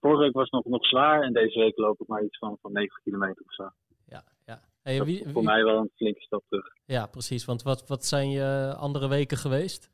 vorige 0.00 0.22
week 0.22 0.32
was 0.32 0.44
het 0.44 0.52
nog, 0.52 0.64
nog 0.64 0.86
zwaar 0.86 1.22
en 1.22 1.32
deze 1.32 1.58
week 1.58 1.76
loop 1.78 2.00
ik 2.00 2.06
maar 2.06 2.22
iets 2.22 2.38
van, 2.38 2.58
van 2.60 2.72
90 2.72 3.02
kilometer 3.02 3.42
of 3.46 3.54
zo. 3.54 3.68
ja, 4.06 4.22
ja. 4.46 4.60
Hey, 4.82 5.04
wie- 5.04 5.28
voor 5.28 5.42
mij 5.42 5.64
wel 5.64 5.76
een 5.76 5.90
flinke 5.94 6.20
stap 6.20 6.42
terug. 6.48 6.66
ja, 6.84 7.06
precies. 7.06 7.44
Want 7.44 7.62
wat, 7.62 7.88
wat 7.88 8.04
zijn 8.04 8.30
je 8.30 8.74
andere 8.78 9.08
weken 9.08 9.36
geweest? 9.36 9.90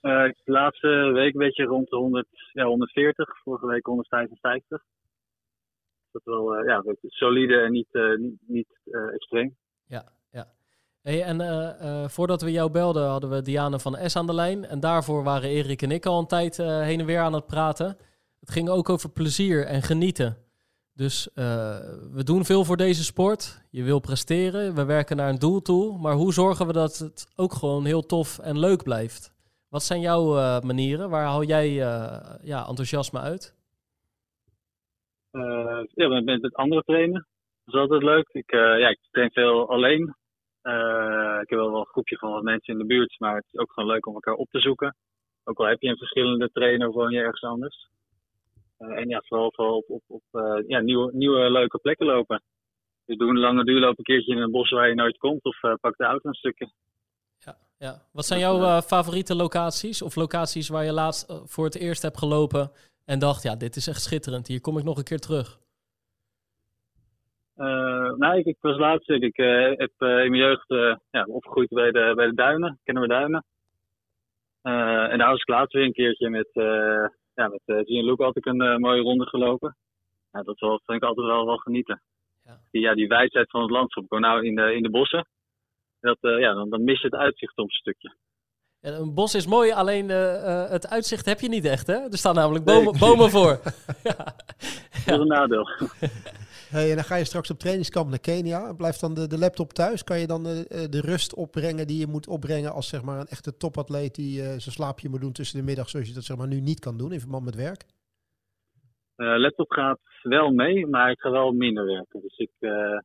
Eh, 0.00 0.24
de 0.44 0.52
laatste 0.52 0.88
week 1.12 1.32
een 1.32 1.38
beetje 1.40 1.64
rond 1.64 1.88
de 1.90 1.96
100, 1.96 2.26
ja, 2.52 2.64
140, 2.64 3.38
vorige 3.42 3.66
week 3.66 3.86
155. 3.86 4.82
Dat 6.12 6.22
is 6.24 6.32
wel 6.32 6.54
eh, 6.56 6.66
ja, 6.66 6.82
solide 7.02 7.60
en 7.60 7.72
niet, 7.72 7.88
eh, 7.94 8.14
niet, 8.16 8.38
niet 8.46 8.80
eh, 8.84 9.14
extreem. 9.14 9.56
Ja, 9.86 10.12
ja. 10.30 10.46
Hey, 11.02 11.22
en 11.22 11.40
eh, 11.40 12.02
eh, 12.02 12.08
voordat 12.08 12.42
we 12.42 12.50
jou 12.52 12.70
belden 12.70 13.06
hadden 13.08 13.30
we 13.30 13.42
Diane 13.42 13.78
van 13.78 13.96
S 14.10 14.16
aan 14.16 14.26
de 14.26 14.34
lijn. 14.34 14.64
En 14.64 14.80
daarvoor 14.80 15.24
waren 15.24 15.48
Erik 15.50 15.82
en 15.82 15.90
ik 15.90 16.06
al 16.06 16.18
een 16.18 16.26
tijd 16.26 16.58
eh, 16.58 16.80
heen 16.80 17.00
en 17.00 17.06
weer 17.06 17.20
aan 17.20 17.32
het 17.34 17.46
praten. 17.46 17.96
Het 18.44 18.52
ging 18.52 18.68
ook 18.68 18.88
over 18.88 19.10
plezier 19.10 19.66
en 19.66 19.82
genieten. 19.82 20.36
Dus 20.94 21.32
eh, 21.34 21.78
we 22.12 22.24
doen 22.24 22.44
veel 22.44 22.64
voor 22.64 22.76
deze 22.76 23.04
sport. 23.04 23.66
Je 23.70 23.82
wil 23.82 24.00
presteren, 24.00 24.74
we 24.74 24.84
werken 24.84 25.16
naar 25.16 25.28
een 25.28 25.38
doel 25.38 25.60
toe. 25.60 25.98
Maar 25.98 26.14
hoe 26.14 26.32
zorgen 26.32 26.66
we 26.66 26.72
dat 26.72 26.98
het 26.98 27.32
ook 27.36 27.52
gewoon 27.52 27.84
heel 27.84 28.02
tof 28.02 28.38
en 28.38 28.58
leuk 28.58 28.82
blijft? 28.82 29.32
Wat 29.68 29.82
zijn 29.82 30.00
jouw 30.00 30.36
eh, 30.36 30.60
manieren? 30.60 31.10
Waar 31.10 31.24
haal 31.24 31.42
jij 31.44 31.68
eh, 31.68 32.34
ja, 32.42 32.66
enthousiasme 32.66 33.20
uit? 33.20 33.54
Ja, 35.94 36.08
met, 36.08 36.40
met 36.42 36.54
andere 36.54 36.82
trainen. 36.82 37.26
Dat 37.64 37.74
is 37.74 37.80
altijd 37.80 38.02
leuk. 38.02 38.28
Ik, 38.32 38.50
ja, 38.50 38.88
ik 38.88 38.98
train 39.10 39.30
veel 39.30 39.68
alleen. 39.68 40.02
Ik 41.42 41.48
heb 41.48 41.58
wel 41.58 41.70
wel 41.70 41.80
een 41.80 41.86
groepje 41.86 42.16
van 42.16 42.30
wat 42.30 42.42
mensen 42.42 42.72
in 42.72 42.78
de 42.78 42.86
buurt, 42.86 43.14
maar 43.18 43.36
het 43.36 43.44
is 43.52 43.60
ook 43.60 43.72
gewoon 43.72 43.90
leuk 43.90 44.06
om 44.06 44.14
elkaar 44.14 44.34
op 44.34 44.50
te 44.50 44.60
zoeken. 44.60 44.96
Ook 45.44 45.58
al 45.58 45.66
heb 45.66 45.80
je 45.80 45.88
een 45.88 45.96
verschillende 45.96 46.50
trainer 46.52 46.88
of 46.88 46.94
woon 46.94 47.10
je 47.10 47.18
ergens 47.18 47.42
anders. 47.42 47.92
Eh, 48.76 48.96
en 48.96 49.08
ja, 49.08 49.22
vooral, 49.26 49.52
vooral 49.54 49.76
op, 49.76 49.84
op, 49.88 50.02
op 50.06 50.22
eh, 50.30 50.68
ja, 50.68 50.80
nieuwe, 50.80 51.10
nieuwe 51.12 51.50
leuke 51.50 51.78
plekken 51.78 52.06
lopen. 52.06 52.42
Dus 53.04 53.16
doe 53.16 53.28
een 53.28 53.38
lange 53.38 53.64
duurloop 53.64 53.98
een 53.98 54.04
keertje 54.04 54.34
in 54.34 54.42
een 54.42 54.50
bos 54.50 54.70
waar 54.70 54.88
je 54.88 54.94
nooit 54.94 55.18
komt 55.18 55.44
of 55.44 55.62
eh, 55.62 55.74
pak 55.80 55.96
de 55.96 56.04
auto 56.04 56.28
een 56.28 56.34
stukje. 56.34 56.70
Ja, 57.38 57.56
ja. 57.78 58.02
Wat 58.12 58.24
zijn 58.24 58.40
jouw 58.40 58.80
favoriete 58.80 59.34
locaties? 59.34 60.02
Of 60.02 60.14
locaties 60.14 60.68
waar 60.68 60.84
je 60.84 60.92
laatst 60.92 61.42
voor 61.44 61.64
het 61.64 61.76
eerst 61.76 62.02
hebt 62.02 62.18
gelopen 62.18 62.70
en 63.04 63.18
dacht, 63.18 63.42
ja, 63.42 63.56
dit 63.56 63.76
is 63.76 63.86
echt 63.86 64.02
schitterend. 64.02 64.46
Hier 64.46 64.60
kom 64.60 64.78
ik 64.78 64.84
nog 64.84 64.98
een 64.98 65.04
keer 65.04 65.18
terug. 65.18 65.58
Eh, 67.54 68.12
nou, 68.12 68.38
ik, 68.38 68.44
ik 68.44 68.56
was 68.60 68.78
laatst, 68.78 69.10
ik, 69.10 69.36
heb 69.76 69.92
in 69.98 70.30
mijn 70.30 70.36
jeugd 70.36 70.64
ja, 71.10 71.24
opgegroeid 71.26 71.68
bij 71.68 71.90
de, 71.90 72.12
bij 72.16 72.26
de 72.26 72.34
duinen, 72.34 72.80
kennen 72.84 73.02
we 73.02 73.08
duinen. 73.08 73.44
En 75.10 75.18
daar 75.18 75.30
was 75.30 75.40
ik 75.40 75.48
laatst 75.48 75.72
weer 75.72 75.84
een 75.84 75.92
keertje 75.92 76.30
met, 76.30 76.48
ja, 77.34 77.48
met 77.48 77.60
uh, 77.66 77.80
Jean 77.84 78.04
Luc 78.04 78.18
had 78.18 78.36
ik 78.36 78.46
een 78.46 78.60
eh, 78.60 78.76
mooie 78.76 79.02
ronde 79.02 79.26
gelopen. 79.26 79.76
Ja, 80.32 80.42
dat 80.42 80.58
wel, 80.58 80.80
vind 80.84 81.02
ik 81.02 81.08
altijd 81.08 81.26
wel, 81.26 81.46
wel 81.46 81.56
genieten. 81.56 82.02
Ja. 82.44 82.60
Die, 82.70 82.80
ja, 82.80 82.94
die 82.94 83.08
wijdheid 83.08 83.50
van 83.50 83.62
het 83.62 83.70
landschap. 83.70 84.04
Gewoon 84.08 84.22
nou 84.22 84.46
in 84.46 84.54
de, 84.54 84.74
in 84.74 84.82
de 84.82 84.90
bossen. 84.90 85.26
Dat, 86.00 86.18
eh, 86.20 86.38
ja, 86.38 86.52
dan, 86.52 86.70
dan 86.70 86.84
mis 86.84 87.00
je 87.00 87.06
het 87.06 87.16
uitzicht 87.16 87.56
op 87.56 87.64
een 87.64 87.70
stukje. 87.70 88.14
Ja, 88.80 88.90
een 88.90 89.14
bos 89.14 89.34
is 89.34 89.46
mooi, 89.46 89.72
alleen 89.72 90.10
eh, 90.10 90.62
eh, 90.62 90.70
het 90.70 90.88
uitzicht 90.88 91.26
heb 91.26 91.40
je 91.40 91.48
niet 91.48 91.64
echt, 91.64 91.86
hè? 91.86 91.94
Er 91.94 92.18
staan 92.18 92.34
namelijk 92.34 92.64
bomen, 92.64 92.98
bomen 92.98 93.30
voor. 93.30 93.60
ja. 94.02 94.14
Dat 94.14 94.34
is 95.04 95.18
een 95.18 95.26
nadeel. 95.26 95.68
En 96.72 96.94
dan 96.94 97.04
ga 97.04 97.16
je 97.16 97.24
straks 97.24 97.50
op 97.50 97.58
trainingskamp 97.58 98.08
naar 98.08 98.20
Kenia. 98.20 98.74
Blijft 98.74 99.00
dan 99.00 99.14
de, 99.14 99.26
de 99.26 99.38
laptop 99.38 99.72
thuis? 99.72 100.04
Kan 100.04 100.18
je 100.18 100.26
dan 100.26 100.42
de, 100.42 100.66
eh, 100.68 100.90
de 100.90 101.00
rust 101.00 101.34
opbrengen 101.34 101.86
die 101.86 101.98
je 101.98 102.06
moet 102.06 102.28
opbrengen 102.28 102.72
als 102.72 102.88
zeg 102.88 103.02
maar, 103.02 103.20
een 103.20 103.26
echte 103.26 103.56
topatleet 103.56 104.14
die 104.14 104.40
eh, 104.40 104.46
zijn 104.46 104.76
slaapje 104.78 105.08
moet 105.08 105.20
doen 105.20 105.32
tussen 105.32 105.58
de 105.58 105.64
middag, 105.64 105.88
zoals 105.88 106.08
je 106.08 106.14
dat 106.14 106.24
zeg 106.24 106.36
maar, 106.36 106.48
nu 106.48 106.60
niet 106.60 106.80
kan 106.80 106.96
doen 106.96 107.12
in 107.12 107.20
verband 107.20 107.44
met 107.44 107.54
werk? 107.54 107.84
Uh, 109.16 109.38
laptop 109.38 109.70
gaat 109.70 110.00
wel 110.22 110.50
mee, 110.50 110.86
maar 110.86 111.10
ik 111.10 111.20
ga 111.20 111.30
wel 111.30 111.52
minder 111.52 111.84
werken. 111.84 112.20
Dus 112.20 112.36
ik, 112.36 112.50
uh, 112.60 112.98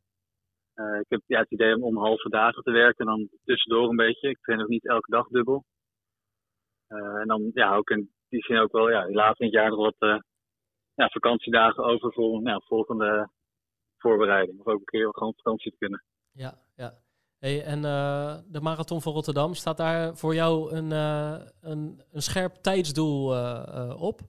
uh, 0.75 0.99
ik 0.99 1.05
heb 1.07 1.21
ja, 1.25 1.39
het 1.39 1.51
idee 1.51 1.81
om, 1.81 1.97
halve 1.97 2.29
dagen 2.29 2.63
te 2.63 2.71
werken 2.71 3.05
en 3.05 3.11
dan 3.11 3.29
tussendoor 3.43 3.89
een 3.89 3.95
beetje. 3.95 4.29
Ik 4.29 4.41
train 4.41 4.61
ook 4.61 4.67
niet 4.67 4.87
elke 4.87 5.11
dag 5.11 5.27
dubbel. 5.27 5.63
en 6.87 7.27
dan 7.27 7.51
ja, 7.53 7.75
ook 7.75 7.89
in 7.89 8.11
die 8.29 8.43
zin 8.43 8.57
ook 8.57 8.71
wel 8.71 8.89
ja, 8.89 9.09
later 9.11 9.39
in 9.39 9.45
het 9.45 9.55
jaar 9.55 9.69
nog 9.69 9.93
wat 9.97 10.21
ja, 10.95 11.09
vakantiedagen 11.09 11.83
over 11.83 12.13
voor 12.13 12.41
ja, 12.43 12.59
volgende 12.59 13.29
voorbereiding. 13.99 14.59
Of 14.59 14.67
ook 14.67 14.79
een 14.79 14.85
keer 14.85 15.09
gewoon 15.11 15.33
vakantie 15.35 15.71
te 15.71 15.77
kunnen. 15.77 16.03
Ja, 16.31 16.53
ja. 16.75 16.93
Hey, 17.39 17.63
en 17.63 17.77
uh, 17.77 18.35
de 18.47 18.61
Marathon 18.61 19.01
van 19.01 19.13
Rotterdam, 19.13 19.53
staat 19.53 19.77
daar 19.77 20.15
voor 20.17 20.33
jou 20.33 20.71
een, 20.71 20.91
uh, 20.91 21.35
een, 21.61 22.01
een 22.11 22.21
scherp 22.21 22.53
tijdsdoel 22.53 23.35
uh, 23.35 24.01
op? 24.01 24.19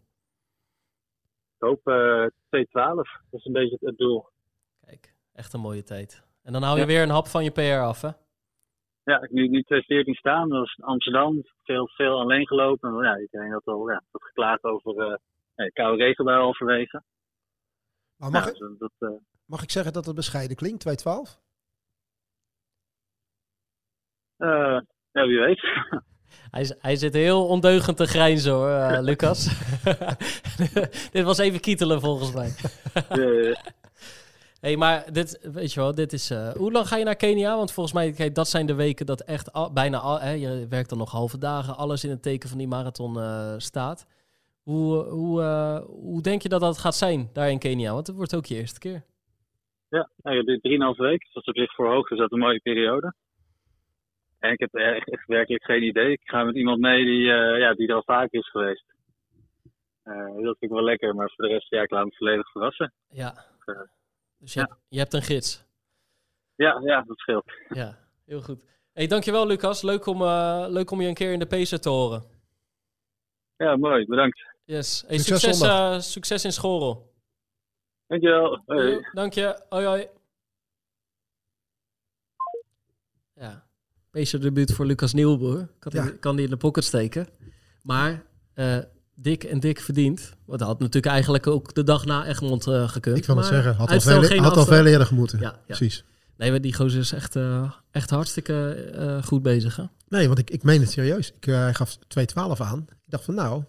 Ik 1.58 1.66
hoop 1.66 1.80
2.12, 1.80 2.30
dat 2.50 3.40
is 3.40 3.44
een 3.44 3.52
beetje 3.52 3.76
het 3.80 3.98
doel. 3.98 4.26
Kijk, 4.86 5.14
echt 5.32 5.52
een 5.52 5.60
mooie 5.60 5.82
tijd. 5.82 6.22
En 6.42 6.52
dan 6.52 6.62
hou 6.62 6.74
je 6.74 6.80
ja. 6.80 6.86
weer 6.86 7.02
een 7.02 7.10
hap 7.10 7.26
van 7.26 7.44
je 7.44 7.50
PR 7.50 7.82
af, 7.82 8.00
hè? 8.00 8.10
Ja, 9.02 9.22
ik 9.22 9.30
nu, 9.30 9.48
nu 9.48 9.62
2014 9.62 10.14
staan, 10.14 10.48
dat 10.48 10.58
was 10.58 10.78
Amsterdam, 10.80 11.42
veel, 11.62 11.88
veel 11.88 12.20
alleen 12.20 12.46
gelopen. 12.46 12.90
En, 12.90 13.04
ja, 13.04 13.18
iedereen 13.18 13.52
had 13.52 13.64
al 13.64 13.90
ja, 13.90 14.02
wat 14.10 14.22
geklaagd 14.22 14.64
over 14.64 15.20
ja, 15.54 15.68
koude 15.68 16.02
regenbui 16.02 16.38
halverwege. 16.38 17.02
Maar 18.16 18.30
mag, 18.30 18.48
ik, 18.48 18.78
dat, 18.78 19.20
mag 19.50 19.62
ik 19.62 19.70
zeggen 19.70 19.92
dat 19.92 20.06
het 20.06 20.14
bescheiden 20.14 20.56
klinkt, 20.56 20.80
212? 20.80 21.40
Uh, 24.38 24.80
ja, 25.12 25.26
wie 25.26 25.38
weet. 25.38 25.60
Hij, 26.50 26.76
hij 26.78 26.96
zit 26.96 27.14
heel 27.14 27.46
ondeugend 27.46 27.96
te 27.96 28.06
grijnzen 28.06 28.52
hoor, 28.52 28.68
uh, 28.68 28.98
Lucas. 29.08 29.48
dit 31.12 31.24
was 31.24 31.38
even 31.38 31.60
kietelen 31.60 32.00
volgens 32.00 32.32
mij. 32.32 32.54
hey, 34.60 34.76
maar 34.76 35.12
dit, 35.12 35.48
weet 35.52 35.72
je 35.72 35.80
wel, 35.80 35.94
dit 35.94 36.12
is... 36.12 36.30
Uh, 36.30 36.48
hoe 36.48 36.72
lang 36.72 36.88
ga 36.88 36.96
je 36.96 37.04
naar 37.04 37.16
Kenia? 37.16 37.56
Want 37.56 37.72
volgens 37.72 37.94
mij, 37.94 38.12
kijk, 38.12 38.34
dat 38.34 38.48
zijn 38.48 38.66
de 38.66 38.74
weken 38.74 39.06
dat 39.06 39.20
echt 39.20 39.52
al, 39.52 39.72
bijna... 39.72 39.98
Al, 39.98 40.20
hè, 40.20 40.30
je 40.30 40.66
werkt 40.68 40.88
dan 40.88 40.98
nog 40.98 41.10
halve 41.10 41.38
dagen, 41.38 41.76
alles 41.76 42.04
in 42.04 42.10
het 42.10 42.22
teken 42.22 42.48
van 42.48 42.58
die 42.58 42.68
marathon 42.68 43.16
uh, 43.16 43.54
staat. 43.56 44.06
Hoe, 44.62 45.04
hoe, 45.04 45.42
hoe 45.86 46.22
denk 46.22 46.42
je 46.42 46.48
dat 46.48 46.60
dat 46.60 46.78
gaat 46.78 46.96
zijn 46.96 47.30
daar 47.32 47.50
in 47.50 47.58
Kenia? 47.58 47.92
Want 47.92 48.06
het 48.06 48.16
wordt 48.16 48.34
ook 48.34 48.46
je 48.46 48.56
eerste 48.56 48.78
keer. 48.78 49.04
Ja, 49.90 50.10
ja 50.16 50.42
drieënhalve 50.60 51.02
week. 51.02 51.28
Dat 51.32 51.42
is 51.42 51.48
op 51.48 51.56
zich 51.56 51.74
voor 51.74 51.88
hoogte 51.88 52.14
is 52.14 52.20
dat 52.20 52.32
een 52.32 52.38
mooie 52.38 52.60
periode. 52.60 53.14
En 54.38 54.52
ik 54.52 54.60
heb 54.60 54.74
echt, 54.74 55.10
echt 55.10 55.26
werkelijk 55.26 55.64
geen 55.64 55.82
idee. 55.82 56.12
Ik 56.12 56.20
ga 56.24 56.44
met 56.44 56.56
iemand 56.56 56.80
mee 56.80 57.04
die, 57.04 57.32
eh, 57.32 57.58
ja, 57.58 57.74
die 57.74 57.88
er 57.88 57.94
al 57.94 58.02
vaker 58.02 58.38
is 58.38 58.50
geweest. 58.50 58.84
Eh, 60.02 60.14
dat 60.24 60.58
vind 60.58 60.60
ik 60.60 60.70
wel 60.70 60.82
lekker, 60.82 61.14
maar 61.14 61.32
voor 61.34 61.46
de 61.46 61.52
rest, 61.52 61.70
ja, 61.70 61.82
ik 61.82 61.90
laat 61.90 62.04
me 62.04 62.14
volledig 62.16 62.50
verrassen. 62.50 62.92
Ja. 63.08 63.34
Eh, 63.64 63.74
Dus 64.38 64.52
je, 64.52 64.60
hebt, 64.60 64.74
je 64.88 64.98
hebt 64.98 65.12
een 65.12 65.22
gids. 65.22 65.64
Ja, 66.54 66.80
ja, 66.84 67.02
dat 67.02 67.18
scheelt. 67.18 67.52
Ja, 67.68 67.98
heel 68.26 68.40
goed. 68.40 68.64
Hey, 68.92 69.06
dankjewel 69.06 69.46
Lucas. 69.46 69.82
Leuk 69.82 70.06
om, 70.06 70.22
eh, 70.22 70.64
leuk 70.68 70.90
om 70.90 71.00
je 71.00 71.08
een 71.08 71.14
keer 71.14 71.32
in 71.32 71.38
de 71.38 71.46
Pacer 71.46 71.80
te 71.80 71.88
horen. 71.88 72.22
Ja, 73.56 73.76
mooi, 73.76 74.06
bedankt. 74.06 74.40
Yes. 74.64 75.04
Hey, 75.06 75.18
Succes 75.18 75.40
succes, 75.40 75.68
eh, 75.68 75.98
succes 75.98 76.44
in 76.44 76.52
Schorel. 76.52 77.09
Dankjewel. 78.10 78.62
Hoi. 78.66 79.06
Dank 79.12 79.32
je. 79.32 79.62
Hoi 79.68 79.84
hoi. 79.86 80.06
Ja. 83.34 83.64
Pacer 84.10 84.40
debuut 84.40 84.72
voor 84.72 84.86
Lucas 84.86 85.12
Nieuwboer. 85.12 85.68
Kan, 85.78 85.92
die, 85.92 86.00
Ja. 86.02 86.10
kan 86.20 86.36
die 86.36 86.44
in 86.44 86.50
de 86.50 86.56
pocket 86.56 86.84
steken. 86.84 87.28
Maar 87.82 88.22
eh, 88.54 88.78
dik 89.14 89.44
en 89.44 89.60
dik 89.60 89.80
verdiend. 89.80 90.34
Want 90.46 90.58
dat 90.58 90.68
had 90.68 90.78
natuurlijk 90.78 91.12
eigenlijk 91.12 91.46
ook 91.46 91.74
de 91.74 91.82
dag 91.82 92.04
na 92.04 92.26
Egmond 92.26 92.66
eh, 92.66 92.88
gekund. 92.88 93.16
Ik 93.16 93.24
wil 93.24 93.36
het 93.36 93.46
zeggen, 93.46 93.74
had 93.74 93.90
al 93.90 94.00
veel, 94.00 94.38
had 94.42 94.56
al 94.56 94.64
veel 94.66 94.86
eerder 94.86 95.06
gemoeten. 95.06 95.38
Ja, 95.40 95.50
ja. 95.50 95.60
Precies. 95.66 96.04
Nee, 96.36 96.50
maar 96.50 96.60
die 96.60 96.74
gozer 96.74 97.00
is 97.00 97.12
echt, 97.12 97.36
eh, 97.36 97.72
echt 97.90 98.10
hartstikke 98.10 98.72
eh, 98.74 99.22
goed 99.22 99.42
bezig. 99.42 99.76
Hè? 99.76 99.84
Nee, 100.08 100.26
want 100.26 100.38
ik, 100.38 100.50
ik 100.50 100.62
meen 100.62 100.80
het 100.80 100.90
serieus. 100.90 101.32
Ik, 101.32 101.46
eh, 101.46 101.54
hij 101.54 101.74
gaf 101.74 101.96
2,12 101.96 102.60
aan. 102.60 102.80
Ik 102.88 102.96
dacht 103.06 103.24
van 103.24 103.34
nou, 103.34 103.64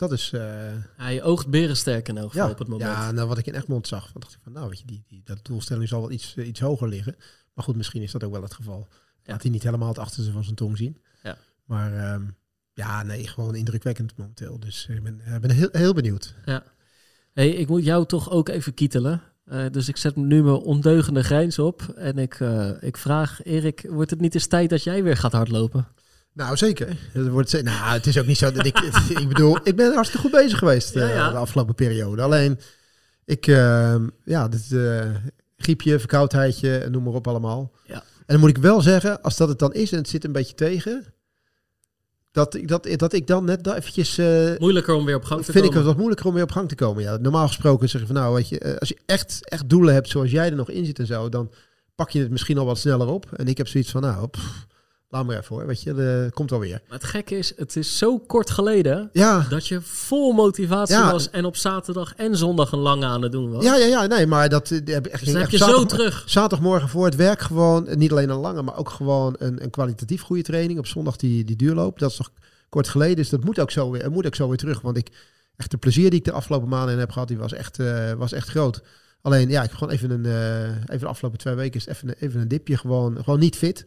dat 0.00 0.12
is... 0.12 0.32
eh, 0.32 0.72
Hij 0.96 1.22
oogt 1.22 1.48
berensterk 1.48 2.08
in 2.08 2.18
elk 2.18 2.30
geval 2.30 2.46
ja, 2.46 2.52
op 2.52 2.58
het 2.58 2.68
moment. 2.68 2.90
ja, 2.90 3.10
nou, 3.10 3.28
wat 3.28 3.38
ik 3.38 3.46
in 3.46 3.54
Egmond 3.54 3.86
zag, 3.86 4.12
dacht 4.12 4.32
ik 4.32 4.38
van 4.42 4.52
nou, 4.52 4.68
weet 4.68 4.78
je, 4.78 4.84
die, 4.84 5.04
die, 5.08 5.20
dat 5.24 5.38
doelstelling 5.42 5.88
zal 5.88 6.00
wel 6.00 6.10
iets, 6.10 6.34
eh, 6.36 6.46
iets 6.46 6.60
hoger 6.60 6.88
liggen. 6.88 7.16
Maar 7.54 7.64
goed, 7.64 7.76
misschien 7.76 8.02
is 8.02 8.12
dat 8.12 8.24
ook 8.24 8.32
wel 8.32 8.42
het 8.42 8.54
geval. 8.54 8.88
Ja. 8.90 9.32
Laat 9.32 9.42
hij 9.42 9.50
niet 9.50 9.62
helemaal 9.62 9.88
het 9.88 9.98
achterste 9.98 10.32
van 10.32 10.44
zijn 10.44 10.56
tong 10.56 10.76
zien. 10.76 11.02
Ja. 11.22 11.36
Maar 11.64 11.92
ehm, 12.12 12.22
ja, 12.72 13.02
nee, 13.02 13.26
gewoon 13.28 13.54
indrukwekkend 13.54 14.16
momenteel. 14.16 14.60
Dus 14.60 14.86
ik 14.90 15.02
ben, 15.02 15.20
eh, 15.20 15.38
ben 15.38 15.50
heel, 15.50 15.68
heel 15.72 15.94
benieuwd. 15.94 16.34
Hey, 17.32 17.48
ik 17.48 17.68
moet 17.68 17.84
jou 17.84 18.06
toch 18.06 18.30
ook 18.30 18.48
even 18.48 18.74
kietelen. 18.74 19.22
Eh, 19.44 19.64
dus 19.70 19.88
ik 19.88 19.96
zet 19.96 20.16
nu 20.16 20.42
mijn 20.42 20.56
ondeugende 20.56 21.22
grijns 21.22 21.58
op. 21.58 21.82
En 21.82 22.18
ik, 22.18 22.34
eh, 22.40 22.70
ik 22.80 22.96
vraag, 22.96 23.42
Erik, 23.44 23.86
wordt 23.88 24.10
het 24.10 24.20
niet 24.20 24.34
eens 24.34 24.46
tijd 24.46 24.70
dat 24.70 24.82
jij 24.82 25.02
weer 25.02 25.16
gaat 25.16 25.32
hardlopen? 25.32 25.88
Nou, 26.32 26.56
zeker. 26.56 26.96
Het, 27.12 27.28
wordt, 27.28 27.62
nou, 27.62 27.92
het 27.92 28.06
is 28.06 28.18
ook 28.18 28.26
niet 28.26 28.38
zo 28.38 28.52
dat 28.52 28.66
ik... 28.66 28.78
ik 29.20 29.28
bedoel, 29.28 29.58
ik 29.64 29.76
ben 29.76 29.92
hartstikke 29.94 30.28
goed 30.28 30.40
bezz 30.40 30.54
geweest 30.58 30.96
eh, 30.96 31.08
Ja, 31.08 31.14
ja. 31.14 31.30
de 31.30 31.36
afgelopen 31.36 31.74
periode. 31.74 32.22
Alleen, 32.22 32.58
ik... 33.24 33.46
ehm, 33.46 34.08
ja, 34.24 34.48
dit 34.48 34.72
eh, 34.72 35.10
griepje, 35.56 35.98
verkoudheidje, 35.98 36.86
noem 36.90 37.02
maar 37.02 37.12
op 37.12 37.26
allemaal. 37.28 37.72
Ja. 37.86 37.94
En 37.94 38.02
dan 38.26 38.40
moet 38.40 38.48
ik 38.48 38.58
wel 38.58 38.80
zeggen, 38.80 39.22
als 39.22 39.36
dat 39.36 39.48
het 39.48 39.58
dan 39.58 39.72
is 39.72 39.92
en 39.92 39.98
het 39.98 40.08
zit 40.08 40.24
een 40.24 40.32
beetje 40.32 40.54
tegen... 40.54 41.04
Dat, 42.32 42.54
ik- 42.54 42.68
dat, 42.68 42.88
dat 42.96 43.12
ik 43.12 43.26
dan 43.26 43.44
net 43.44 43.66
eventjes... 43.66 44.18
eh, 44.18 44.50
Moeilijker 44.58 44.94
om 44.94 45.04
weer 45.04 45.16
op 45.16 45.24
gang 45.24 45.44
te 45.44 45.52
vind 45.52 45.56
ik 45.56 45.62
komen. 45.70 45.76
het 45.78 45.86
wat 45.86 45.96
moeilijker 45.96 46.26
om 46.26 46.34
weer 46.34 46.42
op 46.42 46.52
gang 46.52 46.68
te 46.68 46.74
komen. 46.74 47.02
Ja, 47.02 47.16
normaal 47.16 47.46
gesproken 47.46 47.88
zeg 47.88 48.00
je 48.00 48.06
van 48.06 48.16
nou, 48.16 48.34
weet 48.34 48.48
je, 48.48 48.76
als 48.80 48.88
je 48.88 48.98
echt, 49.06 49.38
echt 49.48 49.68
doelen 49.68 49.94
hebt 49.94 50.08
zoals 50.08 50.30
jij 50.30 50.50
er 50.50 50.56
nog 50.56 50.70
in 50.70 50.84
zit 50.84 50.98
en 50.98 51.06
zo, 51.06 51.28
dan 51.28 51.52
pak 51.94 52.10
je 52.10 52.20
het 52.20 52.30
misschien 52.30 52.58
al 52.58 52.64
wat 52.66 52.78
sneller 52.78 53.06
op. 53.06 53.32
En 53.32 53.46
ik 53.48 53.56
heb 53.58 53.68
zoiets 53.68 53.90
van 53.90 54.00
nou, 54.02 54.28
pff, 54.28 54.66
laat 55.10 55.26
maar 55.26 55.36
even 55.38 55.56
hoor, 55.56 55.66
weet 55.66 55.82
je, 55.82 55.94
dat 55.94 56.32
komt 56.34 56.50
wel 56.50 56.58
weer. 56.58 56.80
Maar 56.88 56.98
het 56.98 57.06
gekke 57.08 57.36
is, 57.38 57.52
het 57.56 57.76
is 57.76 57.98
zo 57.98 58.18
kort 58.18 58.50
geleden 58.50 59.08
Ja, 59.12 59.46
dat 59.48 59.66
je 59.66 59.80
vol 59.80 60.32
motivatie 60.32 60.94
Ja. 60.96 61.12
was 61.12 61.30
en 61.30 61.44
op 61.44 61.56
zaterdag 61.56 62.14
en 62.16 62.36
zondag 62.36 62.72
een 62.72 62.78
lange 62.78 63.06
aan 63.06 63.22
het 63.22 63.32
doen 63.32 63.50
was. 63.50 63.64
ja, 63.64 63.76
ja, 63.76 63.86
ja, 63.86 64.06
nee, 64.06 64.26
maar 64.26 64.48
dat 64.48 64.70
eh, 64.70 64.78
heb 64.84 65.06
ik 65.06 65.12
echt 65.12 65.24
dus 65.24 65.34
heb 65.34 65.50
je 65.50 65.56
zo 65.56 65.84
terug. 65.84 66.22
Zaterdagmorgen 66.26 66.88
voor 66.88 67.04
het 67.04 67.16
werk 67.16 67.40
gewoon, 67.40 67.86
eh, 67.86 67.96
niet 67.96 68.10
alleen 68.10 68.28
een 68.30 68.36
lange, 68.36 68.62
maar 68.62 68.76
ook 68.76 68.88
gewoon 68.90 69.34
een, 69.38 69.62
een 69.62 69.70
kwalitatief 69.70 70.22
goede 70.22 70.42
training. 70.42 70.78
Op 70.78 70.86
zondag 70.86 71.16
die, 71.16 71.44
die 71.44 71.56
duurloop, 71.56 71.98
dat 71.98 72.10
is 72.10 72.16
toch 72.16 72.30
kort 72.68 72.88
geleden, 72.88 73.16
dus 73.16 73.28
dat 73.28 73.44
moet 73.44 73.58
ook 73.60 73.70
zo 73.70 73.90
weer, 73.90 74.10
moet 74.10 74.26
ook 74.26 74.34
zo 74.34 74.48
weer 74.48 74.58
terug. 74.58 74.80
Want 74.80 74.96
ik, 74.96 75.08
echt 75.56 75.70
de 75.70 75.76
plezier 75.76 76.10
die 76.10 76.18
ik 76.18 76.24
de 76.24 76.32
afgelopen 76.32 76.68
maanden 76.68 76.94
in 76.94 77.00
heb 77.00 77.10
gehad, 77.10 77.28
die 77.28 77.38
was 77.38 77.52
echt, 77.52 77.78
eh, 77.78 78.12
was 78.12 78.32
echt 78.32 78.48
groot. 78.48 78.82
Alleen, 79.22 79.48
ja, 79.50 79.62
ik 79.62 79.68
heb 79.68 79.78
gewoon 79.78 79.92
even 79.94 80.10
een, 80.10 80.24
even 80.86 80.98
de 81.00 81.06
afgelopen 81.06 81.38
twee 81.38 81.54
weken 81.54 81.80
is 81.80 81.86
even, 81.86 82.08
een- 82.08 82.14
even 82.18 82.40
een 82.40 82.48
dipje, 82.48 82.76
gewoon, 82.76 83.16
gewoon 83.24 83.38
niet 83.38 83.56
fit. 83.56 83.86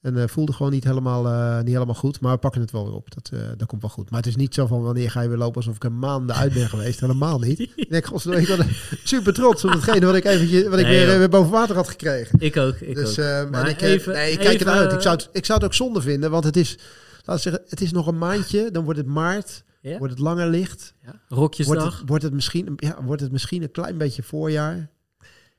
En 0.00 0.16
eh, 0.18 0.28
voelde 0.28 0.52
gewoon 0.52 0.72
niet 0.72 0.84
helemaal, 0.84 1.26
eh, 1.26 1.58
niet 1.64 1.72
helemaal 1.72 1.94
goed, 1.94 2.20
maar 2.20 2.32
we 2.32 2.38
pakken 2.38 2.60
het 2.60 2.70
wel 2.70 2.84
weer 2.84 2.94
op. 2.94 3.14
Dat, 3.14 3.30
eh, 3.32 3.40
dat 3.56 3.68
komt 3.68 3.80
wel 3.80 3.90
goed. 3.90 4.10
Maar 4.10 4.18
het 4.18 4.28
is 4.28 4.36
niet 4.36 4.54
zo 4.54 4.66
van 4.66 4.82
wanneer 4.82 5.10
ga 5.10 5.20
je 5.20 5.28
weer 5.28 5.36
lopen 5.38 5.56
alsof 5.56 5.76
ik 5.76 5.84
een 5.84 5.98
maand 5.98 6.30
uit 6.30 6.52
ben 6.52 6.68
geweest. 6.68 7.00
Helemaal 7.00 7.38
niet. 7.38 7.60
Ik 7.76 8.06
godsdienst, 8.06 8.48
ik 8.50 8.56
ben 8.56 8.68
super 9.04 9.34
trots 9.34 9.64
op 9.64 9.70
hetgene 9.70 10.06
wat 10.06 10.14
ik 10.14 10.24
eventjes, 10.24 10.62
wat 10.68 10.78
ik 10.78 10.86
Nee, 10.86 11.06
weer, 11.06 11.18
weer 11.18 11.28
boven 11.28 11.50
water 11.50 11.76
had 11.76 11.88
gekregen. 11.88 12.38
Ik 12.40 12.56
ook, 12.56 12.74
ik 12.76 12.94
Dus 12.94 13.18
ook. 13.18 13.50
Maar 13.50 13.64
en 13.64 13.70
ik, 13.70 13.80
even- 13.80 14.12
nee, 14.12 14.32
ik 14.32 14.38
kijk 14.38 14.60
even- 14.60 14.72
uit. 14.72 14.92
Ik 14.92 15.00
zou, 15.00 15.16
het, 15.16 15.28
ik 15.32 15.44
zou 15.44 15.58
het 15.58 15.66
ook 15.68 15.74
zonde 15.74 16.00
vinden, 16.00 16.30
want 16.30 16.44
het 16.44 16.56
is, 16.56 16.78
we 17.24 17.38
zeggen, 17.38 17.62
het 17.68 17.80
is 17.80 17.92
nog 17.92 18.06
een 18.06 18.18
maandje. 18.18 18.70
Dan 18.70 18.84
wordt 18.84 18.98
het 18.98 19.08
maart, 19.08 19.64
Ja? 19.80 19.98
wordt 19.98 20.12
het 20.12 20.22
langer 20.22 20.48
licht. 20.48 20.94
Ja? 21.02 21.06
Wordt 21.08 21.20
Rokjesdag. 21.28 21.98
het, 21.98 22.08
wordt, 22.08 22.22
het 22.24 22.32
misschien, 22.32 22.72
ja, 22.76 22.96
wordt 23.04 23.22
het 23.22 23.32
misschien 23.32 23.62
een 23.62 23.70
klein 23.70 23.98
beetje 23.98 24.22
voorjaar. 24.22 24.88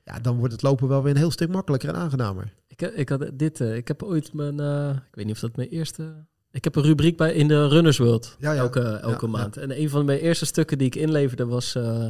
Ja, 0.08 0.18
dan 0.20 0.36
wordt 0.36 0.52
het 0.52 0.62
lopen 0.62 0.88
wel 0.88 1.02
weer 1.02 1.12
een 1.12 1.18
heel 1.18 1.30
stuk 1.30 1.48
makkelijker 1.48 1.88
en 1.88 1.94
aangenamer. 1.94 2.52
Ik, 2.66 2.80
ik, 2.80 3.08
had 3.08 3.30
dit, 3.34 3.60
eh, 3.60 3.76
ik 3.76 3.88
heb 3.88 4.02
ooit 4.02 4.32
mijn, 4.32 4.60
eh, 4.60 4.88
ik 4.88 5.14
weet 5.14 5.24
niet 5.24 5.34
of 5.34 5.40
dat 5.40 5.56
mijn 5.56 5.68
eerste... 5.68 6.26
Ik 6.50 6.64
heb 6.64 6.76
een 6.76 6.82
rubriek 6.82 7.16
bij 7.16 7.32
in 7.32 7.48
de 7.48 7.68
Runners 7.68 7.98
World, 7.98 8.36
Ja, 8.38 8.52
ja. 8.52 8.60
elke, 8.60 8.80
elke 8.80 9.26
Ja, 9.26 9.32
maand. 9.32 9.56
En 9.56 9.80
een 9.80 9.90
van 9.90 10.04
mijn 10.04 10.18
eerste 10.18 10.46
stukken 10.46 10.78
die 10.78 10.86
ik 10.86 10.94
inleverde 10.94 11.46
was, 11.46 11.74
eh, 11.74 12.06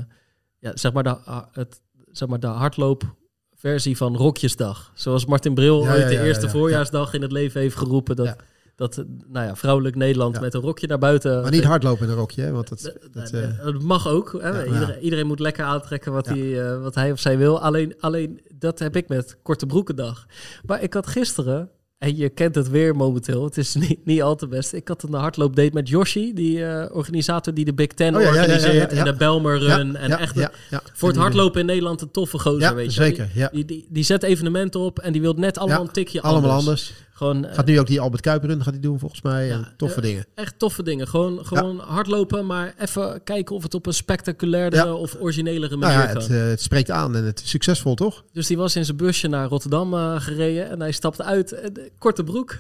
ja, 0.59 0.77
zeg 0.77 0.93
maar 0.93 1.03
de, 1.03 1.17
het, 1.53 1.81
zeg 2.13 2.29
maar 2.29 2.41
de 2.41 2.47
hardloopversie 2.47 3.97
van 3.97 4.17
Rokjesdag. 4.17 4.93
Zoals 4.95 5.27
Martin 5.27 5.55
Bril 5.55 5.89
ooit 5.89 6.09
de 6.09 6.21
eerste 6.23 6.47
ja. 6.47 6.53
voorjaarsdag 6.53 7.15
in 7.15 7.23
het 7.23 7.33
leven 7.33 7.61
heeft 7.61 7.77
geroepen. 7.77 8.17
Dat, 8.17 8.27
Ja. 8.27 8.37
Dat 8.79 9.05
nou 9.29 9.47
ja, 9.47 9.57
vrouwelijk 9.57 9.97
Nederland 9.97 10.35
Ja. 10.35 10.41
met 10.41 10.55
een 10.55 10.61
rokje 10.61 10.87
naar 10.87 10.99
buiten... 10.99 11.43
Maar 11.43 11.51
niet 11.51 11.65
hardlopen 11.65 12.05
in 12.05 12.11
een 12.11 12.19
rokje, 12.19 12.43
hè, 12.43 12.51
want 12.53 12.69
dat, 12.69 12.93
Dat, 13.13 13.31
eh, 13.33 13.65
dat 13.65 13.83
mag 13.83 14.09
ook. 14.09 14.37
Hè? 14.41 14.49
ja, 14.49 14.65
iedereen, 14.65 15.01
iedereen 15.01 15.27
moet 15.27 15.41
lekker 15.41 15.65
aantrekken 15.65 16.13
wat, 16.13 16.27
hij, 16.27 16.63
eh, 16.63 16.83
wat 16.83 16.95
hij 16.95 17.13
of 17.13 17.21
zij 17.21 17.39
wil. 17.39 17.61
Alleen, 17.61 17.95
alleen 18.01 18.41
dat 18.55 18.79
heb 18.79 18.97
ik 18.97 19.09
met 19.09 19.37
korte 19.43 19.67
broekendag. 19.67 20.27
Maar 20.67 20.83
ik 20.83 20.95
had 20.95 21.07
gisteren, 21.07 21.71
en 21.99 22.17
je 22.17 22.29
kent 22.29 22.55
het 22.55 22.69
weer 22.71 22.97
momenteel, 22.97 23.45
het 23.45 23.57
is 23.57 23.75
niet, 23.89 24.05
niet 24.05 24.23
al 24.23 24.37
te 24.37 24.47
best. 24.47 24.73
Ik 24.73 24.89
had 24.89 25.03
een 25.03 25.15
hardloopdate 25.15 25.71
met 25.73 25.89
Yoshi, 25.89 26.35
die 26.35 26.65
eh, 26.65 26.97
organisator 26.97 27.55
die 27.55 27.65
de 27.65 27.75
Big 27.75 27.87
Ten 27.87 28.17
Oh 28.17 28.23
ja, 28.23 28.29
organiseert. 28.29 28.91
ja, 28.91 28.97
ja. 28.97 29.05
En 29.05 29.05
de 29.05 29.17
Belmer 29.19 29.59
Run. 29.59 29.97
en 29.97 30.11
echt 30.19 30.49
voor 30.93 31.09
het 31.09 31.19
hardlopen 31.19 31.61
in 31.61 31.67
Nederland 31.67 32.01
een 32.01 32.11
toffe 32.11 32.39
gozer, 32.39 32.75
weet 32.75 32.95
je 32.95 33.03
zeker. 33.03 33.51
Die, 33.53 33.65
die, 33.65 33.87
die 33.91 34.05
zet 34.05 34.23
evenementen 34.23 34.81
op 34.81 34.99
en 34.99 35.13
die 35.13 35.21
wil 35.21 35.33
net 35.33 35.59
allemaal 35.59 35.81
een 35.81 35.91
tikje 35.91 36.23
Allemaal 36.23 36.51
anders. 36.51 36.93
Gewoon, 37.19 37.47
Gaat 37.51 37.67
nu 37.67 37.81
ook 37.81 37.87
die 37.87 38.01
Albert 38.01 38.23
Kuiper 38.23 38.49
run 38.49 38.63
gaat 38.63 38.73
hij 38.73 38.83
doen 38.83 38.99
volgens 38.99 39.23
mij. 39.23 39.47
Ja, 39.47 39.53
en 39.55 39.75
toffe 39.77 39.97
eh, 39.97 40.03
dingen. 40.03 40.27
Echt 40.35 40.59
toffe 40.59 40.83
dingen. 40.83 41.09
Gewoon, 41.09 41.47
gewoon 41.47 41.79
hardlopen, 41.79 42.47
maar 42.47 42.75
even 42.79 43.23
kijken 43.25 43.55
of 43.55 43.63
het 43.63 43.75
op 43.75 43.87
een 43.87 43.95
spectaculairder 43.95 44.85
Ja. 44.85 44.93
of 44.95 45.17
originelere 45.21 45.77
Nou 45.77 45.81
manier 45.93 45.99
ja, 46.07 46.13
kan. 46.13 46.23
het, 46.23 46.31
eh, 46.31 46.39
het 46.47 46.61
spreekt 46.63 46.91
aan 46.91 47.17
en 47.17 47.25
het 47.25 47.43
is 47.43 47.51
succesvol, 47.51 47.95
toch? 47.95 48.25
Dus 48.33 48.47
die 48.47 48.57
was 48.57 48.77
in 48.77 48.85
zijn 48.85 48.97
busje 48.97 49.29
naar 49.29 49.49
Rotterdam 49.49 49.95
eh, 49.95 50.21
gereden 50.21 50.71
en 50.71 50.81
hij 50.81 50.93
stapte 50.93 51.23
uit. 51.23 51.53
eh, 51.53 51.71
korte 51.99 52.25
broek. 52.25 52.57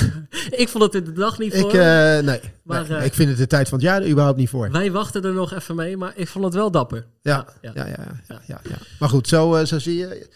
ik 0.62 0.68
vond 0.68 0.84
het 0.84 0.94
in 0.94 1.04
de 1.04 1.12
dag 1.12 1.38
niet 1.38 1.54
voor. 1.54 1.74
Ik, 1.74 2.22
nee, 2.24 2.40
Maar, 2.62 2.88
nee, 2.88 3.04
ik 3.04 3.14
vind 3.14 3.28
het 3.28 3.38
de 3.38 3.46
tijd 3.46 3.68
van 3.68 3.78
het 3.78 3.86
jaar 3.86 4.02
er 4.02 4.08
überhaupt 4.08 4.38
niet 4.38 4.48
voor. 4.48 4.70
Wij 4.70 4.92
wachten 4.92 5.22
er 5.24 5.32
nog 5.32 5.52
even 5.52 5.76
mee, 5.76 5.96
maar 5.96 6.12
ik 6.16 6.28
vond 6.28 6.44
het 6.44 6.54
wel 6.54 6.70
dapper. 6.70 7.06
Ja, 7.22 7.46
ja. 7.60 7.70
ja, 7.74 7.86
ja, 7.86 7.96
ja, 8.28 8.40
ja, 8.46 8.60
ja. 8.68 8.76
Maar 8.98 9.08
goed, 9.08 9.28
zo, 9.28 9.64
zo 9.64 9.78
zie 9.78 9.96
je. 9.96 10.28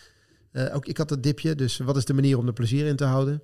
ook 0.72 0.86
ik 0.86 0.97
had 0.97 1.09
dat 1.09 1.22
dipje, 1.22 1.55
dus 1.55 1.78
wat 1.78 1.97
is 1.97 2.05
de 2.05 2.14
manier 2.14 2.38
om 2.38 2.47
er 2.47 2.52
plezier 2.52 2.86
in 2.86 2.97
te 2.97 3.05
houden? 3.05 3.42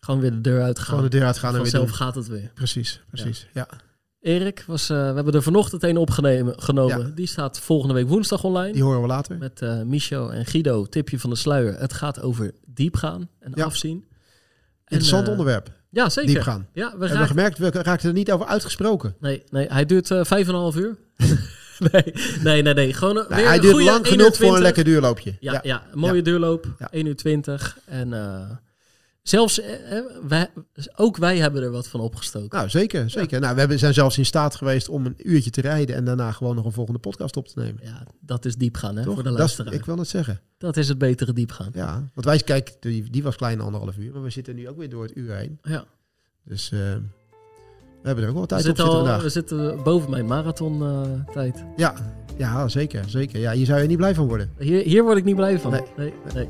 Gewoon 0.00 0.20
weer 0.20 0.30
de 0.30 0.40
deur 0.40 0.62
uitgaan. 0.62 0.84
Gewoon 0.86 1.02
de 1.02 1.08
deur 1.10 1.26
uitgaan 1.26 1.56
en 1.56 1.62
weer 1.62 1.72
doen. 1.72 1.88
gaat 1.94 2.14
het 2.14 2.26
weer. 2.28 2.50
Precies, 2.54 3.00
precies. 3.10 3.46
Ja. 3.54 3.68
Erik, 4.20 4.64
was, 4.66 4.90
eh, 4.90 4.96
we 5.08 5.14
hebben 5.14 5.34
er 5.34 5.42
vanochtend 5.42 5.82
een 5.82 5.96
opgenomen. 5.96 6.62
Genomen. 6.62 6.98
Ja. 6.98 7.12
Die 7.14 7.26
staat 7.26 7.60
volgende 7.60 7.94
week 7.94 8.08
woensdag 8.08 8.44
online. 8.44 8.72
die 8.72 8.82
horen 8.82 9.00
we 9.00 9.06
later. 9.06 9.38
Met 9.38 9.60
Micho 9.84 10.28
en 10.28 10.46
Guido, 10.46 10.84
tipje 10.86 11.18
van 11.18 11.30
de 11.30 11.36
sluier. 11.36 11.78
Het 11.78 11.92
gaat 11.92 12.20
over 12.20 12.52
diepgaan 12.66 13.28
en 13.40 13.52
Ja. 13.54 13.64
afzien. 13.64 14.04
Interessant 14.84 15.20
En, 15.20 15.32
eh, 15.32 15.38
onderwerp, 15.38 15.70
Ja, 15.90 16.08
zeker. 16.08 16.30
diepgaan. 16.30 16.66
Ja, 16.72 16.94
we 16.98 17.06
Hebben 17.06 17.26
gemerkt, 17.26 17.58
we 17.58 17.70
raakten 17.70 18.08
er 18.08 18.14
niet 18.14 18.32
over 18.32 18.46
uitgesproken. 18.46 19.14
Nee, 19.20 19.42
nee, 19.50 19.66
hij 19.68 19.86
duurt 19.86 20.06
vijf 20.06 20.30
en 20.48 20.54
een 20.54 20.60
half 20.60 20.76
uur. 20.76 20.96
nee, 21.92 22.12
nee, 22.42 22.62
nee, 22.62 22.74
nee. 22.74 22.92
Gewoon 22.92 23.16
een- 23.16 23.24
Nou, 23.28 23.34
weer 23.40 23.46
hij 23.48 23.58
duurt 23.58 23.72
goede 23.72 23.86
lang 23.90 24.04
1 24.06 24.06
uur 24.06 24.10
genoeg 24.20 24.26
voor 24.36 24.46
een 24.46 24.52
20. 24.52 24.62
lekker 24.62 24.84
duurloopje. 24.84 25.36
Ja, 25.40 25.60
ja. 25.62 25.82
een 25.92 25.98
mooie 25.98 26.22
duurloop. 26.22 26.66
Ja. 26.78 26.88
1 26.90 27.06
uur 27.06 27.16
20. 27.16 27.78
En 27.84 28.12
zelfs, 29.28 29.60
eh, 29.60 29.98
eh, 29.98 30.04
wij, 30.28 30.50
ook 30.96 31.16
wij 31.16 31.38
hebben 31.38 31.62
er 31.62 31.70
wat 31.70 31.88
van 31.88 32.00
opgestoken. 32.00 32.58
Nou, 32.58 32.68
zeker, 32.68 33.10
zeker. 33.10 33.40
Nou, 33.40 33.54
we 33.54 33.60
hebben, 33.60 33.78
zijn 33.78 33.94
zelfs 33.94 34.18
in 34.18 34.26
staat 34.26 34.54
geweest 34.54 34.88
om 34.88 35.06
een 35.06 35.14
uurtje 35.16 35.50
te 35.50 35.60
rijden 35.60 35.96
en 35.96 36.04
daarna 36.04 36.32
gewoon 36.32 36.54
nog 36.54 36.64
een 36.64 36.72
volgende 36.72 37.00
podcast 37.00 37.36
op 37.36 37.48
te 37.48 37.58
nemen. 37.60 37.80
Ja, 37.84 38.06
dat 38.20 38.44
is 38.44 38.56
diepgaan 38.56 38.96
hè, 38.96 39.04
Toch? 39.04 39.14
voor 39.14 39.22
de 39.22 39.30
luisteraar. 39.30 39.72
ik 39.72 39.84
wil 39.84 39.98
het 39.98 40.08
zeggen. 40.08 40.40
Dat 40.58 40.76
is 40.76 40.88
het 40.88 40.98
betere 40.98 41.32
diepgaan. 41.32 41.70
Ja, 41.74 42.04
want 42.14 42.26
wij, 42.26 42.38
kijk, 42.38 42.76
die, 42.80 43.10
die 43.10 43.22
was 43.22 43.36
klein 43.36 43.60
anderhalf 43.60 43.96
uur, 43.96 44.12
maar 44.12 44.22
we 44.22 44.30
zitten 44.30 44.54
nu 44.54 44.68
ook 44.68 44.76
weer 44.76 44.90
door 44.90 45.02
het 45.02 45.16
uur 45.16 45.34
heen. 45.34 45.58
Ja. 45.62 45.84
Dus 46.44 46.72
eh, 46.72 46.78
we 48.02 48.06
hebben 48.06 48.24
er 48.24 48.30
ook 48.30 48.36
wel 48.36 48.42
We 48.42 48.48
tijd 48.48 48.60
op 48.60 48.66
zitten, 48.66 48.84
al, 48.84 48.92
vandaag. 48.92 49.22
we 49.22 49.28
zitten 49.28 49.82
boven 49.82 50.10
mijn 50.10 50.26
marathon 50.26 50.82
tijd. 51.32 51.64
Ja, 51.76 51.94
ja, 52.36 52.68
zeker, 52.68 53.08
zeker. 53.08 53.40
Ja, 53.40 53.52
hier 53.52 53.66
zou 53.66 53.80
je 53.80 53.88
niet 53.88 53.96
blij 53.96 54.14
van 54.14 54.26
worden. 54.26 54.50
Hier, 54.58 54.82
hier 54.82 55.02
word 55.02 55.16
ik 55.16 55.24
niet 55.24 55.36
blij 55.36 55.58
van. 55.58 55.70
Nee. 55.70 55.82
Nee, 55.96 56.12
nee. 56.34 56.48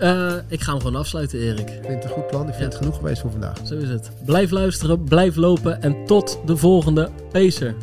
Eh, 0.00 0.34
ik 0.48 0.60
ga 0.60 0.70
hem 0.72 0.80
gewoon 0.80 0.96
afsluiten, 0.96 1.38
Erik. 1.38 1.70
Ik 1.70 1.84
vind 1.84 1.94
het 1.94 2.04
een 2.04 2.10
goed 2.10 2.26
plan. 2.26 2.40
Ik 2.40 2.54
vind 2.54 2.58
Ja. 2.58 2.64
het 2.64 2.74
genoeg 2.76 2.96
geweest 2.96 3.20
voor 3.20 3.30
vandaag. 3.30 3.56
Zo 3.64 3.74
is 3.74 3.88
het. 3.88 4.10
Blijf 4.24 4.50
luisteren, 4.50 5.04
blijf 5.04 5.36
lopen 5.36 5.82
en 5.82 6.04
tot 6.06 6.40
de 6.46 6.56
volgende 6.56 7.10
Pacer. 7.32 7.74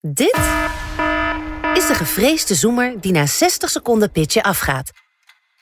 Dit 0.00 0.36
is 1.74 1.86
de 1.86 1.94
gevreesde 1.94 2.54
zoemer 2.54 3.00
die 3.00 3.12
na 3.12 3.26
60 3.26 3.70
seconden 3.70 4.10
pitchen 4.10 4.42
afgaat. 4.42 4.90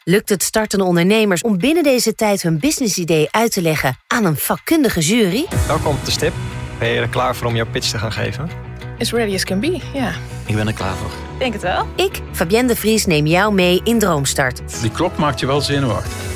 Lukt 0.05 0.29
het 0.29 0.43
startende 0.43 0.85
ondernemers 0.85 1.43
om 1.43 1.59
binnen 1.59 1.83
deze 1.83 2.15
tijd 2.15 2.43
hun 2.43 2.59
businessidee 2.59 3.29
uit 3.31 3.53
te 3.53 3.63
leggen 3.63 3.97
aan 4.07 4.25
een 4.25 4.37
vakkundige 4.37 5.01
jury? 5.01 5.47
Welkom 5.67 5.95
op 5.97 6.05
de 6.05 6.11
stip. 6.11 6.33
Ben 6.79 6.89
je 6.89 7.01
er 7.01 7.09
klaar 7.09 7.37
voor 7.37 7.47
om 7.47 7.57
jouw 7.57 7.67
pitch 7.71 7.91
te 7.91 7.99
gaan 7.99 8.13
geven? 8.13 8.51
As 8.99 9.13
ready 9.13 9.35
as 9.35 9.45
can 9.45 9.61
be, 9.61 9.81
ja. 9.95 10.13
Ik 10.47 10.55
ben 10.55 10.67
er 10.67 10.73
klaar 10.73 10.95
voor. 10.95 11.11
Denk 11.39 11.53
het 11.53 11.63
wel. 11.63 11.87
Ik, 11.97 12.21
Fabienne 12.33 12.69
de 12.69 12.77
Vries, 12.77 13.07
neem 13.07 13.27
jou 13.27 13.55
mee 13.55 13.81
in 13.85 13.99
Droomstart. 13.99 14.81
Die 14.81 14.91
klok 14.91 15.17
maakt 15.17 15.41
je 15.41 15.47
wel 15.47 15.61
zenuwachtig. 15.61 16.36